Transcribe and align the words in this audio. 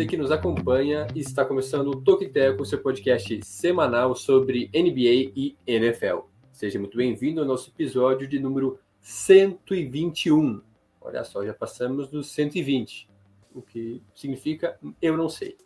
você 0.00 0.06
que 0.06 0.16
nos 0.16 0.30
acompanha. 0.30 1.06
Está 1.14 1.44
começando 1.44 1.88
o 1.88 2.00
Toque 2.00 2.26
Tackle, 2.26 2.64
seu 2.64 2.80
podcast 2.80 3.38
semanal 3.44 4.16
sobre 4.16 4.70
NBA 4.72 5.30
e 5.36 5.56
NFL. 5.66 6.20
Seja 6.50 6.78
muito 6.78 6.96
bem-vindo 6.96 7.38
ao 7.38 7.46
nosso 7.46 7.68
episódio 7.68 8.26
de 8.26 8.38
número 8.38 8.78
121. 9.02 10.62
Olha 11.02 11.22
só, 11.22 11.44
já 11.44 11.52
passamos 11.52 12.08
dos 12.08 12.30
120, 12.30 13.10
o 13.54 13.60
que 13.60 14.02
significa 14.14 14.78
eu 15.02 15.18
não 15.18 15.28
sei. 15.28 15.58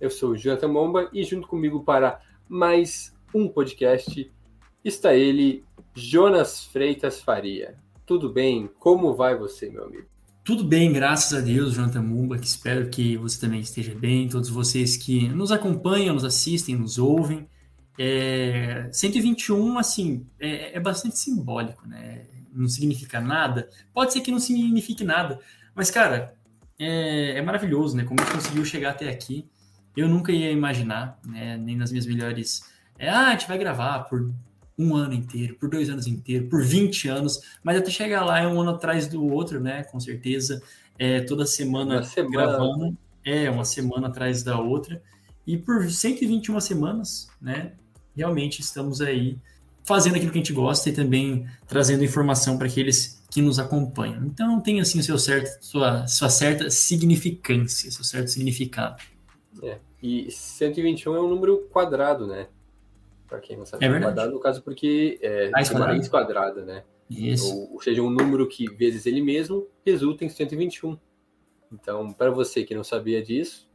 Eu 0.00 0.10
sou 0.10 0.30
o 0.30 0.36
Jonathan 0.36 0.66
Momba 0.66 1.08
e 1.12 1.22
junto 1.22 1.46
comigo 1.46 1.84
para 1.84 2.20
mais 2.48 3.16
um 3.32 3.46
podcast 3.46 4.32
está 4.84 5.14
ele, 5.14 5.64
Jonas 5.94 6.64
Freitas 6.64 7.22
Faria. 7.22 7.78
Tudo 8.04 8.32
bem? 8.32 8.68
Como 8.80 9.14
vai 9.14 9.38
você, 9.38 9.70
meu 9.70 9.84
amigo? 9.84 10.15
Tudo 10.46 10.62
bem, 10.62 10.92
graças 10.92 11.36
a 11.36 11.40
Deus, 11.40 11.74
Jonathan 11.74 12.02
Mumba, 12.02 12.38
que 12.38 12.46
espero 12.46 12.88
que 12.88 13.16
você 13.16 13.40
também 13.40 13.58
esteja 13.58 13.92
bem, 13.92 14.28
todos 14.28 14.48
vocês 14.48 14.96
que 14.96 15.28
nos 15.30 15.50
acompanham, 15.50 16.14
nos 16.14 16.24
assistem, 16.24 16.76
nos 16.76 16.98
ouvem. 16.98 17.48
É, 17.98 18.88
121, 18.92 19.76
assim, 19.76 20.24
é, 20.38 20.76
é 20.76 20.78
bastante 20.78 21.18
simbólico, 21.18 21.84
né? 21.88 22.26
Não 22.52 22.68
significa 22.68 23.20
nada. 23.20 23.68
Pode 23.92 24.12
ser 24.12 24.20
que 24.20 24.30
não 24.30 24.38
signifique 24.38 25.02
nada, 25.02 25.40
mas, 25.74 25.90
cara, 25.90 26.36
é, 26.78 27.38
é 27.38 27.42
maravilhoso, 27.42 27.96
né? 27.96 28.04
Como 28.04 28.20
a 28.20 28.24
gente 28.24 28.34
conseguiu 28.34 28.64
chegar 28.64 28.90
até 28.90 29.08
aqui. 29.08 29.48
Eu 29.96 30.08
nunca 30.08 30.30
ia 30.30 30.52
imaginar, 30.52 31.18
né? 31.26 31.56
Nem 31.56 31.74
nas 31.74 31.90
minhas 31.90 32.06
melhores. 32.06 32.62
É, 32.96 33.08
ah, 33.08 33.26
a 33.26 33.32
gente 33.32 33.48
vai 33.48 33.58
gravar 33.58 34.04
por 34.04 34.32
um 34.78 34.94
ano 34.94 35.14
inteiro, 35.14 35.56
por 35.56 35.70
dois 35.70 35.88
anos 35.88 36.06
inteiros, 36.06 36.48
por 36.48 36.62
20 36.62 37.08
anos, 37.08 37.40
mas 37.62 37.78
até 37.78 37.90
chegar 37.90 38.24
lá 38.24 38.40
é 38.40 38.46
um 38.46 38.60
ano 38.60 38.70
atrás 38.70 39.08
do 39.08 39.24
outro, 39.24 39.60
né? 39.60 39.84
Com 39.84 39.98
certeza. 39.98 40.62
É, 40.98 41.20
toda 41.20 41.46
semana, 41.46 42.02
semana. 42.02 42.30
gravando. 42.30 42.96
É, 43.24 43.50
uma 43.50 43.64
semana 43.64 44.08
atrás 44.08 44.42
da 44.42 44.58
outra. 44.58 45.02
E 45.46 45.56
por 45.56 45.90
121 45.90 46.60
semanas, 46.60 47.28
né? 47.40 47.72
Realmente 48.14 48.60
estamos 48.60 49.00
aí 49.00 49.38
fazendo 49.84 50.16
aquilo 50.16 50.32
que 50.32 50.38
a 50.38 50.42
gente 50.42 50.52
gosta 50.52 50.90
e 50.90 50.92
também 50.92 51.46
trazendo 51.66 52.04
informação 52.04 52.58
para 52.58 52.66
aqueles 52.66 53.22
que 53.30 53.40
nos 53.40 53.58
acompanham. 53.58 54.24
Então 54.24 54.60
tem 54.60 54.80
assim 54.80 54.98
o 54.98 55.02
seu 55.02 55.18
certo, 55.18 55.64
sua, 55.64 56.06
sua 56.06 56.28
certa 56.28 56.68
significância, 56.70 57.90
seu 57.90 58.04
certo 58.04 58.28
significado. 58.28 59.02
É, 59.62 59.78
e 60.02 60.30
121 60.30 61.14
é 61.14 61.20
um 61.20 61.28
número 61.28 61.68
quadrado, 61.70 62.26
né? 62.26 62.48
Para 63.28 63.40
quem 63.40 63.56
não 63.56 63.66
sabe, 63.66 63.84
É 63.84 64.00
quadrado, 64.00 64.32
no 64.32 64.40
caso, 64.40 64.62
porque 64.62 65.18
é 65.20 65.50
Raiz 65.52 65.68
uma 65.70 65.74
quadrada. 65.80 65.92
raiz 65.92 66.08
quadrada, 66.08 66.64
né? 66.64 66.84
Isso. 67.10 67.54
Ou, 67.54 67.74
ou 67.74 67.82
seja, 67.82 68.02
um 68.02 68.10
número 68.10 68.46
que 68.46 68.66
vezes 68.74 69.06
ele 69.06 69.20
mesmo 69.22 69.66
resulta 69.84 70.24
em 70.24 70.28
121. 70.28 70.98
Então, 71.72 72.12
para 72.12 72.30
você 72.30 72.64
que 72.64 72.74
não 72.74 72.84
sabia 72.84 73.22
disso, 73.22 73.68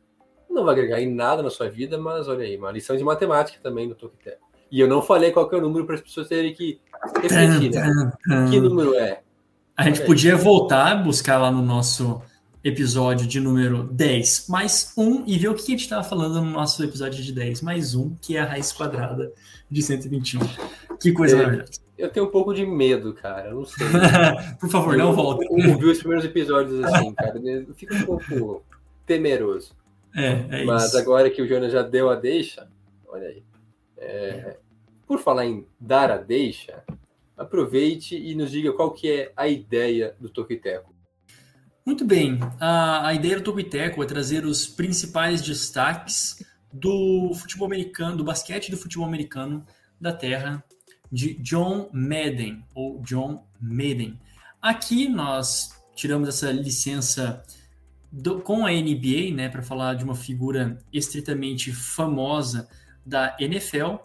não 0.50 0.64
vai 0.66 0.74
agregar 0.74 1.02
em 1.02 1.14
nada 1.14 1.42
na 1.42 1.50
sua 1.50 1.70
vida, 1.70 1.98
mas 1.98 2.28
olha 2.28 2.44
aí, 2.44 2.58
uma 2.58 2.72
lição 2.72 2.96
de 2.96 3.04
matemática 3.04 3.60
também 3.62 3.88
no 3.88 3.96
Toquetel. 3.96 4.38
E 4.72 4.80
eu 4.80 4.88
não 4.88 5.02
falei 5.02 5.32
qual 5.32 5.50
é 5.52 5.56
o 5.56 5.62
número 5.62 5.86
para 5.86 5.96
as 5.96 6.02
pessoas 6.02 6.30
terem 6.30 6.54
que 6.54 6.80
refletir, 7.22 7.72
né? 7.72 8.12
Que 8.50 8.60
número 8.60 8.96
é? 8.96 9.22
A 9.76 9.84
gente 9.84 10.06
podia 10.06 10.36
voltar, 10.38 11.04
buscar 11.04 11.38
lá 11.38 11.52
no 11.52 11.62
nosso 11.62 12.22
episódio 12.64 13.26
de 13.28 13.40
número 13.40 13.84
10 13.84 14.46
mais 14.48 14.94
um 14.98 15.24
e 15.26 15.38
ver 15.38 15.50
o 15.50 15.56
que 15.56 15.62
a 15.64 15.66
gente 15.66 15.82
estava 15.82 16.04
falando 16.04 16.42
no 16.42 16.52
nosso 16.52 16.84
episódio 16.84 17.24
de 17.24 17.32
10 17.32 17.62
mais 17.62 17.96
um, 17.96 18.14
que 18.22 18.38
é 18.38 18.42
a 18.42 18.46
raiz 18.46 18.72
quadrada 18.72 19.32
de 19.70 19.82
121. 19.82 20.40
Que 21.00 21.12
coisa 21.12 21.36
É. 21.36 21.38
maravilhosa. 21.40 21.72
Eu 21.98 22.10
tenho 22.10 22.26
um 22.26 22.30
pouco 22.30 22.54
de 22.54 22.66
medo, 22.66 23.14
cara. 23.14 23.50
Eu 23.50 23.56
não 23.58 23.66
sei. 23.66 23.86
Por 24.60 24.70
favor, 24.70 24.98
não 24.98 25.10
Eu 25.10 25.16
volta. 25.16 25.46
ouvi 25.50 25.86
os 25.86 26.00
primeiros 26.00 26.26
episódios 26.26 26.84
assim, 26.84 27.14
cara. 27.14 27.40
Eu 27.40 27.74
fico 27.76 27.94
um 27.94 28.04
pouco 28.06 28.64
temeroso. 29.06 29.74
É, 30.16 30.62
é 30.62 30.66
Mas 30.66 30.86
isso. 30.86 30.98
agora 30.98 31.30
que 31.30 31.42
o 31.42 31.48
Jonas 31.48 31.72
já 31.72 31.84
deu 31.84 32.10
a 32.10 32.16
deixa, 32.16 32.68
olha 33.08 33.28
aí. 33.28 33.44
É, 33.98 34.58
por 35.08 35.20
falar 35.20 35.46
em 35.46 35.66
dar 35.80 36.10
a 36.12 36.18
deixa, 36.18 36.84
aproveite 37.38 38.16
e 38.18 38.34
nos 38.36 38.50
diga 38.52 38.74
qual 38.74 38.92
que 38.92 39.10
é 39.12 39.32
a 39.38 39.48
ideia 39.48 40.16
do 40.20 40.28
Toquiteco. 40.28 40.91
Muito 41.86 42.06
bem. 42.06 42.40
A, 42.60 43.08
a 43.08 43.14
ideia 43.14 43.38
do 43.38 43.44
Topiteco 43.44 44.04
é 44.04 44.06
trazer 44.06 44.46
os 44.46 44.68
principais 44.68 45.42
destaques 45.42 46.44
do 46.72 47.34
futebol 47.34 47.66
americano, 47.66 48.18
do 48.18 48.24
basquete 48.24 48.70
do 48.72 48.78
futebol 48.78 49.06
americano 49.06 49.66
da 50.00 50.14
terra 50.14 50.64
de 51.12 51.34
John 51.36 51.90
Madden, 51.92 52.64
ou 52.74 53.02
John 53.02 53.44
Madden. 53.60 54.18
Aqui 54.62 55.10
nós 55.10 55.72
tiramos 55.96 56.30
essa 56.30 56.52
licença 56.52 57.44
do- 58.12 58.40
com 58.42 58.66
a 58.66 58.72
NBA, 58.72 59.34
né, 59.36 59.50
para 59.50 59.62
falar 59.62 59.96
de 59.96 60.04
uma 60.04 60.16
figura 60.16 60.78
estritamente 60.94 61.74
famosa 61.74 62.70
da 63.06 63.36
NFL, 63.40 63.96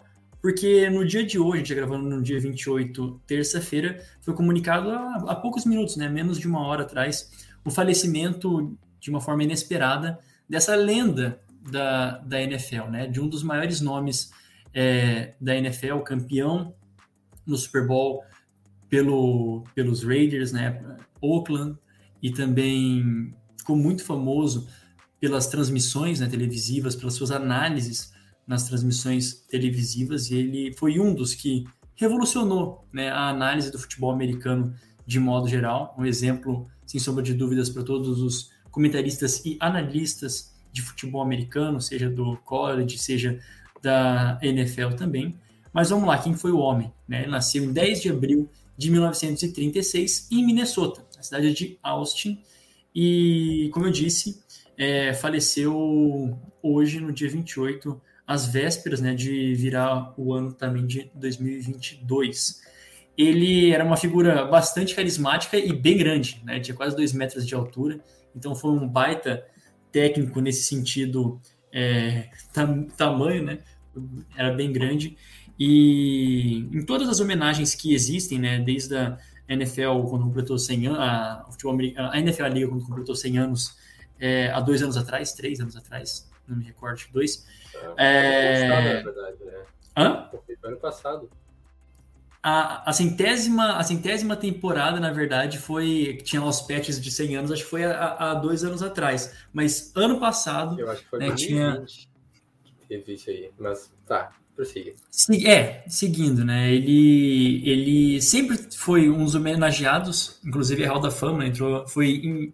porque 0.40 0.88
no 0.90 1.06
dia 1.06 1.24
de 1.24 1.38
hoje, 1.38 1.58
gente 1.58 1.72
está 1.72 1.74
gravando 1.74 2.08
no 2.08 2.22
dia 2.22 2.40
28, 2.40 3.20
terça-feira, 3.26 4.02
foi 4.20 4.34
comunicado 4.34 4.90
há, 4.90 5.14
há 5.28 5.34
poucos 5.36 5.64
minutos, 5.64 5.96
né, 5.96 6.08
menos 6.08 6.38
de 6.38 6.46
uma 6.48 6.60
hora 6.66 6.82
atrás, 6.82 7.30
o 7.66 7.70
falecimento 7.70 8.78
de 9.00 9.10
uma 9.10 9.20
forma 9.20 9.42
inesperada 9.42 10.18
dessa 10.48 10.74
lenda 10.76 11.40
da, 11.68 12.18
da 12.18 12.40
NFL, 12.40 12.84
né? 12.90 13.06
De 13.08 13.20
um 13.20 13.28
dos 13.28 13.42
maiores 13.42 13.80
nomes 13.80 14.30
é, 14.72 15.34
da 15.40 15.56
NFL, 15.56 15.98
campeão 15.98 16.72
no 17.44 17.56
Super 17.56 17.86
Bowl 17.86 18.22
pelo, 18.88 19.64
pelos 19.74 20.04
Raiders, 20.04 20.52
né? 20.52 20.80
Oakland, 21.20 21.76
e 22.22 22.30
também 22.30 23.34
ficou 23.58 23.76
muito 23.76 24.04
famoso 24.04 24.68
pelas 25.18 25.48
transmissões 25.48 26.20
né, 26.20 26.28
televisivas, 26.28 26.94
pelas 26.94 27.14
suas 27.14 27.30
análises 27.30 28.12
nas 28.46 28.64
transmissões 28.68 29.44
televisivas, 29.48 30.30
e 30.30 30.36
ele 30.36 30.72
foi 30.74 31.00
um 31.00 31.12
dos 31.12 31.34
que 31.34 31.64
revolucionou 31.96 32.86
né, 32.92 33.10
a 33.10 33.28
análise 33.28 33.72
do 33.72 33.78
futebol 33.78 34.12
americano 34.12 34.72
de 35.04 35.18
modo 35.18 35.48
geral, 35.48 35.94
um 35.98 36.04
exemplo, 36.04 36.68
sem 36.86 37.00
sombra 37.00 37.22
de 37.22 37.34
dúvidas, 37.34 37.68
para 37.68 37.82
todos 37.82 38.20
os 38.20 38.50
comentaristas 38.70 39.44
e 39.44 39.56
analistas 39.60 40.54
de 40.72 40.82
futebol 40.82 41.22
americano, 41.22 41.80
seja 41.80 42.08
do 42.08 42.36
college, 42.44 42.98
seja 42.98 43.38
da 43.82 44.38
NFL 44.42 44.90
também. 44.96 45.34
Mas 45.72 45.90
vamos 45.90 46.06
lá, 46.06 46.18
quem 46.18 46.34
foi 46.34 46.52
o 46.52 46.58
homem? 46.58 46.92
Né? 47.08 47.22
Ele 47.22 47.30
nasceu 47.30 47.64
em 47.64 47.72
10 47.72 48.02
de 48.02 48.10
abril 48.10 48.48
de 48.76 48.90
1936 48.90 50.28
em 50.30 50.44
Minnesota, 50.44 51.04
na 51.16 51.22
cidade 51.22 51.52
de 51.52 51.78
Austin, 51.82 52.38
e, 52.94 53.68
como 53.72 53.86
eu 53.86 53.90
disse, 53.90 54.42
é, 54.76 55.12
faleceu 55.12 56.38
hoje, 56.62 56.98
no 56.98 57.12
dia 57.12 57.28
28, 57.28 58.00
às 58.26 58.46
vésperas 58.46 59.00
né, 59.00 59.14
de 59.14 59.54
virar 59.54 60.14
o 60.18 60.32
ano 60.32 60.52
também 60.52 60.86
de 60.86 61.10
2022 61.14 62.62
ele 63.16 63.70
era 63.72 63.84
uma 63.84 63.96
figura 63.96 64.44
bastante 64.44 64.94
carismática 64.94 65.56
e 65.56 65.72
bem 65.72 65.96
grande, 65.96 66.40
né? 66.44 66.60
Tinha 66.60 66.76
quase 66.76 66.94
dois 66.94 67.12
metros 67.12 67.46
de 67.46 67.54
altura, 67.54 68.00
então 68.34 68.54
foi 68.54 68.70
um 68.70 68.86
baita 68.86 69.44
técnico 69.90 70.40
nesse 70.40 70.64
sentido, 70.64 71.40
é, 71.72 72.28
tam- 72.52 72.84
tamanho, 72.84 73.42
né? 73.42 73.58
Era 74.36 74.52
bem 74.52 74.70
grande. 74.70 75.16
E 75.58 76.68
em 76.70 76.84
todas 76.84 77.08
as 77.08 77.18
homenagens 77.18 77.74
que 77.74 77.94
existem, 77.94 78.38
né? 78.38 78.58
Desde 78.58 78.94
a 78.94 79.16
NFL, 79.48 80.02
quando 80.08 80.24
completou 80.24 80.58
100 80.58 80.88
anos, 80.88 80.98
a, 81.00 81.46
futebol 81.50 81.78
a 81.96 82.18
NFL 82.18 82.46
Liga, 82.46 82.68
quando 82.68 82.84
completou 82.84 83.14
100 83.14 83.38
anos, 83.38 83.76
é, 84.18 84.50
há 84.50 84.60
dois 84.60 84.82
anos 84.82 84.96
atrás, 84.96 85.32
três 85.32 85.60
anos 85.60 85.76
atrás, 85.76 86.30
não 86.46 86.56
me 86.58 86.64
recordo, 86.64 87.00
dois. 87.12 87.46
É. 87.96 88.66
Ano 88.66 88.74
passado, 88.74 88.84
na 88.84 89.02
verdade, 89.12 89.44
né? 89.44 89.62
Hã? 89.96 90.30
Foi 90.30 90.70
ano 90.70 90.76
passado. 90.76 91.30
A, 92.48 92.88
a, 92.90 92.92
centésima, 92.92 93.76
a 93.76 93.82
centésima 93.82 94.36
temporada, 94.36 95.00
na 95.00 95.10
verdade, 95.10 95.58
foi. 95.58 96.14
que 96.18 96.22
Tinha 96.24 96.40
lá 96.40 96.48
os 96.48 96.60
patches 96.60 97.00
de 97.00 97.10
100 97.10 97.36
anos, 97.38 97.50
acho 97.50 97.64
que 97.64 97.70
foi 97.70 97.82
há, 97.84 98.34
dois 98.34 98.62
anos 98.62 98.82
atrás. 98.84 99.32
Mas 99.52 99.90
ano 99.96 100.20
passado. 100.20 100.78
Eu 100.78 100.88
acho 100.88 101.02
que 101.02 101.08
foi 101.10 101.24
É, 101.24 101.26
2020 101.26 102.08
que 102.64 102.86
teve 102.88 103.14
isso 103.14 103.30
aí. 103.30 103.50
Mas 103.58 103.90
tá, 104.06 104.30
prossiga. 104.54 104.92
É, 105.44 105.82
seguindo, 105.88 106.44
né? 106.44 106.72
Ele, 106.72 107.68
ele 107.68 108.22
sempre 108.22 108.56
foi 108.76 109.10
um 109.10 109.24
dos 109.24 109.34
homenageados, 109.34 110.38
inclusive 110.44 110.84
a 110.84 110.88
Hall 110.92 111.00
da 111.00 111.10
Fama, 111.10 111.44
entrou, 111.46 111.84
foi 111.88 112.10
in- 112.10 112.52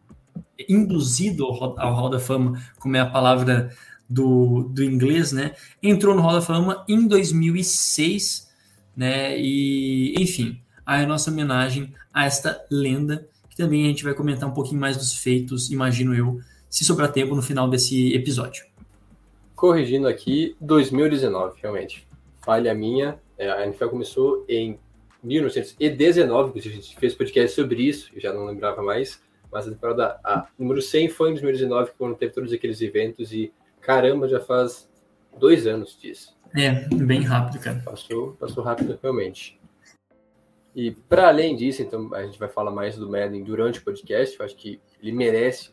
induzido 0.67 1.45
ao 1.45 1.53
Hall- 1.53 1.75
ao 1.79 1.95
Hall 1.95 2.09
da 2.09 2.19
Fama, 2.19 2.59
como 2.79 2.97
é 2.97 3.01
a 3.01 3.07
palavra 3.11 3.77
do, 4.09 4.63
do 4.73 4.83
inglês, 4.83 5.33
né? 5.33 5.55
Entrou 5.83 6.15
no 6.15 6.23
Hall 6.23 6.33
da 6.33 6.41
Fama 6.41 6.83
em 6.89 7.07
2006, 7.07 8.51
né? 8.97 9.39
E, 9.39 10.15
enfim, 10.19 10.61
a 10.85 11.05
nossa 11.07 11.31
homenagem 11.31 11.93
a 12.13 12.25
esta 12.25 12.65
lenda 12.71 13.29
que 13.53 13.57
também 13.57 13.85
a 13.85 13.89
gente 13.89 14.03
vai 14.03 14.15
comentar 14.15 14.49
um 14.49 14.55
pouquinho 14.55 14.81
mais 14.81 14.97
dos 14.97 15.15
feitos, 15.15 15.71
imagino 15.71 16.15
eu, 16.15 16.41
se 16.71 16.87
sobrar 16.87 17.13
tempo 17.13 17.35
no 17.35 17.43
final 17.43 17.69
desse 17.69 18.15
episódio. 18.15 18.65
Corrigindo 19.55 20.09
aqui, 20.09 20.57
2019, 20.59 21.61
realmente. 21.61 22.09
Falha 22.41 22.75
minha, 22.75 23.21
é, 23.37 23.51
a 23.51 23.67
NFL 23.67 23.89
começou 23.89 24.45
em 24.49 24.79
1919, 25.23 26.49
inclusive 26.49 26.75
a 26.75 26.81
gente 26.81 26.97
fez 26.97 27.15
podcast 27.15 27.55
sobre 27.55 27.83
isso, 27.83 28.11
eu 28.15 28.23
já 28.23 28.33
não 28.33 28.47
lembrava 28.47 28.83
mais, 28.83 29.23
mas 29.53 29.69
a 29.69 29.71
temporada 29.71 30.19
a 30.25 30.47
número 30.59 30.81
100 30.81 31.11
foi 31.11 31.29
em 31.29 31.33
2019, 31.33 31.93
quando 31.99 32.17
teve 32.17 32.33
todos 32.33 32.53
aqueles 32.55 32.81
eventos 32.81 33.35
e 33.35 33.53
caramba, 33.83 34.27
já 34.29 34.41
faz 34.41 34.89
dois 35.39 35.67
anos 35.67 35.99
disso. 36.01 36.35
É, 36.55 36.87
bem 36.95 37.23
rápido, 37.23 37.63
cara. 37.63 37.81
Passou, 37.81 38.33
passou 38.33 38.63
rápido, 38.63 38.99
realmente. 39.03 39.59
E 40.75 40.91
para 40.91 41.29
além 41.29 41.57
disso, 41.57 41.83
então 41.83 42.13
a 42.15 42.25
gente 42.25 42.39
vai 42.39 42.49
falar 42.49 42.71
mais 42.71 42.97
do 42.97 43.11
Madden 43.11 43.43
durante 43.43 43.79
o 43.79 43.85
podcast. 43.85 44.39
Eu 44.39 44.45
acho 44.45 44.57
que 44.57 44.81
ele 45.03 45.13
merece 45.13 45.73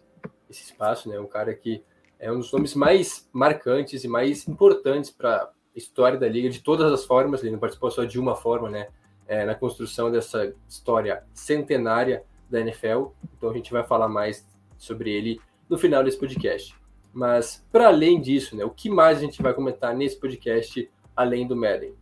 esse 0.49 0.63
espaço, 0.63 1.09
né? 1.09 1.19
Um 1.19 1.27
cara 1.27 1.53
que 1.53 1.83
é 2.17 2.31
um 2.31 2.39
dos 2.39 2.51
nomes 2.51 2.75
mais 2.75 3.29
marcantes 3.31 4.03
e 4.03 4.07
mais 4.07 4.47
importantes 4.47 5.09
para 5.09 5.43
a 5.43 5.51
história 5.75 6.17
da 6.17 6.27
liga 6.27 6.49
de 6.49 6.61
todas 6.61 6.91
as 6.91 7.05
formas. 7.05 7.41
Ele 7.41 7.51
não 7.51 7.59
participou 7.59 7.91
só 7.91 8.03
de 8.03 8.19
uma 8.19 8.35
forma, 8.35 8.69
né? 8.69 8.87
É, 9.27 9.45
na 9.45 9.55
construção 9.55 10.11
dessa 10.11 10.53
história 10.67 11.23
centenária 11.33 12.23
da 12.49 12.59
NFL. 12.59 13.09
Então 13.37 13.51
a 13.51 13.53
gente 13.53 13.71
vai 13.71 13.83
falar 13.83 14.07
mais 14.07 14.47
sobre 14.77 15.11
ele 15.11 15.39
no 15.69 15.77
final 15.77 16.03
desse 16.03 16.17
podcast. 16.17 16.78
Mas 17.13 17.65
para 17.71 17.87
além 17.87 18.21
disso, 18.21 18.55
né? 18.55 18.63
O 18.63 18.69
que 18.69 18.89
mais 18.89 19.17
a 19.17 19.21
gente 19.21 19.41
vai 19.41 19.53
comentar 19.53 19.95
nesse 19.95 20.19
podcast 20.19 20.89
além 21.15 21.47
do 21.47 21.55
Madden? 21.55 21.93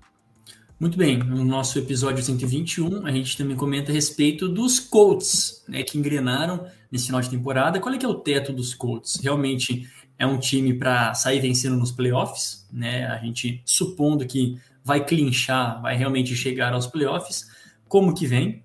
Muito 0.80 0.96
bem, 0.96 1.18
no 1.18 1.44
nosso 1.44 1.80
episódio 1.80 2.24
121, 2.24 3.08
a 3.08 3.12
gente 3.12 3.36
também 3.36 3.58
comenta 3.58 3.92
a 3.92 3.94
respeito 3.96 4.48
dos 4.48 4.80
Colts, 4.80 5.64
né, 5.68 5.82
que 5.82 5.98
engrenaram 5.98 6.68
nesse 6.92 7.08
final 7.08 7.20
de 7.20 7.32
temporada. 7.32 7.80
Qual 7.80 7.96
é 7.96 7.98
que 7.98 8.06
é 8.06 8.08
o 8.08 8.14
teto 8.14 8.54
dos 8.54 8.76
Colts? 8.76 9.20
Realmente 9.20 9.90
é 10.20 10.26
um 10.28 10.38
time 10.38 10.76
para 10.76 11.16
sair 11.16 11.40
vencendo 11.40 11.76
nos 11.76 11.92
playoffs, 11.92 12.68
né? 12.72 13.08
A 13.08 13.18
gente 13.18 13.60
supondo 13.66 14.26
que 14.28 14.60
vai 14.84 15.04
clinchar, 15.04 15.82
vai 15.82 15.98
realmente 15.98 16.36
chegar 16.36 16.74
aos 16.74 16.86
playoffs, 16.86 17.50
como 17.88 18.14
que 18.14 18.28
vem? 18.28 18.64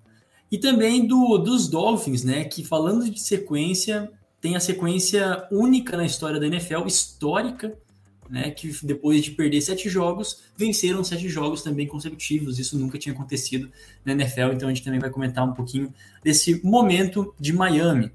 E 0.51 0.57
também 0.59 1.07
do, 1.07 1.39
dos 1.39 1.67
Dolphins, 1.67 2.23
né, 2.23 2.43
que 2.43 2.63
falando 2.63 3.09
de 3.09 3.19
sequência, 3.19 4.11
tem 4.43 4.57
a 4.57 4.59
sequência 4.59 5.47
única 5.49 5.95
na 5.95 6.05
história 6.05 6.37
da 6.37 6.45
NFL, 6.45 6.85
histórica, 6.85 7.73
né, 8.29 8.51
que 8.51 8.69
depois 8.85 9.23
de 9.23 9.31
perder 9.31 9.61
sete 9.61 9.87
jogos, 9.87 10.43
venceram 10.57 11.01
sete 11.01 11.29
jogos 11.29 11.61
também 11.61 11.87
consecutivos. 11.87 12.59
Isso 12.59 12.77
nunca 12.77 12.99
tinha 12.99 13.15
acontecido 13.15 13.71
na 14.03 14.11
NFL, 14.11 14.51
então 14.53 14.67
a 14.67 14.73
gente 14.73 14.83
também 14.83 14.99
vai 14.99 15.09
comentar 15.09 15.47
um 15.47 15.53
pouquinho 15.53 15.93
desse 16.21 16.59
momento 16.61 17.33
de 17.39 17.53
Miami. 17.53 18.11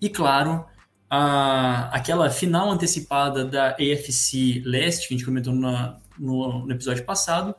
E 0.00 0.08
claro, 0.08 0.64
a, 1.10 1.88
aquela 1.88 2.30
final 2.30 2.70
antecipada 2.70 3.44
da 3.44 3.70
AFC 3.70 4.62
Leste, 4.64 5.08
que 5.08 5.14
a 5.14 5.16
gente 5.16 5.26
comentou 5.26 5.52
na, 5.52 5.98
no, 6.16 6.64
no, 6.64 6.72
episódio 6.72 7.04
passado, 7.04 7.56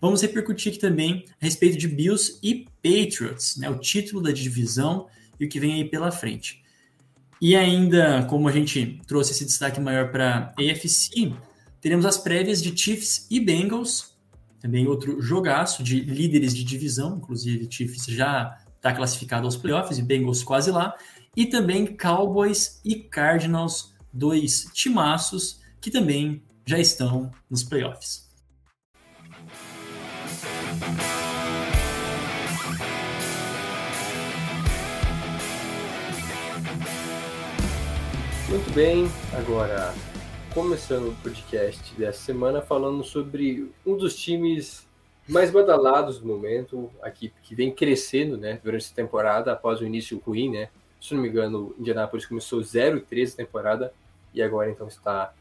vamos 0.00 0.20
repercutir 0.22 0.72
aqui 0.72 0.80
também 0.80 1.24
a 1.40 1.44
respeito 1.44 1.78
de 1.78 1.86
Bills 1.86 2.36
e 2.42 2.66
Patriots, 2.82 3.58
né, 3.58 3.70
o 3.70 3.78
título 3.78 4.20
da 4.20 4.32
divisão 4.32 5.06
e 5.38 5.44
o 5.44 5.48
que 5.48 5.60
vem 5.60 5.74
aí 5.74 5.84
pela 5.84 6.10
frente. 6.10 6.63
E 7.46 7.54
ainda, 7.54 8.24
como 8.24 8.48
a 8.48 8.50
gente 8.50 9.02
trouxe 9.06 9.32
esse 9.32 9.44
destaque 9.44 9.78
maior 9.78 10.10
para 10.10 10.54
AFC, 10.58 11.30
teremos 11.78 12.06
as 12.06 12.16
prévias 12.16 12.62
de 12.62 12.74
Chiefs 12.74 13.26
e 13.30 13.38
Bengals, 13.38 14.16
também 14.58 14.86
outro 14.86 15.20
jogaço 15.20 15.82
de 15.82 16.00
líderes 16.00 16.56
de 16.56 16.64
divisão, 16.64 17.18
inclusive 17.18 17.68
Chiefs 17.70 18.06
já 18.06 18.58
está 18.74 18.94
classificado 18.94 19.44
aos 19.44 19.58
playoffs 19.58 19.98
e 19.98 20.02
Bengals 20.02 20.42
quase 20.42 20.70
lá, 20.70 20.96
e 21.36 21.44
também 21.44 21.94
Cowboys 21.94 22.80
e 22.82 22.94
Cardinals, 22.94 23.92
dois 24.10 24.70
timaços 24.72 25.60
que 25.82 25.90
também 25.90 26.42
já 26.64 26.78
estão 26.78 27.30
nos 27.50 27.62
playoffs. 27.62 28.26
Muito 38.54 38.72
bem, 38.72 39.06
agora 39.36 39.92
começando 40.54 41.08
o 41.08 41.14
podcast 41.24 41.92
dessa 41.96 42.20
semana 42.20 42.62
falando 42.62 43.02
sobre 43.02 43.68
um 43.84 43.96
dos 43.96 44.14
times 44.14 44.86
mais 45.28 45.50
badalados 45.50 46.20
do 46.20 46.28
momento, 46.28 46.88
aqui 47.02 47.32
que 47.42 47.52
vem 47.52 47.72
crescendo, 47.72 48.36
né, 48.36 48.60
durante 48.62 48.84
essa 48.84 48.94
temporada 48.94 49.52
após 49.52 49.80
o 49.80 49.84
início 49.84 50.22
ruim, 50.24 50.52
né? 50.52 50.68
Se 51.00 51.14
não 51.14 51.20
me 51.20 51.30
engano, 51.30 51.74
o 51.76 51.80
Indianapolis 51.80 52.26
começou 52.26 52.60
0-13 52.60 53.32
a 53.32 53.36
temporada 53.38 53.92
e 54.32 54.40
agora 54.40 54.70
então 54.70 54.86
está 54.86 55.34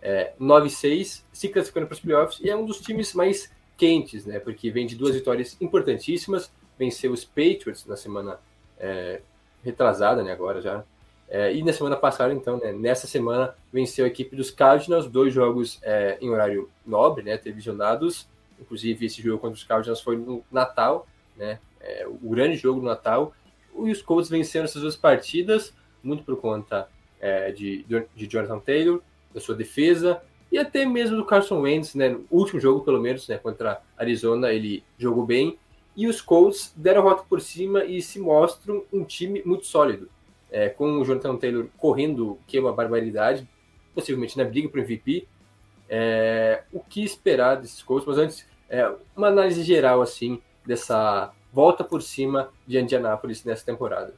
é, 0.00 0.32
9-6, 0.40 1.24
se 1.32 1.48
classificando 1.48 1.88
para 1.88 1.94
os 1.94 2.00
playoffs 2.00 2.38
e 2.40 2.48
é 2.48 2.54
um 2.54 2.64
dos 2.64 2.80
times 2.80 3.14
mais 3.14 3.50
quentes, 3.76 4.24
né? 4.24 4.38
Porque 4.38 4.70
vem 4.70 4.86
de 4.86 4.94
duas 4.94 5.16
vitórias 5.16 5.56
importantíssimas, 5.60 6.52
venceu 6.78 7.10
os 7.10 7.24
Patriots 7.24 7.84
na 7.84 7.96
semana 7.96 8.38
é, 8.78 9.22
retrasada, 9.64 10.22
né? 10.22 10.30
Agora 10.30 10.62
já 10.62 10.84
é, 11.30 11.54
e 11.54 11.62
na 11.62 11.72
semana 11.72 11.96
passada, 11.96 12.34
então, 12.34 12.58
né, 12.58 12.72
nessa 12.72 13.06
semana, 13.06 13.54
venceu 13.72 14.04
a 14.04 14.08
equipe 14.08 14.34
dos 14.34 14.50
Cardinals, 14.50 15.06
dois 15.06 15.32
jogos 15.32 15.78
é, 15.80 16.18
em 16.20 16.28
horário 16.28 16.68
nobre, 16.84 17.22
né, 17.22 17.36
televisionados. 17.36 18.28
Inclusive, 18.60 19.06
esse 19.06 19.22
jogo 19.22 19.38
contra 19.38 19.56
os 19.56 19.62
Cardinals 19.62 20.00
foi 20.00 20.16
no 20.16 20.42
Natal, 20.50 21.06
né, 21.36 21.60
é, 21.80 22.04
o 22.08 22.28
grande 22.30 22.56
jogo 22.56 22.80
no 22.80 22.88
Natal. 22.88 23.32
E 23.78 23.92
os 23.92 24.02
Colts 24.02 24.28
venceram 24.28 24.64
essas 24.64 24.82
duas 24.82 24.96
partidas, 24.96 25.72
muito 26.02 26.24
por 26.24 26.36
conta 26.36 26.88
é, 27.20 27.52
de, 27.52 27.86
de 28.16 28.26
Jonathan 28.26 28.58
Taylor, 28.58 29.00
da 29.32 29.40
sua 29.40 29.54
defesa, 29.54 30.20
e 30.50 30.58
até 30.58 30.84
mesmo 30.84 31.16
do 31.16 31.24
Carson 31.24 31.60
Wentz, 31.60 31.94
né, 31.94 32.08
no 32.08 32.26
último 32.28 32.58
jogo, 32.58 32.84
pelo 32.84 33.00
menos, 33.00 33.28
né, 33.28 33.38
contra 33.38 33.80
Arizona, 33.96 34.52
ele 34.52 34.82
jogou 34.98 35.24
bem. 35.24 35.56
E 35.96 36.08
os 36.08 36.20
Colts 36.20 36.72
deram 36.74 37.02
a 37.02 37.04
rota 37.04 37.22
por 37.28 37.40
cima 37.40 37.84
e 37.84 38.02
se 38.02 38.18
mostram 38.18 38.82
um 38.92 39.04
time 39.04 39.42
muito 39.44 39.66
sólido 39.66 40.10
é, 40.50 40.68
com 40.68 40.98
o 40.98 41.04
Jonathan 41.04 41.36
Taylor 41.36 41.66
correndo, 41.76 42.38
que 42.46 42.58
é 42.58 42.60
uma 42.60 42.72
barbaridade, 42.72 43.48
possivelmente 43.94 44.36
na 44.36 44.44
briga 44.44 44.68
para 44.68 44.80
o 44.80 44.84
MVP. 44.84 45.26
É, 45.88 46.62
o 46.72 46.80
que 46.80 47.02
esperar 47.02 47.56
desses 47.56 47.82
Colts? 47.82 48.06
Mas 48.06 48.18
antes, 48.18 48.46
é, 48.68 48.88
uma 49.16 49.28
análise 49.28 49.62
geral 49.62 50.00
assim 50.00 50.40
dessa 50.66 51.32
volta 51.52 51.82
por 51.82 52.00
cima 52.00 52.50
de 52.66 52.78
Indianápolis 52.78 53.44
nessa 53.44 53.64
temporada. 53.64 54.14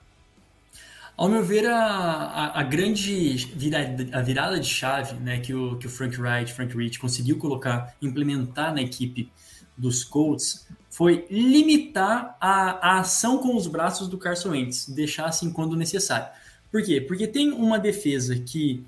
Ao 1.17 1.29
meu 1.29 1.43
ver, 1.43 1.67
a, 1.67 1.77
a, 1.77 2.61
a, 2.61 2.62
grande 2.62 3.35
virada, 3.55 4.09
a 4.12 4.23
virada 4.23 4.59
de 4.59 4.67
chave 4.67 5.15
né, 5.17 5.41
que, 5.41 5.55
o, 5.55 5.77
que 5.77 5.87
o 5.87 5.91
Frank 5.91 6.19
Wright, 6.21 6.53
Frank 6.53 6.77
Rich 6.77 6.99
conseguiu 6.99 7.39
colocar, 7.39 7.95
implementar 8.01 8.75
na 8.75 8.83
equipe 8.83 9.31
dos 9.77 10.05
Colts 10.05 10.67
foi 10.93 11.27
limitar 11.31 12.37
a, 12.39 12.97
a, 12.97 13.01
ação 13.01 13.39
com 13.39 13.57
os 13.57 13.67
braços 13.67 14.09
do 14.09 14.19
Carson 14.19 14.51
Wentz, 14.51 14.91
deixar 14.91 15.25
assim 15.25 15.51
quando 15.51 15.75
necessário. 15.75 16.29
Por 16.71 16.83
quê? 16.83 17.01
Porque 17.01 17.27
tem 17.27 17.51
uma 17.51 17.79
defesa 17.79 18.39
que 18.39 18.85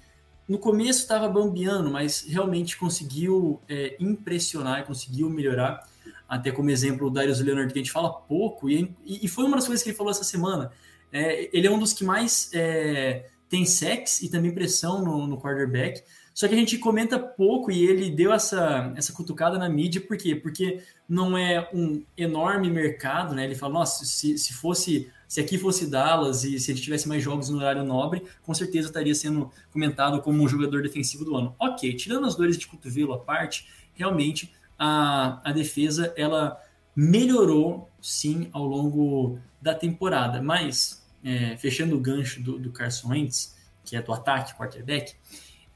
no 0.46 0.58
começo 0.58 1.00
estava 1.00 1.26
bambeando, 1.30 1.90
mas 1.90 2.26
realmente 2.28 2.76
conseguiu 2.76 3.58
é, 3.66 3.96
impressionar, 3.99 4.84
conseguiu 4.84 5.30
melhorar. 5.30 5.88
Até 6.28 6.52
como 6.52 6.68
exemplo 6.68 7.06
o 7.06 7.11
Darius 7.11 7.40
Leonard, 7.40 7.73
que 7.73 7.78
a 7.78 7.82
gente 7.82 7.92
fala 7.92 8.12
pouco, 8.12 8.68
e, 8.68 8.94
e 9.02 9.26
foi 9.26 9.46
uma 9.46 9.56
das 9.56 9.66
coisas 9.66 9.82
que 9.82 9.88
ele 9.88 9.96
falou 9.96 10.11
essa 10.11 10.25
semana. 10.25 10.73
É, 11.11 11.49
ele 11.56 11.66
é 11.66 11.70
um 11.70 11.78
dos 11.78 11.94
que 11.94 12.04
mais 12.04 12.50
é, 12.52 13.30
tem 13.49 13.64
sex 13.64 14.20
e 14.20 14.28
também 14.28 14.52
pressão 14.52 15.02
no, 15.02 15.26
no 15.26 15.40
quarterback. 15.40 16.02
Só 16.34 16.48
que 16.48 16.54
a 16.54 16.58
gente 16.58 16.78
comenta 16.78 17.16
pouco 17.16 17.70
e 17.70 17.86
ele 17.86 18.10
deu 18.10 18.32
essa, 18.32 18.92
essa 18.96 19.12
cutucada 19.12 19.56
na 19.56 19.68
mídia, 19.68 20.00
por 20.00 20.16
quê? 20.16 20.34
Porque 20.34 20.82
não 21.08 21.38
é 21.38 21.70
um 21.72 22.02
enorme 22.16 22.68
mercado, 22.68 23.36
né? 23.36 23.44
Ele 23.44 23.54
fala, 23.54 23.74
nossa, 23.74 24.04
se, 24.04 24.36
se 24.36 24.52
fosse, 24.52 25.08
se 25.28 25.40
aqui 25.40 25.56
fosse 25.56 25.86
Dallas 25.86 26.42
e 26.42 26.58
se 26.58 26.72
ele 26.72 26.80
tivesse 26.80 27.08
mais 27.08 27.22
jogos 27.22 27.48
no 27.50 27.58
horário 27.58 27.84
nobre, 27.84 28.24
com 28.42 28.52
certeza 28.52 28.88
estaria 28.88 29.14
sendo 29.14 29.48
comentado 29.72 30.20
como 30.20 30.42
um 30.42 30.48
jogador 30.48 30.82
defensivo 30.82 31.24
do 31.24 31.36
ano. 31.36 31.54
Ok, 31.56 31.94
tirando 31.94 32.26
as 32.26 32.34
dores 32.34 32.58
de 32.58 32.66
cotovelo 32.66 33.12
à 33.12 33.18
parte, 33.18 33.68
realmente 33.94 34.52
a, 34.76 35.40
a 35.48 35.52
defesa 35.52 36.12
ela 36.16 36.60
melhorou 36.96 37.88
sim 38.02 38.48
ao 38.52 38.64
longo 38.64 39.38
da 39.62 39.72
temporada, 39.72 40.42
mas 40.42 41.06
é, 41.22 41.56
fechando 41.56 41.96
o 41.96 42.00
gancho 42.00 42.42
do, 42.42 42.58
do 42.58 42.72
Carson 42.72 43.10
Wentz, 43.10 43.54
que 43.84 43.96
é 43.96 44.02
do 44.02 44.12
ataque, 44.12 44.54
quarterback, 44.54 45.14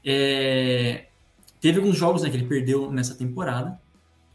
é, 0.03 1.05
teve 1.59 1.79
alguns 1.79 1.97
jogos 1.97 2.23
né, 2.23 2.29
que 2.29 2.37
ele 2.37 2.47
perdeu 2.47 2.91
nessa 2.91 3.15
temporada. 3.15 3.79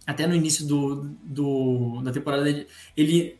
Até 0.06 0.26
no 0.26 0.34
início 0.34 0.66
do, 0.66 1.04
do 1.22 2.02
da 2.02 2.12
temporada, 2.12 2.48
ele, 2.48 2.66
ele 2.96 3.38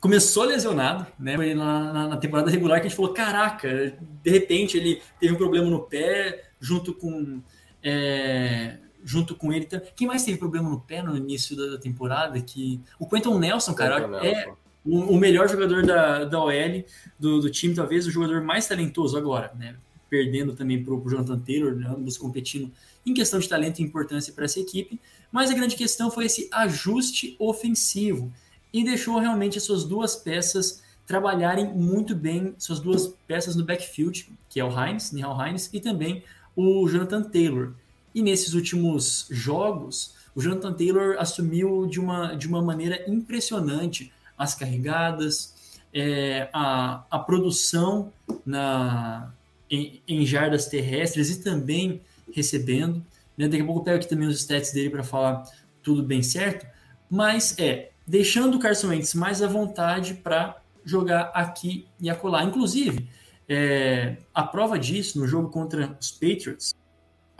começou 0.00 0.44
lesionado, 0.44 1.06
né? 1.18 1.36
Foi 1.36 1.54
na, 1.54 2.08
na, 2.08 2.16
temporada 2.16 2.50
regular 2.50 2.80
que 2.80 2.86
a 2.86 2.88
gente 2.88 2.96
falou: 2.96 3.12
caraca, 3.12 3.94
de 4.22 4.30
repente 4.30 4.76
ele 4.76 5.02
teve 5.20 5.34
um 5.34 5.36
problema 5.36 5.68
no 5.68 5.80
pé, 5.80 6.44
junto 6.60 6.94
com. 6.94 7.42
É, 7.82 8.78
junto 9.04 9.34
com 9.34 9.52
ele. 9.52 9.66
Quem 9.94 10.06
mais 10.06 10.24
teve 10.24 10.38
problema 10.38 10.68
no 10.68 10.80
pé 10.80 11.02
no 11.02 11.16
início 11.16 11.56
da 11.56 11.78
temporada? 11.78 12.40
Que 12.40 12.80
o 12.98 13.06
Quentin 13.06 13.38
Nelson, 13.38 13.74
cara, 13.74 14.06
Nelson. 14.06 14.26
é 14.26 14.52
o, 14.84 15.14
o 15.14 15.18
melhor 15.18 15.48
jogador 15.48 15.84
da, 15.86 16.24
da 16.24 16.40
OL 16.40 16.84
do, 17.18 17.40
do 17.40 17.50
time, 17.50 17.74
talvez 17.74 18.06
o 18.06 18.10
jogador 18.10 18.42
mais 18.42 18.66
talentoso 18.66 19.16
agora, 19.16 19.52
né? 19.58 19.76
Perdendo 20.08 20.54
também 20.54 20.82
para 20.82 20.94
o 20.94 21.08
Jonathan 21.08 21.38
Taylor, 21.38 21.74
né? 21.74 21.86
ambos 21.88 22.16
competindo 22.16 22.70
em 23.04 23.14
questão 23.14 23.38
de 23.38 23.48
talento 23.48 23.80
e 23.80 23.82
importância 23.82 24.32
para 24.32 24.44
essa 24.44 24.60
equipe. 24.60 25.00
Mas 25.30 25.50
a 25.50 25.54
grande 25.54 25.76
questão 25.76 26.10
foi 26.10 26.26
esse 26.26 26.48
ajuste 26.50 27.36
ofensivo 27.38 28.32
e 28.72 28.84
deixou 28.84 29.18
realmente 29.18 29.58
as 29.58 29.64
suas 29.64 29.84
duas 29.84 30.16
peças 30.16 30.82
trabalharem 31.06 31.66
muito 31.72 32.14
bem, 32.14 32.54
suas 32.58 32.80
duas 32.80 33.14
peças 33.26 33.56
no 33.56 33.64
backfield, 33.64 34.30
que 34.48 34.60
é 34.60 34.64
o 34.64 34.68
Hines, 34.68 35.10
Nihal 35.10 35.46
Hines, 35.46 35.70
e 35.72 35.80
também 35.80 36.22
o 36.54 36.86
Jonathan 36.86 37.22
Taylor. 37.22 37.72
E 38.14 38.20
nesses 38.20 38.52
últimos 38.52 39.26
jogos, 39.30 40.14
o 40.34 40.40
Jonathan 40.40 40.72
Taylor 40.74 41.16
assumiu 41.18 41.86
de 41.86 41.98
uma, 41.98 42.34
de 42.34 42.46
uma 42.46 42.60
maneira 42.60 43.10
impressionante 43.10 44.12
as 44.36 44.54
carregadas, 44.54 45.54
é, 45.94 46.48
a, 46.52 47.04
a 47.10 47.18
produção 47.18 48.12
na, 48.44 49.32
em, 49.70 50.02
em, 50.06 50.26
jardas 50.26 50.66
terrestres 50.66 51.30
e 51.30 51.42
também 51.42 52.00
recebendo. 52.32 53.04
Né? 53.36 53.48
Daqui 53.48 53.62
a 53.62 53.66
pouco 53.66 53.80
eu 53.80 53.84
pego 53.84 53.96
aqui 53.98 54.08
também 54.08 54.28
os 54.28 54.40
stats 54.40 54.72
dele 54.72 54.90
para 54.90 55.02
falar 55.02 55.44
tudo 55.82 56.02
bem 56.02 56.22
certo. 56.22 56.66
Mas 57.10 57.58
é 57.58 57.90
deixando 58.06 58.56
o 58.56 58.58
Carson 58.58 58.88
Wentz 58.88 59.14
mais 59.14 59.42
à 59.42 59.46
vontade 59.46 60.14
para 60.14 60.60
jogar 60.84 61.30
aqui 61.34 61.86
e 62.00 62.08
acolá. 62.08 62.42
Inclusive, 62.42 63.08
é, 63.48 64.16
a 64.34 64.42
prova 64.42 64.78
disso 64.78 65.18
no 65.18 65.26
jogo 65.26 65.50
contra 65.50 65.96
os 66.00 66.10
Patriots 66.10 66.74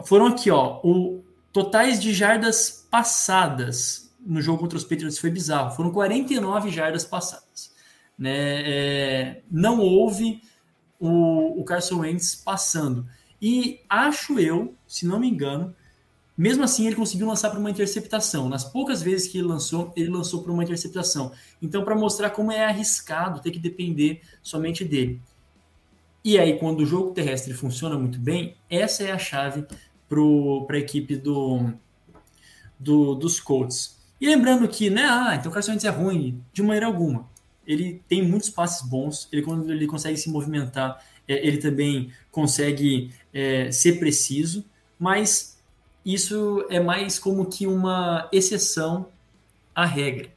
foram 0.04 0.26
aqui, 0.26 0.50
ó, 0.50 0.80
o 0.84 1.24
totais 1.52 2.00
de 2.00 2.12
jardas 2.12 2.86
passadas 2.90 4.14
no 4.20 4.40
jogo 4.40 4.60
contra 4.60 4.76
os 4.76 4.84
Patriots 4.84 5.18
foi 5.18 5.30
bizarro. 5.30 5.74
Foram 5.74 5.90
49 5.90 6.70
jardas 6.70 7.04
passadas. 7.04 7.74
Né? 8.18 8.62
É, 8.64 9.42
não 9.50 9.80
houve 9.80 10.42
o, 10.98 11.60
o 11.60 11.64
Carson 11.64 12.00
Wentz 12.00 12.34
passando. 12.34 13.06
E 13.40 13.80
acho 13.88 14.38
eu, 14.38 14.74
se 14.86 15.06
não 15.06 15.20
me 15.20 15.28
engano, 15.28 15.74
mesmo 16.36 16.62
assim 16.62 16.86
ele 16.86 16.96
conseguiu 16.96 17.26
lançar 17.26 17.50
para 17.50 17.58
uma 17.58 17.70
interceptação. 17.70 18.48
Nas 18.48 18.64
poucas 18.64 19.02
vezes 19.02 19.26
que 19.26 19.38
ele 19.38 19.48
lançou, 19.48 19.92
ele 19.96 20.08
lançou 20.08 20.42
para 20.42 20.52
uma 20.52 20.62
interceptação. 20.62 21.32
Então, 21.60 21.84
para 21.84 21.96
mostrar 21.96 22.30
como 22.30 22.52
é 22.52 22.64
arriscado 22.64 23.40
ter 23.40 23.50
que 23.50 23.58
depender 23.58 24.22
somente 24.42 24.84
dele. 24.84 25.20
E 26.24 26.38
aí, 26.38 26.58
quando 26.58 26.80
o 26.80 26.86
jogo 26.86 27.12
terrestre 27.12 27.54
funciona 27.54 27.98
muito 27.98 28.18
bem, 28.18 28.56
essa 28.68 29.02
é 29.02 29.10
a 29.10 29.18
chave 29.18 29.64
para 30.08 30.76
a 30.76 30.80
equipe 30.80 31.16
do, 31.16 31.72
do, 32.78 33.14
dos 33.14 33.40
Colts. 33.40 33.98
E 34.20 34.26
lembrando 34.26 34.66
que, 34.68 34.90
né, 34.90 35.06
ah, 35.08 35.36
então 35.36 35.50
o 35.50 35.54
Carson 35.54 35.72
Wentz 35.72 35.84
é 35.84 35.90
ruim, 35.90 36.42
de 36.52 36.62
maneira 36.62 36.86
alguma. 36.86 37.28
Ele 37.68 38.02
tem 38.08 38.26
muitos 38.26 38.48
passes 38.48 38.88
bons, 38.88 39.28
ele 39.30 39.42
quando 39.42 39.70
ele 39.70 39.86
consegue 39.86 40.16
se 40.16 40.30
movimentar, 40.30 41.04
é, 41.28 41.46
ele 41.46 41.58
também 41.58 42.10
consegue 42.32 43.12
é, 43.32 43.70
ser 43.70 43.98
preciso, 43.98 44.64
mas 44.98 45.58
isso 46.04 46.66
é 46.70 46.80
mais 46.80 47.18
como 47.18 47.44
que 47.44 47.66
uma 47.66 48.28
exceção 48.32 49.08
à 49.74 49.84
regra. 49.84 50.30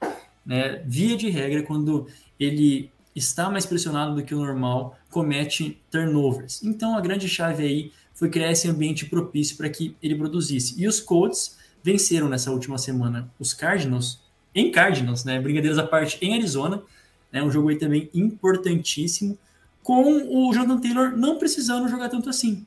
Né? 0.46 0.84
Via 0.86 1.16
de 1.16 1.30
regra, 1.30 1.64
quando 1.64 2.08
ele 2.38 2.92
está 3.16 3.50
mais 3.50 3.66
pressionado 3.66 4.16
do 4.16 4.24
que 4.24 4.36
o 4.36 4.40
normal, 4.40 4.98
comete 5.10 5.82
turnovers. 5.90 6.62
Então 6.62 6.98
a 6.98 7.02
grande 7.02 7.28
chave 7.30 7.64
aí 7.64 7.92
foi 8.14 8.30
criar 8.30 8.52
esse 8.52 8.68
ambiente 8.68 9.06
propício 9.06 9.58
para 9.58 9.70
que 9.70 9.96
ele 10.02 10.16
produzisse. 10.16 10.76
E 10.78 10.88
os 10.88 11.00
Colts 11.00 11.58
venceram 11.84 12.30
nessa 12.30 12.52
última 12.52 12.78
semana 12.78 13.32
os 13.40 13.54
Cardinals, 13.54 14.20
em 14.54 14.72
Cardinals, 14.72 15.24
né? 15.24 15.40
Brincadeiras 15.40 15.78
à 15.78 15.84
parte, 15.84 16.18
em 16.22 16.34
Arizona, 16.34 16.84
né? 17.32 17.44
Um 17.44 17.52
jogo 17.52 17.70
aí 17.70 17.78
também 17.78 18.10
importantíssimo, 18.14 19.38
com 19.84 20.48
o 20.48 20.54
Jonathan 20.54 20.80
Taylor 20.80 21.18
não 21.18 21.38
precisando 21.38 21.90
jogar 21.90 22.10
tanto 22.10 22.30
assim. 22.30 22.66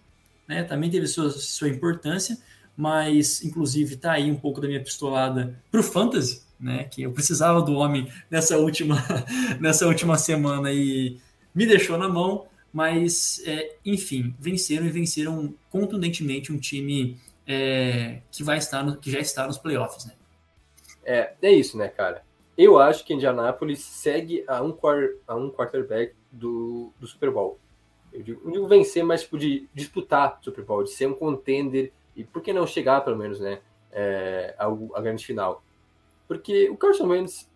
Né? 0.48 0.64
Também 0.64 0.90
teve 0.90 1.06
sua, 1.06 1.30
sua 1.30 1.68
importância, 1.68 2.38
mas 2.76 3.44
inclusive 3.44 3.96
tá 3.96 4.12
aí 4.12 4.30
um 4.30 4.36
pouco 4.36 4.60
da 4.60 4.66
minha 4.66 4.82
pistolada 4.82 5.58
para 5.70 5.80
o 5.80 5.82
Fantasy, 5.82 6.42
né? 6.58 6.84
Que 6.84 7.02
eu 7.02 7.12
precisava 7.12 7.62
do 7.62 7.74
homem 7.74 8.08
nessa 8.30 8.58
última, 8.58 8.96
nessa 9.60 9.86
última 9.86 10.18
semana 10.18 10.72
e 10.72 11.18
me 11.54 11.66
deixou 11.66 11.96
na 11.96 12.08
mão. 12.08 12.46
Mas, 12.72 13.40
é, 13.46 13.76
enfim, 13.86 14.34
venceram 14.40 14.84
e 14.84 14.90
venceram 14.90 15.54
contundentemente 15.70 16.52
um 16.52 16.58
time 16.58 17.16
é, 17.46 18.18
que 18.32 18.42
vai 18.42 18.58
estar 18.58 18.82
no, 18.82 18.96
que 18.96 19.12
já 19.12 19.20
está 19.20 19.46
nos 19.46 19.58
playoffs, 19.58 20.06
né? 20.06 20.12
É, 21.04 21.34
é 21.40 21.52
isso, 21.52 21.78
né, 21.78 21.86
cara? 21.86 22.24
Eu 22.56 22.78
acho 22.78 23.04
que 23.04 23.12
Indianapolis 23.12 23.80
segue 23.80 24.44
a 24.46 24.62
um, 24.62 24.76
a 25.26 25.34
um 25.34 25.50
quarterback 25.50 26.14
do, 26.30 26.92
do 26.98 27.06
Super 27.06 27.30
Bowl. 27.30 27.58
Eu 28.12 28.22
digo, 28.22 28.40
não 28.44 28.52
digo 28.52 28.66
vencer, 28.66 29.02
mas 29.04 29.22
tipo, 29.22 29.36
de 29.36 29.68
disputar 29.74 30.38
o 30.40 30.44
Super 30.44 30.64
Bowl, 30.64 30.84
de 30.84 30.90
ser 30.90 31.06
um 31.06 31.14
contender 31.14 31.92
e 32.14 32.22
por 32.22 32.42
que 32.42 32.52
não 32.52 32.66
chegar, 32.66 33.00
pelo 33.00 33.16
menos, 33.16 33.40
né, 33.40 33.60
é, 33.90 34.54
ao, 34.56 34.94
à 34.94 35.00
grande 35.00 35.26
final? 35.26 35.64
Porque 36.28 36.70
o 36.70 36.76
Carson 36.76 37.08
Wentz 37.08 37.50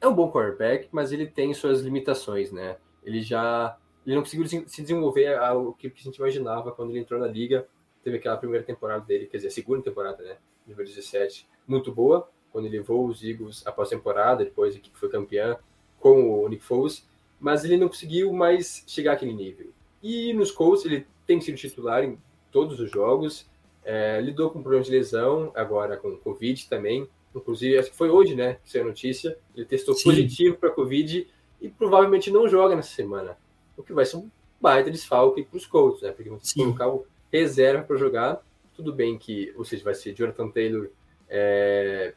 é 0.00 0.06
um 0.06 0.14
bom 0.14 0.30
quarterback, 0.30 0.88
mas 0.92 1.12
ele 1.12 1.26
tem 1.26 1.52
suas 1.52 1.80
limitações, 1.80 2.52
né? 2.52 2.76
Ele 3.02 3.20
já 3.20 3.76
ele 4.06 4.14
não 4.14 4.22
conseguiu 4.22 4.46
se 4.46 4.82
desenvolver 4.82 5.36
ao 5.36 5.74
que 5.74 5.88
a 5.88 5.90
gente 5.90 6.16
imaginava 6.16 6.72
quando 6.72 6.90
ele 6.90 7.00
entrou 7.00 7.20
na 7.20 7.26
liga 7.26 7.66
teve 8.02 8.16
aquela 8.16 8.36
primeira 8.36 8.64
temporada 8.64 9.04
dele, 9.04 9.26
quer 9.26 9.38
dizer, 9.38 9.48
a 9.48 9.52
segunda 9.52 9.82
temporada, 9.82 10.22
né? 10.22 10.36
Nível 10.66 10.84
17, 10.84 11.48
muito 11.66 11.92
boa, 11.92 12.28
quando 12.52 12.66
ele 12.66 12.78
levou 12.78 13.06
os 13.06 13.22
Eagles 13.22 13.66
após 13.66 13.88
a 13.88 13.96
temporada, 13.96 14.44
depois 14.44 14.74
equipe 14.74 14.98
foi 14.98 15.08
campeã 15.08 15.56
com 15.98 16.42
o 16.42 16.48
Nick 16.48 16.64
Foles, 16.64 17.06
mas 17.38 17.64
ele 17.64 17.76
não 17.76 17.88
conseguiu 17.88 18.32
mais 18.32 18.84
chegar 18.86 19.12
àquele 19.12 19.32
nível. 19.32 19.70
E 20.02 20.32
nos 20.32 20.50
Colts 20.50 20.84
ele 20.84 21.06
tem 21.26 21.40
sido 21.40 21.56
titular 21.56 22.02
em 22.02 22.18
todos 22.50 22.80
os 22.80 22.90
jogos, 22.90 23.48
é, 23.84 24.20
lidou 24.20 24.50
com 24.50 24.62
problemas 24.62 24.86
de 24.86 24.92
lesão, 24.92 25.52
agora 25.54 25.96
com 25.96 26.16
Covid 26.16 26.68
também, 26.68 27.08
inclusive 27.34 27.78
acho 27.78 27.90
que 27.90 27.96
foi 27.96 28.10
hoje, 28.10 28.34
né, 28.34 28.58
que 28.64 28.70
saiu 28.70 28.84
a 28.84 28.88
notícia, 28.88 29.38
ele 29.54 29.66
testou 29.66 29.94
Sim. 29.94 30.04
positivo 30.04 30.56
para 30.56 30.70
Covid 30.70 31.26
e 31.60 31.68
provavelmente 31.68 32.30
não 32.30 32.48
joga 32.48 32.74
nessa 32.74 32.94
semana, 32.94 33.36
o 33.76 33.82
que 33.82 33.92
vai 33.92 34.04
ser 34.04 34.16
um 34.16 34.30
baita 34.60 34.90
desfalque 34.90 35.42
para 35.42 35.56
os 35.56 35.66
Colts, 35.66 36.02
né, 36.02 36.12
porque 36.12 36.28
vão 36.28 36.40
colocar 36.56 36.88
o 36.88 37.06
reserva 37.30 37.84
para 37.84 37.96
jogar. 37.96 38.44
Tudo 38.74 38.92
bem 38.92 39.16
que, 39.16 39.52
ou 39.56 39.64
seja, 39.64 39.84
vai 39.84 39.94
ser 39.94 40.12
Jonathan 40.12 40.48
Taylor 40.48 40.88
é, 41.28 42.14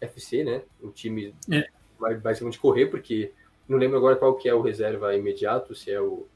FC, 0.00 0.44
né? 0.44 0.62
O 0.82 0.90
time 0.90 1.34
é. 1.50 1.66
vai 1.98 2.14
basicamente 2.14 2.58
correr, 2.58 2.86
porque 2.86 3.32
não 3.68 3.78
lembro 3.78 3.96
agora 3.96 4.16
qual 4.16 4.34
que 4.34 4.48
é 4.48 4.54
o 4.54 4.60
reserva 4.60 5.14
imediato, 5.14 5.74
se 5.74 5.90
é 5.90 6.00
o, 6.00 6.26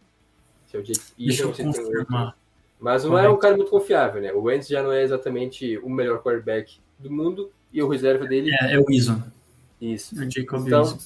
se 0.66 0.76
é 0.76 0.80
o 0.80 0.82
Jake 0.82 1.00
Deixa 1.18 1.42
eu 1.42 1.52
confirmar. 1.52 2.36
Mas 2.80 3.04
não 3.04 3.18
é 3.18 3.28
um 3.28 3.36
cara 3.36 3.56
muito 3.56 3.70
confiável, 3.70 4.22
né? 4.22 4.32
O 4.32 4.42
Wentz 4.42 4.68
já 4.68 4.82
não 4.82 4.92
é 4.92 5.02
exatamente 5.02 5.78
o 5.78 5.90
melhor 5.90 6.22
quarterback 6.22 6.78
do 6.98 7.10
mundo 7.10 7.50
e 7.72 7.82
o 7.82 7.88
reserva 7.88 8.24
dele... 8.24 8.50
É, 8.54 8.74
é 8.74 8.78
o 8.78 8.88
Eason. 8.88 9.20
Isso. 9.80 10.20
É 10.20 10.24
o 10.24 10.30
Jacob 10.30 10.64
então, 10.64 10.98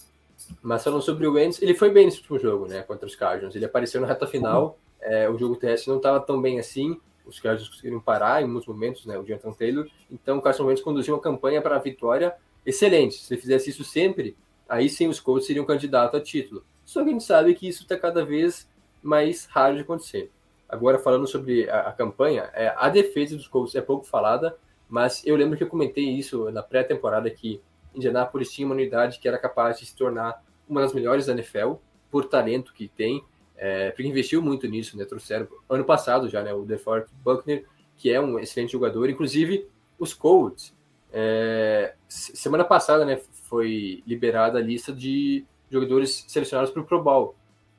Mas 0.63 0.85
falando 0.85 1.01
sobre 1.01 1.27
o 1.27 1.33
Wentz, 1.33 1.63
ele 1.63 1.75
foi 1.75 1.91
bem 1.91 2.05
nesse 2.05 2.19
último 2.19 2.39
jogo, 2.39 2.67
né? 2.67 2.83
Contra 2.83 3.07
os 3.07 3.17
Cardinals. 3.17 3.57
Ele 3.57 3.65
apareceu 3.65 4.03
na 4.03 4.07
reta 4.07 4.27
final 4.27 4.79
é, 5.03 5.29
o 5.29 5.37
jogo 5.37 5.57
terrestre 5.57 5.91
não 5.91 5.97
estava 5.97 6.21
tão 6.21 6.41
bem 6.41 6.59
assim, 6.59 6.99
os 7.27 7.39
Cardinals 7.41 7.69
conseguiram 7.69 8.01
parar 8.01 8.43
em 8.43 8.47
muitos 8.47 8.67
momentos, 8.67 9.07
né, 9.07 9.19
o 9.19 9.25
Jonathan 9.25 9.53
Taylor, 9.53 9.89
então 10.11 10.39
o 10.39 10.43
Carson 10.43 10.65
Wentz 10.65 10.83
conduziu 10.83 11.15
uma 11.15 11.21
campanha 11.21 11.61
para 11.63 11.77
a 11.77 11.79
vitória 11.79 12.35
excelente. 12.65 13.15
Se 13.15 13.35
ele 13.35 13.41
fizesse 13.41 13.71
isso 13.71 13.85
sempre, 13.85 14.37
aí 14.69 14.89
sim 14.89 15.09
os 15.09 15.21
Colts 15.21 15.47
seriam 15.47 15.65
candidato 15.65 16.17
a 16.17 16.21
título. 16.21 16.65
Só 16.85 17.03
que 17.03 17.09
a 17.09 17.13
gente 17.13 17.25
sabe 17.25 17.55
que 17.55 17.69
isso 17.69 17.83
está 17.83 17.97
cada 17.97 18.25
vez 18.25 18.69
mais 19.03 19.47
raro 19.47 19.75
de 19.75 19.83
acontecer. 19.83 20.31
Agora, 20.69 20.99
falando 20.99 21.27
sobre 21.27 21.69
a, 21.69 21.89
a 21.89 21.93
campanha, 21.93 22.51
é, 22.55 22.75
a 22.77 22.89
defesa 22.89 23.37
dos 23.37 23.47
Colts 23.47 23.75
é 23.75 23.81
pouco 23.81 24.07
falada, 24.07 24.57
mas 24.89 25.25
eu 25.27 25.37
lembro 25.37 25.57
que 25.57 25.65
eu 25.65 25.69
comentei 25.69 26.05
isso 26.05 26.51
na 26.51 26.63
pré-temporada 26.63 27.29
que 27.31 27.61
Indianapolis 27.95 28.51
tinha 28.51 28.67
uma 28.67 28.75
unidade 28.75 29.19
que 29.19 29.29
era 29.29 29.39
capaz 29.39 29.79
de 29.79 29.87
se 29.87 29.95
tornar 29.95 30.43
uma 30.69 30.81
das 30.81 30.95
melhores 30.95 31.27
da 31.27 31.33
NFL, 31.33 31.75
por 32.11 32.27
talento 32.27 32.73
que 32.73 32.89
tem, 32.89 33.25
é, 33.65 33.93
porque 33.93 34.09
investiu 34.09 34.43
muito 34.43 34.67
nisso, 34.67 34.99
né? 34.99 35.05
Trouxeram 35.05 35.47
ano 35.71 35.85
passado 35.85 36.29
já, 36.29 36.43
né? 36.43 36.53
O 36.53 36.65
DeForest 36.65 37.09
Buckner, 37.23 37.65
que 37.97 38.11
é 38.11 38.21
um 38.21 38.37
excelente 38.41 38.73
jogador. 38.73 39.09
Inclusive, 39.09 39.69
os 39.97 40.13
Colts, 40.13 40.75
é, 41.13 41.95
semana 42.09 42.65
passada, 42.65 43.05
né? 43.05 43.21
Foi 43.45 44.03
liberada 44.05 44.59
a 44.59 44.61
lista 44.61 44.93
de 44.93 45.45
jogadores 45.71 46.25
selecionados 46.27 46.73
para 46.73 46.83
o 46.83 46.85
Pro 46.85 47.01
Bowl. 47.01 47.37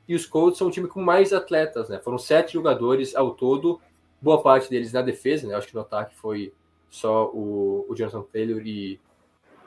E 0.08 0.14
os 0.14 0.24
Colts 0.24 0.56
são 0.56 0.68
o 0.68 0.70
time 0.70 0.88
com 0.88 1.02
mais 1.02 1.34
atletas, 1.34 1.90
né? 1.90 1.98
Foram 1.98 2.16
sete 2.16 2.54
jogadores 2.54 3.14
ao 3.14 3.34
todo, 3.34 3.78
boa 4.22 4.42
parte 4.42 4.70
deles 4.70 4.90
na 4.90 5.02
defesa, 5.02 5.46
né? 5.46 5.54
Acho 5.54 5.68
que 5.68 5.74
no 5.74 5.82
ataque 5.82 6.14
foi 6.16 6.54
só 6.88 7.30
o, 7.30 7.84
o 7.86 7.94
Jonathan 7.94 8.22
Taylor 8.22 8.62
e 8.66 8.98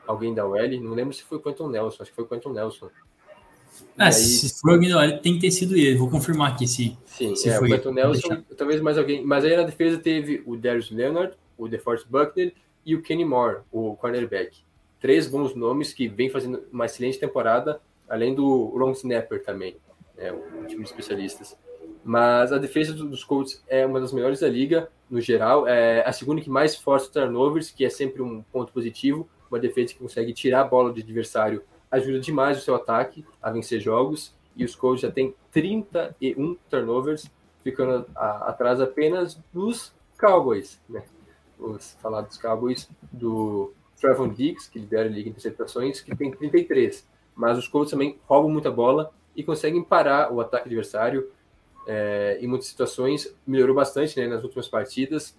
alguém 0.07 0.33
da 0.33 0.47
OL. 0.47 0.81
Não 0.81 0.95
lembro 0.95 1.13
se 1.13 1.21
foi 1.21 1.37
o 1.37 1.41
Quentin 1.41 1.67
Nelson, 1.67 2.01
acho 2.01 2.09
que 2.09 2.15
foi 2.15 2.25
o 2.25 2.27
Quentin 2.27 2.53
Nelson. 2.53 2.89
Ah, 3.97 4.07
aí... 4.07 4.13
se 4.13 4.61
for 4.61 4.71
alguém 4.71 4.89
da 4.89 5.17
tem 5.17 5.35
que 5.35 5.41
ter 5.41 5.51
sido 5.51 5.75
ele. 5.75 5.95
Vou 5.95 6.09
confirmar 6.09 6.51
aqui 6.51 6.67
se. 6.67 6.97
Sim, 7.05 7.35
se 7.35 7.49
é, 7.49 7.57
foi 7.57 7.71
o 7.71 7.91
Nelson, 7.91 8.43
talvez 8.55 8.81
mais 8.81 8.97
alguém. 8.97 9.25
Mas 9.25 9.43
aí 9.43 9.55
na 9.55 9.63
defesa 9.63 9.97
teve 9.97 10.43
o 10.45 10.55
Darius 10.55 10.91
Leonard, 10.91 11.33
o 11.57 11.67
DeForest 11.67 12.07
Buckner 12.07 12.53
e 12.85 12.95
o 12.95 13.01
Kenny 13.01 13.25
Moore, 13.25 13.61
o 13.71 13.95
cornerback. 13.95 14.59
Três 14.99 15.27
bons 15.27 15.55
nomes 15.55 15.93
que 15.93 16.07
vem 16.07 16.29
fazendo 16.29 16.63
uma 16.71 16.85
excelente 16.85 17.19
temporada. 17.19 17.81
além 18.07 18.33
do 18.33 18.73
long 18.75 18.91
snapper 18.91 19.43
também, 19.43 19.75
né, 20.15 20.31
o 20.31 20.65
time 20.65 20.83
de 20.83 20.89
especialistas. 20.89 21.57
Mas 22.03 22.53
a 22.53 22.57
defesa 22.57 22.93
dos 22.93 23.23
Colts 23.23 23.61
é 23.67 23.85
uma 23.85 23.99
das 23.99 24.13
melhores 24.13 24.39
da 24.39 24.47
liga, 24.47 24.89
no 25.09 25.19
geral. 25.19 25.67
É 25.67 26.07
a 26.07 26.13
segunda 26.13 26.41
que 26.41 26.49
mais 26.49 26.75
força 26.75 27.11
turnovers, 27.11 27.69
que 27.69 27.83
é 27.83 27.89
sempre 27.89 28.21
um 28.21 28.41
ponto 28.43 28.71
positivo. 28.71 29.27
Uma 29.51 29.59
defesa 29.59 29.93
que 29.93 29.99
consegue 29.99 30.33
tirar 30.33 30.61
a 30.61 30.63
bola 30.63 30.91
do 30.91 30.99
adversário 30.99 31.63
ajuda 31.91 32.19
demais 32.19 32.57
o 32.57 32.61
seu 32.61 32.75
ataque 32.75 33.25
a 33.41 33.51
vencer 33.51 33.79
jogos. 33.79 34.35
E 34.55 34.65
os 34.65 34.75
Colts 34.75 35.01
já 35.01 35.11
têm 35.11 35.35
31 35.51 36.55
turnovers, 36.69 37.29
ficando 37.63 38.05
atrás 38.15 38.81
apenas 38.81 39.39
dos 39.53 39.93
Cowboys. 40.17 40.81
Né? 40.89 41.03
Vamos 41.59 41.95
falar 42.01 42.21
dos 42.21 42.37
Cowboys 42.37 42.89
do 43.11 43.71
Trevon 43.99 44.29
Diggs, 44.29 44.69
que 44.69 44.79
lidera 44.79 45.07
a 45.07 45.11
liga 45.11 45.29
em 45.29 45.31
interceptações, 45.31 46.01
que 46.01 46.15
tem 46.15 46.31
33. 46.31 47.07
Mas 47.35 47.57
os 47.57 47.67
Colts 47.67 47.91
também 47.91 48.17
roubam 48.25 48.51
muita 48.51 48.71
bola 48.71 49.11
e 49.35 49.43
conseguem 49.43 49.83
parar 49.83 50.31
o 50.33 50.41
ataque 50.41 50.65
adversário 50.65 51.29
é, 51.87 52.39
em 52.41 52.47
muitas 52.47 52.67
situações. 52.67 53.33
Melhorou 53.45 53.75
bastante 53.75 54.19
né, 54.19 54.27
nas 54.27 54.43
últimas 54.43 54.67
partidas 54.67 55.37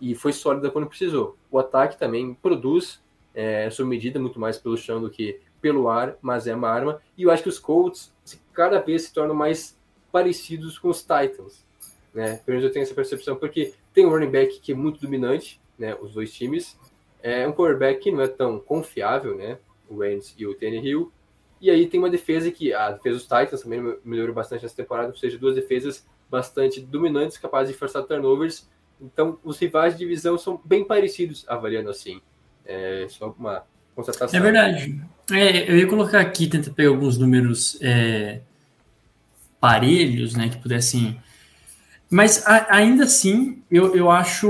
e 0.00 0.14
foi 0.14 0.32
sólida 0.32 0.70
quando 0.70 0.86
precisou. 0.86 1.36
O 1.50 1.58
ataque 1.58 1.98
também 1.98 2.34
produz, 2.34 3.02
é, 3.34 3.68
sob 3.70 3.88
medida, 3.88 4.18
muito 4.18 4.40
mais 4.40 4.58
pelo 4.58 4.76
chão 4.76 5.00
do 5.00 5.10
que 5.10 5.40
pelo 5.66 5.88
ar, 5.88 6.16
mas 6.22 6.46
é 6.46 6.54
uma 6.54 6.70
arma. 6.70 7.02
E 7.18 7.24
eu 7.24 7.30
acho 7.32 7.42
que 7.42 7.48
os 7.48 7.58
Colts 7.58 8.14
cada 8.52 8.78
vez 8.78 9.02
se 9.02 9.12
tornam 9.12 9.34
mais 9.34 9.76
parecidos 10.12 10.78
com 10.78 10.88
os 10.88 11.00
Titans. 11.00 11.66
Né? 12.14 12.36
Pelo 12.46 12.56
menos 12.56 12.64
eu 12.64 12.72
tenho 12.72 12.84
essa 12.84 12.94
percepção, 12.94 13.34
porque 13.34 13.74
tem 13.92 14.06
um 14.06 14.10
running 14.10 14.30
back 14.30 14.60
que 14.60 14.70
é 14.70 14.74
muito 14.76 15.00
dominante, 15.00 15.60
né, 15.76 15.96
os 16.00 16.14
dois 16.14 16.32
times. 16.32 16.78
É 17.20 17.48
um 17.48 17.52
quarterback 17.52 17.98
que 18.00 18.12
não 18.12 18.22
é 18.22 18.28
tão 18.28 18.60
confiável, 18.60 19.36
né, 19.36 19.58
o 19.88 19.96
Wentz 19.96 20.36
e 20.38 20.46
o 20.46 20.54
Tannehill. 20.54 21.12
E 21.60 21.68
aí 21.68 21.88
tem 21.88 21.98
uma 21.98 22.08
defesa 22.08 22.48
que 22.52 22.72
a 22.72 22.92
defesa 22.92 23.16
dos 23.16 23.24
Titans 23.24 23.62
também 23.62 23.98
melhorou 24.04 24.32
bastante 24.32 24.62
nessa 24.62 24.76
temporada, 24.76 25.08
ou 25.08 25.16
seja, 25.16 25.36
duas 25.36 25.56
defesas 25.56 26.06
bastante 26.30 26.80
dominantes, 26.80 27.38
capazes 27.38 27.72
de 27.72 27.78
forçar 27.78 28.04
turnovers. 28.04 28.70
Então, 29.00 29.36
os 29.42 29.58
rivais 29.58 29.94
de 29.94 29.98
divisão 29.98 30.38
são 30.38 30.60
bem 30.64 30.84
parecidos, 30.84 31.44
avaliando 31.48 31.90
assim. 31.90 32.22
É 32.64 33.06
só 33.08 33.34
uma 33.36 33.64
constatação. 33.96 34.38
É 34.38 34.42
verdade. 34.42 35.04
É, 35.30 35.70
eu 35.70 35.76
ia 35.76 35.86
colocar 35.86 36.20
aqui, 36.20 36.46
tentar 36.46 36.70
pegar 36.70 36.90
alguns 36.90 37.18
números 37.18 37.78
é, 37.80 38.40
parelhos, 39.60 40.34
né, 40.34 40.48
que 40.48 40.58
pudessem. 40.58 41.20
Mas 42.08 42.46
a, 42.46 42.76
ainda 42.76 43.04
assim, 43.04 43.62
eu, 43.70 43.96
eu 43.96 44.10
acho 44.10 44.48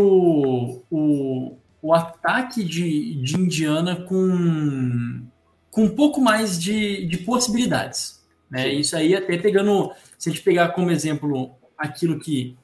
o, 0.91 1.57
o 1.81 1.95
ataque 1.95 2.63
de, 2.63 3.15
de 3.23 3.37
Indiana 3.37 3.97
com 3.97 5.27
com 5.77 5.85
um 5.85 5.95
pouco 5.95 6.23
mais 6.23 6.59
de, 6.59 7.05
de 7.05 7.19
possibilidades. 7.19 8.25
Né? 8.51 8.67
Isso 8.73 8.97
aí, 8.97 9.15
até 9.15 9.37
pegando, 9.37 9.93
se 10.19 10.31
a 10.31 10.33
gente 10.33 10.43
pegar 10.43 10.71
como 10.71 10.91
exemplo 10.91 11.55
aquilo 11.77 12.19
que 12.19 12.57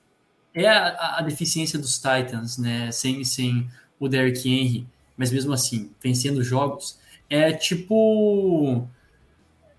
é 0.55 0.67
a, 0.67 1.19
a 1.19 1.21
deficiência 1.21 1.79
dos 1.79 1.97
Titans, 1.97 2.57
né? 2.57 2.91
sem, 2.91 3.23
sem 3.23 3.69
o 4.01 4.09
Derrick 4.09 4.49
Henry, 4.49 4.87
mas 5.15 5.31
mesmo 5.31 5.53
assim, 5.53 5.91
vencendo 6.03 6.43
jogos, 6.43 6.99
é 7.33 7.51
tipo. 7.53 8.87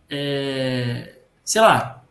É, 0.09 1.17
sei 1.45 1.61
lá, 1.61 2.03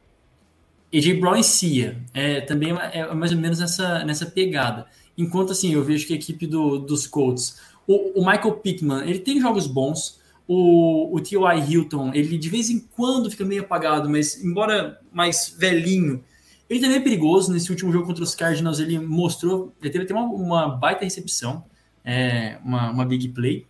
AJ 0.95 1.19
Brown 1.19 1.37
e 1.37 1.43
Cia. 1.43 2.01
É, 2.15 2.41
também 2.43 2.73
é, 2.73 2.99
é 3.01 3.15
mais 3.15 3.33
ou 3.33 3.39
menos 3.39 3.59
nessa, 3.59 4.05
nessa 4.05 4.26
pegada. 4.26 4.87
Enquanto 5.19 5.52
assim, 5.52 5.73
eu 5.75 5.83
vejo 5.83 6.07
que 6.07 6.13
a 6.13 6.17
equipe 6.17 6.47
do, 6.47 6.78
dos 6.78 7.07
Colts, 7.07 7.59
o, 7.87 8.21
o 8.21 8.25
Michael 8.25 8.55
Pickman, 8.55 9.09
ele 9.09 9.19
tem 9.19 9.41
jogos 9.41 9.67
bons, 9.67 10.21
o, 10.47 11.15
o 11.15 11.21
T.Y. 11.21 11.59
Hilton, 11.69 12.13
ele 12.15 12.39
de 12.39 12.49
vez 12.49 12.71
em 12.71 12.78
quando 12.78 13.31
fica 13.31 13.45
meio 13.45 13.63
apagado, 13.63 14.09
mas 14.09 14.43
embora 14.43 15.00
mais 15.13 15.55
velhinho, 15.59 16.23
ele 16.71 16.81
também 16.81 16.97
é 16.97 17.00
perigoso. 17.00 17.52
Nesse 17.52 17.71
último 17.71 17.93
jogo 17.93 18.07
contra 18.07 18.23
os 18.23 18.35
Cardinals, 18.35 18.78
ele 18.78 18.99
mostrou, 18.99 19.73
ele 19.83 19.91
teve 19.91 20.05
até 20.05 20.15
uma, 20.15 20.25
uma 20.25 20.69
baita 20.69 21.05
recepção, 21.05 21.65
é, 22.05 22.59
uma, 22.65 22.91
uma 22.91 23.05
big 23.05 23.28
play. 23.28 23.67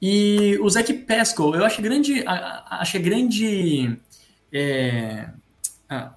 E 0.00 0.56
o 0.60 0.70
Zach 0.70 0.92
Pascal, 0.92 1.54
eu 1.54 1.64
acho 1.64 1.82
grande, 1.82 2.22
acho 2.26 3.00
grande, 3.00 3.98
é, 4.52 5.28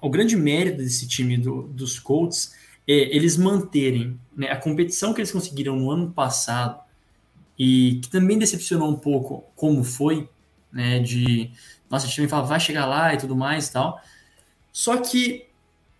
o 0.00 0.08
grande 0.08 0.36
mérito 0.36 0.78
desse 0.78 1.06
time 1.08 1.36
do, 1.36 1.62
dos 1.62 1.98
Colts 1.98 2.54
é 2.86 3.16
eles 3.16 3.36
manterem 3.36 4.18
né, 4.36 4.50
a 4.50 4.56
competição 4.56 5.12
que 5.12 5.20
eles 5.20 5.32
conseguiram 5.32 5.76
no 5.76 5.90
ano 5.90 6.12
passado 6.12 6.80
e 7.58 8.00
que 8.02 8.08
também 8.08 8.38
decepcionou 8.38 8.88
um 8.88 8.96
pouco 8.96 9.44
como 9.56 9.82
foi, 9.82 10.28
né, 10.72 11.00
de 11.00 11.50
nossa, 11.90 12.06
o 12.06 12.10
time 12.10 12.26
fala, 12.26 12.46
vai 12.46 12.58
chegar 12.58 12.86
lá 12.86 13.12
e 13.12 13.18
tudo 13.18 13.36
mais 13.36 13.68
e 13.68 13.72
tal. 13.72 14.00
Só 14.72 14.96
que 14.96 15.46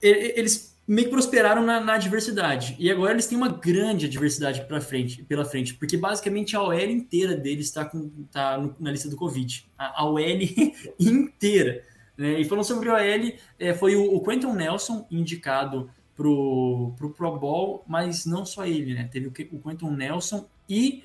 eles 0.01 0.72
meio 0.93 1.07
que 1.07 1.13
prosperaram 1.15 1.65
na, 1.65 1.81
na 1.81 1.95
adversidade. 1.95 2.77
E 2.79 2.91
agora 2.91 3.13
eles 3.13 3.27
têm 3.27 3.39
uma 3.39 3.49
grande 3.49 4.05
adversidade 4.05 4.63
pra 4.67 4.79
frente, 4.79 5.23
pela 5.25 5.43
frente, 5.43 5.73
porque 5.75 5.97
basicamente 5.97 6.55
a 6.55 6.63
OL 6.63 6.75
inteira 6.75 7.35
deles 7.35 7.67
está 7.67 7.91
tá 8.31 8.63
na 8.79 8.91
lista 8.91 9.09
do 9.09 9.17
Covid. 9.17 9.67
A, 9.79 10.03
a 10.03 10.05
OL 10.05 10.21
inteira. 11.01 11.83
Né? 12.17 12.41
E 12.41 12.45
falando 12.45 12.65
sobre 12.65 12.91
a 12.91 12.95
OL, 12.95 13.33
é, 13.59 13.73
foi 13.73 13.97
o, 13.97 14.15
o 14.15 14.23
Quentin 14.23 14.53
Nelson 14.53 15.07
indicado 15.11 15.91
pro, 16.15 16.93
pro 16.99 17.09
Pro 17.09 17.39
Bowl, 17.39 17.83
mas 17.89 18.27
não 18.27 18.45
só 18.45 18.67
ele, 18.67 18.93
né? 18.93 19.09
Teve 19.11 19.29
o, 19.29 19.31
o 19.31 19.63
Quentin 19.63 19.91
Nelson 19.91 20.47
e 20.69 21.03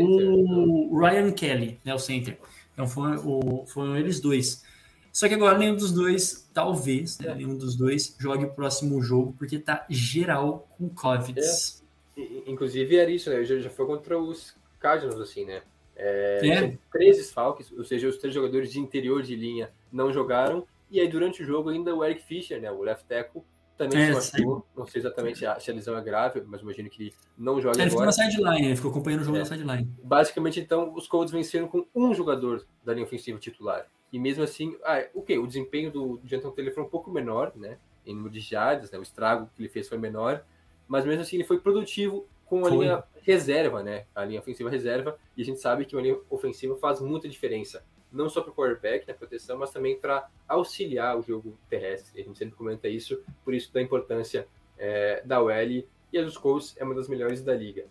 o, 0.00 0.04
o 0.04 0.20
então. 0.20 0.98
Ryan 0.98 1.30
Kelly, 1.30 1.80
né, 1.84 1.94
o 1.94 1.98
center. 1.98 2.36
Então 2.72 2.88
foram, 2.88 3.16
o, 3.24 3.66
foram 3.66 3.96
eles 3.96 4.18
dois. 4.18 4.64
Só 5.12 5.28
que 5.28 5.34
agora 5.34 5.58
nenhum 5.58 5.74
dos 5.74 5.92
dois, 5.92 6.48
talvez, 6.52 7.18
né, 7.18 7.34
nenhum 7.34 7.56
dos 7.56 7.76
dois 7.76 8.16
jogue 8.18 8.44
o 8.44 8.52
próximo 8.52 9.02
jogo, 9.02 9.34
porque 9.38 9.58
tá 9.58 9.86
geral 9.88 10.68
com 10.76 10.88
Covid. 10.88 11.38
É. 11.40 12.22
Inclusive 12.46 12.96
era 12.96 13.10
isso, 13.10 13.30
né? 13.30 13.44
Já, 13.44 13.58
já 13.58 13.70
foi 13.70 13.86
contra 13.86 14.18
os 14.18 14.54
Cardinals, 14.80 15.20
assim, 15.20 15.44
né? 15.44 15.62
É, 15.96 16.40
é. 16.48 16.78
Três 16.92 17.16
desfalques, 17.16 17.72
ou 17.72 17.84
seja, 17.84 18.08
os 18.08 18.18
três 18.18 18.32
jogadores 18.32 18.70
de 18.70 18.78
interior 18.78 19.22
de 19.22 19.34
linha 19.34 19.70
não 19.92 20.12
jogaram. 20.12 20.66
E 20.90 21.00
aí, 21.00 21.08
durante 21.08 21.42
o 21.42 21.46
jogo, 21.46 21.68
ainda 21.70 21.94
o 21.94 22.04
Eric 22.04 22.22
Fischer, 22.22 22.60
né, 22.60 22.70
o 22.70 22.82
left 22.82 23.04
tackle, 23.06 23.42
também 23.76 24.00
é, 24.00 24.06
se 24.20 24.32
machucou. 24.32 24.66
Não 24.76 24.86
sei 24.86 25.00
exatamente 25.00 25.38
se 25.38 25.70
a 25.70 25.74
lesão 25.74 25.96
é 25.96 26.02
grave, 26.02 26.42
mas 26.46 26.60
imagino 26.60 26.90
que 26.90 27.12
não 27.36 27.60
joga 27.60 27.80
ele 27.80 27.82
agora. 27.82 27.82
Ele 27.82 27.90
ficou 27.90 28.06
na 28.06 28.12
sideline, 28.12 28.66
ele 28.66 28.76
ficou 28.76 28.90
acompanhando 28.90 29.20
o 29.20 29.24
jogo 29.24 29.36
é. 29.36 29.40
na 29.40 29.46
sideline. 29.46 29.92
Basicamente, 30.02 30.60
então, 30.60 30.92
os 30.94 31.06
Colts 31.06 31.32
venceram 31.32 31.68
com 31.68 31.86
um 31.94 32.12
jogador 32.12 32.66
da 32.84 32.92
linha 32.92 33.06
ofensiva 33.06 33.38
titular. 33.38 33.86
E 34.12 34.18
mesmo 34.18 34.42
assim, 34.42 34.76
ah, 34.84 35.06
o 35.14 35.20
okay, 35.20 35.38
O 35.38 35.46
desempenho 35.46 35.90
do 35.90 36.20
Jonathan 36.24 36.50
Taylor 36.50 36.74
foi 36.74 36.82
um 36.82 36.88
pouco 36.88 37.10
menor, 37.10 37.52
né? 37.54 37.78
Em 38.06 38.14
número 38.14 38.32
de 38.32 38.40
jardas, 38.40 38.90
né? 38.90 38.98
O 38.98 39.02
estrago 39.02 39.50
que 39.54 39.62
ele 39.62 39.68
fez 39.68 39.88
foi 39.88 39.98
menor. 39.98 40.44
Mas 40.86 41.04
mesmo 41.04 41.22
assim, 41.22 41.36
ele 41.36 41.44
foi 41.44 41.58
produtivo 41.58 42.26
com 42.46 42.64
a 42.64 42.68
foi. 42.68 42.78
linha 42.78 43.04
reserva, 43.22 43.82
né? 43.82 44.06
A 44.14 44.24
linha 44.24 44.40
ofensiva 44.40 44.70
reserva. 44.70 45.18
E 45.36 45.42
a 45.42 45.44
gente 45.44 45.60
sabe 45.60 45.84
que 45.84 45.96
a 45.96 46.00
linha 46.00 46.18
ofensiva 46.30 46.74
faz 46.76 47.00
muita 47.00 47.28
diferença 47.28 47.84
não 48.10 48.28
só 48.28 48.40
para 48.40 48.50
o 48.50 48.54
quarterback 48.54 49.06
na 49.06 49.14
proteção, 49.14 49.58
mas 49.58 49.70
também 49.70 49.98
para 49.98 50.28
auxiliar 50.46 51.18
o 51.18 51.22
jogo 51.22 51.58
terrestre. 51.68 52.20
A 52.20 52.24
gente 52.24 52.38
sempre 52.38 52.56
comenta 52.56 52.88
isso, 52.88 53.22
por 53.44 53.54
isso 53.54 53.72
da 53.72 53.82
importância 53.82 54.48
é, 54.78 55.22
da 55.24 55.42
OL 55.42 55.50
e 55.50 56.18
a 56.18 56.22
dos 56.22 56.38
Colts 56.38 56.74
é 56.78 56.84
uma 56.84 56.94
das 56.94 57.08
melhores 57.08 57.42
da 57.42 57.54
liga. 57.54 57.86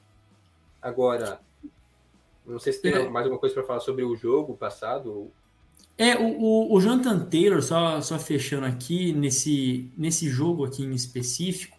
Agora, 0.82 1.40
não 2.46 2.60
sei 2.60 2.74
se 2.74 2.82
tem 2.82 2.94
é. 2.94 3.10
mais 3.10 3.26
alguma 3.26 3.40
coisa 3.40 3.54
para 3.54 3.64
falar 3.64 3.80
sobre 3.80 4.04
o 4.04 4.16
jogo 4.16 4.56
passado. 4.56 5.32
É, 5.98 6.16
o, 6.16 6.40
o, 6.40 6.76
o 6.76 6.80
Jonathan 6.80 7.20
Taylor, 7.26 7.62
só, 7.62 8.00
só 8.02 8.20
fechando 8.20 8.66
aqui, 8.66 9.12
nesse, 9.14 9.90
nesse 9.98 10.30
jogo 10.30 10.64
aqui 10.66 10.84
em 10.84 10.94
específico, 10.94 11.76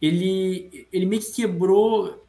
ele, 0.00 0.86
ele 0.92 1.06
meio 1.06 1.20
que 1.22 1.32
quebrou 1.32 2.24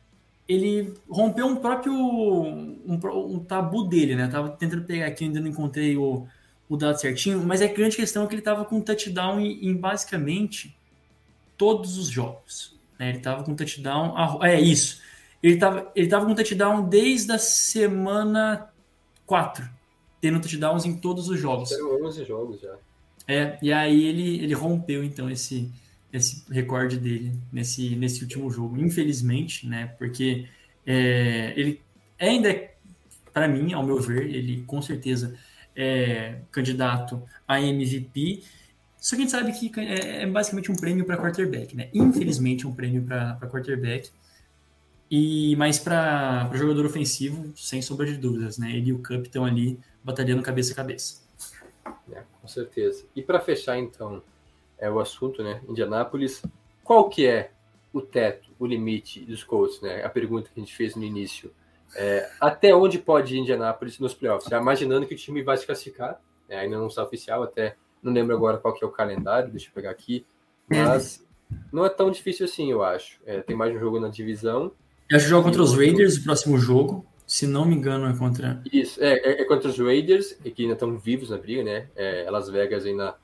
ele 0.48 0.94
rompeu 1.10 1.48
um 1.48 1.56
próprio 1.56 1.94
um, 1.94 2.80
um, 2.86 3.40
tabu 3.40 3.84
dele, 3.84 4.16
né? 4.16 4.26
Eu 4.26 4.30
tava 4.30 4.50
tentando 4.50 4.84
pegar 4.84 5.08
aqui, 5.08 5.24
ainda 5.24 5.40
não 5.40 5.48
encontrei 5.48 5.98
o, 5.98 6.28
o 6.70 6.78
dado 6.78 7.00
certinho, 7.00 7.44
mas 7.44 7.62
a 7.62 7.68
grande 7.68 7.96
questão 7.96 8.24
é 8.24 8.28
que 8.28 8.36
ele 8.36 8.42
tava 8.42 8.64
com 8.64 8.80
touchdown 8.80 9.40
em, 9.40 9.70
em 9.70 9.76
basicamente 9.76 10.76
todos 11.58 11.98
os 11.98 12.08
jogos. 12.08 12.76
Né? 13.00 13.10
Ele 13.10 13.20
tava 13.20 13.44
com 13.44 13.56
touchdown. 13.56 14.16
é 14.44 14.60
isso. 14.60 15.02
Ele 15.42 15.58
tava, 15.58 15.92
ele 15.96 16.08
tava 16.08 16.26
com 16.26 16.36
touchdown 16.36 16.88
desde 16.88 17.32
a 17.32 17.40
semana 17.40 18.70
4, 19.26 19.68
tendo 20.22 20.40
touchdowns 20.40 20.86
em 20.86 20.96
todos 20.96 21.30
os 21.30 21.40
jogos. 21.40 21.70
Tem 21.70 21.84
11 21.84 22.26
jogos 22.26 22.62
já. 22.62 22.76
É, 23.28 23.58
e 23.62 23.74
aí 23.74 24.06
ele, 24.06 24.44
ele 24.44 24.54
rompeu 24.54 25.04
então 25.04 25.30
esse, 25.30 25.72
esse 26.14 26.44
recorde 26.52 26.98
dele 26.98 27.32
nesse, 27.52 27.96
nesse 27.96 28.24
último 28.24 28.50
jogo, 28.50 28.78
infelizmente, 28.78 29.68
né? 29.68 29.88
Porque 29.98 30.48
é, 30.86 31.54
ele 31.56 31.82
ainda, 32.20 32.70
para 33.34 33.48
mim, 33.48 33.74
ao 33.74 33.84
meu 33.84 34.00
ver, 34.00 34.34
ele 34.34 34.64
com 34.64 34.82
certeza 34.82 35.36
é 35.76 36.38
candidato 36.52 37.22
a 37.48 37.60
MVP. 37.60 38.44
Só 38.98 39.16
que 39.16 39.22
a 39.22 39.26
gente 39.26 39.32
sabe 39.32 39.52
que 39.52 39.80
é, 39.80 40.24
é 40.24 40.28
basicamente 40.28 40.72
um 40.72 40.76
prêmio 40.76 41.06
para 41.06 41.18
quarterback, 41.18 41.76
né? 41.76 41.90
Infelizmente, 41.94 42.66
um 42.66 42.74
prêmio 42.74 43.04
para 43.04 43.36
quarterback. 43.52 44.10
E 45.10 45.56
mais 45.58 45.78
para 45.78 46.50
jogador 46.54 46.86
ofensivo, 46.86 47.54
sem 47.56 47.82
sombra 47.82 48.08
de 48.08 48.18
dúvidas, 48.18 48.58
né? 48.58 48.72
Ele 48.72 48.90
e 48.90 48.94
o 48.94 49.00
Cup 49.00 49.26
estão 49.26 49.46
ali 49.46 49.80
batalhando 50.06 50.44
cabeça 50.44 50.72
a 50.72 50.76
cabeça. 50.76 51.26
É, 52.14 52.22
com 52.40 52.48
certeza. 52.48 53.06
E 53.16 53.22
para 53.22 53.40
fechar, 53.40 53.78
então, 53.78 54.22
é 54.78 54.90
o 54.90 55.00
assunto, 55.00 55.44
né? 55.44 55.62
Indianápolis, 55.68 56.44
qual 56.84 57.10
que 57.10 57.26
é 57.26 57.52
o 57.92 58.00
teto, 58.00 58.52
o 58.60 58.68
limite 58.68 59.22
dos 59.22 59.44
Colts, 59.44 59.82
né? 59.82 60.04
A 60.04 60.10
pergunta 60.10 60.50
que 60.54 60.60
a 60.60 60.64
gente 60.64 60.76
fez 60.76 60.96
no 60.96 61.04
início. 61.04 61.52
É, 61.96 62.30
até 62.40 62.76
onde 62.76 63.00
pode 63.00 63.36
ir 63.36 63.40
Indianápolis 63.40 64.00
nos 64.00 64.14
playoffs? 64.14 64.50
Já 64.50 64.60
imaginando 64.62 65.08
que 65.08 65.16
o 65.16 65.18
time 65.18 65.42
vai 65.42 65.58
se 65.58 65.66
classificar, 65.66 66.22
né? 66.48 66.58
ainda 66.58 66.78
não 66.78 66.88
está 66.88 67.04
oficial, 67.04 67.42
até 67.42 67.76
não 68.04 68.14
lembro 68.14 68.36
agora 68.36 68.58
qual 68.58 68.74
que 68.74 68.84
é 68.84 68.88
o 68.88 68.92
calendário, 68.92 69.50
deixa 69.50 69.70
eu 69.70 69.74
pegar 69.74 69.90
aqui, 69.90 70.26
mas 70.70 71.26
não 71.72 71.86
é 71.86 71.90
tão 71.90 72.12
difícil 72.12 72.46
assim, 72.46 72.70
eu 72.70 72.84
acho. 72.84 73.20
É, 73.26 73.42
tem 73.42 73.56
mais 73.56 73.74
um 73.74 73.80
jogo 73.80 74.00
na 74.00 74.10
divisão. 74.10 74.72
Eu 75.10 75.18
acho 75.18 75.26
que 75.26 75.32
joga 75.32 75.46
contra 75.46 75.62
os 75.62 75.76
Raiders 75.76 76.18
o 76.18 76.24
próximo 76.24 76.58
jogo. 76.58 77.06
Se 77.36 77.46
não 77.46 77.66
me 77.66 77.76
engano, 77.76 78.08
é 78.08 78.18
contra. 78.18 78.64
Isso, 78.72 79.04
é, 79.04 79.16
é, 79.16 79.42
é 79.42 79.44
contra 79.44 79.70
os 79.70 79.78
Raiders, 79.78 80.38
que 80.56 80.62
ainda 80.62 80.74
estão 80.74 80.98
vivos 80.98 81.32
na 81.32 81.38
briga, 81.38 81.66
né? 81.66 81.90
É, 81.94 82.32
Las 82.32 82.48
Vegas 82.50 82.86
ainda 82.86 83.18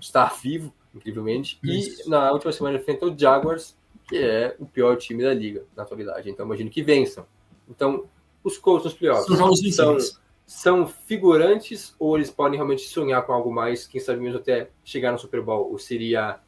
está 0.00 0.26
vivo, 0.26 0.74
incrivelmente. 0.92 1.56
Isso. 1.62 2.08
E 2.08 2.10
na 2.10 2.32
última 2.32 2.50
semana 2.50 2.76
enfrenta 2.76 3.06
o 3.06 3.16
Jaguars, 3.16 3.76
que 4.08 4.18
é 4.18 4.56
o 4.58 4.66
pior 4.66 4.96
time 4.96 5.22
da 5.22 5.32
liga 5.32 5.62
na 5.76 5.84
atualidade. 5.84 6.28
Então 6.28 6.44
imagino 6.44 6.68
que 6.68 6.82
vençam. 6.82 7.24
Então, 7.70 8.06
os 8.42 8.58
Colts 8.58 8.86
nos 8.86 8.94
playoffs 8.94 9.38
são, 9.38 9.54
são, 9.54 9.96
são 10.44 10.88
figurantes 10.88 11.94
ou 12.00 12.16
eles 12.16 12.32
podem 12.32 12.56
realmente 12.56 12.82
sonhar 12.88 13.24
com 13.24 13.32
algo 13.32 13.54
mais, 13.54 13.86
quem 13.86 14.00
sabe 14.00 14.18
mesmo 14.18 14.40
até 14.40 14.70
chegar 14.84 15.12
no 15.12 15.20
Super 15.20 15.40
Bowl? 15.40 15.70
Ou 15.70 15.78
seria 15.78 16.40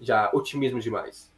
já 0.00 0.30
otimismo 0.32 0.80
demais? 0.80 1.30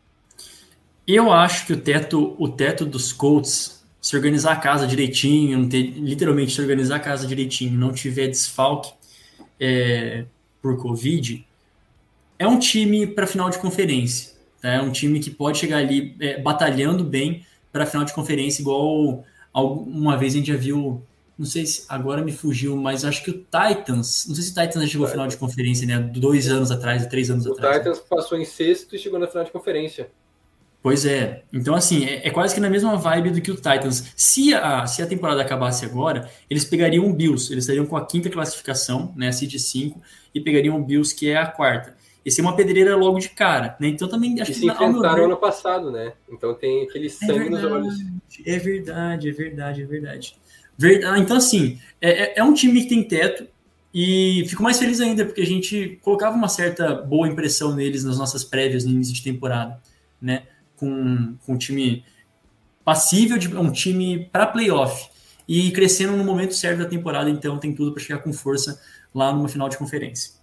Eu 1.05 1.33
acho 1.33 1.67
que 1.67 1.73
o 1.73 1.81
teto, 1.81 2.37
o 2.39 2.49
teto 2.49 2.87
dos 2.87 3.13
Colts, 3.13 3.78
se 4.01 4.17
organizar 4.17 4.53
a 4.53 4.57
casa 4.57 4.87
direitinho, 4.87 5.69
ter, 5.69 5.83
literalmente 5.83 6.53
se 6.53 6.61
organizar 6.61 6.97
a 6.97 7.01
casa 7.01 7.27
direitinho, 7.27 7.79
não 7.79 7.93
tiver 7.93 8.29
desfalque 8.29 8.93
é, 9.61 10.25
por 10.63 10.77
Covid, 10.77 11.45
é 12.39 12.47
um 12.47 12.59
time 12.59 13.07
para 13.07 13.27
final 13.27 13.51
de 13.51 13.59
conferência. 13.59 14.33
Tá? 14.63 14.69
É 14.69 14.81
um 14.81 14.93
time 14.93 15.21
que 15.21 15.31
pode 15.31 15.59
chegar 15.59 15.79
ali 15.79 16.17
é, 16.21 16.41
batalhando 16.41 17.03
bem 17.03 17.45
para 17.73 17.87
final 17.87 18.05
de 18.05 18.15
conferência, 18.15 18.63
igual 18.63 19.25
uma 19.55 20.17
vez 20.17 20.35
a 20.35 20.37
gente 20.39 20.49
já 20.49 20.57
viu. 20.57 21.03
Não 21.37 21.47
sei 21.47 21.67
se 21.67 21.85
agora 21.89 22.23
me 22.23 22.33
fugiu, 22.33 22.77
mas 22.77 23.05
acho 23.05 23.23
que 23.23 23.31
o 23.31 23.35
Titans. 23.35 24.27
Não 24.27 24.35
sei 24.35 24.45
se 24.45 24.51
o 24.51 24.55
Titans 24.55 24.83
já 24.83 24.89
chegou 24.89 25.07
à 25.07 25.11
final 25.11 25.29
de 25.29 25.37
conferência, 25.37 25.87
né? 25.87 25.99
Dois 25.99 26.49
anos 26.49 26.73
atrás, 26.73 27.07
três 27.07 27.31
anos 27.31 27.47
o 27.47 27.53
atrás. 27.53 27.77
O 27.77 27.79
Titans 27.79 27.99
né? 27.99 28.05
passou 28.09 28.39
em 28.39 28.45
sexto 28.45 28.97
e 28.97 28.99
chegou 28.99 29.21
na 29.21 29.29
final 29.29 29.45
de 29.45 29.53
conferência. 29.53 30.11
Pois 30.83 31.05
é. 31.05 31.43
Então, 31.53 31.75
assim, 31.75 32.05
é, 32.05 32.29
é, 32.29 32.31
quase 32.31 32.55
que 32.55 32.61
na 32.61 32.71
mesma 32.71 32.97
vibe 32.97 33.31
do 33.31 33.41
que 33.41 33.51
o 33.51 33.57
Titans. 33.57 34.13
Se 34.17 34.55
a, 34.55 34.87
se 34.87 35.03
a 35.03 35.07
temporada 35.07 35.43
acabasse 35.43 35.85
agora, 35.85 36.31
eles 36.49 36.65
pegariam 36.65 37.09
o 37.09 37.13
Bills. 37.13 37.53
Eles 37.53 37.65
estariam 37.65 37.85
com 37.85 37.97
a 37.97 38.07
quinta 38.07 38.31
classificação, 38.31 39.13
né? 39.17 39.29
A 39.29 39.33
Seed 39.33 39.55
5, 39.55 40.01
e 40.35 40.41
pegariam 40.41 40.81
o 40.81 40.85
Bills, 40.85 41.15
que 41.15 41.29
é 41.29 41.37
a 41.37 41.47
quarta 41.47 41.99
ia 42.29 42.33
ser 42.33 42.43
uma 42.43 42.55
pedreira 42.55 42.95
logo 42.95 43.19
de 43.19 43.31
cara, 43.31 43.77
né? 43.81 43.89
Então 43.89 44.07
também 44.07 44.41
acho 44.41 44.51
e 44.51 44.55
que 44.55 44.61
se 44.61 44.67
enfrentaram 44.67 45.25
ano 45.25 45.37
passado, 45.37 45.91
né? 45.91 46.13
Então 46.31 46.55
tem 46.55 46.85
aquele 46.85 47.07
é 47.07 47.11
sangue 47.11 47.47
é 47.47 47.51
nos 47.51 47.65
olhos. 47.65 47.95
É 48.45 48.59
verdade, 48.59 49.29
é 49.29 49.33
verdade, 49.33 49.83
é 49.83 49.87
verdade. 49.87 50.37
verdade. 50.77 51.21
Então, 51.23 51.37
assim, 51.37 51.79
é, 52.01 52.11
é, 52.11 52.39
é 52.39 52.45
um 52.45 52.53
time 52.53 52.83
que 52.83 52.89
tem 52.89 53.03
teto 53.03 53.47
e 53.93 54.45
fico 54.47 54.63
mais 54.63 54.79
feliz 54.79 55.01
ainda 55.01 55.25
porque 55.25 55.41
a 55.41 55.47
gente 55.47 55.99
colocava 56.03 56.37
uma 56.37 56.49
certa 56.49 56.95
boa 56.95 57.27
impressão 57.27 57.75
neles 57.75 58.05
nas 58.05 58.19
nossas 58.19 58.45
prévias 58.45 58.85
no 58.85 58.93
início 58.93 59.15
de 59.15 59.23
temporada, 59.23 59.81
né? 60.21 60.43
Com, 60.79 61.37
com 61.45 61.55
um 61.55 61.59
time 61.59 62.05
passível 62.85 63.37
de 63.37 63.55
um 63.55 63.71
time 63.71 64.29
para 64.33 64.47
playoff 64.47 65.11
e 65.47 65.71
crescendo 65.73 66.17
no 66.17 66.25
momento 66.25 66.55
certo 66.55 66.79
da 66.79 66.87
temporada, 66.87 67.29
então 67.29 67.59
tem 67.59 67.75
tudo 67.75 67.93
para 67.93 68.03
chegar 68.03 68.23
com 68.23 68.33
força 68.33 68.81
lá 69.15 69.33
numa 69.33 69.49
final 69.49 69.69
de 69.69 69.77
conferência. 69.79 70.35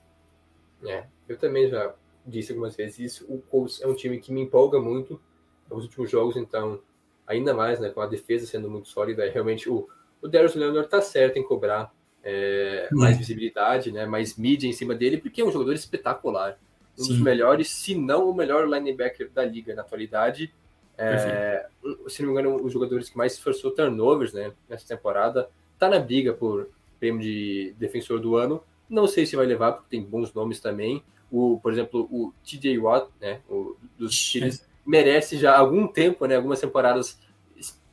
É, 0.84 1.06
eu 1.28 1.38
também 1.38 1.70
já 1.70 1.94
disse 2.26 2.52
algumas 2.52 2.76
vezes 2.76 3.00
isso. 3.00 3.26
O 3.30 3.40
Colts 3.40 3.82
é 3.82 3.88
um 3.88 3.94
time 3.94 4.20
que 4.20 4.32
me 4.32 4.42
empolga 4.42 4.80
muito 4.80 5.22
nos 5.70 5.84
últimos 5.84 6.10
jogos, 6.10 6.36
então, 6.36 6.80
ainda 7.26 7.54
mais, 7.54 7.80
né, 7.80 7.90
com 7.90 8.02
a 8.02 8.08
defesa 8.08 8.46
sendo 8.46 8.70
muito 8.70 8.88
sólida, 8.88 9.26
é 9.26 9.30
realmente 9.30 9.70
o, 9.70 9.88
o 10.22 10.28
Darius 10.28 10.56
Leonard 10.56 10.90
tá 10.90 11.02
certo 11.02 11.38
em 11.38 11.44
cobrar 11.44 11.94
é, 12.24 12.90
mais 12.92 13.18
visibilidade, 13.18 13.92
né, 13.92 14.06
mais 14.06 14.36
mídia 14.36 14.68
em 14.68 14.74
cima 14.74 14.96
dele, 14.96 15.18
porque 15.18 15.42
é 15.42 15.46
um 15.46 15.52
jogador 15.52 15.74
espetacular. 15.74 16.60
Um 16.98 17.04
Sim. 17.04 17.14
dos 17.14 17.22
melhores, 17.22 17.70
se 17.70 17.96
não 17.96 18.30
o 18.30 18.34
melhor 18.34 18.68
linebacker 18.68 19.30
da 19.32 19.44
liga 19.44 19.76
na 19.76 19.82
atualidade. 19.82 20.54
É, 20.98 21.66
se 22.08 22.22
não 22.22 22.32
me 22.32 22.40
engano, 22.40 22.64
os 22.64 22.72
jogadores 22.72 23.10
que 23.10 23.18
mais 23.18 23.34
esforçou 23.34 23.72
turnovers 23.72 24.34
né, 24.34 24.54
nessa 24.70 24.88
temporada. 24.88 25.50
Tá 25.78 25.90
na 25.90 26.00
briga 26.00 26.34
por 26.34 26.70
prêmio 27.00 27.22
de 27.22 27.76
defensor 27.78 28.20
do 28.20 28.38
ano. 28.38 28.64
Não 28.90 29.08
sei 29.08 29.26
se 29.26 29.36
vai 29.36 29.46
levar, 29.46 29.74
porque 29.74 29.90
tem 29.90 30.02
bons 30.02 30.34
nomes 30.34 30.60
também 30.60 31.04
o, 31.32 31.60
por 31.62 31.72
exemplo, 31.72 32.08
o 32.12 32.34
TJ 32.44 32.78
Watt, 32.78 33.10
né, 33.20 33.42
o, 33.50 33.76
dos 33.98 34.14
Chiefs, 34.14 34.66
merece 34.86 35.38
já 35.38 35.58
algum 35.58 35.88
tempo, 35.88 36.26
né, 36.26 36.36
algumas 36.36 36.62
temporadas 36.62 37.20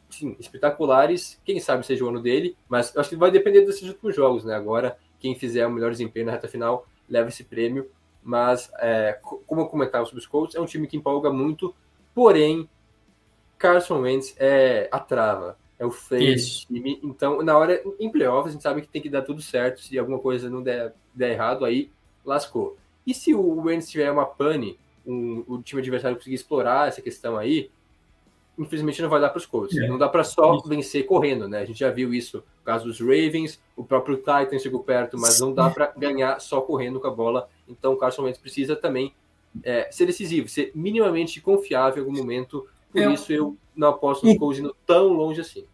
sim, 0.09 0.37
espetaculares. 0.39 1.41
Quem 1.45 1.59
sabe 1.59 1.85
seja 1.85 2.05
o 2.05 2.09
ano 2.09 2.21
dele, 2.21 2.57
mas 2.69 2.97
acho 2.97 3.11
que 3.11 3.17
vai 3.17 3.31
depender 3.31 3.63
desses 3.63 3.89
últimos 3.89 4.15
jogos, 4.15 4.45
né? 4.45 4.55
Agora, 4.55 4.97
quem 5.19 5.35
fizer 5.35 5.67
o 5.67 5.71
melhor 5.71 5.91
desempenho 5.91 6.27
na 6.27 6.33
reta 6.33 6.47
final 6.47 6.87
leva 7.09 7.31
esse 7.31 7.43
prêmio. 7.43 7.91
Mas, 8.23 8.71
é, 8.79 9.19
como 9.47 9.63
eu 9.63 9.67
comentava 9.67 10.05
sobre 10.05 10.21
os 10.21 10.27
Colts, 10.27 10.55
é 10.55 10.61
um 10.61 10.67
time 10.67 10.87
que 10.87 10.97
empolga 10.97 11.31
muito, 11.31 11.75
porém, 12.15 12.69
Carson 13.59 14.01
Wentz 14.01 14.35
é 14.39 14.89
a 14.93 14.99
trava, 14.99 15.57
é 15.79 15.85
o 15.85 15.91
freio 15.91 16.37
do 16.37 16.43
time. 16.43 17.01
Então, 17.03 17.43
na 17.43 17.57
hora, 17.59 17.83
em 17.99 18.11
playoffs, 18.11 18.51
a 18.51 18.53
gente 18.53 18.63
sabe 18.63 18.83
que 18.83 18.89
tem 18.89 19.03
que 19.03 19.09
dar 19.09 19.23
tudo 19.23 19.43
certo. 19.43 19.81
Se 19.81 19.99
alguma 19.99 20.19
coisa 20.19 20.49
não 20.49 20.63
der, 20.63 20.95
der 21.13 21.33
errado, 21.33 21.65
aí 21.65 21.91
lascou. 22.25 22.77
E 23.07 23.13
se 23.13 23.35
o 23.35 23.63
Wentz 23.63 23.91
tiver 23.91 24.11
uma 24.11 24.25
pane, 24.25 24.79
um, 25.07 25.45
o 25.49 25.61
time 25.61 25.81
adversário 25.81 26.17
conseguir 26.17 26.37
explorar 26.37 26.89
essa 26.89 27.03
questão 27.03 27.37
aí, 27.37 27.71
infelizmente 28.59 29.03
não 29.03 29.09
vai 29.09 29.21
dar 29.21 29.31
para 29.31 29.39
os 29.39 29.47
Colts. 29.47 29.77
É. 29.77 29.89
Não 29.89 29.99
dá 29.99 30.09
para 30.09 30.25
só 30.25 30.55
isso. 30.55 30.69
vencer 30.69 31.07
correndo, 31.07 31.49
né? 31.49 31.61
A 31.61 31.65
gente 31.65 31.81
já 31.81 31.91
viu 31.91 32.15
isso 32.15 32.39
no 32.39 32.65
caso 32.65 32.85
dos 32.85 33.01
Ravens, 33.01 33.61
o 33.77 33.83
próprio 33.83 34.17
Titan 34.17 34.59
chegou 34.59 34.81
perto, 34.81 35.19
mas 35.19 35.41
não 35.41 35.53
dá 35.53 35.69
para 35.69 35.93
ganhar 35.97 36.41
só 36.41 36.61
correndo 36.61 37.01
com 37.01 37.09
a 37.09 37.11
bola. 37.11 37.49
Então 37.69 37.93
o 37.93 37.97
Carson 37.97 38.23
Wentz 38.23 38.39
precisa 38.39 38.77
também 38.77 39.15
é, 39.63 39.89
ser 39.91 40.07
decisivo, 40.07 40.49
ser 40.49 40.73
minimamente 40.75 41.41
confiável 41.41 42.03
em 42.03 42.07
algum 42.07 42.17
momento. 42.17 42.67
Por 42.91 43.01
é. 43.01 43.13
isso 43.13 43.33
eu 43.33 43.57
não 43.75 43.89
aposto 43.89 44.27
nos 44.27 44.37
Colts 44.39 44.61
indo 44.61 44.77
tão 44.87 45.09
longe 45.09 45.41
assim. 45.41 45.65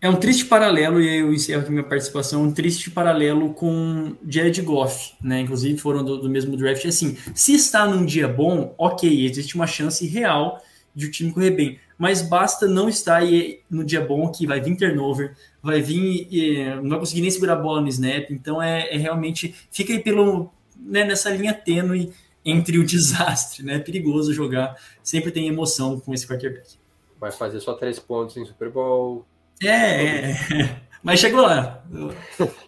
É 0.00 0.10
um 0.10 0.16
triste 0.16 0.44
paralelo, 0.44 1.00
e 1.00 1.20
eu 1.20 1.32
encerro 1.32 1.62
aqui 1.62 1.70
minha 1.70 1.82
participação, 1.82 2.42
um 2.42 2.52
triste 2.52 2.90
paralelo 2.90 3.54
com 3.54 4.14
Jared 4.28 4.60
Goff, 4.60 5.14
né? 5.22 5.40
Inclusive 5.40 5.78
foram 5.78 6.04
do, 6.04 6.18
do 6.18 6.28
mesmo 6.28 6.54
draft. 6.56 6.84
Assim, 6.84 7.16
se 7.34 7.54
está 7.54 7.86
num 7.86 8.04
dia 8.04 8.28
bom, 8.28 8.74
ok, 8.76 9.24
existe 9.24 9.54
uma 9.54 9.66
chance 9.66 10.06
real 10.06 10.60
de 10.94 11.06
o 11.06 11.10
time 11.10 11.32
correr 11.32 11.50
bem. 11.50 11.78
Mas 11.98 12.20
basta 12.20 12.68
não 12.68 12.90
estar 12.90 13.16
aí 13.16 13.60
no 13.70 13.82
dia 13.82 14.02
bom 14.02 14.30
que 14.30 14.46
vai 14.46 14.60
vir 14.60 14.76
turnover, 14.76 15.34
vai 15.62 15.80
vir, 15.80 16.28
e, 16.30 16.64
não 16.82 16.90
vai 16.90 16.98
conseguir 16.98 17.22
nem 17.22 17.30
segurar 17.30 17.54
a 17.54 17.56
bola 17.56 17.80
no 17.80 17.88
snap. 17.88 18.30
Então 18.30 18.62
é, 18.62 18.94
é 18.94 18.98
realmente. 18.98 19.54
Fica 19.70 19.94
aí 19.94 19.98
pelo, 19.98 20.52
né, 20.78 21.04
nessa 21.04 21.30
linha 21.30 21.54
tênue 21.54 22.12
entre 22.44 22.78
o 22.78 22.86
desastre, 22.86 23.64
né? 23.64 23.76
É 23.76 23.78
perigoso 23.80 24.32
jogar. 24.32 24.76
Sempre 25.02 25.30
tem 25.30 25.48
emoção 25.48 25.98
com 25.98 26.14
esse 26.14 26.26
quarterback. 26.26 26.78
Vai 27.18 27.32
fazer 27.32 27.60
só 27.60 27.74
três 27.74 27.98
pontos 27.98 28.36
em 28.36 28.44
Super 28.44 28.70
Bowl 28.70 29.26
é, 29.62 30.32
é, 30.32 30.36
mas 31.02 31.20
chegou 31.20 31.42
lá. 31.42 31.82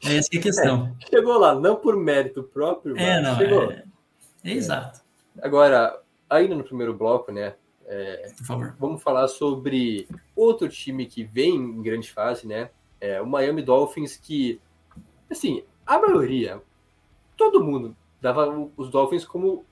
É 0.04 0.16
essa 0.16 0.28
é 0.32 0.38
a 0.38 0.40
questão. 0.42 0.96
É, 1.02 1.06
chegou 1.10 1.38
lá, 1.38 1.54
não 1.54 1.76
por 1.76 1.96
mérito 1.96 2.42
próprio, 2.42 2.94
mas 2.94 3.04
é, 3.04 3.20
não, 3.20 3.36
chegou. 3.36 3.70
É, 3.70 3.84
é 4.44 4.52
exato. 4.52 5.00
Agora, 5.42 6.00
ainda 6.28 6.54
no 6.54 6.64
primeiro 6.64 6.94
bloco, 6.94 7.30
né? 7.30 7.54
É, 7.86 8.32
por 8.36 8.46
favor. 8.46 8.76
Vamos 8.78 9.02
falar 9.02 9.28
sobre 9.28 10.08
outro 10.36 10.68
time 10.68 11.06
que 11.06 11.24
vem 11.24 11.54
em 11.54 11.82
grande 11.82 12.10
fase, 12.10 12.46
né? 12.46 12.70
É, 13.00 13.20
o 13.20 13.26
Miami 13.26 13.62
Dolphins, 13.62 14.16
que, 14.16 14.60
assim, 15.30 15.62
a 15.86 15.98
maioria, 15.98 16.60
todo 17.36 17.64
mundo 17.64 17.96
dava 18.20 18.70
os 18.76 18.90
Dolphins 18.90 19.24
como 19.24 19.64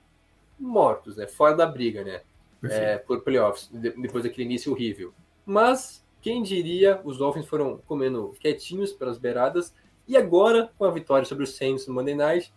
mortos, 0.59 1.17
né? 1.17 1.27
Fora 1.27 1.55
da 1.55 1.65
briga, 1.65 2.03
né? 2.03 2.21
É, 2.63 2.97
por 2.97 3.21
playoffs, 3.21 3.69
depois 3.71 4.23
daquele 4.23 4.45
início 4.45 4.71
horrível. 4.71 5.13
Mas 5.45 6.03
quem 6.21 6.41
diria, 6.41 6.99
os 7.03 7.17
Dolphins 7.17 7.45
foram 7.45 7.77
comendo 7.87 8.33
quietinhos 8.39 8.91
pelas 8.91 9.17
beiradas 9.17 9.73
e 10.07 10.15
agora, 10.15 10.71
com 10.77 10.85
a 10.85 10.91
vitória 10.91 11.25
sobre 11.25 11.43
os 11.43 11.55
Saints 11.55 11.85
no 11.85 11.93
Monday 11.93 12.15
Night, 12.15 12.53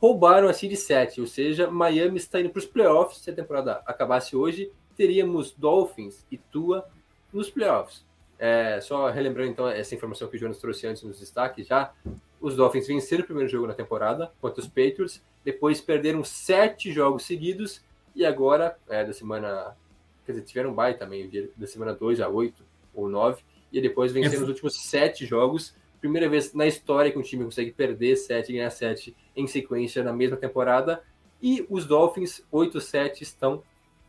roubaram 0.00 0.48
a 0.48 0.52
Seed 0.52 0.74
7, 0.74 1.20
ou 1.20 1.26
seja, 1.26 1.70
Miami 1.70 2.16
está 2.16 2.40
indo 2.40 2.50
para 2.50 2.58
os 2.58 2.66
playoffs. 2.66 3.18
Se 3.18 3.30
a 3.30 3.34
temporada 3.34 3.82
acabasse 3.86 4.34
hoje, 4.34 4.72
teríamos 4.96 5.52
Dolphins 5.52 6.26
e 6.30 6.36
Tua 6.36 6.86
nos 7.32 7.48
playoffs. 7.50 8.04
É, 8.44 8.80
só 8.80 9.08
relembrando 9.08 9.52
então 9.52 9.68
essa 9.68 9.94
informação 9.94 10.26
que 10.26 10.34
o 10.34 10.38
Jonas 10.40 10.58
trouxe 10.58 10.84
antes 10.84 11.04
nos 11.04 11.20
destaques 11.20 11.64
já, 11.64 11.92
os 12.40 12.56
Dolphins 12.56 12.88
venceram 12.88 13.22
o 13.22 13.24
primeiro 13.24 13.48
jogo 13.48 13.68
na 13.68 13.72
temporada 13.72 14.32
contra 14.40 14.60
os 14.60 14.66
Patriots, 14.66 15.22
depois 15.44 15.80
perderam 15.80 16.24
sete 16.24 16.90
jogos 16.90 17.22
seguidos 17.22 17.84
e 18.16 18.26
agora, 18.26 18.76
é, 18.88 19.04
da 19.04 19.12
semana, 19.12 19.76
quer 20.26 20.32
dizer, 20.32 20.44
tiveram 20.44 20.70
um 20.70 20.74
bye 20.74 20.92
também, 20.94 21.30
da 21.56 21.68
semana 21.68 21.94
2 21.94 22.20
a 22.20 22.28
8, 22.28 22.64
ou 22.92 23.08
nove, 23.08 23.44
e 23.72 23.80
depois 23.80 24.10
vencer 24.10 24.40
nos 24.40 24.48
últimos 24.48 24.74
sete 24.74 25.24
jogos. 25.24 25.76
Primeira 26.00 26.28
vez 26.28 26.52
na 26.52 26.66
história 26.66 27.12
que 27.12 27.18
um 27.20 27.22
time 27.22 27.44
consegue 27.44 27.70
perder 27.70 28.16
sete 28.16 28.50
e 28.50 28.56
ganhar 28.56 28.70
sete 28.70 29.14
em 29.36 29.46
sequência 29.46 30.02
na 30.02 30.12
mesma 30.12 30.36
temporada. 30.36 31.00
E 31.40 31.64
os 31.70 31.86
Dolphins, 31.86 32.44
8-7, 32.52 33.22
estão 33.22 33.62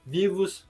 vivos 0.03 0.67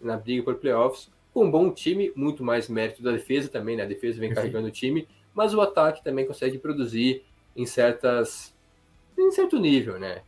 na 0.00 0.16
briga 0.16 0.42
por 0.42 0.54
playoffs, 0.54 1.10
um 1.34 1.50
bom 1.50 1.70
time, 1.70 2.12
muito 2.14 2.44
mais 2.44 2.68
mérito 2.68 3.02
da 3.02 3.12
defesa 3.12 3.48
também, 3.48 3.76
né? 3.76 3.84
A 3.84 3.86
defesa 3.86 4.20
vem 4.20 4.34
carregando 4.34 4.68
o 4.68 4.70
time, 4.70 5.08
mas 5.34 5.54
o 5.54 5.60
ataque 5.60 6.04
também 6.04 6.26
consegue 6.26 6.58
produzir 6.58 7.22
em 7.56 7.66
certas 7.66 8.54
em 9.18 9.30
certo 9.30 9.58
nível, 9.58 9.98
né? 9.98 10.22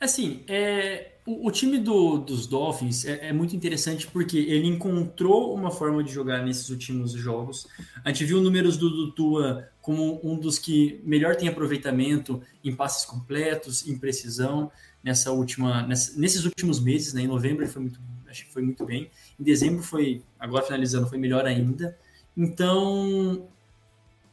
Assim, 0.00 0.42
é, 0.48 1.12
o, 1.26 1.48
o 1.48 1.50
time 1.50 1.78
do, 1.78 2.18
dos 2.18 2.46
Dolphins 2.46 3.04
é, 3.04 3.28
é, 3.28 3.32
muito 3.32 3.54
interessante 3.54 4.06
porque 4.06 4.38
ele 4.38 4.66
encontrou 4.66 5.54
uma 5.54 5.70
forma 5.70 6.02
de 6.02 6.10
jogar 6.10 6.42
nesses 6.42 6.70
últimos 6.70 7.12
jogos. 7.12 7.68
A 8.04 8.08
gente 8.08 8.24
viu 8.24 8.40
números 8.40 8.76
do, 8.76 8.88
do 8.88 9.12
Tua 9.12 9.68
como 9.82 10.20
um 10.24 10.38
dos 10.38 10.58
que 10.58 11.00
melhor 11.04 11.36
tem 11.36 11.48
aproveitamento 11.48 12.40
em 12.64 12.74
passes 12.74 13.04
completos, 13.04 13.86
em 13.86 13.98
precisão 13.98 14.72
nessa 15.02 15.30
última, 15.30 15.86
nessa, 15.86 16.18
nesses 16.18 16.44
últimos 16.44 16.80
meses. 16.80 17.12
Né? 17.12 17.22
Em 17.22 17.28
novembro 17.28 17.62
ele 17.62 17.70
foi 17.70 17.82
muito, 17.82 18.00
acho 18.26 18.46
que 18.46 18.52
foi 18.52 18.62
muito 18.62 18.84
bem. 18.86 19.10
Em 19.40 19.42
dezembro 19.42 19.82
foi, 19.82 20.22
agora 20.38 20.64
finalizando, 20.64 21.08
foi 21.08 21.16
melhor 21.16 21.46
ainda. 21.46 21.96
Então 22.36 23.48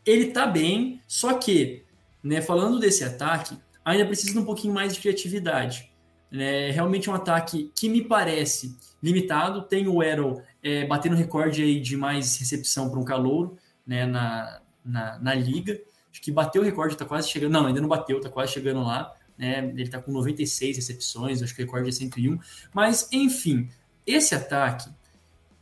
ele 0.05 0.27
tá 0.27 0.45
bem, 0.45 1.01
só 1.07 1.33
que, 1.35 1.83
né, 2.21 2.41
falando 2.41 2.79
desse 2.79 3.03
ataque, 3.03 3.57
ainda 3.83 4.05
precisa 4.05 4.33
de 4.33 4.39
um 4.39 4.45
pouquinho 4.45 4.73
mais 4.73 4.93
de 4.93 4.99
criatividade. 4.99 5.91
É 6.31 6.71
realmente 6.71 7.09
um 7.09 7.13
ataque 7.13 7.71
que 7.73 7.87
me 7.87 8.03
parece 8.03 8.77
limitado. 9.01 9.61
Tem 9.61 9.87
o 9.87 10.03
Errol 10.03 10.41
é, 10.61 10.85
batendo 10.85 11.15
recorde 11.15 11.63
aí 11.63 11.79
de 11.79 11.95
mais 11.95 12.37
recepção 12.37 12.89
para 12.89 12.99
um 12.99 13.03
calouro 13.05 13.57
né, 13.85 14.05
na, 14.05 14.61
na, 14.83 15.19
na, 15.19 15.33
liga. 15.33 15.79
Acho 16.11 16.21
que 16.21 16.31
bateu 16.31 16.61
o 16.61 16.65
recorde, 16.65 16.95
está 16.95 17.05
quase 17.05 17.29
chegando. 17.29 17.53
Não, 17.53 17.65
ainda 17.65 17.79
não 17.79 17.87
bateu, 17.87 18.17
está 18.17 18.29
quase 18.29 18.51
chegando 18.51 18.81
lá. 18.81 19.13
Né? 19.37 19.59
Ele 19.59 19.83
está 19.83 20.01
com 20.01 20.11
96 20.11 20.75
recepções, 20.75 21.41
acho 21.41 21.55
que 21.55 21.61
o 21.61 21.65
recorde 21.65 21.87
é 21.87 21.91
101. 21.93 22.37
Mas, 22.73 23.07
enfim, 23.11 23.69
esse 24.05 24.35
ataque 24.35 24.89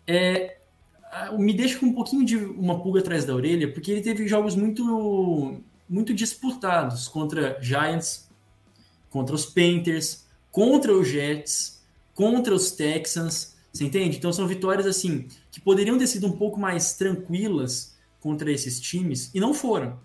é, 0.08 0.58
me 1.38 1.54
deixa 1.54 1.80
com 1.80 1.88
um 1.88 1.94
pouquinho 1.94 2.26
de 2.26 2.38
uma 2.38 2.82
pulga 2.82 3.00
atrás 3.00 3.26
da 3.26 3.34
orelha, 3.34 3.72
porque 3.72 3.91
ele 3.91 4.02
teve 4.02 4.28
jogos 4.28 4.56
muito 4.56 5.62
muito 5.88 6.13
disputados 6.13 7.08
contra 7.08 7.62
Giants, 7.62 8.28
contra 9.10 9.36
os 9.36 9.46
Panthers, 9.46 10.26
contra 10.52 10.91
os 10.91 11.08
Jets, 11.08 11.84
contra 12.13 12.56
os 12.56 12.72
Texans, 12.72 13.56
você 13.72 13.84
entende? 13.84 14.18
Então 14.18 14.32
são 14.32 14.48
vitórias 14.48 14.88
assim 14.88 15.28
que 15.52 15.60
poderiam 15.60 15.98
ter 15.98 16.08
sido 16.08 16.28
um 16.28 16.32
pouco 16.32 16.60
mais 16.60 16.94
tranquilas 16.94 17.96
contra 18.22 18.52
esses 18.52 18.80
times 18.80 19.30
e 19.34 19.39
não 19.39 19.54
foram. 19.54 20.00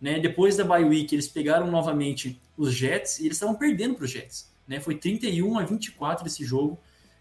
Né? 0.00 0.18
Depois 0.18 0.56
da 0.56 0.64
bye 0.64 0.84
week, 0.84 1.14
eles 1.14 1.28
pegaram 1.28 1.70
novamente 1.70 2.40
os 2.56 2.72
Jets 2.72 3.18
e 3.18 3.26
eles 3.26 3.36
estavam 3.36 3.56
perdendo 3.56 3.96
para 3.96 4.04
os 4.04 4.10
Jets. 4.10 4.50
Né? 4.66 4.80
Foi 4.80 4.94
31 4.94 5.58
a 5.58 5.64
24 5.64 6.26
esse 6.26 6.44
jogo, 6.44 6.78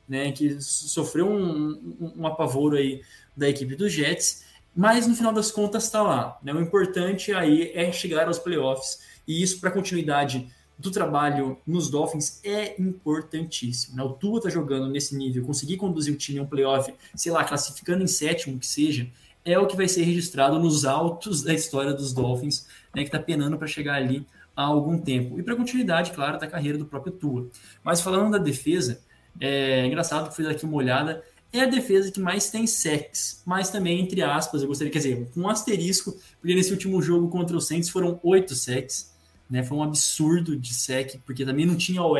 né? 0.09 0.31
que 0.31 0.59
sofreu 0.59 1.29
um, 1.29 1.95
um, 1.99 2.13
um 2.17 2.27
apavoro 2.27 2.75
aí 2.75 3.01
da 3.37 3.47
equipe 3.47 3.75
dos 3.75 3.93
Jets 3.93 4.49
mas 4.75 5.07
no 5.07 5.15
final 5.15 5.33
das 5.33 5.51
contas 5.51 5.85
está 5.85 6.01
lá. 6.01 6.37
Né? 6.41 6.53
O 6.53 6.61
importante 6.61 7.33
aí 7.33 7.71
é 7.73 7.91
chegar 7.91 8.27
aos 8.27 8.39
playoffs, 8.39 8.99
e 9.27 9.41
isso 9.41 9.59
para 9.59 9.69
a 9.69 9.73
continuidade 9.73 10.49
do 10.77 10.89
trabalho 10.89 11.57
nos 11.67 11.89
Dolphins 11.89 12.39
é 12.43 12.81
importantíssimo. 12.81 13.97
Né? 13.97 14.03
O 14.03 14.13
Tua 14.13 14.37
está 14.37 14.49
jogando 14.49 14.87
nesse 14.87 15.15
nível, 15.15 15.43
conseguir 15.43 15.75
conduzir 15.75 16.13
o 16.13 16.17
time 16.17 16.39
a 16.39 16.43
um 16.43 16.47
playoff, 16.47 16.93
sei 17.13 17.31
lá, 17.31 17.43
classificando 17.43 18.03
em 18.03 18.07
sétimo 18.07 18.57
que 18.57 18.65
seja, 18.65 19.05
é 19.43 19.59
o 19.59 19.67
que 19.67 19.75
vai 19.75 19.87
ser 19.87 20.03
registrado 20.03 20.57
nos 20.57 20.85
altos 20.85 21.43
da 21.43 21.53
história 21.53 21.93
dos 21.93 22.13
Dolphins, 22.13 22.65
né, 22.95 23.01
que 23.01 23.09
está 23.09 23.19
penando 23.19 23.57
para 23.57 23.67
chegar 23.67 23.95
ali 23.95 24.25
há 24.55 24.63
algum 24.63 24.97
tempo. 24.97 25.37
E 25.37 25.43
para 25.43 25.55
continuidade, 25.55 26.11
claro, 26.11 26.39
da 26.39 26.47
carreira 26.47 26.77
do 26.77 26.85
próprio 26.85 27.11
Tua. 27.11 27.49
Mas 27.83 27.99
falando 27.99 28.31
da 28.31 28.37
defesa, 28.37 29.01
é 29.39 29.85
engraçado 29.85 30.29
que 30.29 30.35
fiz 30.35 30.47
aqui 30.47 30.65
uma 30.65 30.75
olhada, 30.75 31.23
é 31.51 31.61
a 31.61 31.65
defesa 31.65 32.11
que 32.11 32.19
mais 32.19 32.49
tem 32.51 32.67
sacks, 32.67 33.41
mas 33.45 33.69
também, 33.69 33.99
entre 33.99 34.21
aspas, 34.21 34.61
eu 34.61 34.67
gostaria, 34.67 34.91
quer 34.91 34.99
dizer, 34.99 35.29
com 35.33 35.41
um 35.41 35.49
asterisco, 35.49 36.15
porque 36.39 36.53
nesse 36.53 36.71
último 36.71 37.01
jogo 37.01 37.27
contra 37.29 37.57
o 37.57 37.61
Saints 37.61 37.89
foram 37.89 38.19
oito 38.23 38.53
sacks, 38.53 39.15
né? 39.49 39.63
Foi 39.63 39.77
um 39.77 39.83
absurdo 39.83 40.55
de 40.55 40.73
sack, 40.73 41.17
porque 41.25 41.43
também 41.43 41.65
não 41.65 41.75
tinha 41.75 42.03
OL, 42.03 42.19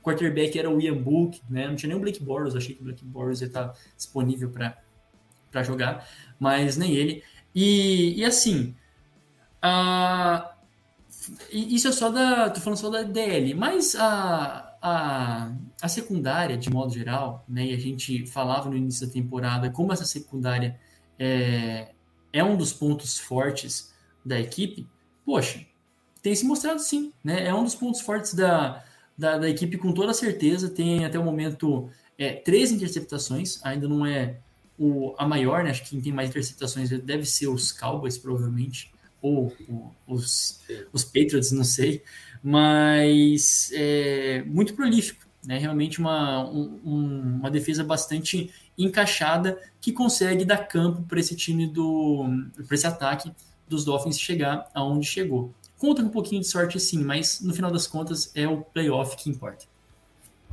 o 0.00 0.02
quarterback 0.02 0.58
era 0.58 0.68
o 0.68 0.80
Ian 0.80 0.96
Book, 0.96 1.40
né? 1.48 1.68
Não 1.68 1.76
tinha 1.76 1.88
nem 1.88 1.96
o 1.96 2.00
Blake 2.00 2.22
Bortles, 2.22 2.56
achei 2.56 2.74
que 2.74 2.80
o 2.80 2.84
Blake 2.84 3.04
Bortles 3.04 3.40
ia 3.40 3.46
estar 3.46 3.74
disponível 3.96 4.50
para 4.50 5.62
jogar, 5.62 6.08
mas 6.38 6.76
nem 6.76 6.92
ele. 6.94 7.22
E, 7.54 8.18
e 8.18 8.24
assim, 8.24 8.74
a, 9.62 10.54
isso 11.52 11.86
é 11.86 11.92
só 11.92 12.10
da. 12.10 12.50
tô 12.50 12.60
falando 12.60 12.78
só 12.78 12.90
da 12.90 13.02
DL, 13.02 13.54
mas 13.54 13.94
a 13.94 14.69
a, 14.80 15.52
a 15.80 15.88
secundária, 15.88 16.56
de 16.56 16.70
modo 16.70 16.92
geral, 16.92 17.44
né, 17.48 17.66
e 17.66 17.74
a 17.74 17.78
gente 17.78 18.26
falava 18.26 18.70
no 18.70 18.76
início 18.76 19.06
da 19.06 19.12
temporada 19.12 19.70
como 19.70 19.92
essa 19.92 20.04
secundária 20.04 20.78
é, 21.18 21.92
é 22.32 22.42
um 22.42 22.56
dos 22.56 22.72
pontos 22.72 23.18
fortes 23.18 23.92
da 24.24 24.40
equipe, 24.40 24.88
poxa, 25.24 25.64
tem 26.22 26.34
se 26.34 26.44
mostrado 26.44 26.80
sim, 26.80 27.12
né? 27.24 27.46
É 27.46 27.54
um 27.54 27.64
dos 27.64 27.74
pontos 27.74 28.00
fortes 28.00 28.34
da, 28.34 28.84
da, 29.16 29.38
da 29.38 29.48
equipe 29.48 29.78
com 29.78 29.92
toda 29.92 30.12
certeza. 30.12 30.68
Tem 30.68 31.04
até 31.04 31.18
o 31.18 31.24
momento 31.24 31.88
é, 32.18 32.34
três 32.34 32.70
interceptações, 32.70 33.58
ainda 33.64 33.88
não 33.88 34.04
é 34.04 34.38
o, 34.78 35.14
a 35.18 35.26
maior, 35.26 35.64
né? 35.64 35.70
Acho 35.70 35.82
que 35.82 35.90
quem 35.90 36.00
tem 36.00 36.12
mais 36.12 36.28
interceptações 36.30 36.90
deve 36.90 37.24
ser 37.24 37.48
os 37.48 37.72
Cowboys, 37.72 38.18
provavelmente, 38.18 38.92
ou, 39.22 39.52
ou 39.68 39.94
os, 40.06 40.60
os 40.92 41.04
Patriots, 41.04 41.52
não 41.52 41.64
sei 41.64 42.02
mas 42.42 43.70
é, 43.74 44.42
muito 44.46 44.74
prolífico, 44.74 45.26
né? 45.46 45.58
Realmente 45.58 45.98
uma, 45.98 46.48
um, 46.48 47.38
uma 47.40 47.50
defesa 47.50 47.84
bastante 47.84 48.52
encaixada 48.76 49.58
que 49.80 49.92
consegue 49.92 50.44
dar 50.44 50.66
campo 50.66 51.02
para 51.02 51.20
esse 51.20 51.36
time 51.36 51.66
do 51.66 52.24
para 52.66 52.74
esse 52.74 52.86
ataque 52.86 53.32
dos 53.68 53.84
Dolphins 53.84 54.18
chegar 54.18 54.68
aonde 54.74 55.06
chegou. 55.06 55.52
Conta 55.78 56.02
com 56.02 56.08
um 56.08 56.12
pouquinho 56.12 56.40
de 56.40 56.46
sorte 56.46 56.78
sim, 56.78 57.02
mas 57.02 57.40
no 57.40 57.54
final 57.54 57.70
das 57.70 57.86
contas 57.86 58.30
é 58.34 58.46
o 58.46 58.62
playoff 58.62 59.16
que 59.16 59.30
importa. 59.30 59.66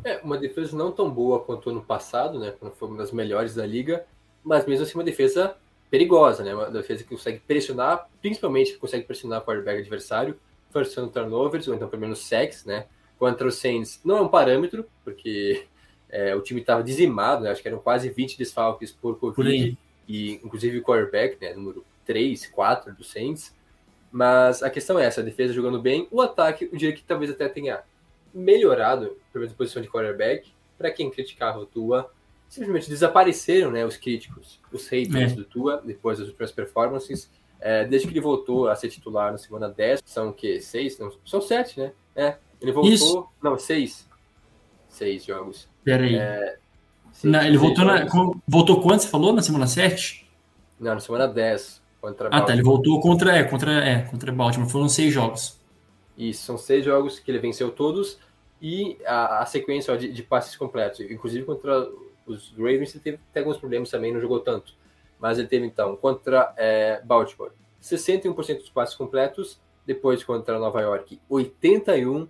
É, 0.04 0.17
uma 0.17 0.38
defesa 0.38 0.76
não 0.78 0.91
tão 0.91 1.10
boa 1.10 1.39
quanto 1.39 1.69
ano 1.69 1.82
passado, 1.82 2.39
né? 2.39 2.52
Quando 2.52 2.73
foi 2.73 2.88
uma 2.88 2.97
das 2.97 3.12
melhores 3.12 3.56
da 3.56 3.65
liga, 3.65 4.06
mas 4.43 4.65
mesmo 4.65 4.86
assim 4.86 4.93
uma 4.93 5.04
defesa 5.04 5.56
perigosa, 5.89 6.43
né? 6.43 6.54
Uma 6.54 6.69
defesa 6.69 7.04
que 7.04 7.10
consegue 7.10 7.39
pressionar, 7.39 8.08
principalmente 8.21 8.73
que 8.73 8.78
consegue 8.78 9.06
pressionar 9.06 9.41
o 9.41 9.45
quarterback 9.45 9.80
adversário 9.80 10.39
forçando 10.69 11.10
turnovers, 11.10 11.67
ou 11.67 11.75
então 11.75 11.88
pelo 11.88 12.01
menos 12.01 12.27
sacks, 12.27 12.65
né? 12.65 12.86
Contra 13.17 13.47
os 13.47 13.56
Saints 13.56 13.99
não 14.06 14.17
é 14.17 14.21
um 14.21 14.27
parâmetro, 14.27 14.86
porque 15.03 15.65
é, 16.10 16.36
o 16.36 16.41
time 16.41 16.62
estava 16.62 16.84
dizimado, 16.84 17.43
né? 17.43 17.51
Acho 17.51 17.62
que 17.62 17.67
eram 17.67 17.80
quase 17.80 18.10
20 18.10 18.38
desfalques 18.38 18.91
por 18.91 19.17
Covid, 19.17 19.77
e 20.08 20.34
inclusive 20.36 20.77
o 20.77 20.84
quarterback, 20.84 21.38
né? 21.41 21.53
Número 21.53 21.84
3, 22.06 22.47
4 22.47 22.93
do 22.93 23.03
Saints. 23.03 23.56
Mas 24.12 24.63
a 24.63 24.69
questão 24.69 24.97
é 24.97 25.06
essa, 25.06 25.21
a 25.21 25.23
defesa 25.23 25.53
jogando 25.53 25.82
bem, 25.82 26.08
o 26.10 26.21
ataque, 26.21 26.69
eu 26.71 26.77
diria 26.77 26.95
que 26.95 27.03
talvez 27.03 27.30
até 27.30 27.49
tenha 27.49 27.82
melhorado, 28.34 29.17
pelo 29.34 29.41
menos 29.41 29.53
a 29.53 29.58
posição 29.58 29.82
de 29.82 29.89
quarterback, 29.89 30.49
para 30.77 30.91
quem 30.91 31.10
criticava 31.10 31.60
o 31.60 31.65
Tua, 31.65 32.10
simplesmente 32.47 32.89
desapareceram, 32.89 33.71
né, 33.71 33.86
os 33.86 33.97
críticos, 33.97 34.60
os 34.71 34.88
haters 34.88 35.34
é. 35.34 35.36
do 35.36 35.43
Tua, 35.43 35.82
depois 35.84 36.19
das 36.19 36.27
últimas 36.27 36.51
performances, 36.51 37.30
é, 37.60 37.86
desde 37.86 38.08
que 38.08 38.13
ele 38.13 38.22
voltou 38.22 38.67
a 38.67 38.76
ser 38.76 38.89
titular 38.89 39.32
na 39.32 39.38
semana 39.38 39.70
10, 39.70 40.02
são 40.06 40.30
o 40.30 40.34
quê? 40.34 40.62
Seis? 40.62 40.98
Não, 41.00 41.12
são 41.26 41.41
sete, 41.41 41.80
né? 41.80 41.91
É, 42.15 42.38
ele 42.62 42.72
voltou. 42.72 42.91
Isso. 42.91 43.28
Não, 43.41 43.58
seis. 43.58 44.08
Seis 44.89 45.26
jogos. 45.26 45.67
Peraí. 45.84 46.15
É, 46.15 46.58
seis, 47.12 47.34
não, 47.34 47.41
ele 47.41 47.58
voltou, 47.58 47.86
na, 47.86 48.06
voltou 48.48 48.82
quando? 48.82 49.02
Você 49.02 49.08
falou? 49.08 49.34
Na 49.34 49.41
semana 49.41 49.67
7? 49.67 50.28
Não, 50.80 50.93
na 50.93 51.00
semana 51.00 51.28
10. 51.28 51.82
Contra 52.00 52.28
ah, 52.28 52.30
Baltimore. 52.30 52.48
tá. 52.48 52.54
Ele 52.54 52.63
voltou 52.63 53.02
contra, 53.02 53.36
é, 53.36 53.43
contra, 53.43 53.72
é, 53.72 54.02
contra 54.04 54.32
Baltimore. 54.32 54.70
Foram 54.70 54.88
seis 54.88 55.13
jogos. 55.13 55.60
Isso, 56.17 56.43
são 56.43 56.58
seis 56.58 56.86
jogos 56.86 57.20
que 57.20 57.30
ele 57.30 57.39
venceu 57.39 57.72
todos. 57.72 58.20
E 58.62 58.98
a, 59.06 59.39
a 59.43 59.46
sequência 59.46 59.93
ó, 59.93 59.98
de, 59.98 60.12
de, 60.12 60.24
passes 60.24 60.56
completos. 60.56 61.00
Inclusive 61.00 61.46
contra 61.46 61.89
os 62.26 62.52
Ravens, 62.58 62.93
ele 62.93 63.04
teve, 63.04 63.20
teve 63.34 63.46
alguns 63.46 63.60
problemas 63.60 63.89
também, 63.89 64.13
não 64.13 64.22
jogou 64.22 64.39
tanto 64.39 64.74
mas 65.19 65.39
ele 65.39 65.47
teve 65.47 65.65
então 65.65 65.95
contra 65.95 66.53
é, 66.58 67.01
Baltimore 67.03 67.51
61% 67.82 68.58
dos 68.58 68.69
passes 68.69 68.95
completos, 68.95 69.60
depois 69.86 70.23
contra 70.23 70.60
Nova 70.60 70.82
York 70.82 71.19
81, 71.30 72.27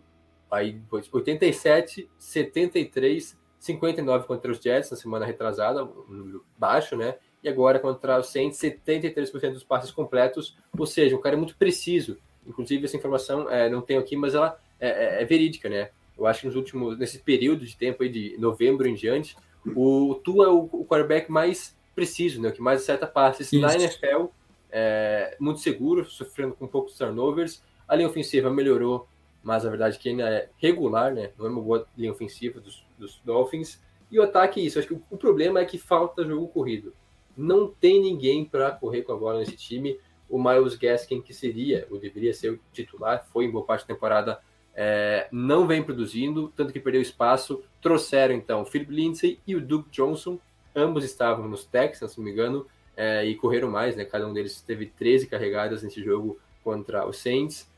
aí 0.51 0.73
depois 0.73 1.09
87, 1.11 2.09
73, 2.17 3.37
59 3.59 4.27
contra 4.27 4.51
os 4.51 4.59
Jets 4.59 4.91
na 4.91 4.97
semana 4.97 5.25
retrasada, 5.25 5.83
um 5.83 6.03
número 6.09 6.45
baixo, 6.57 6.95
né? 6.95 7.15
E 7.43 7.49
agora 7.49 7.79
contra 7.79 8.19
os 8.19 8.27
Saints, 8.27 8.59
73% 8.59 9.53
dos 9.53 9.63
passes 9.63 9.91
completos, 9.91 10.57
ou 10.77 10.85
seja, 10.85 11.15
o 11.15 11.19
cara 11.19 11.35
é 11.35 11.37
muito 11.37 11.57
preciso. 11.57 12.17
Inclusive 12.45 12.85
essa 12.85 12.97
informação 12.97 13.49
é, 13.49 13.69
não 13.69 13.81
tenho 13.81 13.99
aqui, 13.99 14.15
mas 14.15 14.35
ela 14.35 14.59
é, 14.79 15.19
é, 15.19 15.21
é 15.21 15.25
verídica, 15.25 15.69
né? 15.69 15.89
Eu 16.17 16.25
acho 16.25 16.41
que 16.41 16.47
nos 16.47 16.55
últimos, 16.55 16.97
nesse 16.97 17.19
período 17.19 17.65
de 17.65 17.75
tempo 17.77 18.03
aí 18.03 18.09
de 18.09 18.35
novembro 18.37 18.87
em 18.87 18.95
diante, 18.95 19.35
o 19.75 20.15
Tua 20.23 20.45
é 20.45 20.49
o, 20.49 20.69
o 20.71 20.85
quarterback 20.85 21.31
mais 21.31 21.76
preciso, 21.97 22.39
né? 22.39 22.49
O 22.49 22.53
que 22.53 22.61
mais 22.61 22.83
acerta 22.83 23.07
passes 23.07 23.51
Isso. 23.51 23.59
na 23.59 23.73
NFL, 23.73 24.27
é, 24.69 25.35
muito 25.39 25.59
seguro, 25.59 26.05
sofrendo 26.05 26.53
com 26.53 26.67
poucos 26.67 26.95
turnovers. 26.95 27.63
A 27.87 27.95
linha 27.95 28.07
ofensiva 28.07 28.51
melhorou, 28.51 29.07
mas 29.41 29.65
a 29.65 29.69
verdade 29.69 29.97
é 29.97 29.99
que 29.99 30.09
ainda 30.09 30.29
é 30.29 30.49
regular, 30.59 31.11
né? 31.11 31.31
Não 31.35 31.47
é 31.47 31.49
uma 31.49 31.59
boa 31.59 31.87
linha 31.97 32.11
ofensiva 32.11 32.59
dos, 32.59 32.85
dos 32.99 33.19
Dolphins. 33.25 33.81
E 34.11 34.19
o 34.19 34.23
ataque 34.23 34.61
é 34.61 34.63
isso. 34.63 34.77
Acho 34.77 34.87
que 34.87 34.93
o, 34.93 35.01
o 35.09 35.17
problema 35.17 35.59
é 35.59 35.65
que 35.65 35.79
falta 35.79 36.23
jogo 36.23 36.47
corrido. 36.49 36.93
Não 37.35 37.67
tem 37.67 37.99
ninguém 37.99 38.45
para 38.45 38.69
correr 38.69 39.01
com 39.01 39.13
a 39.13 39.17
bola 39.17 39.39
nesse 39.39 39.57
time. 39.57 39.99
O 40.29 40.37
Miles 40.37 40.75
Gaskin, 40.75 41.19
que 41.19 41.33
seria, 41.33 41.87
ou 41.89 41.97
deveria 41.97 42.33
ser 42.33 42.51
o 42.51 42.59
titular, 42.71 43.25
foi 43.33 43.45
em 43.45 43.51
boa 43.51 43.65
parte 43.65 43.87
da 43.87 43.95
temporada, 43.95 44.39
é, 44.75 45.27
não 45.31 45.65
vem 45.65 45.81
produzindo, 45.81 46.53
tanto 46.55 46.71
que 46.71 46.79
perdeu 46.79 47.01
espaço. 47.01 47.63
Trouxeram 47.81 48.35
então 48.35 48.61
o 48.61 48.65
Philip 48.65 48.93
Lindsay 48.93 49.39
e 49.47 49.55
o 49.55 49.61
Duke 49.61 49.89
Johnson, 49.89 50.37
ambos 50.77 51.03
estavam 51.03 51.47
nos 51.47 51.65
Texans, 51.65 52.11
se 52.11 52.17
não 52.17 52.25
me 52.25 52.31
engano, 52.31 52.65
é, 52.95 53.25
e 53.25 53.35
correram 53.35 53.69
mais, 53.69 53.95
né? 53.95 54.05
Cada 54.05 54.27
um 54.27 54.33
deles 54.33 54.61
teve 54.61 54.85
13 54.85 55.27
carregadas 55.27 55.83
nesse 55.83 56.01
jogo 56.03 56.39
contra 56.63 57.05
os 57.07 57.17
Saints. 57.17 57.69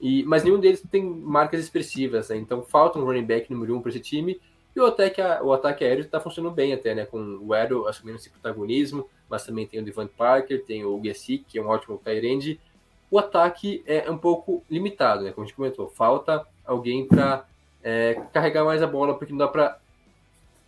E, 0.00 0.22
mas 0.24 0.42
nenhum 0.42 0.58
deles 0.58 0.82
tem 0.90 1.04
marcas 1.04 1.60
expressivas, 1.60 2.28
né? 2.30 2.36
Então 2.36 2.62
falta 2.62 2.98
um 2.98 3.04
running 3.04 3.24
back 3.24 3.52
número 3.52 3.76
um 3.76 3.80
para 3.80 3.90
esse 3.90 4.00
time. 4.00 4.40
E 4.74 4.80
o 4.80 4.84
ataque, 4.84 5.22
o 5.42 5.52
ataque 5.52 5.84
aéreo 5.84 6.02
está 6.02 6.20
funcionando 6.20 6.54
bem 6.54 6.72
até, 6.74 6.94
né? 6.94 7.06
Com 7.06 7.38
o 7.40 7.54
Edel 7.54 7.86
assumindo 7.88 8.18
esse 8.18 8.28
protagonismo, 8.28 9.08
mas 9.28 9.44
também 9.44 9.66
tem 9.66 9.80
o 9.80 9.84
Devant 9.84 10.10
Parker, 10.16 10.64
tem 10.64 10.84
o 10.84 11.00
Gesicki, 11.02 11.44
que 11.48 11.58
é 11.58 11.62
um 11.62 11.68
ótimo 11.68 12.00
tight 12.04 12.60
O 13.10 13.18
ataque 13.18 13.82
é 13.86 14.10
um 14.10 14.18
pouco 14.18 14.62
limitado, 14.70 15.24
né? 15.24 15.32
Como 15.32 15.44
a 15.44 15.46
gente 15.46 15.56
comentou, 15.56 15.88
falta 15.88 16.46
alguém 16.64 17.06
para 17.06 17.46
é, 17.82 18.20
carregar 18.32 18.64
mais 18.64 18.82
a 18.82 18.86
bola, 18.86 19.16
porque 19.16 19.32
não 19.32 19.38
dá 19.38 19.48
para, 19.48 19.78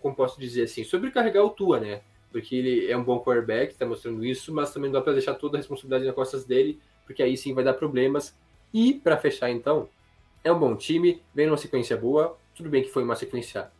como 0.00 0.14
posso 0.14 0.40
dizer 0.40 0.64
assim, 0.64 0.84
sobrecarregar 0.84 1.44
o 1.44 1.50
Tua, 1.50 1.80
né? 1.80 2.02
Porque 2.30 2.54
ele 2.54 2.90
é 2.90 2.96
um 2.96 3.02
bom 3.02 3.20
quarterback, 3.20 3.72
está 3.72 3.86
mostrando 3.86 4.24
isso, 4.24 4.52
mas 4.52 4.72
também 4.72 4.90
não 4.90 4.98
dá 4.98 5.04
para 5.04 5.14
deixar 5.14 5.34
toda 5.34 5.56
a 5.56 5.58
responsabilidade 5.58 6.04
nas 6.04 6.14
costas 6.14 6.44
dele, 6.44 6.78
porque 7.06 7.22
aí 7.22 7.36
sim 7.36 7.54
vai 7.54 7.64
dar 7.64 7.74
problemas. 7.74 8.36
E 8.72 8.94
para 8.94 9.16
fechar 9.16 9.50
então, 9.50 9.88
é 10.44 10.52
um 10.52 10.58
bom 10.58 10.76
time, 10.76 11.22
vem 11.34 11.46
numa 11.46 11.56
sequência 11.56 11.96
boa, 11.96 12.36
tudo 12.54 12.68
bem 12.68 12.82
que 12.82 12.90
foi 12.90 13.02
uma 13.02 13.16
sequência 13.16 13.70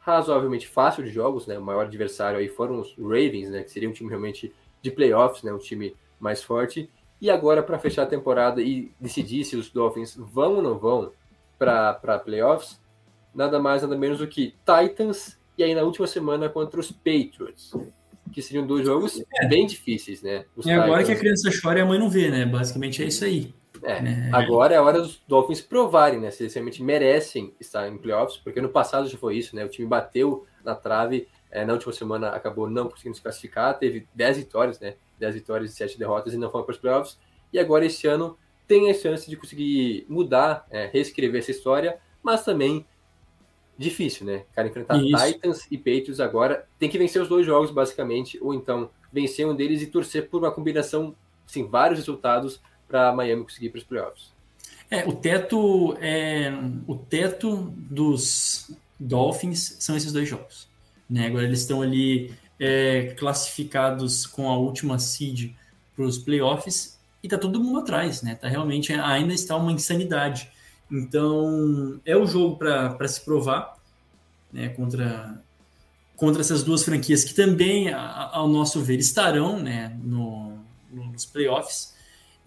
razoavelmente 0.00 0.66
fácil 0.66 1.04
de 1.04 1.10
jogos, 1.10 1.46
né? 1.46 1.58
O 1.58 1.62
maior 1.62 1.84
adversário 1.84 2.38
aí 2.38 2.48
foram 2.48 2.80
os 2.80 2.94
Ravens, 2.96 3.50
né? 3.50 3.62
Que 3.62 3.70
seria 3.70 3.88
um 3.88 3.92
time 3.92 4.08
realmente 4.08 4.54
de 4.80 4.90
playoffs, 4.90 5.42
né? 5.42 5.52
Um 5.52 5.58
time 5.58 5.94
mais 6.18 6.42
forte. 6.42 6.90
E 7.20 7.30
agora 7.30 7.62
para 7.62 7.78
fechar 7.78 8.04
a 8.04 8.06
temporada 8.06 8.62
e 8.62 8.92
decidir 8.98 9.44
se 9.44 9.56
os 9.56 9.70
Dolphins 9.70 10.16
vão 10.16 10.56
ou 10.56 10.62
não 10.62 10.78
vão 10.78 11.12
para 11.58 12.18
playoffs, 12.24 12.80
nada 13.34 13.58
mais 13.58 13.82
nada 13.82 13.96
menos 13.96 14.18
do 14.18 14.26
que 14.26 14.54
Titans 14.64 15.37
e 15.58 15.64
aí 15.64 15.74
na 15.74 15.82
última 15.82 16.06
semana 16.06 16.48
contra 16.48 16.78
os 16.78 16.92
Patriots, 16.92 17.72
que 18.32 18.40
seriam 18.40 18.66
dois 18.66 18.86
jogos 18.86 19.22
é. 19.42 19.46
bem 19.48 19.66
difíceis, 19.66 20.22
né? 20.22 20.44
Os 20.56 20.64
e 20.64 20.70
agora 20.70 21.02
que 21.02 21.12
a 21.12 21.16
criança 21.16 21.50
chora 21.60 21.80
e 21.80 21.82
a 21.82 21.86
mãe 21.86 21.98
não 21.98 22.08
vê, 22.08 22.30
né? 22.30 22.46
Basicamente 22.46 23.02
é 23.02 23.06
isso 23.06 23.24
aí. 23.24 23.52
É, 23.82 24.00
né? 24.00 24.30
Agora 24.32 24.74
é 24.74 24.76
a 24.76 24.82
hora 24.82 25.00
dos 25.00 25.20
Dolphins 25.26 25.60
provarem, 25.60 26.20
né? 26.20 26.30
Se 26.30 26.44
eles 26.44 26.54
realmente 26.54 26.82
merecem 26.82 27.52
estar 27.60 27.88
em 27.88 27.98
playoffs, 27.98 28.38
porque 28.38 28.60
no 28.60 28.68
passado 28.68 29.08
já 29.08 29.18
foi 29.18 29.36
isso, 29.36 29.54
né? 29.54 29.64
O 29.64 29.68
time 29.68 29.86
bateu 29.86 30.46
na 30.64 30.74
trave, 30.74 31.28
é, 31.50 31.64
na 31.64 31.72
última 31.72 31.92
semana 31.92 32.28
acabou 32.30 32.68
não 32.68 32.88
conseguindo 32.88 33.16
se 33.16 33.22
classificar, 33.22 33.78
teve 33.78 34.06
10 34.14 34.38
vitórias, 34.38 34.80
né? 34.80 34.94
10 35.18 35.34
vitórias 35.34 35.72
e 35.72 35.74
7 35.74 35.98
derrotas 35.98 36.34
e 36.34 36.36
não 36.36 36.50
foi 36.50 36.62
para 36.62 36.72
os 36.72 36.78
playoffs. 36.78 37.18
E 37.52 37.58
agora 37.58 37.84
esse 37.84 38.06
ano 38.06 38.38
tem 38.66 38.90
a 38.90 38.94
chance 38.94 39.28
de 39.28 39.36
conseguir 39.36 40.04
mudar, 40.08 40.66
é, 40.70 40.86
reescrever 40.86 41.40
essa 41.40 41.50
história, 41.50 41.98
mas 42.22 42.44
também 42.44 42.86
difícil, 43.78 44.26
né? 44.26 44.42
Cara, 44.54 44.68
enfrentar 44.68 44.98
isso. 44.98 45.24
Titans 45.24 45.66
e 45.70 45.78
Patriots 45.78 46.20
agora 46.20 46.66
tem 46.78 46.90
que 46.90 46.98
vencer 46.98 47.22
os 47.22 47.28
dois 47.28 47.46
jogos, 47.46 47.70
basicamente, 47.70 48.38
ou 48.42 48.52
então 48.52 48.90
vencer 49.12 49.46
um 49.46 49.54
deles 49.54 49.80
e 49.80 49.86
torcer 49.86 50.28
por 50.28 50.42
uma 50.42 50.50
combinação, 50.50 51.14
sim, 51.46 51.66
vários 51.66 52.00
resultados 52.00 52.60
para 52.88 53.12
Miami 53.12 53.44
conseguir 53.44 53.70
para 53.70 53.78
os 53.78 53.84
playoffs. 53.84 54.32
É, 54.90 55.06
o 55.06 55.12
teto 55.12 55.96
é 56.00 56.50
o 56.86 56.96
teto 56.96 57.72
dos 57.76 58.70
Dolphins 58.98 59.76
são 59.78 59.96
esses 59.96 60.12
dois 60.12 60.28
jogos. 60.28 60.66
Né? 61.08 61.26
Agora 61.26 61.44
eles 61.44 61.60
estão 61.60 61.82
ali 61.82 62.34
é, 62.58 63.14
classificados 63.18 64.26
com 64.26 64.50
a 64.50 64.56
última 64.56 64.98
seed 64.98 65.52
para 65.94 66.04
os 66.04 66.18
playoffs 66.18 66.98
e 67.22 67.28
tá 67.28 67.36
todo 67.36 67.62
mundo 67.62 67.80
atrás, 67.80 68.22
né? 68.22 68.34
Tá 68.34 68.48
realmente 68.48 68.92
ainda 68.92 69.34
está 69.34 69.56
uma 69.56 69.72
insanidade. 69.72 70.50
Então 70.90 72.00
é 72.04 72.16
o 72.16 72.26
jogo 72.26 72.56
para 72.56 73.08
se 73.08 73.24
provar, 73.24 73.76
né? 74.52 74.68
Contra 74.70 75.42
contra 76.16 76.40
essas 76.40 76.64
duas 76.64 76.82
franquias 76.82 77.22
que 77.22 77.32
também, 77.32 77.92
ao 77.92 78.48
nosso 78.48 78.82
ver, 78.82 78.98
estarão, 78.98 79.62
né? 79.62 79.96
No, 80.02 80.58
nos 80.90 81.24
playoffs. 81.24 81.94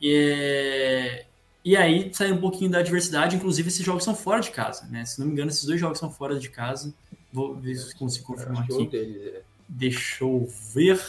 E, 0.02 1.24
e 1.64 1.78
aí 1.78 2.12
sai 2.14 2.34
um 2.34 2.42
pouquinho 2.42 2.70
da 2.70 2.82
diversidade, 2.82 3.38
inclusive 3.38 3.70
esses 3.70 3.86
jogos 3.86 4.04
são 4.04 4.14
fora 4.14 4.42
de 4.42 4.52
casa, 4.52 4.86
né? 4.88 5.06
Se 5.06 5.20
não 5.20 5.28
me 5.28 5.32
engano, 5.32 5.50
esses 5.50 5.64
dois 5.64 5.80
jogos 5.80 6.00
são 6.00 6.12
fora 6.12 6.38
de 6.38 6.50
casa. 6.50 6.94
Vou 7.32 7.56
ver 7.56 7.76
se 7.76 7.96
consigo 7.96 8.28
confirmar 8.28 8.64
aqui. 8.64 8.88
Deles, 8.88 9.22
é. 9.28 9.42
Deixa 9.70 10.26
eu 10.26 10.50
ver. 10.74 11.00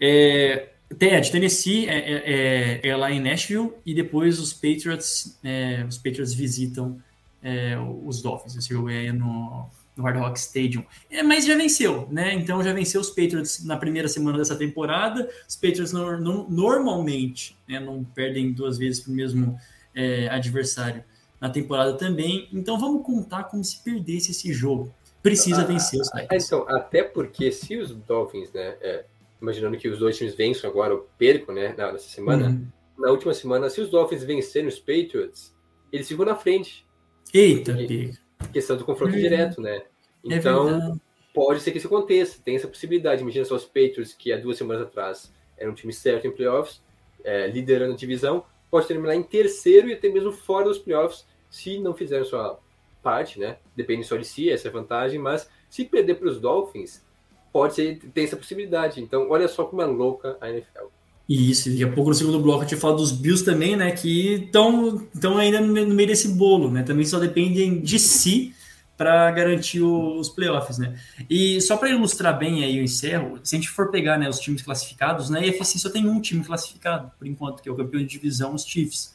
É, 0.00 0.70
Ted, 0.96 1.30
Tennessee 1.30 1.86
é, 1.86 1.98
é, 1.98 2.80
é, 2.82 2.88
é, 2.88 2.96
lá 2.96 3.10
em 3.10 3.20
Nashville 3.20 3.72
e 3.84 3.94
depois 3.94 4.40
os 4.40 4.52
Patriots, 4.52 5.38
é, 5.44 5.84
os 5.86 5.96
Patriots 5.98 6.32
visitam 6.32 6.98
é, 7.42 7.76
os 8.04 8.22
Dolphins. 8.22 8.56
Esse 8.56 8.70
jogo 8.70 8.88
é 8.88 9.12
no, 9.12 9.68
no 9.96 10.04
Hard 10.04 10.16
Rock 10.16 10.38
Stadium. 10.38 10.84
É, 11.10 11.22
mas 11.22 11.44
já 11.44 11.56
venceu, 11.56 12.08
né? 12.10 12.32
Então 12.32 12.62
já 12.62 12.72
venceu 12.72 13.00
os 13.00 13.10
Patriots 13.10 13.64
na 13.64 13.76
primeira 13.76 14.08
semana 14.08 14.38
dessa 14.38 14.56
temporada. 14.56 15.28
Os 15.46 15.56
Patriots 15.56 15.92
no, 15.92 16.18
no, 16.18 16.48
normalmente 16.48 17.56
né, 17.68 17.78
não 17.78 18.02
perdem 18.02 18.52
duas 18.52 18.78
vezes 18.78 19.00
para 19.00 19.12
o 19.12 19.14
mesmo 19.14 19.58
é, 19.94 20.28
adversário 20.28 21.04
na 21.40 21.50
temporada 21.50 21.94
também. 21.94 22.48
Então 22.52 22.78
vamos 22.78 23.04
contar 23.04 23.44
como 23.44 23.62
se 23.62 23.82
perdesse 23.82 24.30
esse 24.30 24.52
jogo. 24.52 24.92
Precisa 25.22 25.62
ah, 25.62 25.64
vencer 25.64 26.00
os 26.00 26.08
Titans. 26.08 26.46
Então, 26.46 26.64
até 26.68 27.02
porque 27.02 27.52
se 27.52 27.76
os 27.76 27.90
Dolphins, 27.90 28.52
né, 28.52 28.76
é, 28.80 29.04
imaginando 29.40 29.76
que 29.76 29.88
os 29.88 29.98
dois 29.98 30.16
times 30.16 30.34
vençam 30.34 30.68
agora 30.68 30.94
o 30.94 31.06
perco, 31.16 31.52
né, 31.52 31.74
nessa 31.76 32.08
semana, 32.08 32.48
uhum. 32.48 32.66
na 32.98 33.10
última 33.10 33.32
semana, 33.32 33.70
se 33.70 33.80
os 33.80 33.90
Dolphins 33.90 34.24
vencerem 34.24 34.68
os 34.68 34.78
Patriots, 34.78 35.54
eles 35.92 36.08
ficam 36.08 36.24
na 36.24 36.34
frente. 36.34 36.86
Eita, 37.32 37.74
porque, 37.74 38.12
questão 38.52 38.76
do 38.76 38.84
confronto 38.84 39.14
é. 39.14 39.18
direto, 39.18 39.60
né? 39.60 39.76
É 39.76 40.36
então, 40.36 40.68
é 40.68 40.92
pode 41.34 41.60
ser 41.60 41.70
que 41.70 41.78
isso 41.78 41.86
aconteça, 41.86 42.40
tem 42.42 42.56
essa 42.56 42.68
possibilidade. 42.68 43.22
Imagina 43.22 43.44
só 43.44 43.54
os 43.54 43.64
Patriots, 43.64 44.12
que 44.12 44.32
há 44.32 44.36
duas 44.36 44.58
semanas 44.58 44.82
atrás 44.82 45.32
era 45.56 45.70
um 45.70 45.74
time 45.74 45.92
certo 45.92 46.26
em 46.26 46.32
playoffs, 46.32 46.82
é, 47.24 47.46
liderando 47.46 47.92
a 47.92 47.96
divisão, 47.96 48.44
pode 48.70 48.86
terminar 48.86 49.14
em 49.14 49.22
terceiro 49.22 49.88
e 49.88 49.92
até 49.92 50.08
mesmo 50.08 50.32
fora 50.32 50.66
dos 50.66 50.78
playoffs, 50.78 51.26
se 51.50 51.78
não 51.78 51.94
fizer 51.94 52.20
a 52.20 52.24
sua 52.24 52.60
parte, 53.02 53.38
né? 53.38 53.58
Depende 53.74 54.04
só 54.04 54.16
de 54.16 54.24
si, 54.24 54.50
essa 54.50 54.68
é 54.68 54.70
a 54.70 54.72
vantagem, 54.72 55.18
mas 55.18 55.48
se 55.68 55.84
perder 55.84 56.16
para 56.16 56.28
os 56.28 56.40
Dolphins, 56.40 57.04
pode 57.52 57.74
ser, 57.74 57.98
tem 58.12 58.24
essa 58.24 58.36
possibilidade. 58.36 59.00
Então, 59.00 59.28
olha 59.30 59.48
só 59.48 59.64
como 59.64 59.82
é 59.82 59.86
louca 59.86 60.36
a 60.40 60.50
NFL. 60.50 60.86
Isso, 61.28 61.68
daqui 61.68 61.84
a 61.84 61.92
pouco 61.92 62.08
no 62.08 62.14
segundo 62.14 62.40
bloco 62.40 62.62
a 62.62 62.66
gente 62.66 62.80
fala 62.80 62.96
dos 62.96 63.12
Bills 63.12 63.44
também, 63.44 63.76
né? 63.76 63.90
Que 63.90 64.44
estão 64.44 65.36
ainda 65.36 65.60
no 65.60 65.94
meio 65.94 66.08
desse 66.08 66.28
bolo, 66.28 66.70
né? 66.70 66.82
Também 66.82 67.04
só 67.04 67.18
dependem 67.18 67.80
de 67.80 67.98
si 67.98 68.54
para 68.96 69.30
garantir 69.30 69.82
os 69.82 70.30
playoffs, 70.30 70.78
né? 70.78 70.98
E 71.28 71.60
só 71.60 71.76
para 71.76 71.90
ilustrar 71.90 72.36
bem 72.36 72.64
aí 72.64 72.78
eu 72.78 72.82
encerro, 72.82 73.38
se 73.44 73.54
a 73.54 73.58
gente 73.58 73.70
for 73.70 73.90
pegar 73.90 74.18
né, 74.18 74.28
os 74.28 74.40
times 74.40 74.62
classificados, 74.62 75.30
na 75.30 75.44
EFC 75.44 75.78
só 75.78 75.90
tem 75.90 76.04
um 76.06 76.20
time 76.20 76.42
classificado, 76.42 77.12
por 77.16 77.26
enquanto, 77.26 77.62
que 77.62 77.68
é 77.68 77.72
o 77.72 77.76
campeão 77.76 78.00
de 78.00 78.08
divisão, 78.08 78.54
os 78.54 78.64
Chiefs. 78.64 79.14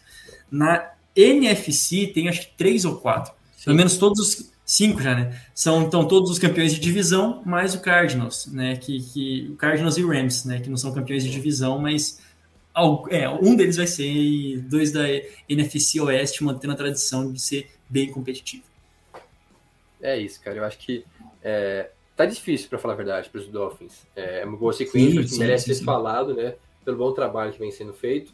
Na 0.49 0.91
NFC 1.15 2.07
tem 2.07 2.29
acho 2.29 2.41
que 2.41 2.55
três 2.55 2.85
ou 2.85 2.95
quatro. 2.95 3.33
Sim. 3.57 3.65
Pelo 3.65 3.75
menos 3.75 3.97
todos 3.97 4.19
os 4.19 4.52
cinco 4.73 5.01
já, 5.01 5.13
né? 5.13 5.39
São 5.53 5.83
então 5.83 6.07
todos 6.07 6.31
os 6.31 6.39
campeões 6.39 6.73
de 6.73 6.79
divisão, 6.79 7.43
mais 7.45 7.75
o 7.75 7.79
Cardinals, 7.79 8.47
né? 8.47 8.75
Que, 8.75 8.99
que 8.99 9.49
o 9.51 9.55
Cardinals 9.55 9.97
e 9.97 10.03
o 10.03 10.09
Rams, 10.09 10.45
né? 10.45 10.59
Que 10.59 10.69
não 10.69 10.77
são 10.77 10.91
campeões 10.91 11.23
de 11.23 11.29
divisão, 11.29 11.77
mas 11.77 12.19
é, 13.11 13.29
um 13.29 13.55
deles 13.55 13.77
vai 13.77 13.85
ser 13.85 14.07
e 14.07 14.57
dois 14.57 14.91
da 14.91 15.03
NFC 15.47 16.01
Oeste 16.01 16.43
mantendo 16.43 16.73
a 16.73 16.75
tradição 16.75 17.31
de 17.31 17.39
ser 17.39 17.69
bem 17.87 18.09
competitivo. 18.09 18.63
É 20.01 20.17
isso, 20.17 20.41
cara. 20.41 20.57
Eu 20.57 20.65
acho 20.65 20.79
que 20.79 21.05
é, 21.43 21.91
tá 22.15 22.25
difícil 22.25 22.67
para 22.67 22.79
falar 22.79 22.95
a 22.95 22.97
verdade 22.97 23.29
para 23.29 23.41
os 23.41 23.47
Dolphins. 23.47 24.07
É 24.15 24.43
uma 24.43 24.57
boa 24.57 24.73
sequência 24.73 25.21
sim, 25.21 25.27
sim, 25.27 25.39
merece 25.39 25.65
sim, 25.65 25.73
ser 25.75 25.83
falado, 25.85 26.33
né? 26.33 26.55
Pelo 26.83 26.97
bom 26.97 27.11
trabalho 27.13 27.53
que 27.53 27.59
vem 27.59 27.71
sendo 27.71 27.93
feito. 27.93 28.33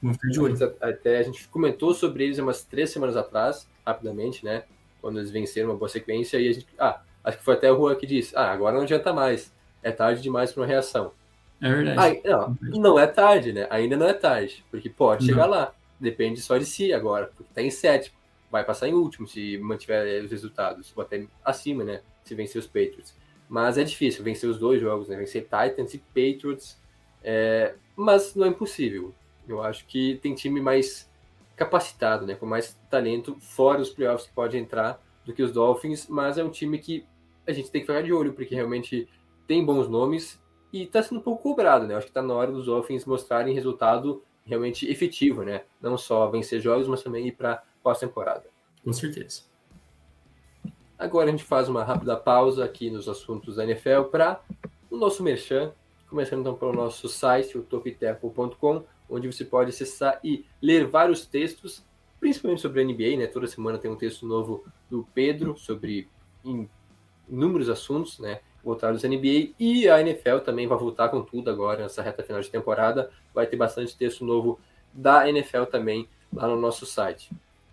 Até 0.79 1.17
a 1.17 1.23
gente 1.23 1.47
comentou 1.49 1.93
sobre 1.93 2.23
eles 2.23 2.39
umas 2.39 2.63
três 2.63 2.91
semanas 2.91 3.17
atrás, 3.17 3.67
rapidamente, 3.85 4.45
né? 4.45 4.63
Quando 5.02 5.18
eles 5.18 5.32
venceram 5.32 5.70
uma 5.70 5.78
boa 5.78 5.89
sequência, 5.89 6.39
e 6.39 6.47
a 6.47 6.54
gente. 6.54 6.68
Ah, 6.78 7.02
acho 7.24 7.38
que 7.38 7.43
foi 7.43 7.56
até 7.56 7.72
o 7.72 7.78
Juan 7.78 7.95
que 7.95 8.08
disse: 8.08 8.36
ah, 8.36 8.52
agora 8.52 8.76
não 8.76 8.84
adianta 8.84 9.14
mais. 9.14 9.54
É 9.82 9.91
tarde 9.91 10.22
demais 10.22 10.52
para 10.52 10.62
uma 10.62 10.68
reação. 10.68 11.14
É 11.62 11.70
verdade. 11.70 12.22
não, 12.26 12.58
não 12.62 13.00
é 13.00 13.08
tarde, 13.08 13.52
né? 13.52 13.68
Ainda 13.70 13.97
não 13.97 14.08
é 14.08 14.14
tarde, 14.14 14.64
porque 14.72 14.89
pode 14.89 15.26
chegar 15.26 15.45
lá. 15.45 15.74
Depende 16.00 16.41
só 16.41 16.58
de 16.58 16.66
si 16.66 16.93
agora, 16.93 17.32
porque 17.36 17.54
tá 17.54 17.62
em 17.62 17.70
sétimo. 17.70 18.18
Vai 18.50 18.64
passar 18.64 18.88
em 18.88 18.93
último 18.93 19.28
se 19.28 19.58
mantiver 19.58 20.24
os 20.24 20.32
resultados, 20.32 20.91
ou 20.95 21.04
até 21.04 21.26
acima, 21.43 21.84
né? 21.84 22.02
Se 22.24 22.34
vencer 22.34 22.60
os 22.60 22.68
Patriots. 22.68 23.14
Mas 23.50 23.78
é 23.78 23.84
difícil 23.84 24.24
vencer 24.24 24.50
os 24.50 24.58
dois 24.58 24.80
jogos, 24.80 25.08
né? 25.08 25.18
Vencer 25.18 25.43
Titans 25.43 25.93
e 25.93 25.97
Patriots. 25.97 26.78
É... 27.24 27.74
Mas 27.95 28.36
não 28.36 28.45
é 28.45 28.50
impossível. 28.50 29.14
Eu 29.47 29.62
acho 29.62 29.86
que 29.88 30.20
tem 30.22 30.34
time 30.34 30.62
mais 30.62 31.09
capacitado, 31.60 32.26
né, 32.26 32.36
com 32.36 32.45
mais 32.45 32.80
talento 32.89 33.38
fora 33.39 33.82
os 33.82 33.89
playoffs 33.89 34.28
que 34.28 34.34
pode 34.34 34.57
entrar 34.57 35.03
do 35.26 35.34
que 35.34 35.43
os 35.43 35.51
Dolphins, 35.51 36.07
mas 36.07 36.38
é 36.38 36.43
um 36.43 36.49
time 36.49 36.80
que 36.80 37.05
a 37.45 37.51
gente 37.51 37.70
tem 37.70 37.82
que 37.82 37.88
ficar 37.88 38.01
de 38.01 38.14
olho, 38.14 38.34
porque 38.34 38.55
realmente 38.55 39.07
tem 39.45 39.64
bons 39.64 39.89
nomes 39.89 40.41
e 40.72 40.84
está 40.84 41.03
sendo 41.03 41.20
um 41.20 41.24
pouco 41.24 41.43
cobrado, 41.43 41.86
né? 41.86 41.95
Acho 41.95 42.05
que 42.05 42.12
está 42.12 42.22
na 42.22 42.34
hora 42.34 42.51
dos 42.51 42.66
Dolphins 42.66 43.05
mostrarem 43.05 43.53
resultado 43.53 44.24
realmente 44.45 44.89
efetivo, 44.89 45.43
né? 45.43 45.64
Não 45.82 45.97
só 45.97 46.28
vencer 46.30 46.62
jogos, 46.62 46.88
mas 46.88 47.03
também 47.03 47.28
ir 47.28 47.34
para 47.34 47.62
pós-temporada. 47.84 48.45
Com 48.84 48.93
certeza. 48.93 49.41
Agora 50.97 51.28
a 51.28 51.32
gente 51.32 51.43
faz 51.43 51.68
uma 51.68 51.84
rápida 51.84 52.16
pausa 52.16 52.64
aqui 52.64 52.89
nos 52.89 53.10
assuntos 53.10 53.55
da 53.57 53.64
NFL 53.64 54.03
para 54.12 54.41
o 54.89 54.97
nosso 54.97 55.24
merchan, 55.24 55.72
começando 56.10 56.41
então 56.41 56.55
pelo 56.55 56.74
nosso 56.74 57.07
site, 57.07 57.57
o 57.57 57.64
tokiteco.com, 57.64 58.84
onde 59.10 59.32
você 59.32 59.43
pode 59.43 59.70
acessar 59.70 60.20
e 60.24 60.45
ler 60.62 60.86
vários 60.88 61.26
textos, 61.26 61.84
principalmente 62.20 62.62
sobre 62.62 62.82
a 62.82 62.86
NBA, 62.86 63.18
né? 63.18 63.28
Toda 63.28 63.47
semana 63.47 63.78
tem 63.78 63.89
um 63.89 63.95
texto 63.95 64.26
novo 64.26 64.64
do 64.89 65.07
Pedro 65.14 65.57
sobre 65.57 66.07
inúmeros 67.28 67.70
assuntos, 67.70 68.20
né? 68.20 68.41
Voltados 68.64 69.03
à 69.05 69.07
NBA 69.07 69.53
e 69.57 69.89
a 69.89 70.01
NFL 70.01 70.39
também 70.39 70.68
vai 70.68 70.78
voltar 70.78 71.10
com 71.10 71.24
tudo 71.24 71.49
agora 71.49 71.84
nessa 71.84 72.01
reta 72.01 72.24
final 72.24 72.41
de 72.41 72.49
temporada. 72.49 73.10
Vai 73.34 73.47
ter 73.47 73.55
bastante 73.55 73.97
texto 73.97 74.26
novo 74.26 74.60
da 74.93 75.30
NFL 75.30 75.64
também 75.64 76.07
lá 76.34 76.47
no 76.47 76.60
nosso 76.60 76.86
site. 76.86 77.32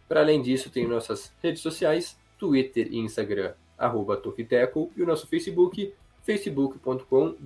Para 0.08 0.20
além 0.20 0.40
disso, 0.40 0.70
tem 0.70 0.86
nossas 0.86 1.32
redes 1.42 1.60
sociais, 1.60 2.16
Twitter 2.38 2.88
e 2.90 2.98
Instagram, 2.98 3.54
arroba 3.76 4.16
Tokiteco, 4.16 4.90
e 4.96 5.02
o 5.02 5.06
nosso 5.06 5.26
Facebook, 5.26 5.92
facebook.com.br 6.24 7.36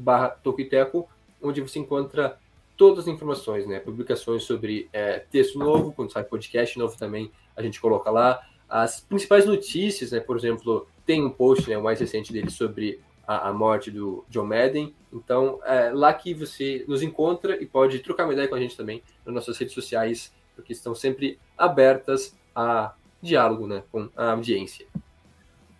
onde 1.42 1.60
você 1.62 1.78
encontra 1.78 2.38
todas 2.80 3.00
as 3.00 3.08
informações, 3.08 3.66
né? 3.66 3.78
Publicações 3.78 4.44
sobre 4.44 4.88
é, 4.90 5.18
texto 5.18 5.58
novo, 5.58 5.92
quando 5.92 6.10
sai 6.10 6.24
podcast 6.24 6.78
novo 6.78 6.96
também, 6.96 7.30
a 7.54 7.60
gente 7.60 7.78
coloca 7.78 8.10
lá. 8.10 8.40
As 8.66 9.02
principais 9.02 9.44
notícias, 9.44 10.12
né? 10.12 10.20
Por 10.20 10.34
exemplo, 10.34 10.88
tem 11.04 11.22
um 11.22 11.28
post, 11.28 11.68
né, 11.68 11.76
o 11.76 11.82
mais 11.82 12.00
recente 12.00 12.32
dele, 12.32 12.48
sobre 12.48 12.98
a, 13.26 13.50
a 13.50 13.52
morte 13.52 13.90
do 13.90 14.24
John 14.30 14.46
Madden. 14.46 14.94
Então, 15.12 15.60
é 15.62 15.90
lá 15.90 16.14
que 16.14 16.32
você 16.32 16.82
nos 16.88 17.02
encontra 17.02 17.62
e 17.62 17.66
pode 17.66 17.98
trocar 17.98 18.24
uma 18.24 18.32
ideia 18.32 18.48
com 18.48 18.54
a 18.54 18.60
gente 18.60 18.74
também 18.74 19.02
nas 19.26 19.34
nossas 19.34 19.58
redes 19.58 19.74
sociais, 19.74 20.32
porque 20.56 20.72
estão 20.72 20.94
sempre 20.94 21.38
abertas 21.58 22.34
a 22.56 22.94
diálogo 23.20 23.66
né, 23.66 23.82
com 23.92 24.08
a 24.16 24.30
audiência. 24.30 24.86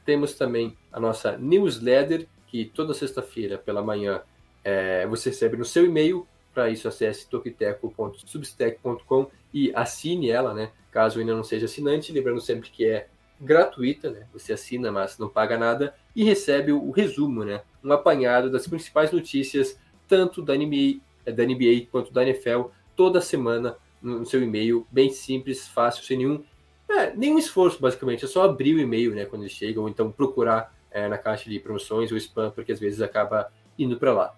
Temos 0.04 0.34
também 0.34 0.76
a 0.92 1.00
nossa 1.00 1.38
newsletter, 1.38 2.28
que 2.46 2.66
toda 2.66 2.92
sexta-feira 2.92 3.56
pela 3.56 3.82
manhã 3.82 4.20
é, 4.62 5.06
você 5.06 5.30
recebe 5.30 5.56
no 5.56 5.64
seu 5.64 5.86
e-mail. 5.86 6.28
Para 6.60 6.68
isso, 6.68 6.86
acesse 6.86 7.26
tokiteco.substack.com 7.26 9.30
e 9.50 9.72
assine 9.74 10.28
ela, 10.28 10.52
né? 10.52 10.72
Caso 10.90 11.18
ainda 11.18 11.34
não 11.34 11.42
seja 11.42 11.64
assinante. 11.64 12.12
Lembrando 12.12 12.38
sempre 12.38 12.68
que 12.68 12.84
é 12.84 13.08
gratuita, 13.40 14.10
né? 14.10 14.26
Você 14.34 14.52
assina, 14.52 14.92
mas 14.92 15.16
não 15.16 15.26
paga 15.26 15.56
nada 15.56 15.94
e 16.14 16.22
recebe 16.22 16.70
o 16.70 16.90
resumo, 16.90 17.46
né? 17.46 17.62
Um 17.82 17.90
apanhado 17.92 18.50
das 18.50 18.66
principais 18.66 19.10
notícias, 19.10 19.80
tanto 20.06 20.42
da 20.42 20.54
NBA, 20.54 21.00
da 21.24 21.46
NBA 21.46 21.86
quanto 21.90 22.12
da 22.12 22.22
NFL, 22.22 22.64
toda 22.94 23.22
semana 23.22 23.78
no 24.02 24.26
seu 24.26 24.42
e-mail, 24.42 24.86
bem 24.90 25.08
simples, 25.08 25.66
fácil, 25.66 26.04
sem 26.04 26.18
nenhum 26.18 26.44
é, 26.90 27.16
nenhum 27.16 27.38
esforço, 27.38 27.80
basicamente. 27.80 28.26
É 28.26 28.28
só 28.28 28.42
abrir 28.42 28.74
o 28.74 28.78
e-mail, 28.78 29.14
né, 29.14 29.24
quando 29.24 29.44
ele 29.44 29.50
chega, 29.50 29.80
ou 29.80 29.88
então 29.88 30.12
procurar 30.12 30.74
é, 30.90 31.08
na 31.08 31.16
caixa 31.16 31.48
de 31.48 31.58
promoções 31.58 32.12
ou 32.12 32.18
spam, 32.18 32.50
porque 32.50 32.72
às 32.72 32.78
vezes 32.78 33.00
acaba 33.00 33.50
indo 33.78 33.96
para 33.96 34.12
lá. 34.12 34.36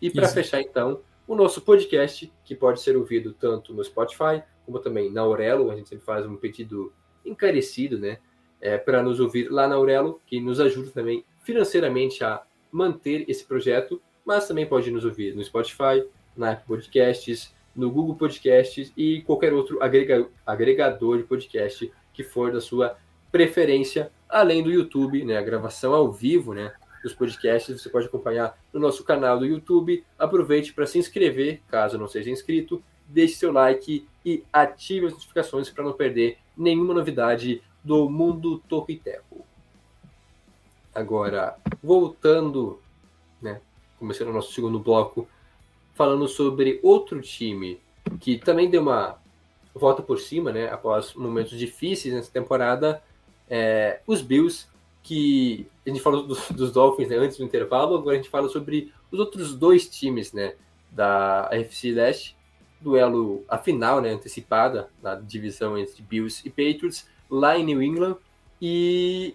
E 0.00 0.08
para 0.08 0.28
fechar, 0.28 0.60
então, 0.60 1.00
o 1.28 1.36
nosso 1.36 1.60
podcast, 1.60 2.32
que 2.42 2.56
pode 2.56 2.80
ser 2.80 2.96
ouvido 2.96 3.34
tanto 3.34 3.74
no 3.74 3.84
Spotify, 3.84 4.42
como 4.64 4.78
também 4.78 5.12
na 5.12 5.20
Aurelo. 5.20 5.70
A 5.70 5.76
gente 5.76 5.90
sempre 5.90 6.04
faz 6.04 6.24
um 6.24 6.36
pedido 6.36 6.90
encarecido, 7.22 7.98
né, 7.98 8.18
é, 8.60 8.78
para 8.78 9.02
nos 9.02 9.20
ouvir 9.20 9.50
lá 9.50 9.68
na 9.68 9.74
Aurelo, 9.74 10.20
que 10.26 10.40
nos 10.40 10.58
ajuda 10.58 10.90
também 10.90 11.22
financeiramente 11.42 12.24
a 12.24 12.42
manter 12.72 13.28
esse 13.28 13.44
projeto, 13.44 14.00
mas 14.24 14.48
também 14.48 14.66
pode 14.66 14.90
nos 14.90 15.04
ouvir 15.04 15.34
no 15.34 15.44
Spotify, 15.44 16.02
na 16.34 16.52
Apple 16.52 16.66
Podcasts, 16.66 17.54
no 17.76 17.90
Google 17.90 18.16
Podcasts 18.16 18.90
e 18.96 19.20
qualquer 19.22 19.52
outro 19.52 19.78
agregador 20.46 21.18
de 21.18 21.24
podcast 21.24 21.92
que 22.12 22.24
for 22.24 22.50
da 22.50 22.60
sua 22.60 22.96
preferência, 23.30 24.10
além 24.28 24.62
do 24.62 24.72
YouTube, 24.72 25.22
né, 25.24 25.36
a 25.36 25.42
gravação 25.42 25.92
ao 25.92 26.10
vivo, 26.10 26.54
né, 26.54 26.72
dos 27.02 27.14
podcasts, 27.14 27.80
você 27.80 27.88
pode 27.88 28.06
acompanhar 28.06 28.58
no 28.72 28.80
nosso 28.80 29.04
canal 29.04 29.38
do 29.38 29.46
YouTube. 29.46 30.04
Aproveite 30.18 30.72
para 30.72 30.86
se 30.86 30.98
inscrever, 30.98 31.60
caso 31.68 31.98
não 31.98 32.08
seja 32.08 32.30
inscrito, 32.30 32.82
deixe 33.06 33.34
seu 33.34 33.52
like 33.52 34.06
e 34.24 34.44
ative 34.52 35.06
as 35.06 35.12
notificações 35.12 35.70
para 35.70 35.84
não 35.84 35.92
perder 35.92 36.38
nenhuma 36.56 36.92
novidade 36.92 37.62
do 37.82 38.08
mundo 38.10 38.58
Toquiteco. 38.68 39.44
Agora, 40.94 41.56
voltando, 41.82 42.80
né, 43.40 43.60
começando 43.98 44.28
o 44.28 44.32
nosso 44.32 44.52
segundo 44.52 44.78
bloco, 44.78 45.28
falando 45.94 46.26
sobre 46.28 46.80
outro 46.82 47.20
time 47.20 47.80
que 48.20 48.38
também 48.38 48.68
deu 48.68 48.82
uma 48.82 49.18
volta 49.74 50.02
por 50.02 50.18
cima, 50.18 50.52
né, 50.52 50.68
após 50.70 51.14
momentos 51.14 51.56
difíceis 51.56 52.12
nessa 52.12 52.30
temporada, 52.30 53.02
é, 53.48 54.00
os 54.06 54.20
Bills, 54.20 54.66
que 55.02 55.66
a 55.88 55.92
gente 55.92 56.02
falou 56.02 56.26
dos, 56.26 56.50
dos 56.50 56.72
Dolphins 56.72 57.08
né, 57.08 57.16
antes 57.16 57.36
do 57.36 57.44
intervalo, 57.44 57.96
agora 57.96 58.14
a 58.14 58.16
gente 58.16 58.30
fala 58.30 58.48
sobre 58.48 58.92
os 59.10 59.18
outros 59.18 59.54
dois 59.54 59.88
times, 59.88 60.32
né, 60.32 60.54
da 60.90 61.48
AFC 61.48 61.92
Leste, 61.92 62.36
duelo 62.80 63.44
a 63.48 63.58
final, 63.58 64.00
né, 64.00 64.10
antecipada 64.10 64.88
na 65.02 65.14
divisão 65.14 65.76
entre 65.76 66.02
Bills 66.02 66.46
e 66.46 66.50
Patriots, 66.50 67.08
lá 67.30 67.58
em 67.58 67.64
New 67.64 67.82
England, 67.82 68.16
e 68.60 69.34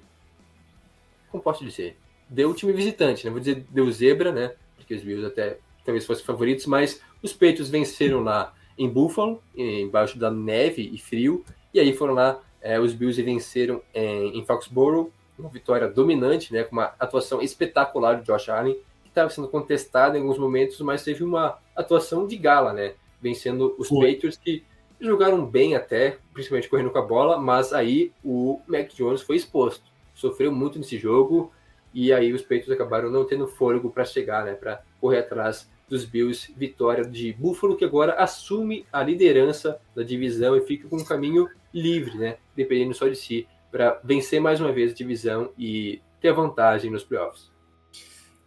como 1.29 1.41
posso 1.41 1.65
dizer, 1.65 1.97
deu 2.29 2.51
o 2.51 2.53
time 2.53 2.73
visitante, 2.73 3.25
né, 3.25 3.31
vou 3.31 3.39
dizer 3.39 3.65
deu 3.69 3.89
zebra, 3.91 4.31
né, 4.31 4.53
porque 4.75 4.93
os 4.93 5.01
Bills 5.01 5.25
até 5.25 5.57
talvez 5.83 6.05
fossem 6.05 6.25
favoritos, 6.25 6.65
mas 6.65 7.01
os 7.21 7.33
Peitos 7.33 7.69
venceram 7.69 8.23
lá 8.23 8.53
em 8.77 8.89
Buffalo, 8.89 9.41
embaixo 9.55 10.17
da 10.17 10.31
neve 10.31 10.89
e 10.93 10.97
frio, 10.97 11.43
e 11.73 11.79
aí 11.79 11.93
foram 11.93 12.13
lá 12.13 12.41
é, 12.61 12.79
os 12.79 12.93
Bills 12.93 13.21
venceram 13.21 13.81
em, 13.93 14.39
em 14.39 14.45
Foxborough, 14.45 15.11
uma 15.37 15.49
vitória 15.49 15.87
dominante, 15.87 16.53
né, 16.53 16.63
com 16.63 16.75
uma 16.75 16.93
atuação 16.99 17.41
espetacular 17.41 18.19
de 18.19 18.25
Josh 18.25 18.49
Allen, 18.49 18.75
que 19.03 19.09
estava 19.09 19.29
sendo 19.29 19.47
contestado 19.47 20.15
em 20.15 20.21
alguns 20.21 20.37
momentos, 20.37 20.79
mas 20.81 21.03
teve 21.03 21.23
uma 21.23 21.57
atuação 21.75 22.27
de 22.27 22.35
gala, 22.37 22.73
né, 22.73 22.93
vencendo 23.21 23.75
os 23.77 23.87
Foi. 23.87 24.13
Patriots 24.13 24.37
que 24.37 24.63
jogaram 24.99 25.45
bem 25.45 25.75
até, 25.75 26.17
principalmente 26.33 26.69
correndo 26.69 26.91
com 26.91 26.99
a 26.99 27.01
bola, 27.01 27.37
mas 27.37 27.73
aí 27.73 28.11
o 28.23 28.61
Mac 28.67 28.89
Jones 28.93 29.21
foi 29.21 29.35
exposto, 29.35 29.83
sofreu 30.13 30.51
muito 30.51 30.77
nesse 30.77 30.97
jogo, 30.97 31.51
e 31.93 32.11
aí 32.13 32.33
os 32.33 32.41
Patriots 32.41 32.71
acabaram 32.71 33.09
não 33.09 33.25
tendo 33.25 33.47
fôlego 33.47 33.89
para 33.89 34.05
chegar, 34.05 34.45
né, 34.45 34.53
para 34.53 34.81
correr 34.99 35.19
atrás 35.19 35.69
dos 35.87 36.05
Bills, 36.05 36.51
vitória 36.55 37.03
de 37.03 37.33
Buffalo, 37.33 37.75
que 37.75 37.85
agora 37.85 38.13
assume 38.13 38.85
a 38.91 39.03
liderança 39.03 39.79
da 39.95 40.01
divisão 40.01 40.55
e 40.55 40.61
fica 40.61 40.87
com 40.87 40.97
um 40.97 41.03
caminho 41.03 41.47
livre, 41.73 42.17
né? 42.17 42.37
Dependendo 42.55 42.93
só 42.93 43.07
de 43.07 43.15
si, 43.15 43.47
para 43.73 43.99
vencer 44.03 44.39
mais 44.39 44.61
uma 44.61 44.71
vez 44.71 44.91
a 44.91 44.93
divisão 44.93 45.49
e 45.57 45.99
ter 46.21 46.31
vantagem 46.31 46.91
nos 46.91 47.03
playoffs. 47.03 47.51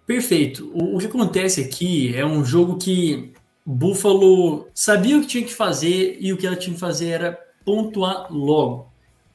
Perfeito. 0.07 0.71
O, 0.73 0.95
o 0.95 0.99
que 1.01 1.07
acontece 1.07 1.61
aqui 1.61 2.17
é 2.17 2.25
um 2.25 2.45
jogo 2.45 2.79
que 2.79 3.33
Buffalo 3.67 4.69
sabia 4.73 5.19
o 5.19 5.23
que 5.23 5.27
tinha 5.27 5.45
que 5.45 5.53
fazer 5.53 6.17
e 6.21 6.33
o 6.33 6.37
que 6.37 6.47
ela 6.47 6.55
tinha 6.55 6.73
que 6.73 6.81
fazer 6.81 7.09
era 7.09 7.39
pontuar 7.65 8.33
logo, 8.33 8.89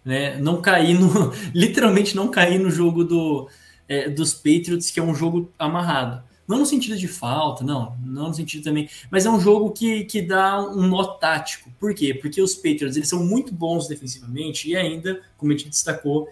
né? 0.06 0.38
Não 0.38 0.62
cair 0.62 0.98
no, 0.98 1.34
literalmente 1.54 2.16
não 2.16 2.30
cair 2.30 2.58
no 2.58 2.72
jogo 2.72 3.04
do, 3.04 3.50
é, 3.86 4.08
dos 4.08 4.34
Patriots, 4.34 4.89
que 4.89 5.00
é 5.02 5.04
um 5.04 5.14
jogo 5.14 5.52
amarrado. 5.60 6.24
Não 6.52 6.60
no 6.60 6.66
sentido 6.66 6.97
de 6.97 7.08
falta, 7.08 7.64
não, 7.64 7.97
não 8.06 8.28
no 8.28 8.34
sentido 8.34 8.62
também, 8.62 8.89
mas 9.10 9.26
é 9.26 9.30
um 9.30 9.39
jogo 9.39 9.72
que, 9.72 10.04
que 10.04 10.22
dá 10.22 10.62
um 10.62 10.86
nó 10.86 11.04
tático. 11.04 11.72
Por 11.80 11.93
quê? 11.93 12.14
Porque 12.14 12.41
os 12.41 12.54
Patriots 12.54 12.97
eles 12.97 13.08
são 13.08 13.26
muito 13.26 13.54
bons 13.54 13.88
defensivamente 13.88 14.70
e 14.70 14.76
ainda, 14.76 15.22
como 15.38 15.54
a 15.54 15.56
gente 15.56 15.70
destacou, 15.70 16.28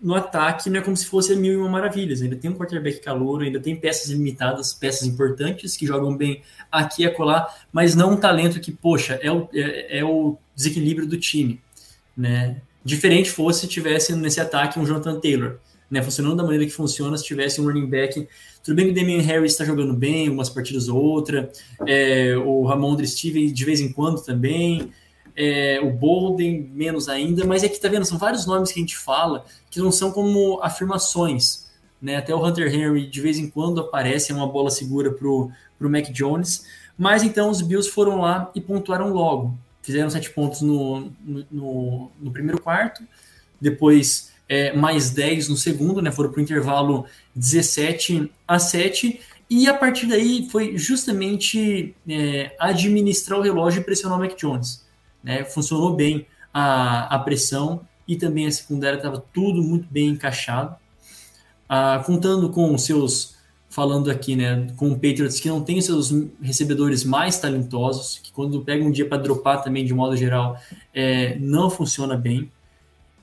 no 0.00 0.14
ataque 0.14 0.70
não 0.70 0.80
é 0.80 0.82
como 0.82 0.96
se 0.96 1.04
fosse 1.04 1.36
mil 1.36 1.52
e 1.52 1.56
uma 1.56 1.68
maravilhas. 1.68 2.22
Ainda 2.22 2.36
tem 2.36 2.50
um 2.50 2.54
quarterback 2.54 3.00
calor, 3.00 3.42
ainda 3.42 3.60
tem 3.60 3.76
peças 3.76 4.10
limitadas, 4.10 4.72
peças 4.72 5.06
importantes 5.06 5.76
que 5.76 5.86
jogam 5.86 6.16
bem 6.16 6.40
aqui 6.72 7.02
e 7.02 7.06
acolá, 7.06 7.54
mas 7.70 7.94
não 7.94 8.12
um 8.12 8.16
talento 8.16 8.60
que, 8.60 8.72
poxa, 8.72 9.18
é 9.22 9.30
o, 9.30 9.46
é, 9.52 9.98
é 9.98 10.04
o 10.04 10.38
desequilíbrio 10.56 11.06
do 11.06 11.18
time. 11.18 11.60
Né? 12.16 12.62
Diferente 12.82 13.30
fosse 13.30 13.60
se 13.60 13.68
tivesse 13.68 14.16
nesse 14.16 14.40
ataque 14.40 14.78
um 14.78 14.86
Jonathan 14.86 15.20
Taylor 15.20 15.58
né, 15.90 16.02
funcionando 16.02 16.36
da 16.36 16.42
maneira 16.42 16.64
que 16.64 16.70
funciona 16.70 17.16
se 17.16 17.24
tivesse 17.24 17.60
um 17.60 17.64
running 17.64 17.86
back. 17.86 18.28
Tudo 18.62 18.76
bem 18.76 18.86
que 18.86 18.92
o 18.92 18.94
Damian 18.94 19.20
Harris 19.20 19.52
está 19.52 19.64
jogando 19.64 19.92
bem, 19.92 20.28
umas 20.28 20.48
partidas 20.48 20.88
ou 20.88 21.02
outra, 21.02 21.50
é, 21.86 22.36
o 22.36 22.64
Ramondre 22.64 23.06
Steven 23.06 23.52
de 23.52 23.64
vez 23.64 23.80
em 23.80 23.92
quando 23.92 24.22
também, 24.22 24.92
é, 25.36 25.80
o 25.82 25.90
Bolden 25.90 26.70
menos 26.72 27.08
ainda, 27.08 27.44
mas 27.44 27.64
é 27.64 27.68
que 27.68 27.80
tá 27.80 27.88
vendo, 27.88 28.04
são 28.04 28.18
vários 28.18 28.46
nomes 28.46 28.70
que 28.70 28.78
a 28.78 28.82
gente 28.82 28.96
fala 28.96 29.44
que 29.70 29.80
não 29.80 29.90
são 29.90 30.12
como 30.12 30.60
afirmações. 30.62 31.68
Né? 32.00 32.16
Até 32.16 32.34
o 32.34 32.44
Hunter 32.44 32.72
Henry 32.72 33.06
de 33.06 33.20
vez 33.20 33.38
em 33.38 33.48
quando 33.50 33.80
aparece, 33.80 34.32
é 34.32 34.34
uma 34.34 34.46
bola 34.46 34.70
segura 34.70 35.10
pro, 35.12 35.50
pro 35.78 35.90
Mac 35.90 36.10
Jones. 36.10 36.64
Mas 36.96 37.22
então 37.22 37.50
os 37.50 37.62
Bills 37.62 37.90
foram 37.90 38.20
lá 38.20 38.50
e 38.54 38.60
pontuaram 38.60 39.12
logo. 39.12 39.56
fizeram 39.82 40.10
sete 40.10 40.30
pontos 40.30 40.60
no, 40.60 41.10
no, 41.24 41.46
no, 41.50 42.10
no 42.20 42.30
primeiro 42.30 42.60
quarto, 42.60 43.02
depois 43.58 44.29
é, 44.50 44.72
mais 44.72 45.10
10 45.10 45.48
no 45.48 45.56
segundo, 45.56 46.02
né? 46.02 46.10
Foram 46.10 46.32
para 46.32 46.40
o 46.40 46.42
intervalo 46.42 47.06
17 47.36 48.28
a 48.48 48.58
7. 48.58 49.20
E 49.48 49.68
a 49.68 49.74
partir 49.74 50.06
daí 50.06 50.48
foi 50.50 50.76
justamente 50.76 51.94
é, 52.08 52.54
administrar 52.58 53.38
o 53.38 53.42
relógio 53.42 53.80
e 53.80 53.84
pressionar 53.84 54.18
o 54.18 54.20
Mac 54.20 54.36
Jones. 54.36 54.84
Né? 55.22 55.44
Funcionou 55.44 55.94
bem 55.94 56.26
a, 56.52 57.14
a 57.14 57.18
pressão 57.20 57.82
e 58.08 58.16
também 58.16 58.46
a 58.46 58.50
secundária 58.50 58.96
estava 58.96 59.24
tudo 59.32 59.62
muito 59.62 59.86
bem 59.88 60.08
encaixado. 60.08 60.74
Ah, 61.68 62.02
contando 62.04 62.50
com 62.50 62.76
seus, 62.76 63.36
falando 63.68 64.10
aqui, 64.10 64.34
né, 64.34 64.66
com 64.76 64.90
o 64.90 64.94
Patriots 64.94 65.38
que 65.38 65.48
não 65.48 65.62
tem 65.62 65.80
seus 65.80 66.12
recebedores 66.42 67.04
mais 67.04 67.38
talentosos, 67.38 68.18
que 68.20 68.32
quando 68.32 68.60
pega 68.62 68.84
um 68.84 68.90
dia 68.90 69.08
para 69.08 69.22
dropar 69.22 69.62
também, 69.62 69.84
de 69.84 69.94
modo 69.94 70.16
geral, 70.16 70.60
é, 70.92 71.38
não 71.38 71.70
funciona 71.70 72.16
bem. 72.16 72.50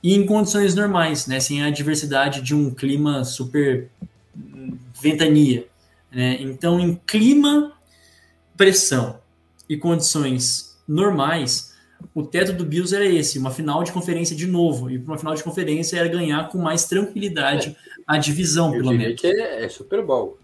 E 0.03 0.13
em 0.13 0.25
condições 0.25 0.75
normais, 0.75 1.27
né, 1.27 1.39
sem 1.39 1.63
a 1.63 1.67
adversidade 1.67 2.41
de 2.41 2.53
um 2.53 2.69
clima 2.69 3.23
super 3.23 3.89
ventania. 5.01 5.65
Né? 6.11 6.37
Então, 6.39 6.79
em 6.79 6.95
clima, 7.05 7.73
pressão 8.55 9.19
e 9.67 9.77
condições 9.77 10.77
normais, 10.87 11.75
o 12.13 12.23
teto 12.23 12.53
do 12.53 12.63
Bills 12.65 12.95
era 12.95 13.05
esse, 13.05 13.37
uma 13.39 13.51
final 13.51 13.83
de 13.83 13.91
conferência 13.91 14.35
de 14.35 14.47
novo. 14.47 14.89
E 14.89 14.99
para 14.99 15.11
uma 15.11 15.17
final 15.17 15.35
de 15.35 15.43
conferência 15.43 15.97
era 15.97 16.07
ganhar 16.07 16.49
com 16.49 16.57
mais 16.57 16.85
tranquilidade 16.85 17.69
é. 17.69 18.01
a 18.05 18.17
divisão, 18.17 18.73
Eu 18.73 18.81
pelo 18.81 18.93
menos. 18.93 19.19
que 19.19 19.27
é, 19.27 19.65
é 19.65 19.69
Super 19.69 20.03
Bowl. 20.03 20.37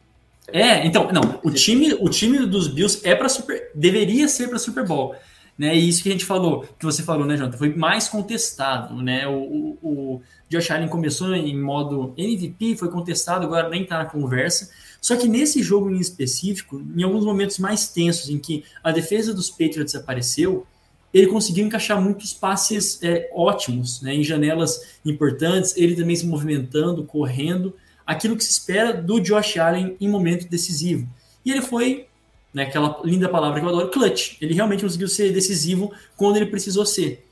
É, 0.48 0.86
então, 0.86 1.10
não, 1.12 1.40
o 1.42 1.52
time, 1.52 1.94
o 1.94 2.10
time 2.10 2.40
dos 2.46 2.68
Bills 2.68 3.00
é 3.04 3.16
para 3.16 3.30
Super, 3.30 3.72
deveria 3.74 4.28
ser 4.28 4.50
para 4.50 4.60
Super 4.60 4.86
Bowl. 4.86 5.16
Né, 5.56 5.76
e 5.76 5.88
isso 5.88 6.02
que 6.02 6.10
a 6.10 6.12
gente 6.12 6.26
falou, 6.26 6.66
que 6.80 6.84
você 6.84 7.04
falou, 7.04 7.28
né, 7.28 7.38
Jonathan, 7.38 7.58
foi 7.60 7.76
mais 7.76 8.08
contestado, 8.08 8.96
né? 9.04 9.28
O, 9.28 9.38
o, 9.38 9.78
o 9.84 10.22
Josh 10.50 10.72
Allen 10.72 10.88
começou 10.88 11.36
em 11.36 11.56
modo 11.62 12.12
MVP, 12.18 12.76
foi 12.76 12.90
contestado, 12.90 13.46
agora 13.46 13.70
nem 13.70 13.84
está 13.84 14.00
na 14.00 14.06
conversa. 14.06 14.72
Só 15.00 15.16
que 15.16 15.28
nesse 15.28 15.62
jogo 15.62 15.92
em 15.92 16.00
específico, 16.00 16.82
em 16.96 17.04
alguns 17.04 17.24
momentos 17.24 17.60
mais 17.60 17.88
tensos, 17.88 18.30
em 18.30 18.40
que 18.40 18.64
a 18.84 18.92
defesa 18.92 19.32
dos 19.32 19.50
Patriots 19.50 19.94
apareceu, 19.94 20.66
ele 21.14 21.28
conseguiu 21.28 21.66
encaixar 21.66 22.02
muitos 22.02 22.34
passes 22.34 23.00
é, 23.04 23.30
ótimos, 23.34 24.02
né, 24.02 24.16
em 24.16 24.24
janelas 24.24 24.98
importantes, 25.06 25.78
ele 25.78 25.96
também 25.96 26.16
se 26.16 26.26
movimentando, 26.26 27.04
correndo, 27.04 27.76
aquilo 28.06 28.36
que 28.36 28.44
se 28.44 28.52
espera 28.52 28.94
do 28.94 29.20
Josh 29.20 29.58
Allen 29.58 29.96
em 30.02 30.10
momento 30.10 30.50
decisivo. 30.50 31.08
E 31.46 31.52
ele 31.52 31.62
foi, 31.62 32.08
né, 32.54 32.64
aquela 32.64 33.02
linda 33.04 33.28
palavra 33.30 33.60
que 33.60 33.66
eu 33.66 33.70
adoro, 33.70 33.90
clutch. 33.90 34.38
Ele 34.42 34.54
realmente 34.54 34.84
conseguiu 34.84 35.08
ser 35.08 35.32
decisivo 35.34 35.92
quando 36.16 36.38
ele 36.38 36.46
precisou 36.46 36.86
ser. 36.86 37.26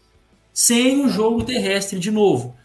Sem 0.53 1.05
o 1.05 1.09
jogo 1.09 1.43
terrestre 1.43 1.99
de 1.99 2.11
novo. 2.11 2.55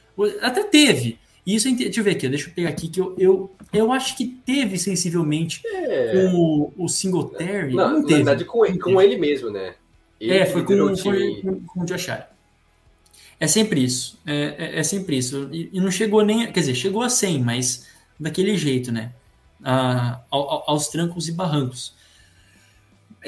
Até 0.40 0.64
teve. 0.64 1.18
Isso, 1.46 1.70
deixa 1.76 2.00
eu 2.00 2.04
ver 2.04 2.12
aqui, 2.12 2.28
deixa 2.28 2.48
eu 2.48 2.54
pegar 2.54 2.70
aqui, 2.70 2.88
que 2.88 3.00
eu, 3.00 3.14
eu, 3.16 3.50
eu 3.72 3.92
acho 3.92 4.16
que 4.16 4.26
teve 4.26 4.76
sensivelmente 4.78 5.60
É. 5.64 6.12
com 6.30 6.34
o, 6.36 6.72
o 6.84 6.88
Singletary. 6.88 7.72
Não, 7.74 7.88
não 7.90 7.98
na 8.00 8.04
teve. 8.06 8.14
verdade, 8.16 8.44
com, 8.44 8.66
ele- 8.66 8.78
com 8.80 9.00
ele 9.00 9.16
mesmo, 9.16 9.50
né? 9.50 9.74
Ele 10.20 10.32
É, 10.32 10.46
foi 10.46 10.64
com, 10.64 10.96
foi 10.96 11.40
com, 11.42 11.60
com 11.60 11.80
o 11.82 11.84
Josh 11.84 12.08
Allen. 12.08 12.24
É 13.38 13.46
sempre 13.46 13.84
isso. 13.84 14.18
É, 14.26 14.54
é, 14.58 14.78
é 14.80 14.82
sempre 14.82 15.16
isso. 15.18 15.48
E, 15.52 15.68
e 15.72 15.78
não 15.80 15.90
chegou 15.90 16.24
nem. 16.24 16.50
Quer 16.50 16.60
dizer, 16.60 16.74
chegou 16.74 17.02
a 17.02 17.08
100, 17.10 17.42
mas 17.42 17.86
daquele 18.18 18.56
jeito, 18.56 18.90
né? 18.90 19.12
Ah, 19.62 20.20
ao- 20.30 20.64
aos 20.70 20.88
trancos 20.88 21.28
e 21.28 21.32
barrancos. 21.32 21.94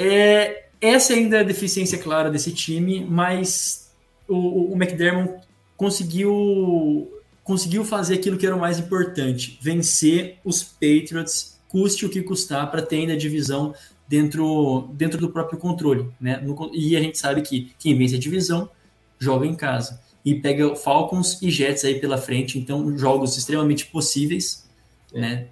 É, 0.01 0.67
essa 0.81 1.13
ainda 1.13 1.39
é 1.39 1.41
a 1.41 1.43
deficiência 1.43 1.99
clara 1.99 2.31
desse 2.31 2.53
time, 2.53 3.05
mas 3.05 3.91
o, 4.29 4.73
o, 4.73 4.77
McDermott 4.77 5.45
conseguiu, 5.77 7.11
conseguiu 7.43 7.85
fazer 7.85 8.15
aquilo 8.15 8.39
que 8.39 8.47
era 8.47 8.55
o 8.55 8.61
mais 8.61 8.79
importante: 8.79 9.59
vencer 9.61 10.39
os 10.45 10.63
Patriots, 10.63 11.59
custe 11.69 12.07
o 12.07 12.09
que 12.09 12.23
custar, 12.23 12.71
para 12.71 12.81
ter 12.81 12.99
ainda 12.99 13.15
a 13.15 13.19
divisão 13.19 13.75
dentro, 14.07 14.89
dentro 14.93 15.19
do 15.19 15.31
próprio 15.31 15.59
controle. 15.59 16.09
Né? 16.21 16.37
No- 16.37 16.71
e 16.73 16.97
a 16.97 17.01
gente 17.01 17.19
sabe 17.19 17.43
que 17.43 17.73
quem 17.77 17.99
vence 17.99 18.15
a 18.15 18.21
divisão 18.21 18.71
joga 19.19 19.47
em 19.47 19.55
casa. 19.57 20.01
E 20.25 20.33
pega 20.37 20.77
Falcons 20.77 21.43
e 21.43 21.51
Jets 21.51 21.85
aí 21.85 21.99
pela 21.99 22.19
frente, 22.19 22.57
então 22.57 22.97
jogos 22.97 23.37
extremamente 23.37 23.87
possíveis. 23.87 24.65
É. 25.13 25.21
Né? 25.21 25.47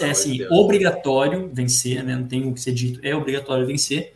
É 0.00 0.10
assim, 0.10 0.38
Deus. 0.38 0.50
obrigatório 0.50 1.48
vencer, 1.52 2.02
né? 2.02 2.16
não 2.16 2.26
tem 2.26 2.48
o 2.48 2.52
que 2.52 2.60
ser 2.60 2.72
dito, 2.72 3.00
é 3.02 3.14
obrigatório 3.14 3.66
vencer 3.66 4.14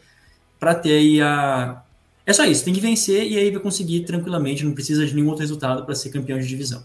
para 0.58 0.74
ter 0.74 0.92
aí 0.92 1.20
a. 1.20 1.82
É 2.24 2.32
só 2.32 2.44
isso, 2.44 2.64
tem 2.64 2.74
que 2.74 2.80
vencer 2.80 3.24
e 3.24 3.38
aí 3.38 3.50
vai 3.50 3.60
conseguir 3.60 4.00
tranquilamente, 4.00 4.64
não 4.64 4.72
precisa 4.72 5.06
de 5.06 5.14
nenhum 5.14 5.28
outro 5.28 5.42
resultado 5.42 5.84
para 5.84 5.94
ser 5.94 6.10
campeão 6.10 6.38
de 6.38 6.46
divisão. 6.46 6.84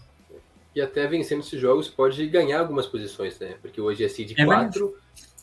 E 0.74 0.80
até 0.80 1.06
vencendo 1.06 1.40
esses 1.40 1.60
jogos 1.60 1.88
pode 1.88 2.24
ganhar 2.28 2.60
algumas 2.60 2.86
posições, 2.86 3.38
né? 3.38 3.56
Porque 3.60 3.80
hoje 3.80 4.04
é 4.04 4.08
seed 4.08 4.34
É 4.38 4.44
4 4.44 4.94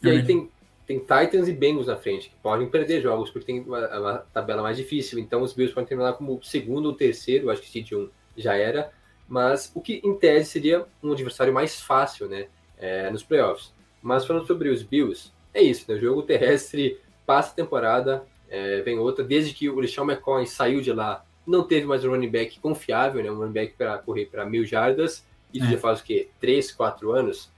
e 0.01 0.07
É 0.07 0.11
aí 0.11 0.23
tem, 0.23 0.49
tem 0.87 0.99
Titans 0.99 1.47
e 1.47 1.53
Bengals 1.53 1.87
na 1.87 1.97
frente, 1.97 2.29
que 2.29 2.35
podem 2.41 2.67
perder 2.67 3.01
jogos 3.01 3.29
porque 3.29 3.45
tem 3.45 3.59
uma, 3.61 3.99
uma 3.99 4.17
tabela 4.33 4.61
mais 4.61 4.77
difícil. 4.77 5.19
Então 5.19 5.41
os 5.41 5.53
Bills 5.53 5.73
podem 5.73 5.87
terminar 5.87 6.13
como 6.13 6.41
segundo 6.41 6.87
ou 6.87 6.93
terceiro, 6.93 7.49
acho 7.49 7.61
que 7.61 7.69
seed 7.69 7.91
1 7.91 8.09
já 8.37 8.55
era. 8.55 8.91
Mas 9.27 9.71
o 9.75 9.81
que 9.81 10.01
em 10.03 10.15
tese 10.15 10.49
seria 10.49 10.85
um 11.03 11.11
adversário 11.11 11.53
mais 11.53 11.79
fácil, 11.79 12.27
né? 12.27 12.47
É, 12.79 13.09
nos 13.11 13.23
playoffs. 13.23 13.73
Mas 14.01 14.25
falando 14.25 14.47
sobre 14.47 14.69
os 14.69 14.81
Bills, 14.81 15.31
é 15.53 15.61
isso, 15.61 15.85
né? 15.87 15.95
O 15.97 15.99
jogo 15.99 16.23
terrestre 16.23 16.97
passa 17.25 17.51
a 17.51 17.55
temporada, 17.55 18.23
é, 18.49 18.81
vem 18.81 18.97
outra. 18.97 19.23
Desde 19.23 19.53
que 19.53 19.69
o 19.69 19.79
LeSean 19.79 20.03
McCoy 20.05 20.47
saiu 20.47 20.81
de 20.81 20.91
lá, 20.93 21.25
não 21.45 21.63
teve 21.63 21.85
mais 21.85 22.03
um 22.05 22.09
running 22.11 22.29
back 22.29 22.59
confiável, 22.59 23.23
né? 23.23 23.29
Um 23.31 23.37
running 23.37 23.51
back 23.53 23.73
para 23.77 23.97
correr 23.97 24.25
para 24.27 24.45
mil 24.45 24.65
jardas. 24.65 25.25
Isso 25.53 25.65
É. 25.65 25.71
já 25.71 25.77
faz 25.77 25.99
o 25.99 26.03
quê? 26.03 26.29
Três, 26.39 26.71
quatro 26.71 27.11
anos. 27.11 27.51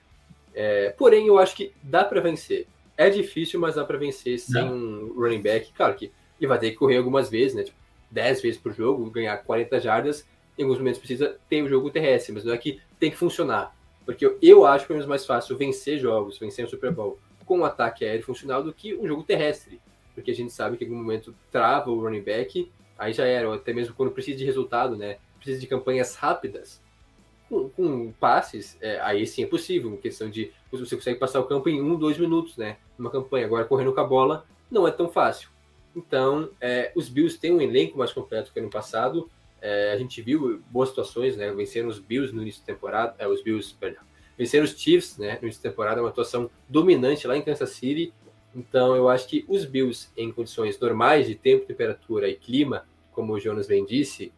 É, 0.54 0.90
porém, 0.98 1.28
eu 1.28 1.38
acho 1.38 1.56
que 1.56 1.72
dá 1.84 2.04
para 2.04 2.20
vencer. 2.22 2.68
É 2.98 3.10
difícil, 3.10 3.60
mas 3.60 3.76
dá 3.76 3.84
para 3.86 3.98
vencer 3.98 4.40
sem 4.40 4.64
um 4.64 5.14
running 5.16 5.42
back. 5.42 5.72
Claro 5.74 5.96
que 5.96 6.12
ele 6.40 6.48
vai 6.48 6.58
ter 6.60 6.72
que 6.72 6.78
correr 6.78 6.98
algumas 6.98 7.30
vezes, 7.30 7.54
né? 7.56 7.64
Tipo, 7.64 7.78
10 8.10 8.42
vezes 8.42 8.60
por 8.60 8.74
jogo, 8.74 9.10
ganhar 9.10 9.38
40 9.38 9.80
jardas. 9.80 10.28
Em 10.58 10.64
alguns 10.64 10.80
momentos 10.80 11.00
precisa 11.00 11.38
ter 11.50 11.62
o 11.64 11.68
jogo 11.70 11.90
terrestre, 11.90 12.34
mas 12.34 12.44
não 12.44 12.54
é 12.54 12.58
que 12.58 12.80
tem 13.00 13.10
que 13.10 13.18
funcionar. 13.18 13.76
Porque 14.06 14.36
eu, 14.41 14.66
acho 14.66 14.88
que 14.88 14.93
é 14.93 15.06
mais 15.06 15.26
fácil 15.26 15.58
vencer 15.58 15.99
jogos, 15.99 16.38
vencer 16.38 16.66
o 16.66 16.70
Super 16.70 16.91
Bowl 16.91 17.20
com 17.45 17.60
um 17.60 17.66
ataque 17.66 18.06
aéreo 18.06 18.24
funcional 18.24 18.64
do 18.64 18.74
que 18.74 18.95
um 18.95 19.08
jogo 19.08 19.24
terrestre. 19.24 19.80
Porque 20.14 20.32
a 20.32 20.36
gente 20.36 20.52
sabe 20.52 20.78
que 20.78 20.84
em 20.84 20.88
algum 20.88 21.02
momento 21.02 21.34
trava 21.52 21.89
o 21.91 22.02
running 22.02 22.22
back, 22.22 22.72
aí 22.97 23.14
já 23.14 23.26
era, 23.26 23.54
até 23.54 23.74
mesmo 23.74 23.93
quando 23.93 24.12
precisa 24.12 24.38
de 24.38 24.45
resultado, 24.45 24.95
né? 24.95 25.18
Precisa 25.38 25.60
de 25.60 25.68
campanhas 25.68 26.16
rápidas. 26.16 26.82
Com, 27.47 27.70
com 27.70 28.12
passes, 28.14 28.78
é, 28.82 28.99
aí 29.02 29.28
sim 29.28 29.43
é 29.43 29.47
possível, 29.47 29.93
em 29.93 29.97
questão 29.97 30.30
de 30.30 30.52
você 30.72 30.95
consegue 30.95 31.20
passar 31.20 31.39
o 31.39 31.45
campo 31.45 31.68
em 31.68 31.82
um, 31.82 31.97
dois 31.97 32.18
minutos, 32.18 32.56
né? 32.56 32.78
Numa 32.97 33.10
campanha. 33.10 33.45
Agora, 33.45 33.66
correndo 33.66 33.93
com 33.93 33.99
a 33.99 34.06
bola, 34.06 34.45
não 34.70 34.88
é 34.88 34.91
tão 34.91 35.10
fácil. 35.10 35.49
Então, 35.95 36.49
é, 36.62 36.91
os 36.95 37.10
Bills 37.10 37.38
têm 37.38 37.54
um 37.54 37.62
elenco 37.62 37.97
mais 37.97 38.14
completo 38.14 38.54
que 38.54 38.60
ano 38.60 38.70
passado. 38.70 39.30
É, 39.62 39.91
a 39.91 39.97
gente 39.97 40.22
viu 40.22 40.62
boas 40.72 40.89
situações, 40.89 41.38
né? 41.38 41.51
Venceram 41.53 41.88
os 41.88 41.99
Bills 41.99 42.34
no 42.34 42.41
início 42.41 42.62
da 42.62 42.74
temporada, 42.74 43.16
é, 43.20 43.28
os 43.28 43.43
Bills, 43.43 43.76
perdão, 43.80 44.01
venceram 44.38 44.66
os 44.66 44.72
Chiefs, 44.72 45.18
né? 45.18 45.38
No 45.39 45.43
início 45.43 45.62
da 45.62 45.70
temporada, 45.70 46.01
uma 46.01 46.09
atuação 46.09 46.49
dominante 46.68 47.28
lá 47.28 47.38
em 47.38 47.41
Kansas 47.41 47.70
City. 47.70 48.12
Então, 48.55 48.95
eu 48.95 49.07
acho 49.07 49.28
que 49.28 49.45
os 49.47 49.64
Bills, 49.64 50.09
em 50.18 50.32
condições 50.32 50.80
normais 50.80 51.28
de 51.28 51.36
tempo, 51.36 51.66
temperatura 51.66 52.28
e 52.28 52.36
clima, 52.36 52.86
como 53.12 53.34
o 53.34 53.39
Jonas 53.39 53.68
bem 53.68 53.86
disse, 53.86 54.34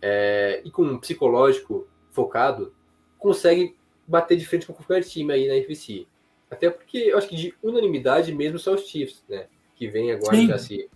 é, 0.00 0.62
e 0.64 0.70
com 0.70 0.82
um 0.82 0.98
psicológico 0.98 1.86
focado, 2.12 2.72
conseguem 3.18 3.74
bater 4.06 4.38
de 4.38 4.46
frente 4.46 4.66
com 4.66 4.72
qualquer 4.72 5.02
time 5.02 5.32
aí 5.32 5.48
na 5.48 5.56
NFC. 5.56 6.06
Até 6.50 6.70
porque 6.70 6.98
eu 6.98 7.18
acho 7.18 7.28
que 7.28 7.36
de 7.36 7.54
unanimidade 7.62 8.32
mesmo 8.32 8.58
são 8.58 8.74
os 8.74 8.86
Chiefs, 8.86 9.22
né? 9.28 9.48
Que 9.76 9.86
vem 9.88 10.10
agora 10.12 10.36
Sim. 10.36 10.46
já 10.46 10.58
se 10.58 10.88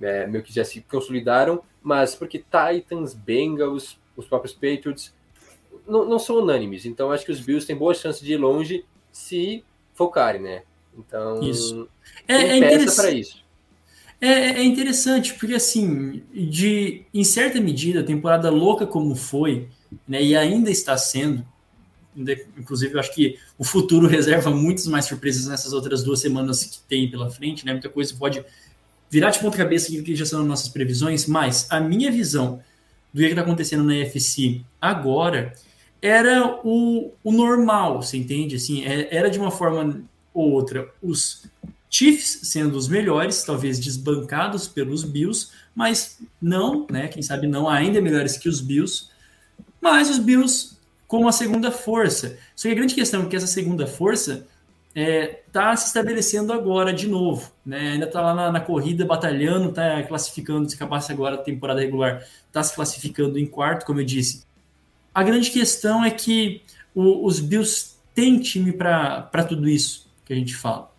é, 0.00 0.26
meio 0.26 0.42
que 0.42 0.52
já 0.52 0.64
se 0.64 0.80
consolidaram, 0.82 1.62
mas 1.82 2.14
porque 2.14 2.38
Titans, 2.38 3.14
Bengals, 3.14 3.98
os 4.16 4.26
próprios 4.26 4.54
Patriots 4.54 5.14
não, 5.86 6.04
não 6.04 6.18
são 6.18 6.36
unânimes. 6.36 6.86
Então 6.86 7.10
acho 7.10 7.24
que 7.24 7.32
os 7.32 7.40
Bills 7.40 7.66
têm 7.66 7.76
boas 7.76 7.98
chances 7.98 8.22
de 8.22 8.34
ir 8.34 8.36
longe 8.36 8.84
se 9.12 9.64
focarem, 9.94 10.40
né? 10.40 10.62
Então 10.96 11.40
Isso. 11.42 11.88
É, 12.26 12.34
é 12.34 12.56
interessante. 12.56 12.96
para 12.96 13.10
isso. 13.10 13.40
É, 14.20 14.28
é 14.28 14.62
interessante, 14.62 15.34
porque 15.34 15.54
assim, 15.54 16.22
de 16.30 17.06
em 17.12 17.24
certa 17.24 17.58
medida, 17.58 18.00
a 18.00 18.04
temporada 18.04 18.50
louca 18.50 18.86
como 18.86 19.16
foi, 19.16 19.68
né, 20.06 20.22
e 20.22 20.36
ainda 20.36 20.70
está 20.70 20.96
sendo, 20.98 21.42
inclusive 22.58 22.94
eu 22.94 23.00
acho 23.00 23.14
que 23.14 23.38
o 23.56 23.64
futuro 23.64 24.06
reserva 24.08 24.50
muitas 24.50 24.86
mais 24.86 25.06
surpresas 25.06 25.46
nessas 25.46 25.72
outras 25.72 26.04
duas 26.04 26.20
semanas 26.20 26.64
que 26.64 26.80
tem 26.82 27.10
pela 27.10 27.30
frente, 27.30 27.64
né? 27.64 27.72
Muita 27.72 27.88
coisa 27.88 28.14
pode 28.14 28.44
virar 29.10 29.30
de 29.30 29.40
ponta 29.40 29.56
cabeça 29.56 29.88
aquilo 29.88 30.04
que 30.04 30.14
já 30.14 30.24
são 30.24 30.44
nossas 30.44 30.68
previsões, 30.68 31.26
mas 31.26 31.66
a 31.68 31.80
minha 31.80 32.10
visão 32.10 32.62
do 33.12 33.20
que 33.20 33.26
está 33.26 33.42
acontecendo 33.42 33.82
na 33.82 33.94
UFC 33.94 34.60
agora 34.80 35.52
era 36.00 36.60
o, 36.64 37.12
o 37.22 37.32
normal, 37.32 38.02
você 38.02 38.16
entende? 38.16 38.56
Assim, 38.56 38.84
é- 38.84 39.14
era 39.14 39.28
de 39.28 39.38
uma 39.38 39.50
forma 39.50 40.02
ou 40.32 40.52
outra 40.52 40.88
os 41.02 41.44
Chiefs 41.90 42.40
sendo 42.44 42.78
os 42.78 42.86
melhores, 42.88 43.42
talvez 43.42 43.80
desbancados 43.80 44.68
pelos 44.68 45.02
Bills, 45.02 45.48
mas 45.74 46.20
não, 46.40 46.86
né? 46.88 47.08
Quem 47.08 47.20
sabe 47.20 47.48
não 47.48 47.68
ainda 47.68 48.00
melhores 48.00 48.36
que 48.36 48.48
os 48.48 48.60
Bills. 48.60 49.08
Mas 49.80 50.08
os 50.08 50.18
Bills 50.18 50.78
como 51.08 51.28
a 51.28 51.32
segunda 51.32 51.72
força. 51.72 52.38
Só 52.54 52.68
que 52.68 52.72
a 52.72 52.76
grande 52.76 52.94
questão 52.94 53.22
é 53.22 53.26
que 53.26 53.34
essa 53.34 53.48
segunda 53.48 53.84
força 53.84 54.46
está 54.94 55.00
é, 55.00 55.42
tá 55.52 55.76
se 55.76 55.86
estabelecendo 55.86 56.52
agora 56.52 56.92
de 56.92 57.06
novo. 57.08 57.52
Né? 57.64 57.92
Ainda 57.92 58.06
está 58.06 58.20
lá 58.20 58.34
na, 58.34 58.52
na, 58.52 58.60
corrida, 58.60 59.04
batalhando, 59.04 59.70
está 59.70 60.02
classificando, 60.02 60.68
se 60.68 60.76
acabasse 60.76 61.12
agora 61.12 61.36
a 61.36 61.38
temporada 61.38 61.80
regular, 61.80 62.24
está 62.46 62.62
se 62.62 62.74
classificando 62.74 63.38
em 63.38 63.46
quarto, 63.46 63.86
como 63.86 64.00
eu 64.00 64.04
disse. 64.04 64.44
A 65.14 65.22
grande 65.22 65.50
questão 65.50 66.04
é 66.04 66.10
que 66.10 66.62
o, 66.94 67.24
os 67.26 67.40
Bills 67.40 67.96
têm 68.14 68.40
time 68.40 68.72
para 68.72 69.44
tudo 69.48 69.68
isso 69.68 70.10
que 70.24 70.32
a 70.32 70.36
gente 70.36 70.54
fala. 70.54 70.90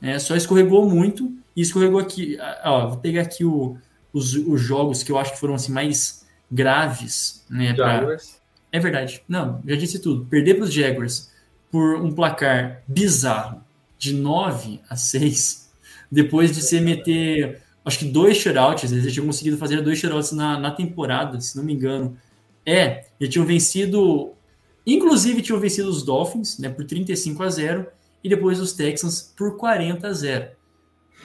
É, 0.00 0.18
só 0.18 0.36
escorregou 0.36 0.88
muito, 0.88 1.38
e 1.58 1.60
escorregou 1.60 1.98
aqui. 1.98 2.38
Ó, 2.64 2.90
vou 2.90 2.98
pegar 2.98 3.22
aqui 3.22 3.44
o, 3.44 3.76
os, 4.12 4.32
os 4.34 4.60
jogos 4.60 5.02
que 5.02 5.10
eu 5.10 5.18
acho 5.18 5.32
que 5.32 5.40
foram 5.40 5.54
assim, 5.54 5.72
mais 5.72 6.24
graves. 6.48 7.44
Né, 7.50 7.74
pra... 7.74 8.16
É 8.70 8.78
verdade. 8.78 9.24
Não, 9.28 9.60
já 9.66 9.74
disse 9.74 9.98
tudo. 9.98 10.24
Perder 10.26 10.54
para 10.54 10.62
os 10.62 10.72
Jaguars 10.72 11.32
por 11.70 11.96
um 11.96 12.12
placar 12.12 12.82
bizarro 12.86 13.62
de 13.98 14.12
9 14.12 14.80
a 14.88 14.96
6, 14.96 15.70
depois 16.10 16.54
de 16.54 16.62
se 16.62 16.80
meter, 16.80 17.62
acho 17.84 17.98
que 17.98 18.04
dois 18.06 18.36
shutouts, 18.36 18.90
eles 18.90 19.12
tinham 19.12 19.26
conseguido 19.26 19.58
fazer 19.58 19.82
dois 19.82 19.98
shutouts 19.98 20.32
na, 20.32 20.58
na 20.58 20.70
temporada, 20.70 21.40
se 21.40 21.56
não 21.56 21.64
me 21.64 21.74
engano. 21.74 22.16
É, 22.64 23.06
eles 23.18 23.32
tinham 23.32 23.46
vencido, 23.46 24.32
inclusive 24.86 25.42
tinham 25.42 25.60
vencido 25.60 25.88
os 25.88 26.02
Dolphins, 26.02 26.58
né, 26.58 26.68
por 26.68 26.84
35 26.84 27.42
a 27.42 27.50
0, 27.50 27.86
e 28.22 28.28
depois 28.28 28.60
os 28.60 28.72
Texans 28.72 29.32
por 29.36 29.56
40 29.56 30.06
a 30.06 30.12
0. 30.12 30.48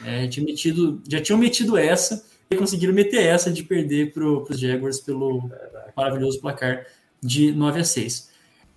É, 0.06 0.28
tinha 0.28 0.46
metido, 0.46 1.02
já 1.08 1.22
tinham 1.22 1.38
metido 1.38 1.78
essa 1.78 2.26
e 2.50 2.56
conseguiram 2.56 2.94
meter 2.94 3.22
essa 3.22 3.52
de 3.52 3.64
perder 3.64 4.14
para 4.14 4.26
os 4.26 4.60
Jaguars 4.60 5.00
pelo 5.00 5.50
maravilhoso 5.96 6.40
placar 6.40 6.86
de 7.22 7.52
9 7.52 7.80
a 7.80 7.84
6. 7.84 8.33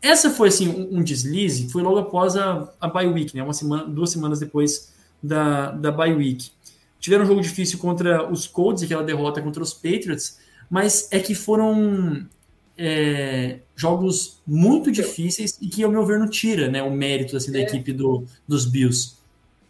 Essa 0.07 0.31
foi 0.31 0.49
assim 0.49 0.69
um, 0.69 0.99
um 0.99 1.03
deslize, 1.03 1.69
foi 1.71 1.83
logo 1.83 1.99
após 1.99 2.37
a, 2.37 2.73
a 2.81 2.87
bye 2.87 3.09
week, 3.09 3.35
né? 3.35 3.43
Uma 3.43 3.53
semana, 3.53 3.85
duas 3.85 4.11
semanas 4.11 4.39
depois 4.39 4.95
da, 5.23 5.73
da 5.73 5.91
bye 5.91 6.15
week. 6.15 6.51
Tiveram 7.01 7.25
um 7.25 7.27
jogo 7.27 7.41
difícil 7.41 7.79
contra 7.79 8.31
os 8.31 8.47
Colts, 8.47 8.83
aquela 8.83 9.03
derrota 9.03 9.43
contra 9.43 9.63
os 9.63 9.75
Patriots, 9.75 10.39
mas 10.71 11.09
é 11.13 11.19
que 11.19 11.35
foram 11.35 12.27
é, 12.79 13.61
jogos 13.75 14.41
muito 14.47 14.91
difíceis 14.93 15.59
e 15.61 15.69
que, 15.69 15.83
ao 15.83 15.91
meu 15.91 16.05
ver, 16.05 16.19
não 16.19 16.29
tira 16.29 16.69
né, 16.69 16.83
o 16.83 16.91
mérito 16.91 17.37
assim, 17.37 17.51
da 17.51 17.59
é. 17.59 17.63
equipe 17.63 17.93
do, 17.93 18.25
dos 18.47 18.65
Bills. 18.65 19.17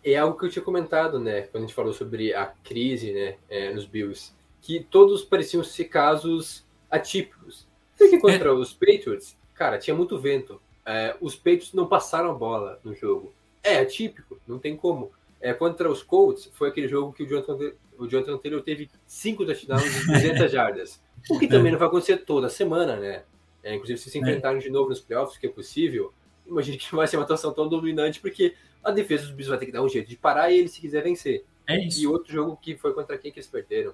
É 0.05 0.17
algo 0.17 0.39
que 0.39 0.47
eu 0.47 0.51
tinha 0.51 0.65
comentado, 0.65 1.19
né, 1.19 1.43
quando 1.43 1.65
a 1.65 1.67
gente 1.67 1.75
falou 1.75 1.93
sobre 1.93 2.35
a 2.35 2.47
crise 2.47 3.13
né, 3.13 3.35
é, 3.49 3.73
nos 3.73 3.87
Bills, 3.87 4.33
que 4.61 4.81
todos 4.91 5.25
pareciam 5.25 5.65
ser 5.65 5.85
casos 5.85 6.65
atípicos. 6.91 7.67
Porque 7.99 8.19
contra 8.19 8.51
é. 8.51 8.53
os 8.53 8.73
Patriots, 8.73 9.37
cara, 9.57 9.79
tinha 9.79 9.95
muito 9.95 10.19
vento. 10.19 10.61
É, 10.85 11.17
os 11.21 11.35
Patriots 11.35 11.73
não 11.73 11.87
passaram 11.87 12.31
a 12.31 12.35
bola 12.35 12.79
no 12.85 12.95
jogo. 12.95 13.33
É 13.63 13.79
atípico, 13.79 14.39
não 14.47 14.59
tem 14.59 14.77
como. 14.77 15.11
É, 15.41 15.53
contra 15.53 15.91
os 15.91 16.03
Colts, 16.03 16.51
foi 16.55 16.69
aquele 16.69 16.89
jogo 16.89 17.13
que 17.13 17.23
o 17.23 17.27
Jonathan, 17.27 17.73
o 17.99 18.07
Jonathan 18.07 18.39
Taylor 18.39 18.63
teve 18.63 18.89
cinco 19.07 19.45
touchdowns 19.45 19.83
de 19.83 20.07
200 20.07 20.51
jardas. 20.51 21.01
O 21.29 21.39
que 21.39 21.49
também 21.49 21.69
é. 21.69 21.73
não 21.73 21.79
vai 21.79 21.89
acontecer 21.89 22.19
toda 22.19 22.49
semana, 22.49 22.97
né? 22.97 23.25
É, 23.63 23.75
inclusive, 23.75 23.99
se 23.99 24.11
se 24.11 24.19
enfrentarem 24.19 24.61
de 24.61 24.71
novo 24.71 24.89
nos 24.89 25.01
playoffs, 25.01 25.37
que 25.37 25.47
é 25.47 25.51
possível, 25.51 26.13
imagino 26.47 26.79
que 26.79 26.95
vai 26.95 27.07
ser 27.09 27.17
uma 27.17 27.25
atuação 27.25 27.53
tão 27.53 27.69
dominante, 27.69 28.21
porque 28.21 28.55
a 28.83 28.93
defesa 28.93 29.25
dos 29.25 29.33
Bills 29.33 29.49
vai 29.49 29.59
ter 29.59 29.67
que 29.67 29.73
dar 29.73 29.83
um 29.83 29.89
jeito 29.89 30.09
de 30.09 30.17
parar 30.17 30.53
ele 30.53 30.69
se 30.69 30.81
quiser 30.81 31.03
vencer. 31.03 31.45
É 31.67 31.85
isso. 31.85 32.01
E 32.01 32.07
outro 32.07 32.33
jogo 32.33 32.57
que 32.57 32.77
foi 32.77 32.95
contra 32.95 33.19
quem 33.19 33.33
que 33.33 33.41
eles 33.41 33.49
perderam? 33.49 33.93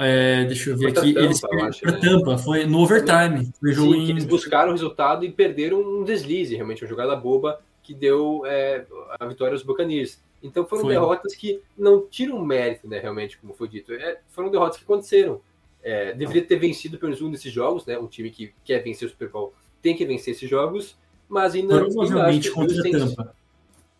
É, 0.00 0.44
deixa 0.44 0.70
eu 0.70 0.78
ver 0.78 0.88
aqui. 0.88 1.12
Tampa, 1.12 1.24
eles 1.26 1.40
perderam 1.40 1.92
né? 1.92 2.00
Tampa, 2.00 2.38
foi 2.38 2.64
no 2.64 2.78
overtime. 2.80 3.52
Foi 3.60 3.74
Sim, 3.74 3.94
em... 3.94 4.10
eles 4.10 4.24
buscaram 4.24 4.70
o 4.70 4.72
resultado 4.72 5.24
e 5.26 5.30
perderam 5.30 5.80
um 5.80 6.02
deslize, 6.02 6.54
realmente, 6.54 6.82
uma 6.82 6.88
jogada 6.88 7.14
boba 7.14 7.60
que 7.82 7.92
deu 7.92 8.42
é, 8.46 8.86
a 9.18 9.26
vitória 9.26 9.52
aos 9.52 9.62
Buccaneers. 9.62 10.18
Então 10.42 10.64
foram 10.64 10.84
foi. 10.84 10.94
derrotas 10.94 11.34
que 11.34 11.60
não 11.76 12.06
tiram 12.06 12.42
mérito, 12.42 12.88
né, 12.88 12.98
realmente, 12.98 13.36
como 13.36 13.52
foi 13.52 13.68
dito. 13.68 13.92
É, 13.92 14.18
foram 14.30 14.50
derrotas 14.50 14.78
que 14.78 14.84
aconteceram. 14.84 15.42
É, 15.82 16.14
deveria 16.14 16.44
ter 16.44 16.56
vencido 16.56 16.98
pelo 16.98 17.10
menos 17.10 17.22
um 17.22 17.30
desses 17.30 17.52
jogos, 17.52 17.84
né? 17.86 17.98
Um 17.98 18.06
time 18.06 18.30
que 18.30 18.54
quer 18.64 18.82
vencer 18.82 19.06
o 19.06 19.10
Super 19.10 19.28
Bowl 19.28 19.54
tem 19.82 19.96
que 19.96 20.04
vencer 20.04 20.34
esses 20.34 20.48
jogos, 20.48 20.96
mas 21.28 21.54
ainda. 21.54 21.78
Provavelmente 21.78 22.50
contra 22.50 22.78
a 22.78 22.90
Tampa. 22.90 23.34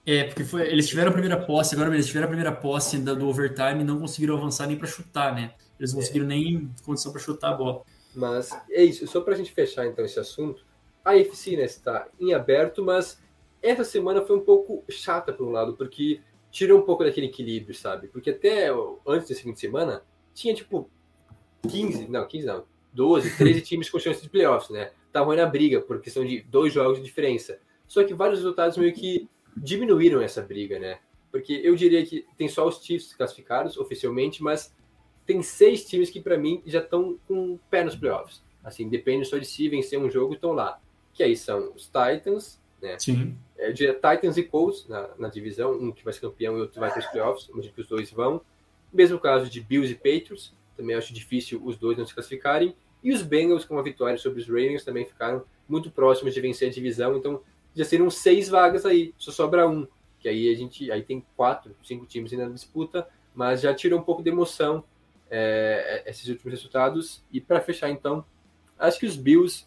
É, 0.07 0.25
porque 0.25 0.45
foi, 0.45 0.63
eles 0.63 0.89
tiveram 0.89 1.11
a 1.11 1.13
primeira 1.13 1.37
posse, 1.37 1.75
agora 1.75 1.93
eles 1.93 2.07
tiveram 2.07 2.25
a 2.25 2.29
primeira 2.29 2.53
posse 2.53 2.99
do 2.99 3.29
overtime 3.29 3.81
e 3.81 3.85
não 3.85 4.01
conseguiram 4.01 4.37
avançar 4.37 4.67
nem 4.67 4.77
para 4.77 4.87
chutar, 4.87 5.35
né? 5.35 5.53
Eles 5.81 5.93
não 5.93 6.01
é. 6.01 6.03
conseguiram 6.03 6.27
nem 6.27 6.71
condição 6.85 7.11
para 7.11 7.21
chutar 7.21 7.53
a 7.53 7.55
bola. 7.55 7.83
Mas 8.15 8.51
é 8.71 8.85
isso, 8.85 9.07
só 9.07 9.21
para 9.21 9.35
a 9.35 9.37
gente 9.37 9.51
fechar 9.53 9.87
então 9.87 10.05
esse 10.05 10.21
assunto, 10.21 10.65
a 11.05 11.17
FC 11.17 11.57
né, 11.57 11.65
está 11.65 12.07
em 12.21 12.35
aberto, 12.35 12.85
mas 12.85 13.21
essa 13.63 13.83
semana 13.83 14.21
foi 14.21 14.37
um 14.37 14.45
pouco 14.45 14.85
chata 14.91 15.33
por 15.33 15.47
um 15.47 15.51
lado, 15.51 15.75
porque 15.75 16.21
tirou 16.51 16.81
um 16.81 16.83
pouco 16.83 17.05
daquele 17.05 17.27
equilíbrio, 17.27 17.75
sabe? 17.75 18.09
Porque 18.09 18.31
até 18.31 18.69
antes 19.07 19.29
desse 19.29 19.43
fim 19.43 19.53
de 19.53 19.61
semana, 19.61 20.03
tinha 20.35 20.55
tipo 20.55 20.91
15, 21.69 22.09
não, 22.09 22.27
15 22.27 22.47
não, 22.47 22.65
12, 22.93 23.37
13 23.37 23.61
times 23.63 23.89
com 23.89 23.99
chance 23.99 24.23
de 24.23 24.29
playoffs, 24.29 24.71
né? 24.71 24.91
Estavam 25.07 25.35
na 25.35 25.47
briga, 25.47 25.81
por 25.81 26.01
questão 26.01 26.25
de 26.25 26.43
dois 26.43 26.73
jogos 26.73 26.99
de 26.99 27.05
diferença. 27.05 27.59
Só 27.87 28.05
que 28.05 28.15
vários 28.15 28.41
resultados 28.41 28.77
meio 28.77 28.93
que 28.93 29.29
diminuíram 29.57 30.21
essa 30.21 30.43
briga, 30.43 30.79
né? 30.79 30.99
Porque 31.31 31.61
eu 31.63 31.75
diria 31.77 32.05
que 32.05 32.27
tem 32.37 32.49
só 32.49 32.67
os 32.67 32.85
Chiefs 32.85 33.15
classificados 33.15 33.77
oficialmente, 33.77 34.43
mas 34.43 34.75
tem 35.31 35.43
seis 35.45 35.85
times 35.85 36.11
que, 36.11 36.21
para 36.21 36.37
mim, 36.37 36.61
já 36.67 36.81
estão 36.81 37.17
com 37.29 37.57
pé 37.71 37.85
nos 37.85 37.95
playoffs. 37.95 38.43
Assim, 38.65 38.89
depende 38.89 39.25
só 39.25 39.39
de 39.39 39.47
se 39.47 39.69
vencer 39.69 39.97
um 39.97 40.11
jogo, 40.11 40.35
estão 40.35 40.51
lá. 40.51 40.81
Que 41.15 41.23
aí 41.23 41.37
são 41.37 41.73
os 41.73 41.85
Titans, 41.85 42.59
né? 42.83 42.99
Sim. 42.99 43.37
É, 43.57 43.73
Titans 43.73 44.37
e 44.37 44.43
Colts 44.43 44.89
na, 44.89 45.09
na, 45.17 45.29
divisão, 45.29 45.73
um 45.73 45.93
que 45.93 46.03
vai 46.03 46.13
ser 46.13 46.21
campeão 46.21 46.59
e 46.59 46.63
outro 46.63 46.81
vai 46.81 46.91
para 46.91 46.99
os 46.99 47.07
playoffs, 47.07 47.49
imagino 47.49 47.73
que 47.73 47.81
os 47.81 47.87
dois 47.87 48.11
vão. 48.11 48.41
Mesmo 48.93 49.21
caso 49.21 49.49
de 49.49 49.61
Bills 49.61 49.93
e 49.93 49.95
Patriots, 49.95 50.53
também 50.77 50.97
acho 50.97 51.15
difícil 51.15 51.63
os 51.65 51.77
dois 51.77 51.97
não 51.97 52.05
se 52.05 52.13
classificarem. 52.13 52.75
E 53.01 53.13
os 53.13 53.23
Bengals, 53.23 53.65
com 53.65 53.75
uma 53.75 53.85
vitória 53.85 54.19
sobre 54.19 54.41
os 54.41 54.49
Ravens, 54.49 54.85
também 54.85 55.07
ficaram 55.07 55.45
muito 55.69 55.93
próximos 55.93 56.35
de 56.35 56.41
vencer 56.41 56.69
a 56.69 56.73
divisão, 56.73 57.17
então 57.17 57.41
já 57.73 57.85
seriam 57.85 58.11
seis 58.11 58.49
vagas 58.49 58.85
aí, 58.85 59.15
só 59.17 59.31
sobra 59.31 59.69
um. 59.69 59.87
Que 60.19 60.29
aí 60.29 60.53
a 60.53 60.57
gente 60.57 60.91
aí 60.91 61.05
tem 61.05 61.25
quatro, 61.37 61.73
cinco 61.85 62.05
times 62.05 62.33
ainda 62.33 62.49
na 62.49 62.55
disputa, 62.55 63.07
mas 63.33 63.61
já 63.61 63.73
tirou 63.73 64.01
um 64.01 64.03
pouco 64.03 64.25
de 64.25 64.29
emoção 64.29 64.85
é, 65.31 66.03
esses 66.07 66.29
últimos 66.29 66.53
resultados. 66.53 67.23
E 67.33 67.41
para 67.41 67.61
fechar, 67.61 67.91
então, 67.91 68.25
acho 68.79 68.99
que 68.99 69.07
os 69.07 69.17
Bills 69.17 69.67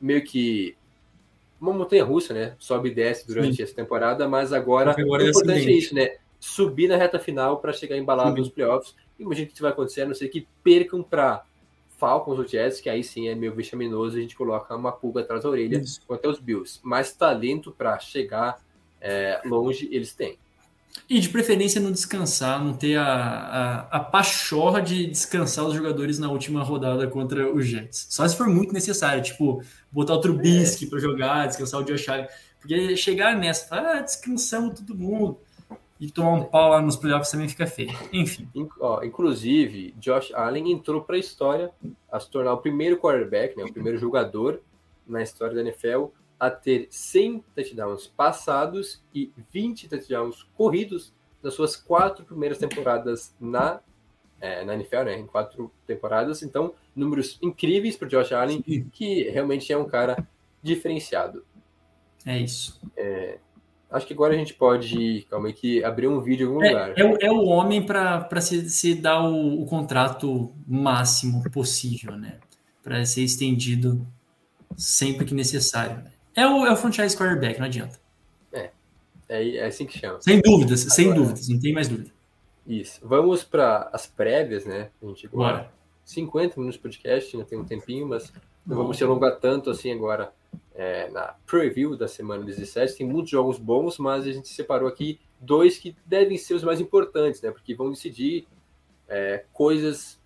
meio 0.00 0.24
que 0.24 0.76
uma 1.60 1.72
montanha 1.72 2.04
russa, 2.04 2.34
né? 2.34 2.56
Sobe 2.58 2.88
e 2.88 2.94
desce 2.94 3.26
durante 3.26 3.56
Sim. 3.56 3.62
essa 3.62 3.74
temporada, 3.74 4.28
mas 4.28 4.52
agora, 4.52 4.96
o 4.96 5.16
é 5.16 5.28
importante 5.28 5.68
é 5.68 5.72
isso, 5.72 5.94
né? 5.94 6.16
Subir 6.40 6.88
na 6.88 6.96
reta 6.96 7.20
final 7.20 7.60
para 7.60 7.72
chegar 7.72 7.96
embalado 7.96 8.36
nos 8.36 8.48
playoffs. 8.48 8.96
Imagina 9.16 9.46
que 9.46 9.52
isso 9.52 9.62
vai 9.62 9.70
acontecer, 9.70 10.02
a 10.02 10.06
não 10.06 10.14
ser 10.14 10.28
que 10.28 10.48
percam 10.64 11.04
para 11.04 11.44
Falcons 11.98 12.36
ou 12.36 12.44
Jets, 12.44 12.80
que 12.80 12.90
aí 12.90 13.04
sim 13.04 13.28
é 13.28 13.34
meio 13.36 13.54
vexaminoso, 13.54 14.16
a 14.16 14.20
gente 14.20 14.34
coloca 14.34 14.74
uma 14.74 14.90
pulga 14.90 15.20
atrás 15.20 15.44
da 15.44 15.48
orelha 15.48 15.78
isso. 15.78 16.00
quanto 16.04 16.26
aos 16.26 16.40
Bills. 16.40 16.80
Mas 16.82 17.12
talento 17.12 17.70
para 17.70 17.96
chegar 18.00 18.58
é, 19.00 19.40
longe 19.44 19.88
eles 19.92 20.12
têm. 20.12 20.36
E 21.08 21.20
de 21.20 21.28
preferência 21.28 21.80
não 21.80 21.92
descansar, 21.92 22.62
não 22.62 22.74
ter 22.74 22.96
a, 22.96 23.04
a, 23.04 23.80
a 23.96 24.00
pachorra 24.00 24.80
de 24.80 25.06
descansar 25.06 25.66
os 25.66 25.74
jogadores 25.74 26.18
na 26.18 26.30
última 26.30 26.62
rodada 26.62 27.06
contra 27.06 27.52
os 27.52 27.66
Jets. 27.66 28.06
Só 28.10 28.26
se 28.26 28.36
for 28.36 28.48
muito 28.48 28.72
necessário, 28.72 29.22
tipo, 29.22 29.62
botar 29.90 30.14
o 30.14 30.20
Trubisky 30.20 30.86
é. 30.86 30.88
para 30.88 30.98
jogar, 30.98 31.46
descansar 31.48 31.80
o 31.80 31.84
Josh 31.84 32.08
Allen. 32.08 32.26
Porque 32.60 32.96
chegar 32.96 33.36
nessa, 33.36 33.74
ah, 33.74 34.00
descansamos 34.00 34.80
todo 34.80 34.94
mundo 34.94 35.38
e 36.02 36.10
tomar 36.10 36.32
um 36.32 36.44
pau 36.44 36.70
lá 36.70 36.80
nos 36.80 36.96
playoffs 36.96 37.30
também 37.30 37.48
fica 37.48 37.66
feio. 37.66 37.96
Enfim. 38.12 38.48
inclusive, 39.04 39.94
Josh 39.98 40.32
Allen 40.34 40.72
entrou 40.72 41.00
para 41.00 41.16
a 41.16 41.18
história 41.18 41.70
a 42.10 42.18
se 42.18 42.30
tornar 42.30 42.52
o 42.52 42.58
primeiro 42.58 42.96
quarterback, 42.96 43.56
né, 43.56 43.64
o 43.64 43.72
primeiro 43.72 43.98
jogador 43.98 44.60
na 45.06 45.22
história 45.22 45.54
da 45.54 45.60
NFL 45.60 46.06
a 46.42 46.50
ter 46.50 46.88
100 46.90 47.44
touchdowns 47.54 48.08
passados 48.08 49.00
e 49.14 49.30
20 49.52 49.88
touchdowns 49.88 50.42
corridos 50.56 51.14
nas 51.40 51.54
suas 51.54 51.76
quatro 51.76 52.24
primeiras 52.24 52.58
temporadas 52.58 53.32
na, 53.40 53.78
é, 54.40 54.64
na 54.64 54.74
NFL, 54.74 55.04
né? 55.04 55.18
Em 55.20 55.26
quatro 55.26 55.70
temporadas. 55.86 56.42
Então, 56.42 56.74
números 56.96 57.38
incríveis 57.40 57.96
para 57.96 58.08
Josh 58.08 58.32
Allen, 58.32 58.60
Sim. 58.66 58.90
que 58.92 59.22
realmente 59.30 59.72
é 59.72 59.78
um 59.78 59.84
cara 59.84 60.26
diferenciado. 60.60 61.44
É 62.26 62.36
isso. 62.40 62.80
É, 62.96 63.38
acho 63.88 64.04
que 64.04 64.12
agora 64.12 64.34
a 64.34 64.36
gente 64.36 64.54
pode, 64.54 65.24
calma 65.30 65.46
aí, 65.46 65.52
que 65.52 65.84
abrir 65.84 66.08
um 66.08 66.20
vídeo 66.20 66.46
em 66.46 66.48
algum 66.48 66.64
é, 66.64 66.68
lugar. 66.70 66.98
É, 66.98 67.04
o, 67.04 67.18
é 67.20 67.30
o 67.30 67.44
homem 67.44 67.86
para 67.86 68.40
se, 68.40 68.68
se 68.68 68.96
dar 68.96 69.22
o, 69.22 69.62
o 69.62 69.66
contrato 69.66 70.52
máximo 70.66 71.48
possível, 71.52 72.16
né? 72.16 72.40
Para 72.82 73.06
ser 73.06 73.22
estendido 73.22 74.04
sempre 74.76 75.24
que 75.24 75.34
necessário. 75.34 75.98
Né? 75.98 76.12
É 76.34 76.46
o, 76.46 76.66
é 76.66 76.72
o 76.72 76.76
franchise 76.76 77.16
quarterback, 77.16 77.58
não 77.58 77.66
adianta. 77.66 77.98
É. 78.52 78.70
É, 79.28 79.56
é 79.56 79.66
assim 79.66 79.86
que 79.86 79.98
chama. 79.98 80.20
Sem 80.20 80.40
dúvidas, 80.40 80.80
sem 80.80 81.12
dúvidas, 81.12 81.48
não 81.48 81.60
tem 81.60 81.72
mais 81.72 81.88
dúvida. 81.88 82.10
Isso. 82.66 83.00
Vamos 83.02 83.42
para 83.42 83.90
as 83.92 84.06
prévias, 84.06 84.64
né? 84.64 84.90
A 85.02 85.06
gente 85.06 85.26
agora 85.26 85.56
Bora. 85.56 85.72
50 86.04 86.58
minutos 86.58 86.76
de 86.76 86.82
podcast, 86.82 87.36
ainda 87.36 87.48
tem 87.48 87.58
um 87.58 87.64
tempinho, 87.64 88.06
mas 88.06 88.32
não 88.66 88.76
vamos 88.76 88.96
se 88.96 89.04
alongar 89.04 89.38
tanto 89.40 89.70
assim 89.70 89.92
agora 89.92 90.32
é, 90.74 91.10
na 91.10 91.34
preview 91.46 91.96
da 91.96 92.06
semana 92.06 92.44
17. 92.44 92.96
Tem 92.96 93.06
muitos 93.06 93.30
jogos 93.30 93.58
bons, 93.58 93.98
mas 93.98 94.26
a 94.26 94.32
gente 94.32 94.48
separou 94.48 94.88
aqui 94.88 95.18
dois 95.40 95.78
que 95.78 95.96
devem 96.06 96.38
ser 96.38 96.54
os 96.54 96.62
mais 96.62 96.80
importantes, 96.80 97.42
né? 97.42 97.50
Porque 97.50 97.74
vão 97.74 97.90
decidir 97.90 98.46
é, 99.08 99.44
coisas 99.52 100.18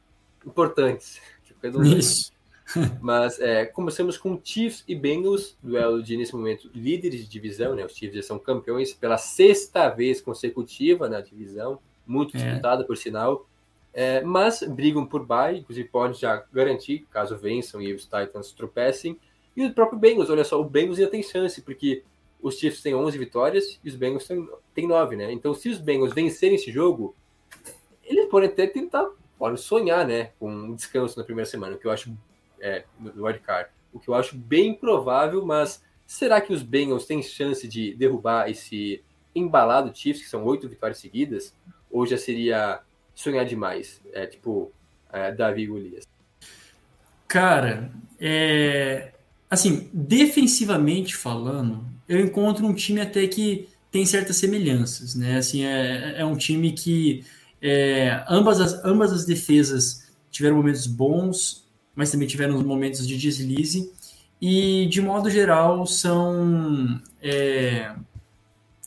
importantes. 0.44 1.20
Tipo, 1.46 1.82
Isso. 1.84 2.32
Mas 3.00 3.38
é, 3.40 3.64
começamos 3.64 4.18
com 4.18 4.40
Chiefs 4.42 4.82
e 4.88 4.94
Bengals, 4.94 5.56
duelo 5.62 6.02
de, 6.02 6.16
nesse 6.16 6.34
momento, 6.34 6.70
líderes 6.74 7.20
de 7.20 7.28
divisão, 7.28 7.74
né? 7.74 7.84
Os 7.84 7.96
Chiefs 7.96 8.16
já 8.16 8.22
são 8.22 8.38
campeões 8.38 8.92
pela 8.92 9.16
sexta 9.18 9.88
vez 9.88 10.20
consecutiva 10.20 11.08
na 11.08 11.20
divisão, 11.20 11.78
muito 12.06 12.36
É. 12.36 12.40
disputada, 12.40 12.84
por 12.84 12.96
sinal. 12.96 13.46
É, 13.94 14.20
mas 14.20 14.62
brigam 14.62 15.06
por 15.06 15.24
bye, 15.24 15.58
inclusive 15.58 15.88
pode 15.88 16.20
já 16.20 16.44
garantir, 16.52 17.06
caso 17.10 17.36
vençam 17.36 17.80
e 17.80 17.94
os 17.94 18.02
Titans 18.04 18.52
tropecem. 18.52 19.18
E 19.56 19.64
o 19.64 19.72
próprio 19.72 19.98
Bengals, 19.98 20.28
olha 20.28 20.44
só, 20.44 20.60
o 20.60 20.64
Bengals 20.64 20.98
ainda 20.98 21.10
tem 21.10 21.22
chance, 21.22 21.62
porque 21.62 22.02
os 22.42 22.58
Chiefs 22.58 22.82
têm 22.82 22.94
11 22.94 23.16
vitórias 23.16 23.80
e 23.82 23.88
os 23.88 23.96
Bengals 23.96 24.26
têm, 24.26 24.46
têm 24.74 24.86
9, 24.86 25.16
né? 25.16 25.32
Então, 25.32 25.54
se 25.54 25.70
os 25.70 25.78
Bengals 25.78 26.12
vencerem 26.12 26.56
esse 26.56 26.70
jogo, 26.70 27.14
eles 28.04 28.26
podem 28.26 28.50
até 28.50 28.66
tentar, 28.66 29.08
podem 29.38 29.56
sonhar, 29.56 30.06
né, 30.06 30.32
com 30.38 30.50
um 30.50 30.74
descanso 30.74 31.18
na 31.18 31.24
primeira 31.24 31.48
semana, 31.48 31.74
o 31.74 31.78
que 31.78 31.86
eu 31.86 31.90
acho, 31.90 32.12
é, 32.60 32.84
no 32.98 33.24
wildcard, 33.24 33.70
o 33.92 33.98
que 33.98 34.08
eu 34.08 34.14
acho 34.14 34.36
bem 34.36 34.74
provável, 34.74 35.44
mas 35.44 35.82
será 36.06 36.40
que 36.40 36.52
os 36.52 36.62
Bengals 36.62 37.06
têm 37.06 37.22
chance 37.22 37.66
de 37.66 37.94
derrubar 37.94 38.50
esse 38.50 39.02
embalado 39.34 39.94
Chiefs, 39.94 40.22
que 40.22 40.28
são 40.28 40.44
oito 40.44 40.68
vitórias 40.68 40.98
seguidas, 40.98 41.54
ou 41.90 42.06
já 42.06 42.16
seria 42.16 42.80
sonhar 43.14 43.44
demais? 43.44 44.00
É 44.12 44.26
tipo, 44.26 44.72
é, 45.12 45.32
Davi 45.32 45.62
e 45.62 45.66
Golias. 45.66 46.04
Cara, 47.26 47.90
é, 48.18 49.12
assim, 49.50 49.90
defensivamente 49.92 51.16
falando, 51.16 51.84
eu 52.08 52.20
encontro 52.20 52.66
um 52.66 52.74
time 52.74 53.00
até 53.00 53.26
que 53.26 53.68
tem 53.90 54.06
certas 54.06 54.36
semelhanças, 54.36 55.14
né? 55.14 55.38
Assim, 55.38 55.64
é, 55.64 56.20
é 56.20 56.24
um 56.24 56.36
time 56.36 56.72
que 56.72 57.24
é, 57.60 58.24
ambas, 58.28 58.60
as, 58.60 58.84
ambas 58.84 59.12
as 59.12 59.24
defesas 59.24 60.12
tiveram 60.30 60.56
momentos 60.56 60.86
bons, 60.86 61.65
mas 61.96 62.10
também 62.10 62.28
tiveram 62.28 62.62
momentos 62.62 63.08
de 63.08 63.16
deslize, 63.16 63.90
e 64.40 64.86
de 64.86 65.00
modo 65.00 65.30
geral 65.30 65.86
são, 65.86 67.00
é, 67.22 67.92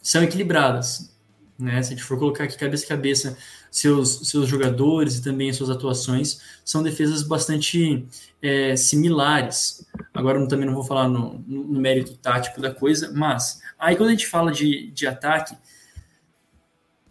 são 0.01 0.23
equilibradas. 0.23 1.11
Né? 1.57 1.81
Se 1.81 1.89
a 1.89 1.95
gente 1.97 2.03
for 2.03 2.17
colocar 2.17 2.45
aqui 2.45 2.57
cabeça 2.57 2.85
a 2.85 2.87
cabeça 2.87 3.37
seus, 3.71 4.29
seus 4.29 4.47
jogadores 4.47 5.17
e 5.17 5.23
também 5.23 5.51
suas 5.51 5.69
atuações, 5.69 6.39
são 6.63 6.81
defesas 6.83 7.23
bastante 7.23 8.05
é, 8.41 8.75
similares. 8.75 9.85
Agora 10.13 10.39
eu 10.39 10.47
também 10.47 10.65
não 10.65 10.73
vou 10.73 10.83
falar 10.83 11.07
no, 11.07 11.43
no, 11.47 11.63
no, 11.65 11.79
mérito 11.79 12.15
tático 12.15 12.61
da 12.61 12.73
coisa, 12.73 13.11
mas 13.13 13.61
aí 13.77 13.95
quando 13.95 14.09
a 14.09 14.11
gente 14.11 14.27
fala 14.27 14.51
de, 14.51 14.91
de 14.91 15.07
ataque, 15.07 15.57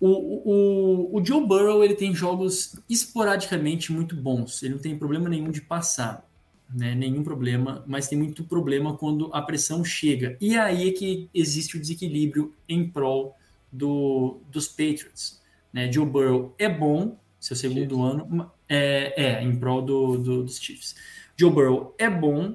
o, 0.01 1.13
o, 1.13 1.17
o 1.19 1.25
Joe 1.25 1.45
Burrow 1.47 1.83
ele 1.83 1.95
tem 1.95 2.15
jogos 2.15 2.77
esporadicamente 2.89 3.93
muito 3.93 4.15
bons, 4.17 4.63
ele 4.63 4.75
não 4.75 4.81
tem 4.81 4.97
problema 4.97 5.29
nenhum 5.29 5.51
de 5.51 5.61
passar. 5.61 6.27
Né, 6.71 6.95
nenhum 6.95 7.25
problema, 7.25 7.83
mas 7.87 8.09
tem 8.09 8.19
muito 8.19 8.45
problema 8.45 8.95
quando 8.95 9.31
a 9.33 9.41
pressão 9.41 9.83
chega. 9.83 10.37
E 10.39 10.55
aí 10.55 10.91
é 10.91 10.93
que 10.93 11.31
existe 11.33 11.79
o 11.79 11.81
desequilíbrio 11.81 12.53
em 12.69 12.87
prol 12.87 13.35
do, 13.73 14.43
dos 14.51 14.69
Patriots. 14.69 15.41
Né? 15.73 15.91
Joe 15.91 16.05
Burrow 16.05 16.55
é 16.59 16.69
bom, 16.69 17.17
seu 17.41 17.57
segundo 17.57 17.97
Chiefs. 17.97 18.13
ano, 18.13 18.51
é, 18.69 19.15
é, 19.17 19.43
em 19.43 19.57
prol 19.59 19.81
do, 19.81 20.19
do, 20.19 20.43
dos 20.43 20.61
Chiefs. 20.61 20.95
Joe 21.39 21.51
Burrow 21.51 21.95
é 21.99 22.11
bom, 22.11 22.55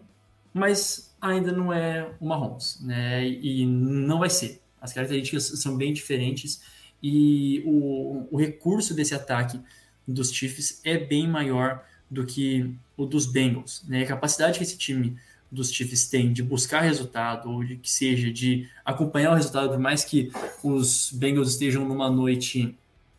mas 0.53 1.15
ainda 1.19 1.51
não 1.51 1.73
é 1.73 2.11
o 2.19 2.27
Mahomes, 2.27 2.79
né? 2.81 3.27
E 3.27 3.65
não 3.65 4.19
vai 4.19 4.29
ser. 4.29 4.61
As 4.79 4.93
características 4.93 5.45
são 5.61 5.77
bem 5.77 5.93
diferentes 5.93 6.61
e 7.03 7.61
o, 7.65 8.27
o 8.31 8.37
recurso 8.37 8.93
desse 8.93 9.13
ataque 9.13 9.59
dos 10.07 10.31
Chiefs 10.31 10.79
é 10.85 10.97
bem 10.97 11.27
maior 11.27 11.83
do 12.09 12.25
que 12.25 12.73
o 12.95 13.05
dos 13.05 13.25
Bengals, 13.25 13.83
né? 13.87 14.03
A 14.03 14.07
capacidade 14.07 14.57
que 14.57 14.63
esse 14.63 14.77
time 14.77 15.17
dos 15.51 15.71
Chiefs 15.71 16.07
tem 16.07 16.31
de 16.31 16.41
buscar 16.41 16.81
resultado, 16.81 17.51
ou 17.51 17.63
de 17.63 17.75
que 17.75 17.91
seja 17.91 18.31
de 18.31 18.69
acompanhar 18.85 19.31
o 19.31 19.35
resultado, 19.35 19.69
por 19.69 19.79
mais 19.79 20.05
que 20.05 20.31
os 20.63 21.11
Bengals 21.11 21.49
estejam 21.49 21.85
numa 21.85 22.09
noite 22.09 22.75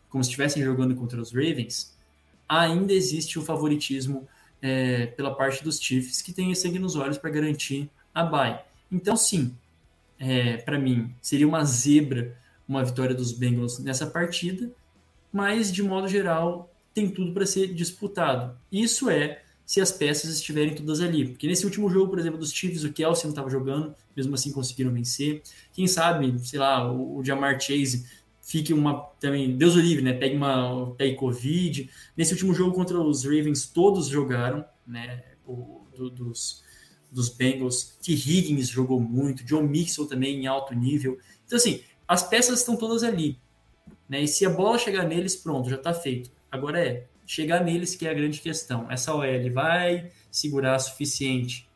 como 0.09 0.23
se 0.23 0.29
estivessem 0.29 0.63
jogando 0.63 0.95
contra 0.95 1.21
os 1.21 1.31
Ravens, 1.31 1.93
ainda 2.47 2.93
existe 2.93 3.37
o 3.37 3.41
favoritismo 3.41 4.27
é, 4.61 5.07
pela 5.07 5.35
parte 5.35 5.63
dos 5.63 5.79
Chiefs, 5.79 6.21
que 6.21 6.33
tem 6.33 6.53
sangue 6.55 6.79
nos 6.79 6.95
olhos 6.95 7.17
para 7.17 7.29
garantir 7.29 7.89
a 8.13 8.23
bye. 8.23 8.59
Então, 8.91 9.15
sim, 9.17 9.53
é, 10.17 10.57
para 10.57 10.79
mim, 10.79 11.13
seria 11.21 11.47
uma 11.47 11.63
zebra 11.65 12.35
uma 12.67 12.83
vitória 12.83 13.15
dos 13.15 13.31
Bengals 13.31 13.79
nessa 13.79 14.07
partida, 14.07 14.71
mas, 15.31 15.71
de 15.71 15.83
modo 15.83 16.07
geral, 16.07 16.73
tem 16.93 17.09
tudo 17.09 17.33
para 17.33 17.45
ser 17.45 17.73
disputado. 17.73 18.57
Isso 18.71 19.09
é 19.09 19.41
se 19.65 19.81
as 19.81 19.91
peças 19.91 20.35
estiverem 20.35 20.75
todas 20.75 21.01
ali. 21.01 21.27
Porque 21.27 21.47
nesse 21.47 21.65
último 21.65 21.89
jogo, 21.89 22.09
por 22.09 22.19
exemplo, 22.19 22.37
dos 22.37 22.53
Chiefs, 22.53 22.83
o 22.83 22.93
Kelsey 22.93 23.25
não 23.25 23.31
estava 23.31 23.49
jogando, 23.49 23.95
mesmo 24.15 24.33
assim 24.35 24.51
conseguiram 24.51 24.93
vencer. 24.93 25.41
Quem 25.73 25.87
sabe, 25.87 26.37
sei 26.39 26.59
lá, 26.59 26.89
o, 26.91 27.17
o 27.17 27.25
Jamar 27.25 27.59
Chase 27.59 28.05
fique 28.41 28.73
uma 28.73 29.01
também, 29.19 29.57
Deus 29.57 29.75
o 29.75 29.79
livre, 29.79 30.03
né? 30.03 30.13
Pegue 30.13 30.37
uma 30.37 30.93
pegue 30.95 31.15
Covid. 31.15 31.89
Nesse 32.15 32.33
último 32.33 32.53
jogo 32.53 32.73
contra 32.73 32.99
os 32.99 33.23
Ravens, 33.23 33.65
todos 33.65 34.07
jogaram, 34.07 34.63
né? 34.85 35.23
O, 35.45 35.81
do, 35.97 36.09
dos, 36.09 36.63
dos 37.11 37.29
Bengals. 37.29 37.97
T. 38.01 38.13
Higgins 38.13 38.69
jogou 38.69 38.99
muito, 38.99 39.43
John 39.43 39.63
Mixon 39.63 40.05
também 40.05 40.39
em 40.39 40.47
alto 40.47 40.75
nível. 40.75 41.17
Então, 41.45 41.57
assim, 41.57 41.81
as 42.07 42.23
peças 42.23 42.59
estão 42.59 42.75
todas 42.75 43.03
ali. 43.03 43.39
Né? 44.07 44.21
E 44.21 44.27
se 44.27 44.45
a 44.45 44.49
bola 44.49 44.77
chegar 44.77 45.03
neles, 45.03 45.35
pronto, 45.35 45.69
já 45.69 45.75
está 45.75 45.93
feito. 45.93 46.31
Agora 46.51 46.79
é 46.79 47.07
chegar 47.25 47.63
neles 47.63 47.95
que 47.95 48.07
é 48.07 48.11
a 48.11 48.13
grande 48.13 48.39
questão. 48.39 48.89
Essa 48.91 49.13
OL 49.13 49.51
vai 49.53 50.11
segurar 50.31 50.77
suficiente, 50.79 51.69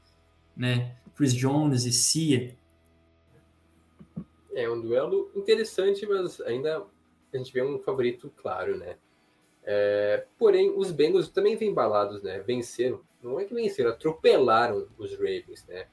né? 0.55 0.95
Chris 1.15 1.33
Jones 1.33 1.85
e 1.85 1.91
Cia. 1.91 2.55
É 4.53 4.69
um 4.69 4.79
duelo 4.79 5.31
interessante, 5.35 6.05
mas 6.05 6.39
ainda 6.41 6.83
a 7.33 7.37
gente 7.37 7.51
vê 7.51 7.63
um 7.63 7.79
favorito 7.79 8.31
claro, 8.35 8.77
né? 8.77 8.95
É, 9.63 10.25
porém, 10.37 10.73
os 10.75 10.91
Bengals 10.91 11.29
também 11.29 11.55
vêm 11.55 11.69
embalados, 11.69 12.21
né? 12.23 12.39
Venceram. 12.39 13.01
Não 13.21 13.39
é 13.39 13.45
que 13.45 13.53
venceram, 13.53 13.89
atropelaram 13.91 14.87
os 14.97 15.11
Ravens, 15.13 15.65
né? 15.67 15.85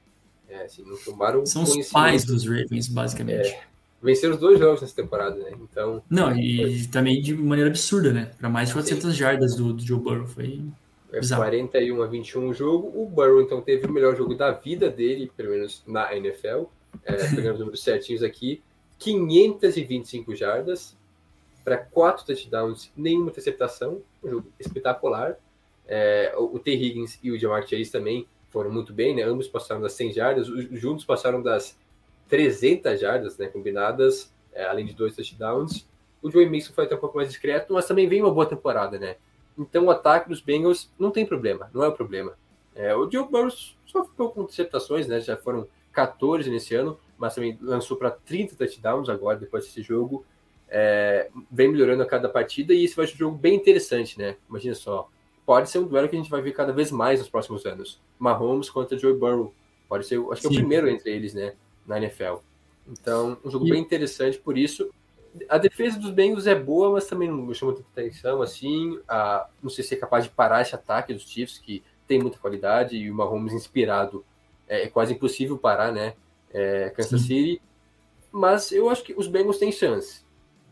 É, 0.49 0.63
assim, 0.63 0.85
não 0.85 0.97
tomaram 0.97 1.45
São 1.45 1.65
os 1.65 1.91
pais 1.91 2.25
dos 2.25 2.47
Ravens, 2.47 2.89
basicamente. 2.89 3.49
É, 3.49 3.65
venceram 4.03 4.35
os 4.35 4.41
dois 4.41 4.59
jogos 4.59 4.81
nessa 4.81 4.95
temporada, 4.95 5.37
né? 5.37 5.53
Então. 5.61 6.03
Não, 6.09 6.37
e 6.37 6.57
foi... 6.57 6.91
também 6.93 7.21
de 7.21 7.35
maneira 7.35 7.71
absurda, 7.71 8.13
né? 8.13 8.31
Para 8.39 8.49
mais 8.49 8.69
de 8.69 8.75
400 8.75 9.05
Sim. 9.05 9.13
jardas 9.13 9.57
do, 9.57 9.73
do, 9.73 9.83
Joe 9.83 9.99
Burrow. 9.99 10.27
Foi. 10.27 10.63
É 11.13 11.21
41 11.21 12.03
a 12.03 12.07
21 12.07 12.49
o 12.49 12.55
jogo. 12.55 12.89
O 12.95 13.07
Burrow, 13.07 13.41
então, 13.41 13.61
teve 13.61 13.87
o 13.87 13.93
melhor 13.93 14.17
jogo 14.17 14.35
da 14.35 14.53
vida 14.53 14.91
dele, 14.91 15.31
pelo 15.37 15.51
menos 15.51 15.83
na 15.87 16.15
NFL. 16.15 16.65
É, 17.05 17.17
pegando 17.35 17.55
os 17.55 17.61
números 17.61 17.83
certinhos 17.83 18.23
aqui. 18.23 18.63
525 18.99 20.35
jardas 20.35 20.97
para 21.67 21.77
quatro 21.77 22.25
touchdowns, 22.25 22.93
nenhuma 22.97 23.31
interceptação. 23.31 24.01
Um 24.23 24.31
jogo 24.31 24.53
espetacular. 24.59 25.37
É, 25.89 26.33
o 26.37 26.59
T. 26.59 26.73
Higgins 26.73 27.19
e 27.23 27.31
o 27.31 27.39
Jamar 27.39 27.67
Chase 27.67 27.91
também 27.91 28.27
foram 28.51 28.71
muito 28.71 28.93
bem, 28.93 29.15
né? 29.15 29.23
Ambos 29.23 29.49
passaram 29.49 29.81
das 29.81 29.93
100 29.93 30.13
jardas. 30.13 30.49
Os 30.49 30.81
juntos 30.81 31.05
passaram 31.05 31.43
das 31.43 31.77
300 32.29 33.01
jardas, 33.01 33.39
né, 33.39 33.47
combinadas, 33.49 34.33
é, 34.53 34.65
além 34.65 34.87
de 34.87 34.95
dois 34.95 35.15
touchdowns. 35.15 35.87
O 36.23 36.31
Joey 36.31 36.49
Mixon 36.49 36.73
foi 36.73 36.85
até 36.85 36.95
um 36.95 36.99
pouco 36.99 37.17
mais 37.17 37.29
discreto, 37.29 37.73
mas 37.73 37.87
também 37.87 38.09
vem 38.09 38.23
uma 38.23 38.33
boa 38.33 38.47
temporada, 38.47 38.99
né? 38.99 39.17
Então 39.59 39.85
o 39.87 39.91
ataque 39.91 40.29
dos 40.29 40.41
Bengals 40.41 40.91
não 40.99 41.11
tem 41.11 41.25
problema, 41.25 41.71
não 41.73 41.83
é 41.83 41.89
o 41.89 41.93
problema. 41.93 42.37
É, 42.75 42.95
o 42.95 43.11
Joe 43.11 43.27
Burrow 43.27 43.51
só 43.51 44.05
ficou 44.05 44.31
com 44.31 44.43
interceptações, 44.43 45.07
né? 45.07 45.21
Já 45.21 45.37
foram 45.37 45.67
14 45.93 46.51
nesse 46.51 46.75
ano, 46.75 46.99
mas 47.17 47.35
também 47.35 47.59
lançou 47.63 47.97
para 47.97 48.11
30 48.11 48.55
touchdowns 48.55 49.09
agora, 49.09 49.39
depois 49.39 49.65
desse 49.65 49.83
jogo. 49.83 50.25
É, 50.69 51.31
vem 51.51 51.69
melhorando 51.69 52.03
a 52.03 52.07
cada 52.07 52.29
partida 52.29 52.75
e 52.75 52.85
esse 52.85 52.97
vai 52.97 53.07
ser 53.07 53.15
um 53.15 53.19
jogo 53.19 53.39
bem 53.39 53.55
interessante, 53.55 54.19
né? 54.19 54.37
Imagina 54.49 54.75
só. 54.75 55.09
Pode 55.47 55.71
ser 55.71 55.79
um 55.79 55.87
duelo 55.87 56.09
que 56.09 56.17
a 56.17 56.19
gente 56.19 56.31
vai 56.31 56.43
ver 56.43 56.53
cada 56.53 56.73
vez 56.73 56.91
mais 56.91 57.21
nos 57.21 57.29
próximos 57.29 57.65
anos. 57.65 58.01
Mahomes 58.19 58.69
contra 58.69 58.99
Joe 58.99 59.15
Burrow. 59.15 59.55
Pode 59.89 60.05
ser, 60.05 60.21
acho 60.33 60.41
que 60.41 60.49
é 60.49 60.51
o 60.51 60.55
primeiro 60.55 60.89
entre 60.89 61.11
eles, 61.11 61.33
né? 61.33 61.55
Na 61.87 61.99
NFL. 61.99 62.37
Então, 62.89 63.39
um 63.45 63.51
jogo 63.51 63.67
e... 63.67 63.71
bem 63.71 63.81
interessante 63.81 64.39
por 64.39 64.57
isso. 64.57 64.91
A 65.49 65.59
defesa 65.59 65.99
dos 65.99 66.11
Bengals 66.11 66.47
é 66.47 66.55
boa, 66.55 66.91
mas 66.93 67.07
também 67.07 67.29
não 67.29 67.53
chama 67.53 67.73
muita 67.73 67.87
atenção, 67.93 68.41
assim. 68.41 68.99
A, 69.07 69.49
não 69.63 69.69
sei 69.69 69.85
se 69.85 69.95
é 69.95 69.97
capaz 69.99 70.25
de 70.25 70.31
parar 70.31 70.63
esse 70.63 70.75
ataque 70.75 71.13
dos 71.13 71.29
Chiefs, 71.29 71.59
que 71.59 71.83
tem 72.09 72.19
muita 72.21 72.39
qualidade, 72.39 72.97
e 72.97 73.11
o 73.11 73.15
Mahomes 73.15 73.53
inspirado 73.53 74.25
é, 74.69 74.85
é 74.85 74.89
quase 74.89 75.13
impossível 75.13 75.59
parar, 75.59 75.93
né? 75.93 76.15
É, 76.53 76.89
Kansas 76.91 77.21
Sim. 77.23 77.27
City. 77.27 77.63
mas 78.33 78.73
eu 78.73 78.89
acho 78.89 79.03
que 79.03 79.13
os 79.17 79.27
Bengals 79.27 79.59
têm 79.59 79.71
chance. 79.73 80.25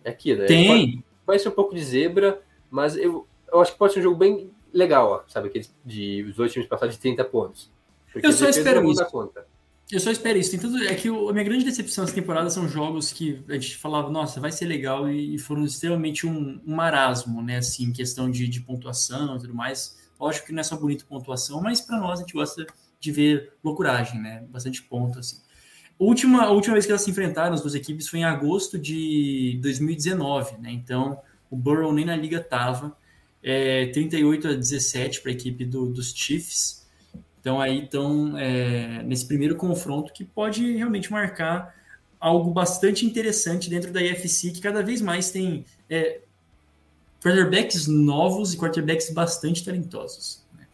É 0.02 0.10
aquilo. 0.10 0.42
é, 0.42 0.46
Tem. 0.46 0.66
pode- 0.68 1.04
vai 1.26 1.38
ser 1.38 1.48
um 1.48 1.52
pouco 1.52 1.74
de 1.74 1.82
zebra, 1.82 2.40
mas 2.70 2.96
eu, 2.96 3.26
eu 3.52 3.60
acho 3.60 3.72
que 3.72 3.78
pode 3.78 3.92
ser 3.92 4.00
um 4.00 4.02
jogo 4.04 4.16
bem 4.16 4.50
legal, 4.72 5.10
ó, 5.10 5.22
sabe? 5.28 5.48
Aqueles 5.48 5.74
de 5.84 6.22
os 6.28 6.36
dois 6.36 6.52
times 6.52 6.68
passar 6.68 6.86
de 6.86 6.98
30 6.98 7.24
pontos. 7.24 7.70
Porque 8.12 8.26
Eu 8.26 8.32
só 8.32 8.48
espero 8.48 8.88
isso. 8.90 9.04
conta. 9.06 9.46
Eu 9.91 10.01
só 10.01 10.11
espero 10.11 10.39
isso. 10.39 10.59
Tudo, 10.59 10.82
é 10.85 10.95
que 10.95 11.11
o- 11.11 11.28
a 11.28 11.32
minha 11.32 11.45
grande 11.45 11.64
decepção 11.64 12.05
essa 12.05 12.14
temporada 12.14 12.49
são 12.51 12.66
jogos 12.68 13.12
que 13.12 13.43
a 13.49 13.55
gente 13.55 13.76
falava, 13.76 14.11
nossa, 14.11 14.41
vai 14.41 14.51
ser 14.51 14.64
legal 14.66 15.09
e, 15.11 15.35
e 15.35 15.39
foram 15.39 15.64
extremamente 15.64 16.26
um, 16.26 16.61
um 16.66 16.74
marasmo, 16.74 17.43
né? 17.43 17.59
Assim, 17.59 17.93
questão 17.93 18.30
de, 18.30 18.49
de 18.49 18.61
pontuação 18.61 19.37
e 19.37 19.41
tudo 19.41 19.55
mais. 19.55 19.99
Lógico 20.18 20.47
que 20.47 20.53
não 20.53 20.61
é 20.61 20.64
só 20.64 20.76
bonito 20.76 21.07
pontuação, 21.07 21.61
mas 21.61 21.80
para 21.80 21.99
nós 21.99 22.18
a 22.18 22.22
gente 22.22 22.32
gosta 22.32 22.66
de 22.99 23.12
ver 23.12 23.53
loucuragem, 23.62 24.20
né? 24.20 24.45
Bastante 24.51 24.82
ponto, 24.82 25.18
assim. 25.18 25.39
Última, 25.99 26.43
a 26.45 26.51
última 26.51 26.74
vez 26.74 26.87
que 26.87 26.93
elas 26.93 27.03
se 27.03 27.11
enfrentaram, 27.11 27.55
as 27.55 27.61
duas 27.62 27.74
equipes, 27.74 28.09
foi 28.09 28.20
em 28.20 28.24
agosto 28.24 28.78
de 28.78 29.59
2019, 29.62 30.57
né? 30.59 30.70
Então, 30.72 31.20
o 31.51 31.57
Burrow 31.57 31.93
nem 31.93 32.05
na 32.05 32.16
liga 32.16 32.41
tava. 32.41 32.97
É, 33.43 33.87
38 33.89 34.49
a 34.49 34.55
17 34.55 35.20
para 35.20 35.30
a 35.30 35.35
equipe 35.35 35.64
do- 35.64 35.87
dos 35.93 36.12
Chiefs. 36.14 36.84
Então 37.45 37.61
aí 37.61 37.84
estão 37.84 38.38
é, 38.38 39.03
nesse 39.03 39.28
primeiro 39.28 39.55
confronto 39.55 40.14
que 40.14 40.24
pode 40.24 40.76
realmente 40.76 41.12
marcar 41.12 41.74
algo 42.18 42.51
bastante 42.51 43.05
interessante 43.05 43.68
dentro 43.68 43.92
da 43.92 44.01
IFC, 44.01 44.51
que 44.51 44.62
cada 44.62 44.82
vez 44.82 45.03
mais 45.03 45.30
tem 45.30 45.66
é, 45.90 46.22
quarterbacks 47.22 47.86
novos 47.86 48.55
e 48.55 48.57
quarterbacks 48.57 49.11
bastante 49.11 49.62
talentosos. 49.62 50.42
né? 50.57 50.66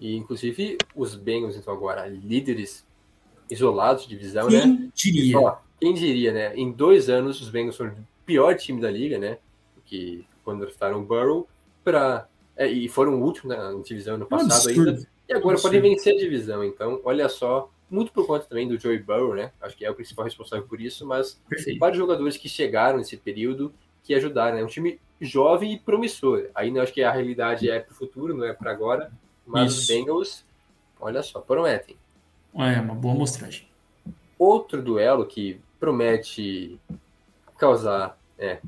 E, 0.00 0.16
inclusive, 0.16 0.78
os 0.94 1.14
Bengals, 1.14 1.56
então, 1.56 1.74
agora, 1.74 2.06
líderes 2.06 2.82
isolados 3.50 4.04
de 4.04 4.08
divisão, 4.08 4.48
né? 4.48 4.62
Quem 4.62 4.92
diria? 4.94 5.38
Ó, 5.38 5.58
quem 5.78 5.92
diria, 5.92 6.32
né? 6.32 6.56
Em 6.56 6.72
dois 6.72 7.10
anos, 7.10 7.38
os 7.42 7.50
Bengals 7.50 7.76
foram 7.76 7.92
o 7.92 8.06
pior 8.24 8.56
time 8.56 8.80
da 8.80 8.90
liga, 8.90 9.18
né? 9.18 9.36
Que 9.84 10.24
quando 10.42 10.60
draftaram 10.60 11.00
o 11.00 11.04
Burrow, 11.04 11.46
pra, 11.84 12.26
é, 12.56 12.66
e 12.66 12.88
foram 12.88 13.20
o 13.20 13.22
último 13.22 13.50
né, 13.50 13.58
na 13.58 13.74
divisão 13.82 14.16
no 14.16 14.24
Um 14.24 14.28
passado 14.28 14.70
absurdo. 14.70 14.90
ainda. 14.90 15.15
E 15.28 15.34
agora 15.34 15.58
podem 15.60 15.80
vencer 15.80 16.14
a 16.14 16.18
divisão. 16.18 16.62
Então, 16.62 17.00
olha 17.04 17.28
só, 17.28 17.70
muito 17.90 18.12
por 18.12 18.26
conta 18.26 18.46
também 18.46 18.68
do 18.68 18.78
Joey 18.78 18.98
Burrow, 18.98 19.34
né? 19.34 19.52
Acho 19.60 19.76
que 19.76 19.84
é 19.84 19.90
o 19.90 19.94
principal 19.94 20.24
responsável 20.24 20.66
por 20.66 20.80
isso, 20.80 21.06
mas 21.06 21.40
Perfeito. 21.48 21.78
vários 21.78 21.98
jogadores 21.98 22.36
que 22.36 22.48
chegaram 22.48 22.98
nesse 22.98 23.16
período 23.16 23.72
que 24.02 24.14
ajudaram, 24.14 24.56
né? 24.56 24.64
Um 24.64 24.68
time 24.68 25.00
jovem 25.20 25.72
e 25.72 25.78
promissor. 25.78 26.48
Ainda 26.54 26.82
acho 26.82 26.92
que 26.92 27.02
a 27.02 27.10
realidade 27.10 27.70
é 27.70 27.80
para 27.80 27.92
o 27.92 27.96
futuro, 27.96 28.36
não 28.36 28.44
é 28.44 28.52
para 28.52 28.70
agora. 28.70 29.10
Mas 29.46 29.72
os 29.72 29.82
Isso. 29.82 29.92
Bengals, 29.92 30.44
olha 31.00 31.22
só, 31.22 31.40
prometem. 31.40 31.96
É 32.54 32.80
uma 32.80 32.94
boa 32.94 33.14
amostragem. 33.14 33.68
Outro 34.38 34.82
duelo 34.82 35.26
que 35.26 35.60
promete 35.78 36.80
causar 37.58 38.18
é, 38.38 38.58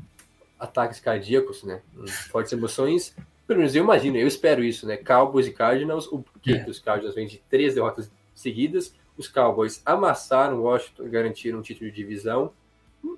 ataques 0.58 1.00
cardíacos, 1.00 1.62
né? 1.62 1.82
Fortes 2.30 2.52
emoções. 2.52 3.14
Pelo 3.48 3.58
menos 3.58 3.74
eu 3.74 3.82
imagino, 3.82 4.16
eu 4.16 4.28
espero 4.28 4.62
isso, 4.62 4.86
né? 4.86 4.96
Cowboys 4.96 5.46
e 5.48 5.52
Cardinals. 5.52 6.06
O 6.06 6.20
porquê 6.22 6.52
É. 6.52 6.58
que 6.64 6.70
os 6.70 6.78
Cardinals 6.78 7.14
vêm 7.16 7.26
de 7.26 7.38
três 7.50 7.74
derrotas 7.74 8.08
seguidas. 8.34 8.94
Os 9.16 9.26
Cowboys 9.26 9.82
amassaram 9.84 10.62
Washington 10.62 11.06
e 11.06 11.08
garantiram 11.08 11.58
um 11.58 11.62
título 11.62 11.90
de 11.90 11.96
divisão. 11.96 12.52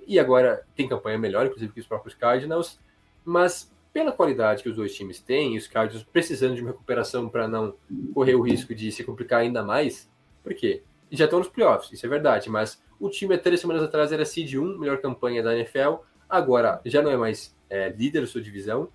E 0.06 0.18
agora 0.18 0.64
tem 0.74 0.88
campanha 0.88 1.18
melhor, 1.18 1.44
inclusive, 1.46 1.72
que 1.72 1.80
os 1.80 1.86
próprios 1.86 2.14
Cardinals. 2.14 2.78
Mas 3.24 3.70
pela 3.92 4.12
qualidade 4.12 4.62
que 4.62 4.68
os 4.68 4.76
dois 4.76 4.94
times 4.94 5.18
têm, 5.20 5.56
os 5.56 5.66
Cardinals 5.66 6.06
precisando 6.12 6.54
de 6.54 6.62
uma 6.62 6.70
recuperação 6.70 7.28
para 7.28 7.48
não 7.48 7.74
correr 8.14 8.34
o 8.36 8.40
risco 8.40 8.72
de 8.74 8.92
se 8.92 9.02
complicar 9.02 9.40
ainda 9.40 9.64
mais, 9.64 10.08
por 10.44 10.54
quê? 10.54 10.82
Já 11.10 11.24
estão 11.24 11.40
nos 11.40 11.48
playoffs, 11.48 11.90
isso 11.92 12.06
é 12.06 12.08
verdade, 12.08 12.48
mas 12.48 12.80
o 13.00 13.10
time 13.10 13.34
há 13.34 13.38
três 13.38 13.60
semanas 13.60 13.82
atrás 13.82 14.12
era 14.12 14.24
seed 14.24 14.54
1, 14.54 14.78
melhor 14.78 14.98
campanha 14.98 15.42
da 15.42 15.56
NFL, 15.56 15.96
agora 16.28 16.80
já 16.84 17.02
não 17.02 17.10
é 17.10 17.16
mais 17.16 17.52
é, 17.68 17.88
líder 17.88 18.20
da 18.20 18.26
sua 18.28 18.40
divisão, 18.40 18.88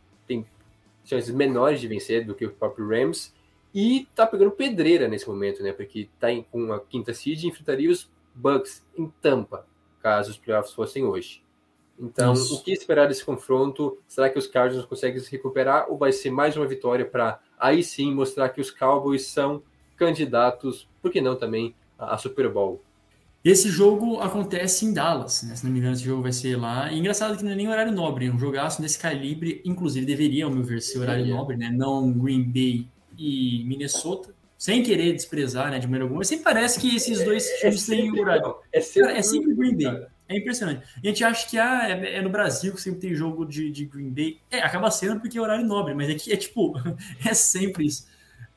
chances 1.06 1.34
menores 1.34 1.80
de 1.80 1.88
vencer 1.88 2.26
do 2.26 2.36
que 2.36 2.46
o 2.46 2.52
próprio 2.52 2.88
Rams, 2.88 3.34
e 3.74 4.08
tá 4.16 4.26
pegando 4.26 4.52
pedreira 4.52 5.08
nesse 5.08 5.28
momento, 5.28 5.62
né? 5.62 5.72
Porque 5.72 6.10
tá 6.20 6.32
em, 6.32 6.44
com 6.44 6.74
a 6.74 6.80
quinta 6.80 7.14
seed 7.14 7.44
e 7.44 7.48
enfrentaria 7.48 7.92
os 7.92 8.10
Bucks 8.34 8.86
em 8.98 9.08
Tampa, 9.22 9.66
caso 10.02 10.32
os 10.32 10.38
playoffs 10.38 10.74
fossem 10.74 11.04
hoje. 11.04 11.44
Então, 12.00 12.34
Isso. 12.34 12.56
o 12.56 12.64
que 12.64 12.72
esperar 12.72 13.08
desse 13.08 13.24
confronto? 13.24 13.98
Será 14.08 14.30
que 14.30 14.38
os 14.38 14.48
Cardinals 14.48 14.86
conseguem 14.86 15.20
se 15.20 15.32
recuperar 15.32 15.90
ou 15.90 15.98
vai 15.98 16.12
ser 16.12 16.30
mais 16.30 16.58
uma 16.58 16.66
vitória 16.66 17.06
para 17.06 17.40
aí 17.58 17.82
sim 17.84 18.14
mostrar 18.14 18.50
que 18.50 18.60
os 18.60 18.70
Cowboys 18.70 19.28
são 19.28 19.64
candidatos, 19.96 20.90
por 21.02 21.12
que 21.12 21.22
não 21.22 21.36
também, 21.36 21.74
a 21.98 22.16
a 22.16 22.18
Super 22.18 22.50
Bowl? 22.50 22.82
Esse 23.46 23.70
jogo 23.70 24.22
acontece 24.22 24.88
em 24.88 24.92
Dallas, 24.92 25.44
né? 25.44 25.56
Se 25.56 25.64
não 25.64 25.72
me 25.72 25.78
engano, 25.78 25.94
esse 25.94 26.04
jogo 26.04 26.24
vai 26.24 26.32
ser 26.32 26.56
lá. 26.56 26.92
E 26.92 26.98
engraçado 26.98 27.38
que 27.38 27.44
não 27.46 27.52
é 27.52 27.56
nem 27.56 27.70
horário 27.70 27.92
nobre, 27.92 28.26
é 28.26 28.32
um 28.32 28.40
jogaço 28.40 28.82
desse 28.82 28.98
calibre, 28.98 29.62
inclusive 29.64 30.04
deveria, 30.04 30.46
ao 30.46 30.52
meu 30.52 30.64
ver, 30.64 30.82
ser 30.82 30.98
horário 30.98 31.28
nobre, 31.28 31.56
né? 31.56 31.70
Não 31.70 32.12
Green 32.12 32.42
Bay 32.44 32.88
e 33.16 33.64
Minnesota. 33.66 34.34
Sem 34.58 34.82
querer 34.82 35.14
desprezar, 35.14 35.70
né, 35.70 35.78
de 35.78 35.86
maneira 35.86 36.06
alguma, 36.06 36.20
mas 36.20 36.28
sempre 36.30 36.46
parece 36.46 36.80
que 36.80 36.96
esses 36.96 37.24
dois 37.24 37.46
times 37.60 37.86
têm 37.86 38.20
horário. 38.20 38.56
é 38.74 38.82
sempre, 38.82 39.10
Cara, 39.10 39.20
é 39.20 39.22
sempre 39.22 39.54
Green 39.54 39.78
Bay. 39.78 40.08
É 40.28 40.38
impressionante. 40.38 40.82
A 41.04 41.08
gente 41.08 41.24
acha 41.24 41.48
que 41.48 41.58
ah, 41.60 41.88
é, 41.88 42.16
é 42.16 42.22
no 42.24 42.32
Brasil 42.32 42.74
que 42.74 42.82
sempre 42.82 43.00
tem 43.00 43.14
jogo 43.14 43.46
de, 43.46 43.70
de 43.70 43.86
Green 43.86 44.10
Bay. 44.10 44.40
É, 44.50 44.62
acaba 44.62 44.90
sendo 44.90 45.20
porque 45.20 45.38
é 45.38 45.42
horário 45.42 45.64
nobre, 45.68 45.94
mas 45.94 46.10
aqui 46.10 46.34
é 46.34 46.38
tipo, 46.38 46.74
é 47.24 47.34
sempre 47.36 47.86
isso. 47.86 48.08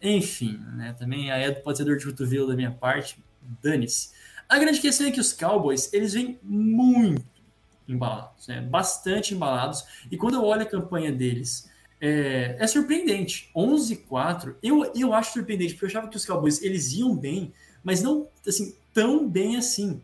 Enfim, 0.00 0.58
né? 0.76 0.94
Também 0.98 1.30
a 1.30 1.38
Edo 1.38 1.60
pode 1.60 1.76
ser 1.76 1.84
dor 1.84 1.98
de 1.98 2.06
cotovelo 2.06 2.46
da 2.46 2.56
minha 2.56 2.70
parte. 2.70 3.22
Dane-se. 3.62 4.16
A 4.48 4.58
grande 4.58 4.80
questão 4.80 5.06
é 5.06 5.10
que 5.10 5.20
os 5.20 5.32
Cowboys, 5.32 5.92
eles 5.92 6.14
vêm 6.14 6.38
muito 6.42 7.22
embalados, 7.86 8.48
né? 8.48 8.62
Bastante 8.62 9.34
embalados. 9.34 9.84
E 10.10 10.16
quando 10.16 10.34
eu 10.34 10.44
olho 10.44 10.62
a 10.62 10.66
campanha 10.66 11.12
deles, 11.12 11.68
é, 12.00 12.56
é 12.58 12.66
surpreendente. 12.66 13.50
11-4, 13.54 14.54
eu, 14.62 14.90
eu 14.94 15.12
acho 15.12 15.34
surpreendente, 15.34 15.74
porque 15.74 15.84
eu 15.84 15.88
achava 15.88 16.08
que 16.08 16.16
os 16.16 16.24
Cowboys, 16.24 16.62
eles 16.62 16.92
iam 16.94 17.14
bem, 17.14 17.52
mas 17.84 18.02
não, 18.02 18.28
assim, 18.46 18.74
tão 18.94 19.28
bem 19.28 19.56
assim. 19.56 20.00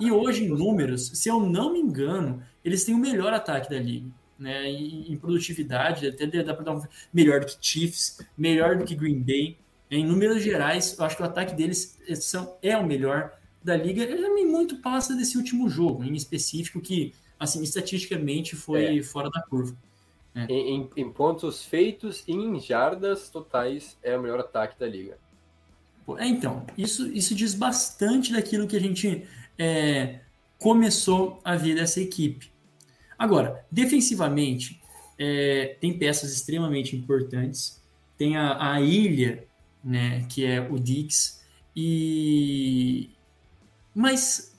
E 0.00 0.10
hoje, 0.10 0.44
em 0.44 0.48
números, 0.48 1.12
se 1.14 1.28
eu 1.28 1.40
não 1.40 1.72
me 1.72 1.78
engano, 1.78 2.42
eles 2.64 2.84
têm 2.84 2.94
o 2.94 2.98
melhor 2.98 3.32
ataque 3.32 3.70
da 3.70 3.78
liga. 3.78 4.10
Né? 4.36 4.66
Em, 4.66 5.12
em 5.12 5.16
produtividade, 5.16 6.08
até 6.08 6.26
dá 6.26 6.52
para 6.52 6.64
dar 6.64 6.76
um 6.76 6.82
melhor 7.12 7.40
do 7.40 7.46
que 7.46 7.56
Chiefs, 7.60 8.20
melhor 8.36 8.76
do 8.76 8.84
que 8.84 8.96
Green 8.96 9.22
Bay. 9.22 9.56
Em 9.88 10.04
números 10.04 10.42
gerais, 10.42 10.96
eu 10.98 11.04
acho 11.04 11.16
que 11.16 11.22
o 11.22 11.26
ataque 11.26 11.54
deles 11.54 11.96
são, 12.16 12.56
é 12.60 12.76
o 12.76 12.84
melhor 12.84 13.32
da 13.64 13.76
liga. 13.76 14.02
Ele 14.02 14.22
também 14.22 14.46
muito 14.46 14.76
passa 14.82 15.16
desse 15.16 15.36
último 15.38 15.68
jogo, 15.68 16.04
em 16.04 16.14
específico, 16.14 16.80
que, 16.80 17.14
assim, 17.40 17.62
estatisticamente 17.62 18.54
foi 18.54 19.02
fora 19.02 19.30
da 19.30 19.42
curva. 19.42 19.76
Em, 20.36 20.76
em- 20.76 20.90
em 20.96 21.12
pontos 21.12 21.64
feitos 21.64 22.24
e 22.26 22.32
em 22.32 22.60
jardas 22.60 23.30
totais, 23.30 23.96
é 24.02 24.16
o 24.16 24.20
melhor 24.22 24.40
ataque 24.40 24.78
da 24.78 24.86
liga. 24.86 25.16
É, 26.18 26.26
então, 26.26 26.66
isso, 26.76 27.06
isso 27.12 27.34
diz 27.34 27.54
bastante 27.54 28.32
daquilo 28.32 28.66
que 28.66 28.76
a 28.76 28.80
gente 28.80 29.26
é, 29.58 30.20
começou 30.58 31.40
a 31.44 31.56
ver 31.56 31.76
dessa 31.76 32.00
equipe. 32.00 32.52
Agora, 33.18 33.64
defensivamente, 33.70 34.82
é, 35.16 35.76
tem 35.80 35.96
peças 35.96 36.32
extremamente 36.32 36.96
importantes. 36.96 37.80
Tem 38.18 38.36
a, 38.36 38.72
a 38.72 38.80
ilha, 38.80 39.46
né, 39.82 40.26
que 40.28 40.44
é 40.44 40.60
o 40.60 40.78
Dix, 40.78 41.42
e 41.76 43.10
mas 43.94 44.54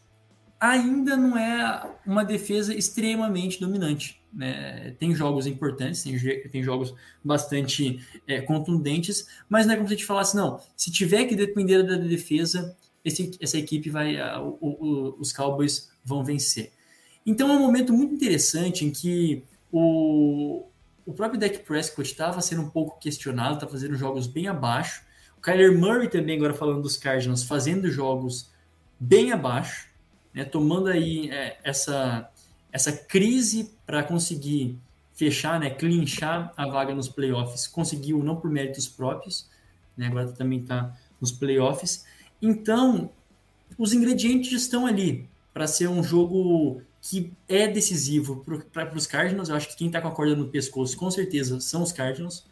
ainda 0.59 1.15
não 1.17 1.37
é 1.37 1.91
uma 2.05 2.23
defesa 2.23 2.73
extremamente 2.73 3.59
dominante. 3.59 4.21
Né? 4.33 4.95
Tem 4.99 5.13
jogos 5.15 5.47
importantes, 5.47 6.03
tem, 6.03 6.17
tem 6.49 6.63
jogos 6.63 6.93
bastante 7.23 7.99
é, 8.27 8.41
contundentes, 8.41 9.27
mas 9.47 9.65
não 9.65 9.73
é 9.73 9.75
como 9.77 9.87
se 9.87 9.93
a 9.93 9.97
gente 9.97 10.05
falasse, 10.07 10.35
não, 10.35 10.59
se 10.75 10.91
tiver 10.91 11.25
que 11.25 11.35
depender 11.35 11.83
da 11.83 11.95
defesa, 11.95 12.75
esse, 13.03 13.31
essa 13.39 13.57
equipe 13.57 13.89
vai, 13.89 14.19
a- 14.19 14.41
o- 14.41 14.57
o- 14.61 15.15
os 15.19 15.31
Cowboys 15.31 15.89
vão 16.03 16.23
vencer. 16.23 16.71
Então 17.25 17.49
é 17.49 17.53
um 17.55 17.59
momento 17.61 17.93
muito 17.93 18.13
interessante 18.13 18.83
em 18.85 18.91
que 18.91 19.43
o, 19.71 20.65
o 21.05 21.13
próprio 21.13 21.39
Dak 21.39 21.59
Prescott 21.59 22.09
estava 22.11 22.41
sendo 22.41 22.61
um 22.63 22.69
pouco 22.69 22.99
questionado, 22.99 23.55
está 23.55 23.67
fazendo 23.67 23.95
jogos 23.95 24.27
bem 24.27 24.47
abaixo. 24.47 25.03
O 25.37 25.41
Kyler 25.41 25.77
Murray 25.77 26.09
também, 26.09 26.37
agora 26.37 26.53
falando 26.53 26.81
dos 26.81 26.97
Cardinals, 26.97 27.43
fazendo 27.43 27.89
jogos 27.89 28.51
bem 28.99 29.31
abaixo, 29.31 29.87
né, 30.33 30.43
tomando 30.43 30.87
aí 30.87 31.29
é, 31.29 31.57
essa, 31.63 32.29
essa 32.71 32.91
crise 32.91 33.71
para 33.85 34.03
conseguir 34.03 34.77
fechar, 35.13 35.59
né, 35.59 35.69
clinchar 35.69 36.53
a 36.55 36.67
vaga 36.67 36.93
nos 36.93 37.07
playoffs. 37.07 37.67
Conseguiu 37.67 38.21
não 38.23 38.35
por 38.35 38.49
méritos 38.49 38.87
próprios, 38.87 39.49
né, 39.95 40.07
agora 40.07 40.31
também 40.31 40.59
está 40.59 40.95
nos 41.19 41.31
playoffs. 41.31 42.05
Então, 42.41 43.09
os 43.77 43.93
ingredientes 43.93 44.51
estão 44.51 44.85
ali 44.85 45.27
para 45.53 45.67
ser 45.67 45.87
um 45.87 46.03
jogo 46.03 46.81
que 47.01 47.31
é 47.47 47.67
decisivo 47.67 48.43
para 48.73 48.95
os 48.95 49.07
Cardinals. 49.07 49.47
Eu 49.47 49.55
acho 49.55 49.69
que 49.69 49.77
quem 49.77 49.87
está 49.87 50.01
com 50.01 50.07
a 50.07 50.11
corda 50.11 50.35
no 50.35 50.49
pescoço, 50.49 50.97
com 50.97 51.09
certeza, 51.09 51.59
são 51.59 51.81
os 51.81 51.91
Cardinals, 51.91 52.45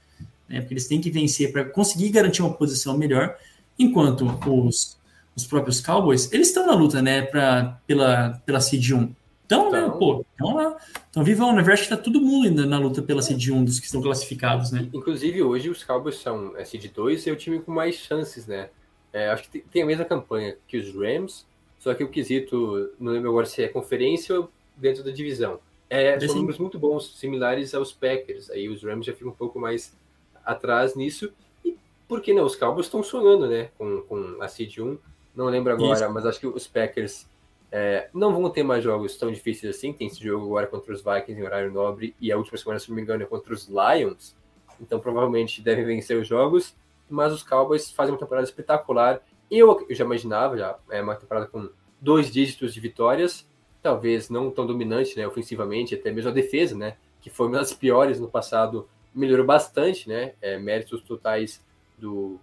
né, 0.48 0.62
porque 0.62 0.74
eles 0.74 0.88
têm 0.88 1.02
que 1.02 1.12
vencer 1.12 1.52
para 1.52 1.66
conseguir 1.66 2.10
garantir 2.10 2.42
uma 2.42 2.54
posição 2.54 2.98
melhor, 2.98 3.38
enquanto 3.78 4.26
os, 4.48 4.98
os 5.36 5.46
próprios 5.48 5.82
Cowboys, 5.82 6.32
eles 6.32 6.48
estão 6.50 6.66
na 6.68 6.74
luta, 6.76 7.02
né, 7.02 7.22
pra, 7.24 7.80
pela, 7.88 8.42
pela 8.46 8.60
Seed 8.60 8.92
1. 8.92 9.14
Então, 9.46 9.72
né, 9.72 9.80
Então. 9.86 10.00
pô, 10.00 10.26
então 10.36 10.56
lá. 10.56 10.78
Então, 11.10 11.24
vivão, 11.24 11.54
na 11.54 11.62
verdade, 11.62 11.90
tá 11.90 11.98
todo 11.98 12.20
mundo 12.22 12.48
ainda 12.48 12.66
na 12.66 12.80
luta 12.80 13.02
pela 13.02 13.22
Seed 13.22 13.50
1 13.50 13.64
dos 13.66 13.80
que 13.80 13.86
estão 13.86 14.02
classificados, 14.02 14.72
né? 14.72 14.90
Inclusive, 14.94 15.44
hoje 15.44 15.70
os 15.70 15.84
Cowboys 15.84 16.16
são 16.16 16.56
é, 16.58 16.64
seed 16.66 16.86
2 16.94 17.26
e 17.26 17.30
é 17.30 17.34
o 17.34 17.36
time 17.36 17.60
com 17.60 17.72
mais 17.72 17.96
chances, 17.96 18.48
né? 18.48 18.70
É, 19.12 19.30
acho 19.30 19.50
que 19.50 19.60
tem- 19.60 19.84
a 19.84 19.86
mesma 19.86 20.06
campanha 20.06 20.56
que 20.68 20.78
os 20.78 20.94
Rams, 20.96 21.46
só 21.78 21.94
que 21.94 22.04
o 22.04 22.10
quesito, 22.10 22.92
não 23.00 23.12
lembro 23.12 23.30
agora 23.30 23.46
se 23.46 23.62
é 23.62 23.68
conferência 23.68 24.40
ou 24.40 24.50
dentro 24.76 25.04
da 25.04 25.12
divisão. 25.12 25.60
É, 25.90 26.20
são 26.20 26.36
números 26.38 26.58
muito 26.58 26.80
bons, 26.80 27.16
similares 27.20 27.76
aos 27.76 27.92
Packers. 27.94 28.50
Aí 28.50 28.68
os 28.70 28.82
Rams 28.82 29.06
já 29.06 29.14
ficam 29.14 29.30
um 29.32 29.36
pouco 29.36 29.60
mais 29.60 29.96
atrás 30.44 30.96
nisso. 30.96 31.32
E 31.64 31.76
por 32.08 32.22
que 32.22 32.34
não? 32.34 32.46
Os 32.46 32.56
Cowboys 32.56 32.88
estão 32.88 33.04
sonhando, 33.04 33.48
né? 33.48 33.70
Com, 33.78 34.02
com 34.02 34.38
a 34.42 34.48
Seed 34.48 34.80
1. 34.80 34.98
Não 35.36 35.46
lembro 35.46 35.74
agora, 35.74 36.10
mas 36.10 36.26
acho 36.26 36.40
que 36.40 36.48
os 36.48 36.68
Packers 36.68 37.28
é, 37.72 38.08
não 38.14 38.32
vão 38.34 38.50
ter 38.50 38.62
mais 38.62 38.84
jogos 38.84 39.18
tão 39.18 39.32
difíceis 39.32 39.76
assim. 39.76 39.92
Tem 39.92 40.08
esse 40.08 40.24
jogo 40.24 40.46
agora 40.46 40.68
contra 40.68 40.94
os 40.94 41.02
Vikings 41.02 41.42
em 41.42 41.44
horário 41.44 41.72
nobre. 41.72 42.16
E 42.22 42.32
a 42.32 42.38
última 42.38 42.58
semana, 42.58 42.80
se 42.80 42.90
não 42.90 42.96
me 42.96 43.02
engano, 43.02 43.24
é 43.24 43.26
contra 43.26 43.54
os 43.54 43.68
Lions. 43.68 44.36
Então 44.80 45.00
provavelmente 45.00 45.62
devem 45.62 45.84
vencer 45.84 46.18
os 46.18 46.28
jogos. 46.28 46.76
Mas 47.10 47.34
os 47.34 47.44
Cowboys 47.44 47.92
fazem 47.92 48.14
uma 48.14 48.20
temporada 48.20 48.46
espetacular. 48.46 49.22
Eu, 49.50 49.86
eu 49.90 49.96
já 49.96 50.06
imaginava, 50.06 50.58
já 50.58 50.78
é 50.90 51.02
uma 51.02 51.16
temporada 51.16 51.48
com 51.48 51.70
dois 52.00 52.32
dígitos 52.32 52.74
de 52.74 52.80
vitórias. 52.80 53.48
Talvez 53.82 54.30
não 54.30 54.50
tão 54.50 54.66
dominante, 54.66 55.18
né, 55.18 55.28
ofensivamente, 55.28 55.94
até 55.94 56.12
mesmo 56.12 56.30
a 56.30 56.34
defesa, 56.34 56.76
né, 56.76 56.96
que 57.22 57.30
foi 57.30 57.48
uma 57.48 57.58
das 57.58 57.74
piores 57.74 58.18
no 58.18 58.30
passado, 58.30 58.88
melhorou 59.14 59.46
bastante, 59.46 60.08
né, 60.08 60.34
é, 60.42 60.58
méritos 60.58 61.02
totais 61.02 61.62
do... 61.98 62.40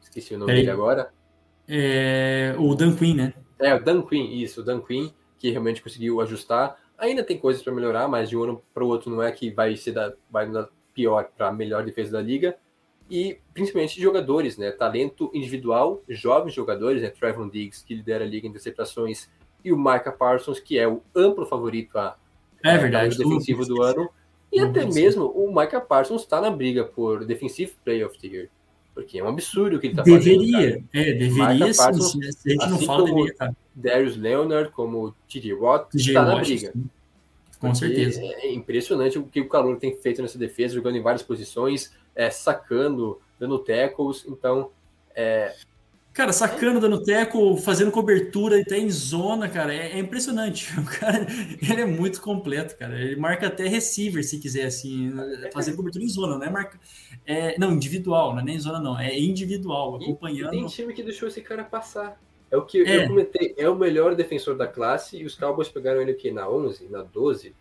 Esqueci 0.00 0.34
o 0.34 0.38
nome 0.38 0.54
dele 0.54 0.70
agora. 0.70 1.12
É, 1.68 2.54
o 2.58 2.74
Dan 2.74 2.94
Quinn, 2.94 3.14
né? 3.14 3.34
É, 3.58 3.74
o 3.74 3.82
Dan 3.82 4.02
Quinn, 4.02 4.32
isso, 4.32 4.60
o 4.60 4.64
Dan 4.64 4.80
Quinn, 4.80 5.10
que 5.38 5.50
realmente 5.50 5.82
conseguiu 5.82 6.20
ajustar. 6.20 6.76
Ainda 6.98 7.22
tem 7.22 7.38
coisas 7.38 7.62
para 7.62 7.72
melhorar, 7.72 8.08
mas 8.08 8.28
de 8.28 8.36
um 8.36 8.42
ano 8.42 8.62
para 8.72 8.84
o 8.84 8.88
outro 8.88 9.10
não 9.10 9.22
é 9.22 9.30
que 9.32 9.50
vai 9.50 9.76
ser 9.76 9.92
da, 9.92 10.12
vai 10.30 10.48
da 10.48 10.68
pior 10.94 11.28
para 11.36 11.48
a 11.48 11.52
melhor 11.52 11.84
defesa 11.84 12.12
da 12.12 12.22
liga. 12.22 12.56
E 13.10 13.38
principalmente 13.54 14.00
jogadores, 14.00 14.56
né? 14.56 14.72
Talento 14.72 15.30
individual, 15.32 16.02
jovens 16.08 16.54
jogadores, 16.54 17.02
né? 17.02 17.10
Trevon 17.10 17.48
Diggs, 17.48 17.84
que 17.84 17.94
lidera 17.94 18.24
a 18.24 18.26
liga 18.26 18.46
em 18.46 18.50
interceptações, 18.50 19.28
e 19.64 19.72
o 19.72 19.76
Micah 19.76 20.12
Parsons, 20.12 20.60
que 20.60 20.78
é 20.78 20.88
o 20.88 21.02
amplo 21.14 21.44
favorito 21.46 21.98
a 21.98 22.16
É 22.64 22.78
verdade. 22.78 23.16
defensivo 23.16 23.64
do 23.64 23.82
ano. 23.82 24.08
E 24.52 24.60
até 24.60 24.84
mesmo 24.86 25.26
o 25.26 25.54
Micah 25.54 25.80
Parsons 25.80 26.22
está 26.22 26.40
na 26.40 26.50
briga 26.50 26.84
por 26.84 27.24
Defensive 27.24 27.72
Player 27.84 28.06
of 28.06 28.18
the 28.18 28.26
Year. 28.28 28.48
Porque 28.96 29.18
é 29.18 29.22
um 29.22 29.28
absurdo 29.28 29.76
o 29.76 29.78
que 29.78 29.88
ele 29.88 29.92
está 29.92 30.02
fazendo. 30.02 30.40
Deveria, 30.40 30.82
é, 30.94 31.12
deveria 31.12 31.72
sim. 31.74 31.82
Parsons, 31.82 32.12
Se 32.12 32.48
a 32.48 32.52
gente 32.52 32.66
não 32.66 32.76
assim 32.76 32.86
fala, 32.86 32.98
como- 33.02 33.14
deveria 33.14 33.32
estar. 33.32 33.56
Darius 33.74 34.16
Leonard, 34.16 34.70
como 34.72 35.14
TJ 35.28 35.52
Watt, 35.52 35.94
está 35.94 36.24
na 36.24 36.36
briga. 36.36 36.72
sim. 36.72 36.90
Com 37.60 37.68
Porque 37.72 37.76
certeza. 37.78 38.20
É 38.22 38.50
impressionante 38.54 39.18
o 39.18 39.24
que 39.24 39.38
o 39.42 39.48
calor 39.50 39.76
tem 39.76 39.94
feito 39.96 40.22
nessa 40.22 40.38
defesa, 40.38 40.74
jogando 40.74 40.96
em 40.96 41.02
várias 41.02 41.22
posições, 41.22 41.92
é, 42.14 42.30
sacando, 42.30 43.20
dando 43.38 43.58
tackles. 43.58 44.24
Então, 44.26 44.70
é, 45.14 45.54
Cara, 46.16 46.32
sacando, 46.32 46.80
dando 46.80 47.02
teco, 47.02 47.58
fazendo 47.58 47.90
cobertura, 47.90 48.58
até 48.60 48.78
em 48.78 48.88
zona, 48.90 49.50
cara, 49.50 49.74
é, 49.74 49.92
é 49.92 49.98
impressionante. 49.98 50.68
O 50.80 50.84
cara, 50.84 51.26
ele 51.60 51.82
é 51.82 51.84
muito 51.84 52.22
completo, 52.22 52.74
cara. 52.78 52.98
Ele 52.98 53.16
marca 53.16 53.48
até 53.48 53.68
receiver, 53.68 54.24
se 54.24 54.38
quiser, 54.40 54.64
assim, 54.64 55.12
fazer 55.52 55.74
cobertura 55.76 56.02
em 56.04 56.08
zona, 56.08 56.38
não 56.38 56.44
é 56.46 56.50
marca. 56.50 56.80
É, 57.26 57.58
não, 57.58 57.70
individual, 57.72 58.32
não 58.32 58.40
é 58.40 58.44
nem 58.44 58.58
zona, 58.58 58.80
não. 58.80 58.98
É 58.98 59.18
individual, 59.18 59.98
e, 60.00 60.04
e 60.04 60.04
acompanhando. 60.04 60.50
tem 60.50 60.66
time 60.66 60.94
que 60.94 61.02
deixou 61.02 61.28
esse 61.28 61.42
cara 61.42 61.62
passar. 61.64 62.18
É 62.50 62.56
o 62.56 62.64
que 62.64 62.82
É. 62.82 63.04
eu 63.04 63.08
comentei, 63.08 63.54
é 63.58 63.68
o 63.68 63.74
melhor 63.76 64.14
defensor 64.14 64.56
da 64.56 64.66
classe 64.66 65.18
e 65.18 65.24
os 65.26 65.34
Cowboys 65.34 65.68
pegaram 65.68 66.00
ele 66.00 66.12
aqui 66.12 66.30
na 66.30 66.48
11, 66.48 66.88
na 66.88 67.02
12. 67.02 67.54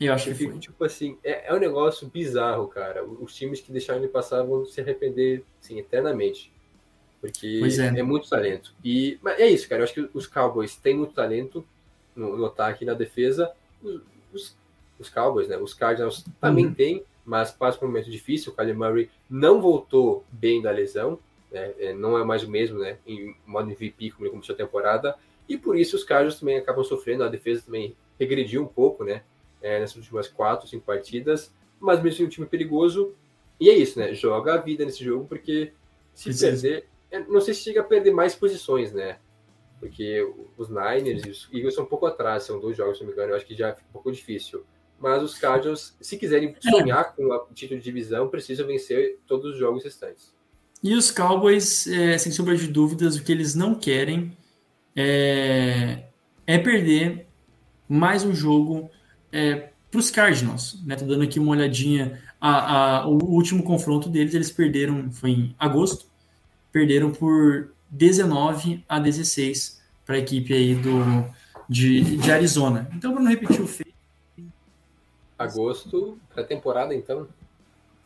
Eu 0.00 0.12
acho 0.14 0.30
Eu 0.30 0.32
que 0.32 0.38
fico 0.38 0.52
foi. 0.52 0.60
tipo 0.60 0.82
assim, 0.84 1.18
é, 1.22 1.48
é 1.48 1.54
um 1.54 1.58
negócio 1.58 2.08
bizarro, 2.08 2.66
cara. 2.68 3.04
Os 3.04 3.34
times 3.34 3.60
que 3.60 3.70
deixaram 3.70 4.00
ele 4.00 4.08
passar 4.08 4.42
vão 4.42 4.64
se 4.64 4.80
arrepender, 4.80 5.44
assim, 5.62 5.78
eternamente. 5.78 6.50
Porque 7.20 7.58
Pois 7.60 7.78
é. 7.78 8.02
muito 8.02 8.28
talento. 8.28 8.74
E 8.84 9.18
mas 9.22 9.38
é 9.38 9.46
isso, 9.48 9.68
cara. 9.68 9.80
Eu 9.80 9.84
acho 9.84 9.94
que 9.94 10.10
os 10.14 10.26
Cowboys 10.26 10.76
têm 10.76 10.96
muito 10.96 11.12
talento 11.12 11.64
no, 12.16 12.36
no 12.36 12.46
ataque 12.46 12.84
e 12.84 12.86
na 12.86 12.94
defesa. 12.94 13.52
Os, 13.82 14.00
os, 14.32 14.56
os 14.98 15.10
Cowboys, 15.10 15.48
né? 15.48 15.56
Os 15.58 15.74
Cardinals 15.74 16.24
também 16.40 16.66
Uhum. 16.66 16.74
têm, 16.74 17.04
mas 17.24 17.50
passa 17.50 17.78
por 17.78 17.84
um 17.86 17.88
momento 17.88 18.10
difícil. 18.10 18.52
O 18.52 18.56
Kyler 18.56 18.76
Murray 18.76 19.10
não 19.28 19.60
voltou 19.60 20.24
bem 20.32 20.62
da 20.62 20.70
lesão, 20.70 21.18
né? 21.52 21.72
É, 21.78 21.92
não 21.92 22.18
é 22.18 22.24
mais 22.24 22.42
o 22.42 22.50
mesmo, 22.50 22.78
né? 22.78 22.98
Em 23.06 23.36
modo 23.46 23.70
MVP, 23.70 24.12
como 24.12 24.24
ele 24.24 24.30
começou 24.30 24.54
a 24.54 24.58
temporada. 24.58 25.14
E 25.48 25.58
por 25.58 25.76
isso 25.76 25.96
os 25.96 26.04
Cardinals 26.04 26.40
também 26.40 26.56
acabam 26.56 26.84
sofrendo. 26.84 27.22
A 27.24 27.28
defesa 27.28 27.62
também 27.66 27.94
regrediu 28.18 28.62
um 28.62 28.66
pouco, 28.66 29.04
né? 29.04 29.22
é, 29.62 29.78
nessas 29.78 29.96
últimas 29.96 30.26
quatro, 30.26 30.66
cinco 30.66 30.86
partidas, 30.86 31.52
mas 31.78 32.02
mesmo 32.02 32.14
assim 32.16 32.24
um 32.24 32.28
time 32.30 32.46
perigoso. 32.46 33.14
E 33.60 33.68
é 33.68 33.74
isso, 33.76 33.98
né? 33.98 34.14
Joga 34.14 34.54
a 34.54 34.56
vida 34.56 34.84
nesse 34.86 35.04
jogo, 35.04 35.26
porque 35.26 35.72
se 36.14 36.24
Precisa. 36.24 36.46
perder, 36.50 36.78
é, 36.78 36.84
não 37.28 37.40
sei 37.40 37.54
se 37.54 37.62
chega 37.62 37.80
a 37.80 37.84
perder 37.84 38.12
mais 38.12 38.34
posições, 38.34 38.92
né? 38.92 39.18
Porque 39.78 40.22
os 40.58 40.68
Niners 40.68 41.24
e 41.24 41.30
os 41.30 41.48
Eagles 41.52 41.74
são 41.74 41.84
um 41.84 41.88
pouco 41.88 42.06
atrás, 42.06 42.42
são 42.44 42.60
dois 42.60 42.76
jogos, 42.76 42.98
se 42.98 43.02
não 43.02 43.08
me 43.08 43.14
engano, 43.14 43.32
eu 43.32 43.36
acho 43.36 43.46
que 43.46 43.54
já 43.54 43.72
fica 43.74 43.86
um 43.88 43.92
pouco 43.92 44.12
difícil. 44.12 44.62
Mas 44.98 45.22
os 45.22 45.38
Cardinals, 45.38 45.96
se 46.00 46.18
quiserem 46.18 46.54
sonhar 46.60 47.14
com 47.16 47.24
o 47.24 47.54
título 47.54 47.78
de 47.80 47.84
divisão, 47.84 48.28
precisam 48.28 48.66
vencer 48.66 49.18
todos 49.26 49.52
os 49.52 49.58
jogos 49.58 49.82
restantes. 49.82 50.34
E 50.82 50.94
os 50.94 51.10
Cowboys, 51.10 51.86
é, 51.86 52.18
sem 52.18 52.30
sombra 52.30 52.54
de 52.54 52.66
dúvidas, 52.68 53.16
o 53.16 53.22
que 53.24 53.32
eles 53.32 53.54
não 53.54 53.74
querem 53.74 54.36
é, 54.94 56.04
é 56.46 56.58
perder 56.58 57.26
mais 57.88 58.24
um 58.24 58.34
jogo 58.34 58.90
é, 59.32 59.70
para 59.90 59.98
os 60.00 60.10
Cardinals. 60.10 60.84
Né? 60.84 60.96
Tô 60.96 61.06
dando 61.06 61.22
aqui 61.24 61.38
uma 61.40 61.52
olhadinha. 61.52 62.22
A, 62.40 62.98
a- 63.00 63.06
o 63.08 63.14
último 63.24 63.62
confronto 63.62 64.08
deles, 64.08 64.34
eles 64.34 64.50
perderam, 64.50 65.10
foi 65.10 65.30
em 65.30 65.54
agosto, 65.58 66.09
perderam 66.72 67.10
por 67.12 67.72
19 67.90 68.84
a 68.88 68.98
16 68.98 69.80
para 70.06 70.16
a 70.16 70.18
equipe 70.18 70.52
aí 70.52 70.74
do, 70.74 71.00
de, 71.68 72.16
de 72.16 72.30
Arizona. 72.32 72.88
Então, 72.94 73.12
para 73.12 73.22
não 73.22 73.30
repetir 73.30 73.60
o 73.60 73.66
feito, 73.66 73.90
Agosto, 75.38 76.18
pré-temporada, 76.34 76.94
então. 76.94 77.26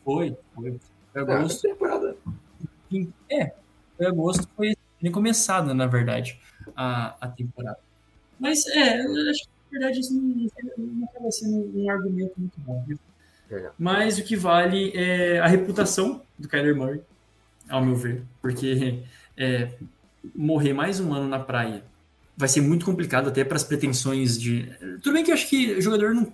foi. 0.03 0.37
Foi, 0.53 0.79
Ah, 1.13 1.19
agosto. 1.21 1.61
pré-temporada. 1.61 2.15
É, 3.29 3.51
foi 3.97 4.05
agosto, 4.05 4.47
foi 4.55 4.75
nem 5.01 5.11
começada, 5.11 5.73
na 5.73 5.85
verdade, 5.85 6.39
a, 6.75 7.15
a 7.19 7.27
temporada. 7.27 7.77
Mas 8.39 8.65
é, 8.67 9.01
eu 9.05 9.29
acho 9.29 9.43
que 9.43 9.49
na 9.73 9.79
verdade 9.79 9.99
isso 9.99 10.13
não, 10.13 10.23
não 10.77 11.05
acaba 11.05 11.31
sendo 11.31 11.77
um 11.77 11.89
argumento 11.89 12.33
muito 12.37 12.59
bom. 12.61 12.83
viu? 12.87 12.97
Verdade. 13.49 13.75
Mas 13.77 14.17
o 14.17 14.23
que 14.23 14.35
vale 14.37 14.91
é 14.95 15.39
a 15.39 15.47
reputação 15.47 16.21
do 16.39 16.47
Kyler 16.47 16.75
Murray, 16.75 17.01
ao 17.69 17.83
meu 17.83 17.95
ver, 17.95 18.23
porque 18.41 19.03
é, 19.37 19.69
morrer 20.35 20.73
mais 20.73 20.99
um 20.99 21.13
ano 21.13 21.27
na 21.27 21.39
praia 21.39 21.83
vai 22.37 22.49
ser 22.49 22.61
muito 22.61 22.85
complicado 22.85 23.29
até 23.29 23.43
para 23.43 23.55
as 23.55 23.63
pretensões 23.63 24.39
de. 24.39 24.69
Tudo 25.01 25.13
bem 25.13 25.23
que 25.23 25.31
eu 25.31 25.35
acho 25.35 25.49
que 25.49 25.79
jogador, 25.79 26.13
não, 26.13 26.31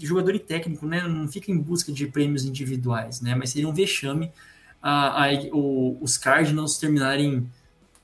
jogador 0.00 0.34
e 0.34 0.38
técnico 0.38 0.86
né, 0.86 1.02
não 1.06 1.26
fica 1.26 1.50
em 1.50 1.58
busca 1.58 1.90
de 1.92 2.06
prêmios 2.06 2.44
individuais, 2.44 3.20
né, 3.20 3.34
mas 3.34 3.50
seria 3.50 3.68
um 3.68 3.74
vexame 3.74 4.30
a, 4.82 5.26
a, 5.26 5.32
o, 5.52 5.98
os 6.00 6.16
Cardinals 6.16 6.78
terminarem 6.78 7.46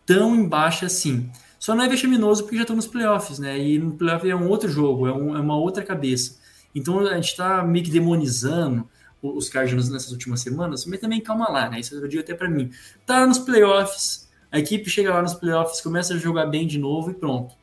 tão 0.05 0.35
embaixo 0.35 0.85
assim. 0.85 1.31
Só 1.59 1.75
não 1.75 1.85
é 1.85 1.89
vexaminoso 1.89 2.43
porque 2.43 2.57
já 2.57 2.63
estão 2.63 2.77
nos 2.77 2.87
playoffs, 2.87 3.39
né? 3.39 3.59
E 3.59 3.79
no 3.79 3.93
playoff 3.93 4.29
é 4.29 4.37
um 4.37 4.47
outro 4.49 4.69
jogo, 4.69 5.07
é, 5.07 5.13
um, 5.13 5.37
é 5.37 5.41
uma 5.41 5.57
outra 5.57 5.83
cabeça. 5.83 6.39
Então 6.75 7.01
a 7.01 7.15
gente 7.15 7.31
está 7.31 7.65
meio 7.65 7.85
que 7.85 7.91
demonizando 7.91 8.87
os 9.35 9.49
Cardinals 9.49 9.89
nessas 9.89 10.13
últimas 10.13 10.41
semanas, 10.41 10.85
mas 10.85 11.01
também 11.01 11.21
calma 11.21 11.51
lá, 11.51 11.71
né? 11.71 11.81
Isso 11.81 11.95
eu 11.95 12.07
digo 12.07 12.23
até 12.23 12.35
para 12.35 12.49
mim. 12.49 12.71
Tá 13.07 13.27
nos 13.27 13.39
playoffs, 13.39 14.29
a 14.51 14.59
equipe 14.59 14.89
chega 14.89 15.13
lá 15.13 15.23
nos 15.23 15.35
playoffs, 15.35 15.81
começa 15.81 16.15
a 16.15 16.19
jogar 16.19 16.47
bem 16.47 16.67
de 16.67 16.79
novo 16.79 17.11
e 17.11 17.15
pronto. 17.15 17.55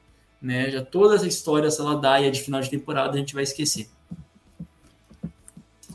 Né? 0.41 0.69
Já 0.69 0.83
toda 0.83 1.15
essa 1.15 1.27
história, 1.27 1.67
essa 1.67 1.83
ladaia 1.83 2.29
de 2.29 2.41
final 2.41 2.59
de 2.59 2.69
temporada, 2.69 3.15
a 3.15 3.17
gente 3.17 3.33
vai 3.33 3.43
esquecer. 3.43 3.89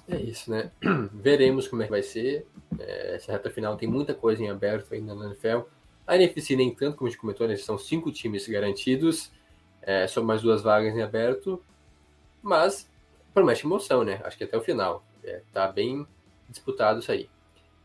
É 0.08 0.16
isso, 0.16 0.50
né? 0.50 0.70
Veremos 1.12 1.68
como 1.68 1.82
é 1.82 1.84
que 1.84 1.90
vai 1.90 2.02
ser. 2.02 2.46
É, 2.78 3.16
essa 3.16 3.30
reta 3.32 3.50
final 3.50 3.76
tem 3.76 3.88
muita 3.88 4.14
coisa 4.14 4.42
em 4.42 4.48
aberto 4.48 4.94
ainda 4.94 5.14
na 5.14 5.26
NFL. 5.26 5.68
A 6.06 6.16
NFC 6.16 6.56
nem 6.56 6.74
tanto, 6.74 6.96
como 6.96 7.06
a 7.06 7.10
gente 7.10 7.20
comentou, 7.20 7.46
né? 7.46 7.54
são 7.56 7.76
cinco 7.76 8.10
times 8.10 8.48
garantidos, 8.48 9.30
é, 9.82 10.06
só 10.06 10.22
mais 10.22 10.40
duas 10.40 10.62
vagas 10.62 10.96
em 10.96 11.02
aberto, 11.02 11.62
mas 12.42 12.88
promete 13.34 13.66
emoção, 13.66 14.02
né? 14.02 14.20
Acho 14.24 14.38
que 14.38 14.44
até 14.44 14.56
o 14.56 14.62
final. 14.62 15.04
É, 15.28 15.42
tá 15.52 15.70
bem 15.70 16.06
disputado 16.48 17.00
isso 17.00 17.12
aí. 17.12 17.28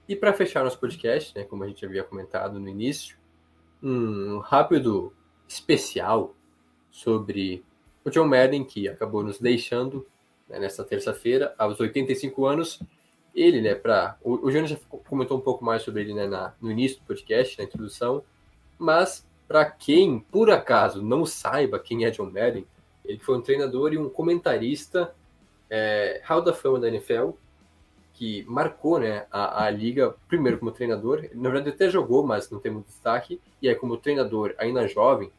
E 0.08 0.16
para 0.16 0.34
fechar 0.34 0.64
nosso 0.64 0.80
podcast, 0.80 1.38
né, 1.38 1.44
como 1.44 1.64
a 1.64 1.68
gente 1.68 1.86
havia 1.86 2.04
comentado 2.04 2.60
no 2.60 2.70
início, 2.70 3.18
um 3.82 4.40
rápido 4.40 5.14
especial 5.48 6.34
sobre 6.90 7.64
o 8.06 8.10
John 8.10 8.28
Madden, 8.28 8.64
que 8.64 8.88
acabou 8.88 9.24
nos 9.24 9.40
deixando 9.40 10.08
né, 10.48 10.60
nesta 10.60 10.84
terça-feira, 10.84 11.54
aos 11.58 11.80
85 11.80 12.46
anos. 12.46 12.80
Ele, 13.36 13.62
né, 13.62 13.76
para 13.76 14.18
o, 14.22 14.46
o 14.46 14.52
Jonas 14.52 14.70
já 14.70 14.78
comentou 15.10 15.38
um 15.38 15.42
pouco 15.42 15.66
mais 15.66 15.82
sobre 15.82 16.02
ele 16.02 16.14
né, 16.14 16.28
na, 16.28 16.54
no 16.62 16.72
início 16.72 17.00
do 17.00 17.06
podcast, 17.06 17.58
na 17.58 17.66
introdução, 17.66 18.24
Mas, 18.78 19.28
para 19.48 19.66
quem, 19.66 20.20
por 20.20 20.50
acaso, 20.50 21.02
não 21.02 21.26
saiba 21.26 21.80
quem 21.80 22.06
é 22.06 22.12
John 22.12 22.30
Madden, 22.30 22.66
ele 23.04 23.20
foi 23.20 23.38
um 23.38 23.42
treinador 23.42 23.92
e 23.92 23.98
um 23.98 24.10
comentarista 24.10 25.14
é, 25.76 26.22
Hall 26.26 26.40
da 26.40 26.54
Fama 26.54 26.80
da 26.80 26.88
NFL, 26.88 27.32
que 28.14 28.46
marcou 28.48 29.00
né, 29.00 29.26
a, 29.32 29.66
a, 29.66 29.70
liga, 29.72 30.14
primeiro 30.28 30.60
como 30.60 30.72
treinador, 30.72 31.28
na 31.34 31.50
verdade 31.50 31.70
até 31.70 31.90
jogou, 31.90 32.24
mas 32.24 32.48
não 32.52 32.60
tem 32.60 32.72
muito 32.72 32.86
destaque, 32.86 33.42
e 33.60 33.68
aí 33.68 33.74
como 33.74 33.98
treinador, 33.98 34.54
ainda 34.60 34.88
jovem, 34.88 35.32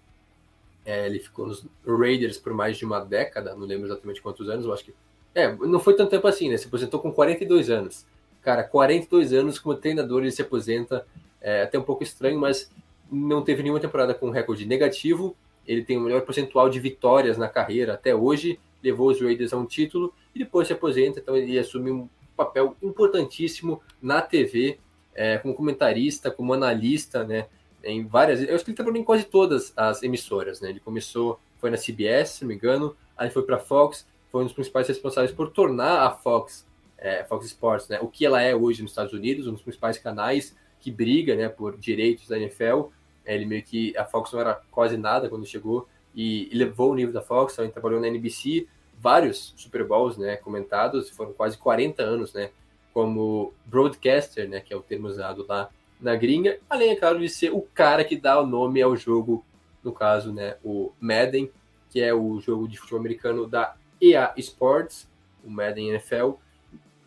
é, 0.85 1.07
ele 1.07 1.21
ficou 1.21 1.47
nos 1.47 1.65
Raiders 1.87 2.37
por 2.37 2.53
mais 2.53 2.77
de 2.77 2.85
uma 2.85 2.99
década, 2.99 3.55
não 3.55 3.65
lembro 3.65 3.87
exatamente 3.87 4.21
quantos 4.21 4.49
anos, 4.49 4.67
eu 4.67 4.73
acho 4.73 4.87
que... 4.87 4.95
É, 5.37 5.55
não 5.55 5.79
foi 5.79 5.95
tanto 5.95 6.11
tempo 6.11 6.27
assim, 6.27 6.49
né? 6.49 6.57
Se 6.57 6.67
aposentou 6.67 7.01
com 7.01 7.13
42 7.13 7.71
anos. 7.71 8.05
Cara, 8.43 8.63
42 8.63 9.33
anos 9.33 9.59
como 9.59 9.77
treinador, 9.77 10.23
ele 10.23 10.31
se 10.31 10.43
aposenta, 10.43 11.07
é 11.41 11.63
até 11.63 11.79
um 11.79 11.83
pouco 11.83 12.03
estranho, 12.03 12.39
mas 12.39 12.71
não 13.11 13.43
teve 13.43 13.63
nenhuma 13.63 13.81
temporada 13.81 14.15
com 14.15 14.31
recorde 14.31 14.67
negativo, 14.67 15.37
ele 15.67 15.85
tem 15.85 15.97
o 15.97 16.01
melhor 16.01 16.23
percentual 16.23 16.69
de 16.69 16.81
vitórias 16.81 17.39
na 17.39 17.49
carreira 17.49 17.95
até 17.95 18.15
hoje, 18.15 18.59
levou 18.85 19.11
os 19.11 19.21
Raiders 19.21 19.53
a 19.53 19.57
um 19.57 19.65
título, 19.65 20.13
e 20.35 20.39
depois 20.39 20.67
se 20.69 20.73
aposenta, 20.73 21.19
então 21.19 21.37
ele 21.37 21.59
assume 21.59 21.91
um 21.91 22.09
papel 22.37 22.77
importantíssimo 22.83 23.81
na 24.01 24.21
TV, 24.21 24.79
é, 25.15 25.39
como 25.39 25.55
comentarista, 25.55 26.31
como 26.31 26.53
analista, 26.53 27.25
né? 27.25 27.47
Em 27.83 28.05
várias. 28.07 28.43
Eu 28.43 28.55
acho 28.55 28.65
que 28.65 28.71
ele 28.71 28.77
trabalhou 28.77 29.01
em 29.01 29.05
quase 29.05 29.25
todas 29.25 29.73
as 29.77 30.03
emissoras, 30.03 30.61
né? 30.61 30.71
Ele 30.71 30.81
começou, 30.81 31.39
foi 31.59 31.71
na 31.71 31.77
CBS, 31.77 32.31
se 32.31 32.43
não 32.43 32.49
me 32.49 32.55
engano, 32.55 32.97
aí 33.17 33.31
foi 33.31 33.43
para 33.43 33.59
Fox, 33.59 34.07
foi 34.31 34.43
um 34.43 34.45
dos 34.45 34.53
principais 34.53 34.89
responsáveis 34.89 35.33
por 35.33 35.51
tornar 35.51 36.03
a 36.03 36.11
Fox, 36.11 36.67
é, 36.99 37.25
Fox 37.25 37.47
Sports, 37.47 37.89
né? 37.89 37.99
O 38.01 38.09
que 38.09 38.27
ela 38.27 38.43
é 38.43 38.55
hoje 38.55 38.83
nos 38.83 38.91
Estados 38.91 39.13
Unidos, 39.13 39.47
um 39.47 39.53
dos 39.53 39.63
principais 39.63 39.99
canais 39.99 40.57
que 40.81 40.91
briga, 40.91 41.35
né? 41.37 41.49
Por 41.49 41.79
direitos 41.79 42.29
da 42.29 42.37
NFL. 42.37 42.89
É, 43.25 43.35
ele 43.35 43.47
meio 43.47 43.63
que 43.63 43.97
a 43.97 44.05
Fox 44.05 44.33
não 44.33 44.41
era 44.41 44.61
quase 44.71 44.97
nada 44.97 45.29
quando 45.29 45.47
chegou 45.47 45.89
e, 46.15 46.49
levou 46.53 46.93
o 46.93 46.95
nível 46.95 47.13
da 47.13 47.23
Fox. 47.23 47.57
Também 47.57 47.71
trabalhou 47.71 48.01
na 48.01 48.09
NBC, 48.09 48.67
vários 49.05 49.53
Super 49.55 49.87
Bowls, 49.87 50.17
né, 50.17 50.35
comentados, 50.37 51.11
foram 51.11 51.35
quase 51.35 51.59
40 51.59 52.03
anos, 52.03 52.33
né, 52.33 52.49
como 52.95 53.53
broadcaster, 53.67 54.49
né, 54.49 54.61
que 54.61 54.73
é 54.73 54.77
o 54.77 54.81
termo 54.81 55.09
usado 55.09 55.45
lá 55.47 55.69
na 56.01 56.17
gringa, 56.17 56.59
além, 56.71 56.93
é 56.93 56.97
claro, 56.97 57.19
de 57.21 57.29
ser 57.29 57.53
o 57.53 57.61
cara 57.61 58.03
que 58.03 58.17
dá 58.17 58.41
o 58.41 58.47
nome 58.47 58.81
ao 58.81 58.97
jogo, 58.97 59.45
no 59.83 59.93
caso, 59.93 60.33
né, 60.33 60.57
o 60.65 60.91
Madden, 60.99 61.51
que 61.91 62.01
é 62.01 62.15
o 62.15 62.41
jogo 62.41 62.67
de 62.67 62.79
futebol 62.79 62.99
americano 62.99 63.47
da 63.47 63.77
EA 64.01 64.33
Sports, 64.39 65.07
o 65.45 65.51
Madden 65.51 65.91
NFL, 65.91 66.33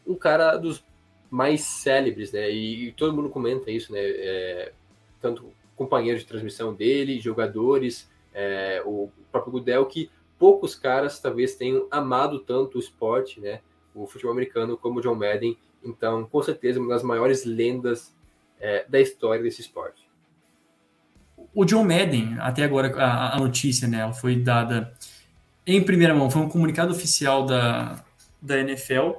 um 0.06 0.14
cara 0.14 0.56
dos 0.56 0.86
mais 1.32 1.62
célebres, 1.62 2.32
né, 2.32 2.52
e, 2.52 2.90
e 2.90 2.92
todo 2.92 3.16
mundo 3.16 3.30
comenta 3.30 3.72
isso, 3.72 3.92
né, 3.92 4.02
é, 4.02 4.72
tanto 5.20 5.52
companheiros 5.76 6.22
de 6.22 6.28
transmissão 6.28 6.76
dele, 6.76 7.20
jogadores, 7.20 8.08
é, 8.36 8.84
o 8.86 9.10
próprio 9.32 9.54
Gudel, 9.54 9.84
que 9.88 10.12
poucos 10.38 10.76
caras 10.76 11.20
talvez 11.20 11.56
tenham 11.56 11.88
amado 11.90 12.40
tanto 12.40 12.78
o 12.78 12.80
esporte, 12.80 13.40
né, 13.40 13.60
o 13.94 14.06
futebol 14.06 14.32
americano, 14.32 14.78
como 14.78 15.00
o 15.00 15.02
John 15.02 15.16
Madden. 15.16 15.58
Então, 15.84 16.26
com 16.26 16.42
certeza, 16.42 16.80
uma 16.80 16.90
das 16.90 17.04
maiores 17.04 17.46
lendas 17.46 18.16
é, 18.60 18.86
da 18.88 19.00
história 19.00 19.42
desse 19.42 19.62
esporte. 19.62 20.08
O 21.54 21.66
John 21.66 21.84
Madden, 21.84 22.38
até 22.40 22.64
agora 22.64 22.96
a, 22.98 23.36
a 23.36 23.40
notícia, 23.40 23.88
né, 23.88 24.00
ela 24.00 24.14
foi 24.14 24.36
dada 24.36 24.94
em 25.66 25.84
primeira 25.84 26.14
mão, 26.14 26.30
foi 26.30 26.42
um 26.42 26.50
comunicado 26.50 26.92
oficial 26.92 27.46
da, 27.46 28.04
da 28.42 28.60
NFL, 28.60 29.12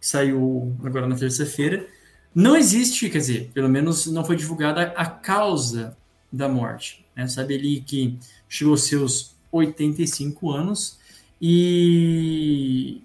que 0.00 0.06
saiu 0.06 0.74
agora 0.84 1.06
na 1.06 1.16
terça-feira. 1.16 1.86
Não 2.34 2.56
existe, 2.56 3.08
quer 3.08 3.18
dizer, 3.18 3.50
pelo 3.54 3.68
menos 3.68 4.06
não 4.06 4.24
foi 4.24 4.36
divulgada 4.36 4.92
a 4.96 5.06
causa 5.06 5.96
da 6.32 6.48
morte. 6.48 7.06
Né? 7.14 7.26
Sabe 7.28 7.54
ali 7.54 7.80
que 7.80 8.18
chegou 8.48 8.72
aos 8.72 8.82
seus 8.82 9.35
85 9.56 10.50
anos 10.50 10.98
e, 11.40 13.00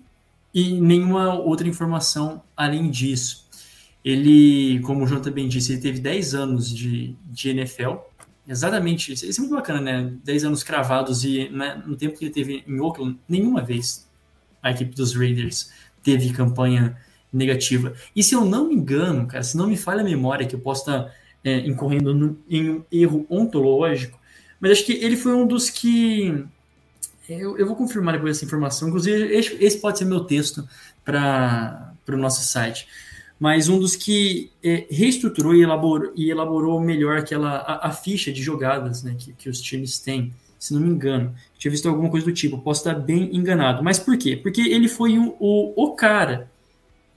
e 0.54 0.80
nenhuma 0.80 1.34
outra 1.36 1.68
informação 1.68 2.42
além 2.56 2.90
disso. 2.90 3.48
Ele, 4.04 4.80
como 4.82 5.04
o 5.04 5.08
João 5.08 5.22
também 5.22 5.48
disse, 5.48 5.74
ele 5.74 5.82
teve 5.82 6.00
10 6.00 6.34
anos 6.34 6.76
de, 6.76 7.16
de 7.26 7.50
NFL, 7.50 7.98
exatamente 8.48 9.14
isso. 9.14 9.26
Isso 9.26 9.40
é 9.40 9.44
muito 9.44 9.56
bacana, 9.56 9.80
né? 9.80 10.14
10 10.24 10.46
anos 10.46 10.64
cravados 10.64 11.24
e 11.24 11.50
né, 11.50 11.82
no 11.86 11.96
tempo 11.96 12.18
que 12.18 12.26
ele 12.26 12.34
teve 12.34 12.64
em 12.68 12.80
Oakland, 12.80 13.18
nenhuma 13.30 13.62
vez 13.62 14.08
a 14.62 14.72
equipe 14.72 14.96
dos 14.96 15.16
Raiders 15.16 15.72
teve 16.04 16.34
campanha 16.34 16.98
negativa. 17.32 17.94
E 18.16 18.24
se 18.24 18.36
eu 18.36 18.44
não 18.44 18.68
me 18.68 18.76
engano, 18.76 19.28
cara, 19.28 19.44
se 19.44 19.56
não 19.56 19.68
me 19.68 19.78
falha 19.78 20.02
a 20.02 20.04
memória, 20.04 20.46
que 20.46 20.56
eu 20.56 20.60
posso 20.60 20.82
estar 20.82 21.14
é, 21.44 21.60
incorrendo 21.60 22.14
no, 22.14 22.38
em 22.50 22.70
um 22.70 22.84
erro 22.92 23.26
ontológico, 23.30 24.20
mas 24.62 24.72
acho 24.72 24.86
que 24.86 24.94
ele 24.94 25.18
foi 25.18 25.34
um 25.34 25.48
dos 25.48 25.72
que. 25.72 26.46
Eu, 27.28 27.58
eu 27.58 27.66
vou 27.66 27.76
confirmar 27.76 28.14
depois 28.14 28.38
essa 28.38 28.46
informação. 28.46 28.90
Inclusive, 28.90 29.34
esse, 29.34 29.58
esse 29.60 29.80
pode 29.80 29.98
ser 29.98 30.06
meu 30.06 30.22
texto 30.22 30.68
para 31.04 31.96
o 32.08 32.18
nosso 32.18 32.44
site. 32.44 32.88
Mas 33.40 33.68
um 33.68 33.80
dos 33.80 33.96
que 33.96 34.52
é, 34.64 34.86
reestruturou 34.92 35.56
e 35.56 35.64
elaborou, 35.64 36.12
e 36.16 36.30
elaborou 36.30 36.80
melhor 36.80 37.18
aquela 37.18 37.58
a, 37.58 37.88
a 37.88 37.92
ficha 37.92 38.32
de 38.32 38.44
jogadas 38.44 39.02
né, 39.02 39.16
que, 39.18 39.34
que 39.34 39.50
os 39.50 39.60
times 39.60 39.98
têm, 39.98 40.32
se 40.60 40.76
não 40.76 40.82
me 40.82 40.90
engano. 40.90 41.34
Tinha 41.58 41.72
visto 41.72 41.90
alguma 41.90 42.12
coisa 42.12 42.28
do 42.28 42.34
tipo, 42.34 42.60
posso 42.60 42.82
estar 42.82 42.94
bem 42.94 43.36
enganado. 43.36 43.84
Mas 43.84 43.98
por 43.98 44.16
quê? 44.16 44.38
Porque 44.38 44.62
ele 44.62 44.88
foi 44.88 45.18
um, 45.18 45.36
o, 45.40 45.74
o 45.76 45.96
cara 45.96 46.52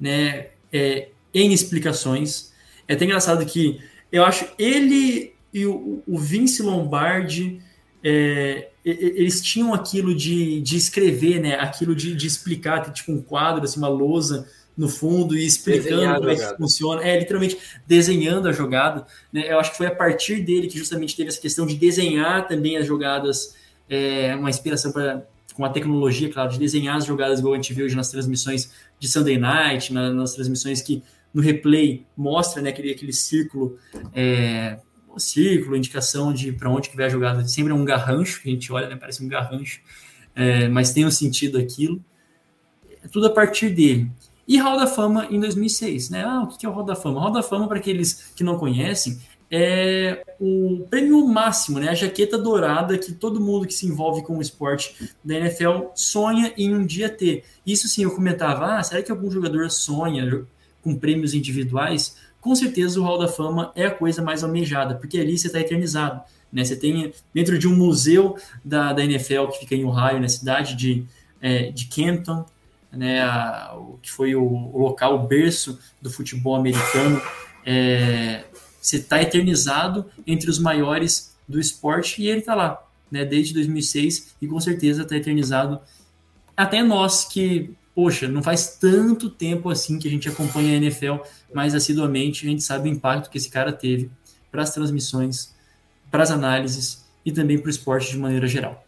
né, 0.01 0.49
é, 0.73 1.09
em 1.35 1.53
explicações. 1.53 2.55
É 2.89 2.95
até 2.95 3.05
engraçado 3.05 3.45
que 3.45 3.79
eu 4.11 4.25
acho 4.25 4.47
ele 4.59 5.34
e 5.55 5.65
o, 5.65 6.03
o 6.05 6.19
Vince 6.19 6.63
Lombardi, 6.63 7.61
é, 8.03 8.71
eles 8.85 9.41
tinham 9.41 9.73
aquilo 9.73 10.13
de, 10.13 10.61
de 10.61 10.77
escrever, 10.77 11.41
né? 11.41 11.55
Aquilo 11.55 11.95
de, 11.95 12.15
de 12.17 12.27
explicar, 12.27 12.83
ter 12.83 12.91
tipo 12.91 13.13
um 13.13 13.23
quadro, 13.23 13.63
assim, 13.63 13.79
uma 13.79 13.89
lousa 13.89 14.47
no 14.77 14.89
fundo 14.89 15.37
e 15.39 15.47
explicando 15.47 16.17
como 16.17 16.29
é 16.29 16.35
que 16.35 16.57
funciona. 16.57 17.05
É, 17.05 17.17
literalmente 17.17 17.57
desenhando 17.87 18.49
a 18.49 18.53
jogada. 18.53 19.07
Né? 19.33 19.51
Eu 19.51 19.61
acho 19.61 19.71
que 19.71 19.77
foi 19.77 19.87
a 19.87 19.95
partir 19.95 20.43
dele 20.43 20.67
que 20.67 20.77
justamente 20.77 21.17
teve 21.17 21.29
essa 21.29 21.41
questão 21.41 21.65
de 21.65 21.77
desenhar 21.77 22.49
também 22.49 22.77
as 22.77 22.85
jogadas, 22.85 23.55
é, 23.89 24.35
uma 24.35 24.51
inspiração 24.51 24.91
para 24.91 25.25
com 25.55 25.65
a 25.65 25.69
tecnologia, 25.69 26.29
claro, 26.33 26.51
de 26.51 26.59
desenhar 26.59 26.97
as 26.97 27.05
jogadas 27.05 27.39
igual 27.39 27.55
a 27.55 27.57
gente 27.57 27.73
vê 27.73 27.85
hoje 27.85 27.95
nas 27.95 28.11
transmissões 28.11 28.73
de 28.99 29.07
Sunday 29.07 29.39
Night, 29.39 29.93
na, 29.93 30.11
nas 30.11 30.35
transmissões 30.35 30.83
que 30.83 31.01
no 31.33 31.41
replay 31.41 32.05
mostra 32.17 32.61
né, 32.61 32.71
aquele, 32.71 32.91
aquele 32.91 33.13
círculo 33.13 33.79
é, 34.13 34.79
círculo, 35.19 35.77
indicação 35.77 36.33
de 36.33 36.53
para 36.53 36.71
onde 36.71 36.91
que 36.91 36.97
vai 36.97 37.07
a 37.07 37.09
jogada. 37.09 37.47
Sempre 37.47 37.73
é 37.73 37.75
um 37.75 37.85
garrancho, 37.85 38.43
que 38.43 38.49
a 38.49 38.53
gente 38.53 38.73
olha, 38.73 38.89
né, 38.89 38.97
parece 38.97 39.25
um 39.25 39.29
garrancho, 39.29 39.81
é, 40.35 40.69
mas 40.69 40.93
tem 40.93 41.07
um 41.07 41.11
sentido 41.11 41.59
aquilo. 41.59 42.03
É 43.03 43.09
tudo 43.09 43.27
a 43.27 43.31
partir 43.31 43.71
dele. 43.71 44.11
E 44.47 44.59
Hall 44.59 44.79
da 44.79 44.87
Fama 44.87 45.27
em 45.31 45.41
2006, 45.41 46.11
né? 46.11 46.23
Ah, 46.23 46.43
o 46.43 46.49
que 46.49 46.67
é 46.67 46.69
o 46.69 46.73
Hall 46.73 46.85
da 46.85 46.95
Fama? 46.95 47.21
Hall 47.21 47.33
da 47.33 47.43
Fama, 47.43 47.67
para 47.67 47.79
aqueles 47.79 48.33
que 48.37 48.45
não 48.45 48.59
conhecem, 48.59 49.19
é 49.51 50.25
o 50.41 50.87
prêmio 50.91 51.27
máximo, 51.27 51.79
né? 51.79 51.89
A 51.89 51.95
jaqueta 51.95 52.37
dourada 52.37 52.99
que 52.99 53.13
todo 53.13 53.41
mundo 53.41 53.67
que 53.67 53.75
se 53.75 53.87
envolve 53.87 54.23
com 54.23 54.39
o 54.39 54.43
esporte 54.43 55.13
da 55.23 55.35
NFL 55.35 55.91
sonha 55.95 56.53
em 56.57 56.75
um 56.75 56.85
dia 56.85 57.09
ter. 57.09 57.45
Isso 57.67 57.89
sim, 57.89 58.05
eu 58.05 58.11
comentava, 58.11 58.77
ah, 58.77 58.83
será 58.83 59.03
que 59.03 59.11
algum 59.11 59.31
jogador 59.31 59.71
sonha 59.71 60.45
com 60.83 60.97
prêmios 60.97 61.35
individuais? 61.35 62.17
Com 62.45 62.55
certeza 62.55 63.01
o 63.01 63.03
Hall 63.03 63.19
da 63.19 63.27
Fama 63.27 63.73
é 63.75 63.87
a 63.87 63.91
coisa 63.91 64.21
mais 64.21 64.45
almejada, 64.45 64.97
porque 64.97 65.19
ali 65.19 65.39
você 65.39 65.47
está 65.47 65.59
eternizado. 65.59 66.21
Né? 66.53 66.63
Você 66.63 66.77
tem 66.77 67.11
dentro 67.33 67.59
de 67.59 67.67
um 67.67 67.75
museu 67.75 68.37
da, 68.63 68.93
da 68.93 69.03
NFL 69.03 69.47
que 69.47 69.61
fica 69.61 69.75
em 69.75 69.83
Ohio, 69.83 70.21
na 70.21 70.29
cidade 70.29 70.77
de, 70.77 71.07
é, 71.41 71.71
de 71.71 71.87
Canton, 71.87 72.45
né, 72.93 73.23
a, 73.23 73.75
o, 73.75 73.99
que 74.03 74.11
foi 74.11 74.35
o, 74.35 74.45
o, 74.45 74.79
local, 74.79 75.15
o 75.15 75.27
berço 75.27 75.79
do 76.03 76.11
futebol 76.11 76.55
americano. 76.55 77.19
É, 77.65 78.45
você 78.79 78.99
está 78.99 79.23
eternizado 79.23 80.05
entre 80.27 80.51
os 80.51 80.59
maiores 80.59 81.35
do 81.49 81.59
esporte 81.59 82.21
e 82.21 82.29
ele 82.29 82.41
está 82.41 82.55
lá, 82.55 82.87
né, 83.11 83.25
desde 83.25 83.55
2006 83.55 84.35
e 84.43 84.47
com 84.47 84.61
certeza 84.61 85.01
está 85.01 85.17
eternizado 85.17 85.81
até 86.55 86.83
nós 86.83 87.25
que 87.25 87.75
poxa, 87.95 88.29
não 88.29 88.43
faz 88.43 88.77
tanto 88.77 89.31
tempo 89.31 89.71
assim 89.71 89.99
que 89.99 90.09
a 90.09 90.11
gente 90.11 90.29
acompanha 90.29 90.75
a 90.75 90.77
NFL 90.77 91.17
mais 91.53 91.75
assiduamente, 91.75 92.47
a 92.47 92.51
gente 92.51 92.63
sabe 92.63 92.89
o 92.89 92.93
impacto 92.93 93.31
que 93.31 93.39
esse 93.39 93.51
cara 93.51 93.73
teve 93.73 94.11
para 94.51 94.63
as 94.63 94.75
transmissões, 94.75 95.55
para 96.11 96.23
as 96.23 96.31
análises 96.31 97.05
e 97.25 97.33
também 97.33 97.59
para 97.59 97.69
o 97.69 97.71
esporte 97.71 98.11
de 98.11 98.19
maneira 98.19 98.47
geral. 98.47 98.85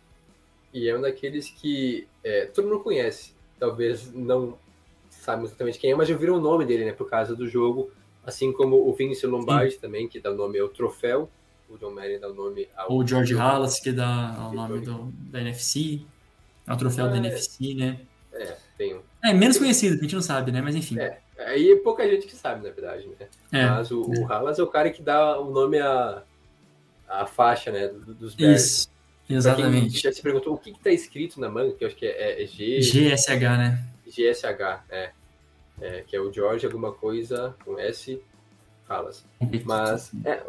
E 0.73 0.89
é 0.89 0.97
um 0.97 1.01
daqueles 1.01 1.49
que 1.49 2.07
é, 2.23 2.47
todo 2.47 2.69
mundo 2.69 2.81
conhece, 2.81 3.33
talvez 3.59 4.13
não 4.13 4.59
sabe 5.09 5.45
exatamente 5.45 5.79
quem 5.79 5.93
é, 5.93 5.95
mas 5.95 6.09
já 6.09 6.17
viram 6.17 6.37
o 6.37 6.41
nome 6.41 6.65
dele, 6.65 6.85
né, 6.85 6.93
por 6.93 7.09
causa 7.09 7.35
do 7.35 7.49
jogo, 7.49 7.91
assim 8.25 8.53
como 8.53 8.89
o 8.89 8.93
Vince 8.93 9.27
Lombardi 9.27 9.75
Sim. 9.75 9.81
também, 9.81 10.09
que 10.09 10.21
dá 10.21 10.31
o 10.33 10.35
nome 10.35 10.59
ao 10.59 10.69
troféu, 10.69 11.31
o 11.69 11.77
John 11.79 11.91
Madden 11.91 12.21
dá 12.21 12.29
o 12.29 12.35
nome 12.35 12.69
ao... 12.77 12.93
Ou 12.93 13.01
o 13.01 13.07
George 13.07 13.37
Halas, 13.37 13.81
que 13.81 13.93
dá 13.93 14.49
o 14.51 14.55
nome 14.55 14.81
do, 14.81 15.13
da 15.31 15.41
NFC, 15.41 16.03
é 16.67 16.73
o 16.73 16.77
troféu 16.77 17.07
é, 17.07 17.11
da 17.11 17.17
NFC, 17.17 17.75
né? 17.75 18.01
É, 18.33 18.57
É, 19.23 19.33
menos 19.33 19.59
conhecido, 19.59 19.97
a 19.99 20.03
gente 20.03 20.15
não 20.15 20.23
sabe, 20.23 20.53
né? 20.53 20.61
Mas 20.61 20.75
enfim. 20.75 20.99
É, 20.99 21.19
aí 21.39 21.73
é 21.73 21.77
pouca 21.77 22.09
gente 22.09 22.27
que 22.27 22.37
sabe, 22.37 22.67
na 22.67 22.73
verdade, 22.73 23.07
né? 23.09 23.27
É, 23.53 23.67
Mas 23.67 23.91
o, 23.91 24.03
é. 24.15 24.19
o 24.21 24.33
Halas 24.33 24.59
é 24.59 24.63
o 24.63 24.67
cara 24.67 24.91
que 24.91 25.03
dá 25.03 25.39
o 25.41 25.51
nome 25.51 25.79
a, 25.81 26.23
a 27.09 27.27
faixa, 27.27 27.71
né, 27.73 27.89
do- 27.89 28.15
dos 28.15 28.35
Bears. 28.35 28.63
Isso, 28.63 28.91
exatamente. 29.29 29.99
já 30.01 30.13
se 30.13 30.23
perguntou 30.23 30.55
o 30.55 30.59
que 30.59 30.71
está 30.71 30.91
escrito 30.91 31.41
na 31.41 31.49
manga, 31.49 31.73
que 31.73 31.83
eu 31.85 31.89
acho 31.89 31.97
que 31.97 32.07
é, 32.07 32.43
é 32.43 32.47
G, 32.47 32.81
GSH, 32.81 33.41
né? 33.59 33.85
GSH, 34.07 34.83
é, 34.91 35.11
é, 35.81 36.05
que 36.07 36.15
é 36.17 36.21
o 36.21 36.33
George 36.33 36.65
alguma 36.67 36.93
coisa 36.93 37.55
com 37.65 37.79
S, 37.79 38.21
falas. 38.87 39.25
Mas 39.65 40.13
é, 40.25 40.43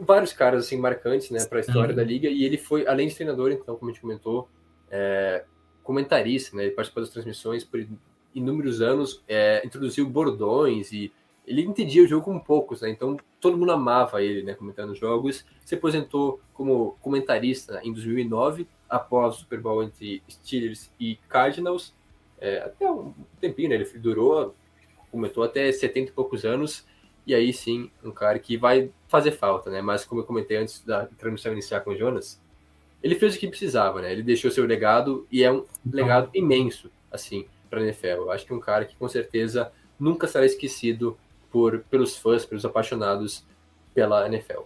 vários 0.00 0.32
caras 0.32 0.64
assim 0.64 0.76
marcantes, 0.78 1.30
né, 1.30 1.44
para 1.44 1.58
a 1.58 1.60
história 1.60 1.90
Uhum. 1.90 1.96
da 1.96 2.02
liga 2.04 2.28
e 2.28 2.44
ele 2.44 2.56
foi 2.56 2.86
além 2.86 3.06
de 3.08 3.14
treinador, 3.14 3.52
então 3.52 3.76
como 3.76 3.90
a 3.90 3.92
gente 3.92 4.00
comentou, 4.00 4.48
é, 4.90 5.44
comentarista, 5.82 6.56
né, 6.56 6.64
ele 6.64 6.72
participou 6.72 7.02
das 7.02 7.12
transmissões 7.12 7.64
por 7.64 7.84
inúmeros 8.34 8.80
anos, 8.80 9.22
é, 9.28 9.62
introduziu 9.64 10.08
bordões 10.08 10.92
e 10.92 11.12
ele 11.46 11.62
entendia 11.62 12.02
o 12.02 12.06
jogo 12.06 12.24
como 12.24 12.42
poucos, 12.42 12.82
né, 12.82 12.90
então 12.90 13.16
todo 13.40 13.56
mundo 13.56 13.72
amava 13.72 14.22
ele, 14.22 14.42
né, 14.42 14.54
comentando 14.54 14.94
jogos. 14.94 15.44
Se 15.64 15.74
aposentou 15.74 16.40
como 16.54 16.96
comentarista 17.00 17.80
em 17.82 17.92
2009 17.92 18.66
após 18.88 19.36
o 19.36 19.38
Super 19.40 19.60
Bowl 19.60 19.82
entre 19.82 20.22
Steelers 20.30 20.90
e 20.98 21.16
Cardinals, 21.28 21.94
é, 22.40 22.58
até 22.58 22.90
um 22.90 23.12
tempinho, 23.40 23.70
né, 23.70 23.76
ele 23.76 23.84
durou, 23.98 24.54
comentou 25.10 25.44
até 25.44 25.70
70 25.70 26.10
e 26.10 26.12
poucos 26.12 26.44
anos. 26.44 26.84
E 27.24 27.34
aí 27.34 27.52
sim, 27.52 27.88
um 28.02 28.10
cara 28.10 28.38
que 28.38 28.56
vai 28.56 28.90
fazer 29.06 29.30
falta, 29.30 29.70
né? 29.70 29.80
Mas 29.80 30.04
como 30.04 30.22
eu 30.22 30.24
comentei 30.24 30.56
antes 30.56 30.84
da 30.84 31.06
transmissão 31.06 31.52
iniciar 31.52 31.80
com 31.82 31.90
o 31.90 31.96
Jonas, 31.96 32.42
ele 33.02 33.14
fez 33.16 33.34
o 33.34 33.38
que 33.38 33.48
precisava, 33.48 34.00
né? 34.00 34.12
Ele 34.12 34.22
deixou 34.22 34.50
seu 34.50 34.64
legado 34.64 35.26
e 35.30 35.42
é 35.42 35.50
um 35.50 35.64
legado 35.84 36.30
imenso, 36.34 36.90
assim, 37.10 37.46
para 37.68 37.80
a 37.80 37.82
NFL. 37.82 38.06
Eu 38.06 38.30
acho 38.30 38.46
que 38.46 38.52
é 38.52 38.56
um 38.56 38.60
cara 38.60 38.84
que 38.84 38.96
com 38.96 39.08
certeza 39.08 39.72
nunca 39.98 40.26
será 40.26 40.46
esquecido 40.46 41.18
por 41.50 41.80
pelos 41.90 42.16
fãs, 42.16 42.46
pelos 42.46 42.64
apaixonados 42.64 43.44
pela 43.94 44.26
NFL. 44.26 44.62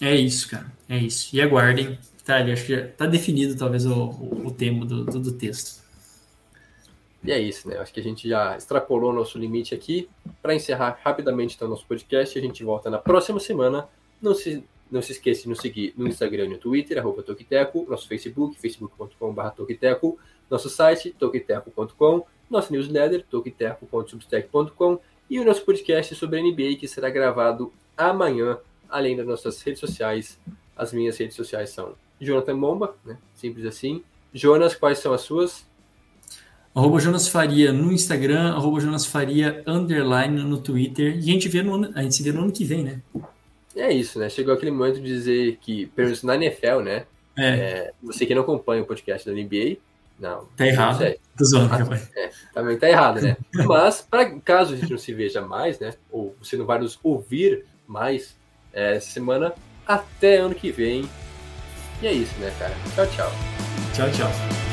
É 0.00 0.14
isso, 0.14 0.50
cara. 0.50 0.70
É 0.88 0.98
isso. 0.98 1.34
E 1.34 1.40
aguardem. 1.40 1.98
Tá, 2.24 2.36
ali, 2.36 2.52
acho 2.52 2.66
que 2.66 2.74
já 2.74 2.88
tá 2.88 3.06
definido 3.06 3.56
talvez 3.56 3.86
o, 3.86 3.94
o, 3.94 4.46
o 4.46 4.50
tema 4.50 4.84
do, 4.84 5.04
do, 5.04 5.20
do 5.20 5.32
texto. 5.32 5.84
E 7.22 7.32
é 7.32 7.40
isso, 7.40 7.68
né? 7.68 7.78
Acho 7.78 7.92
que 7.92 8.00
a 8.00 8.02
gente 8.02 8.28
já 8.28 8.56
extrapolou 8.56 9.12
nosso 9.12 9.38
limite 9.38 9.74
aqui. 9.74 10.08
Para 10.42 10.54
encerrar 10.54 10.98
rapidamente 11.04 11.56
então 11.56 11.68
nosso 11.68 11.86
podcast, 11.86 12.38
a 12.38 12.42
gente 12.42 12.62
volta 12.62 12.90
na 12.90 12.98
próxima 12.98 13.40
semana. 13.40 13.88
Não 14.20 14.34
se, 14.34 14.64
não 14.90 15.02
se 15.02 15.12
esqueça 15.12 15.42
de 15.42 15.48
nos 15.48 15.58
seguir 15.58 15.92
no 15.96 16.06
Instagram 16.06 16.44
e 16.44 16.48
no 16.48 16.58
Twitter, 16.58 16.98
arroba 16.98 17.22
Tokiteco, 17.22 17.86
nosso 17.88 18.06
Facebook, 18.06 18.58
facebook.com.br 18.58 19.48
Tokiteco, 19.56 20.18
nosso 20.50 20.68
site, 20.68 21.14
tokiteco.com, 21.18 22.24
nosso 22.48 22.72
newsletter, 22.72 23.24
tokiteco.substack.com 23.28 25.00
e 25.28 25.40
o 25.40 25.44
nosso 25.44 25.64
podcast 25.64 26.14
sobre 26.14 26.40
NBA 26.40 26.76
que 26.78 26.86
será 26.86 27.10
gravado 27.10 27.72
amanhã, 27.96 28.58
além 28.88 29.16
das 29.16 29.26
nossas 29.26 29.60
redes 29.62 29.80
sociais. 29.80 30.38
As 30.76 30.92
minhas 30.92 31.16
redes 31.16 31.34
sociais 31.34 31.70
são 31.70 31.94
Jonathan 32.20 32.58
Bomba, 32.58 32.96
né? 33.04 33.18
Simples 33.34 33.66
assim. 33.66 34.02
Jonas, 34.32 34.74
quais 34.74 34.98
são 34.98 35.12
as 35.12 35.22
suas? 35.22 35.66
Arroba 36.74 37.00
Jonas 37.00 37.26
Faria 37.26 37.72
no 37.72 37.90
Instagram, 37.90 38.52
arroba 38.52 38.78
Jonas 38.80 39.06
Faria 39.06 39.62
underline 39.66 40.42
no 40.42 40.58
Twitter. 40.58 41.16
E 41.16 41.30
a 41.30 41.32
gente, 41.32 41.48
vê 41.48 41.62
no, 41.62 41.90
a 41.94 42.02
gente 42.02 42.14
se 42.14 42.22
vê 42.22 42.32
no 42.32 42.42
ano 42.42 42.52
que 42.52 42.64
vem, 42.64 42.84
né? 42.84 43.00
É 43.76 43.92
isso, 43.92 44.18
né? 44.18 44.28
Chegou 44.28 44.54
aquele 44.54 44.70
momento 44.70 44.96
de 44.96 45.02
dizer 45.06 45.58
que, 45.60 45.86
pelo 45.86 46.06
menos 46.08 46.22
na 46.22 46.34
NFL, 46.34 46.80
né? 46.82 47.04
É, 47.38 47.46
É, 47.48 47.92
você 48.02 48.24
que 48.24 48.34
não 48.34 48.42
acompanha 48.42 48.82
o 48.82 48.86
podcast 48.86 49.28
da 49.28 49.34
NBA, 49.36 49.76
não. 50.18 50.46
tá 50.56 50.66
errado. 50.66 51.00
Não 51.04 51.14
Tô 51.36 51.44
zoando, 51.44 51.74
Ah, 51.74 51.76
rapaz. 51.76 52.10
também 52.54 52.78
tá 52.78 52.88
errado, 52.88 53.20
né? 53.20 53.36
Mas, 53.52 54.00
pra, 54.00 54.30
caso 54.40 54.72
a 54.72 54.76
gente 54.76 54.90
não 54.90 54.98
se 54.98 55.12
veja 55.12 55.42
mais, 55.42 55.78
né? 55.78 55.92
Ou 56.10 56.34
você 56.42 56.56
não 56.56 56.64
vai 56.64 56.78
nos 56.78 56.98
ouvir 57.02 57.66
mais 57.86 58.34
é, 58.72 58.96
essa 58.96 59.10
semana, 59.10 59.52
até 59.86 60.38
ano 60.38 60.54
que 60.54 60.70
vem. 60.72 61.06
E 62.00 62.06
é 62.06 62.12
isso, 62.12 62.34
né, 62.40 62.50
cara? 62.58 62.74
Tchau, 62.94 63.06
tchau. 63.08 63.32
Tchau, 63.94 64.10
tchau. 64.10 64.65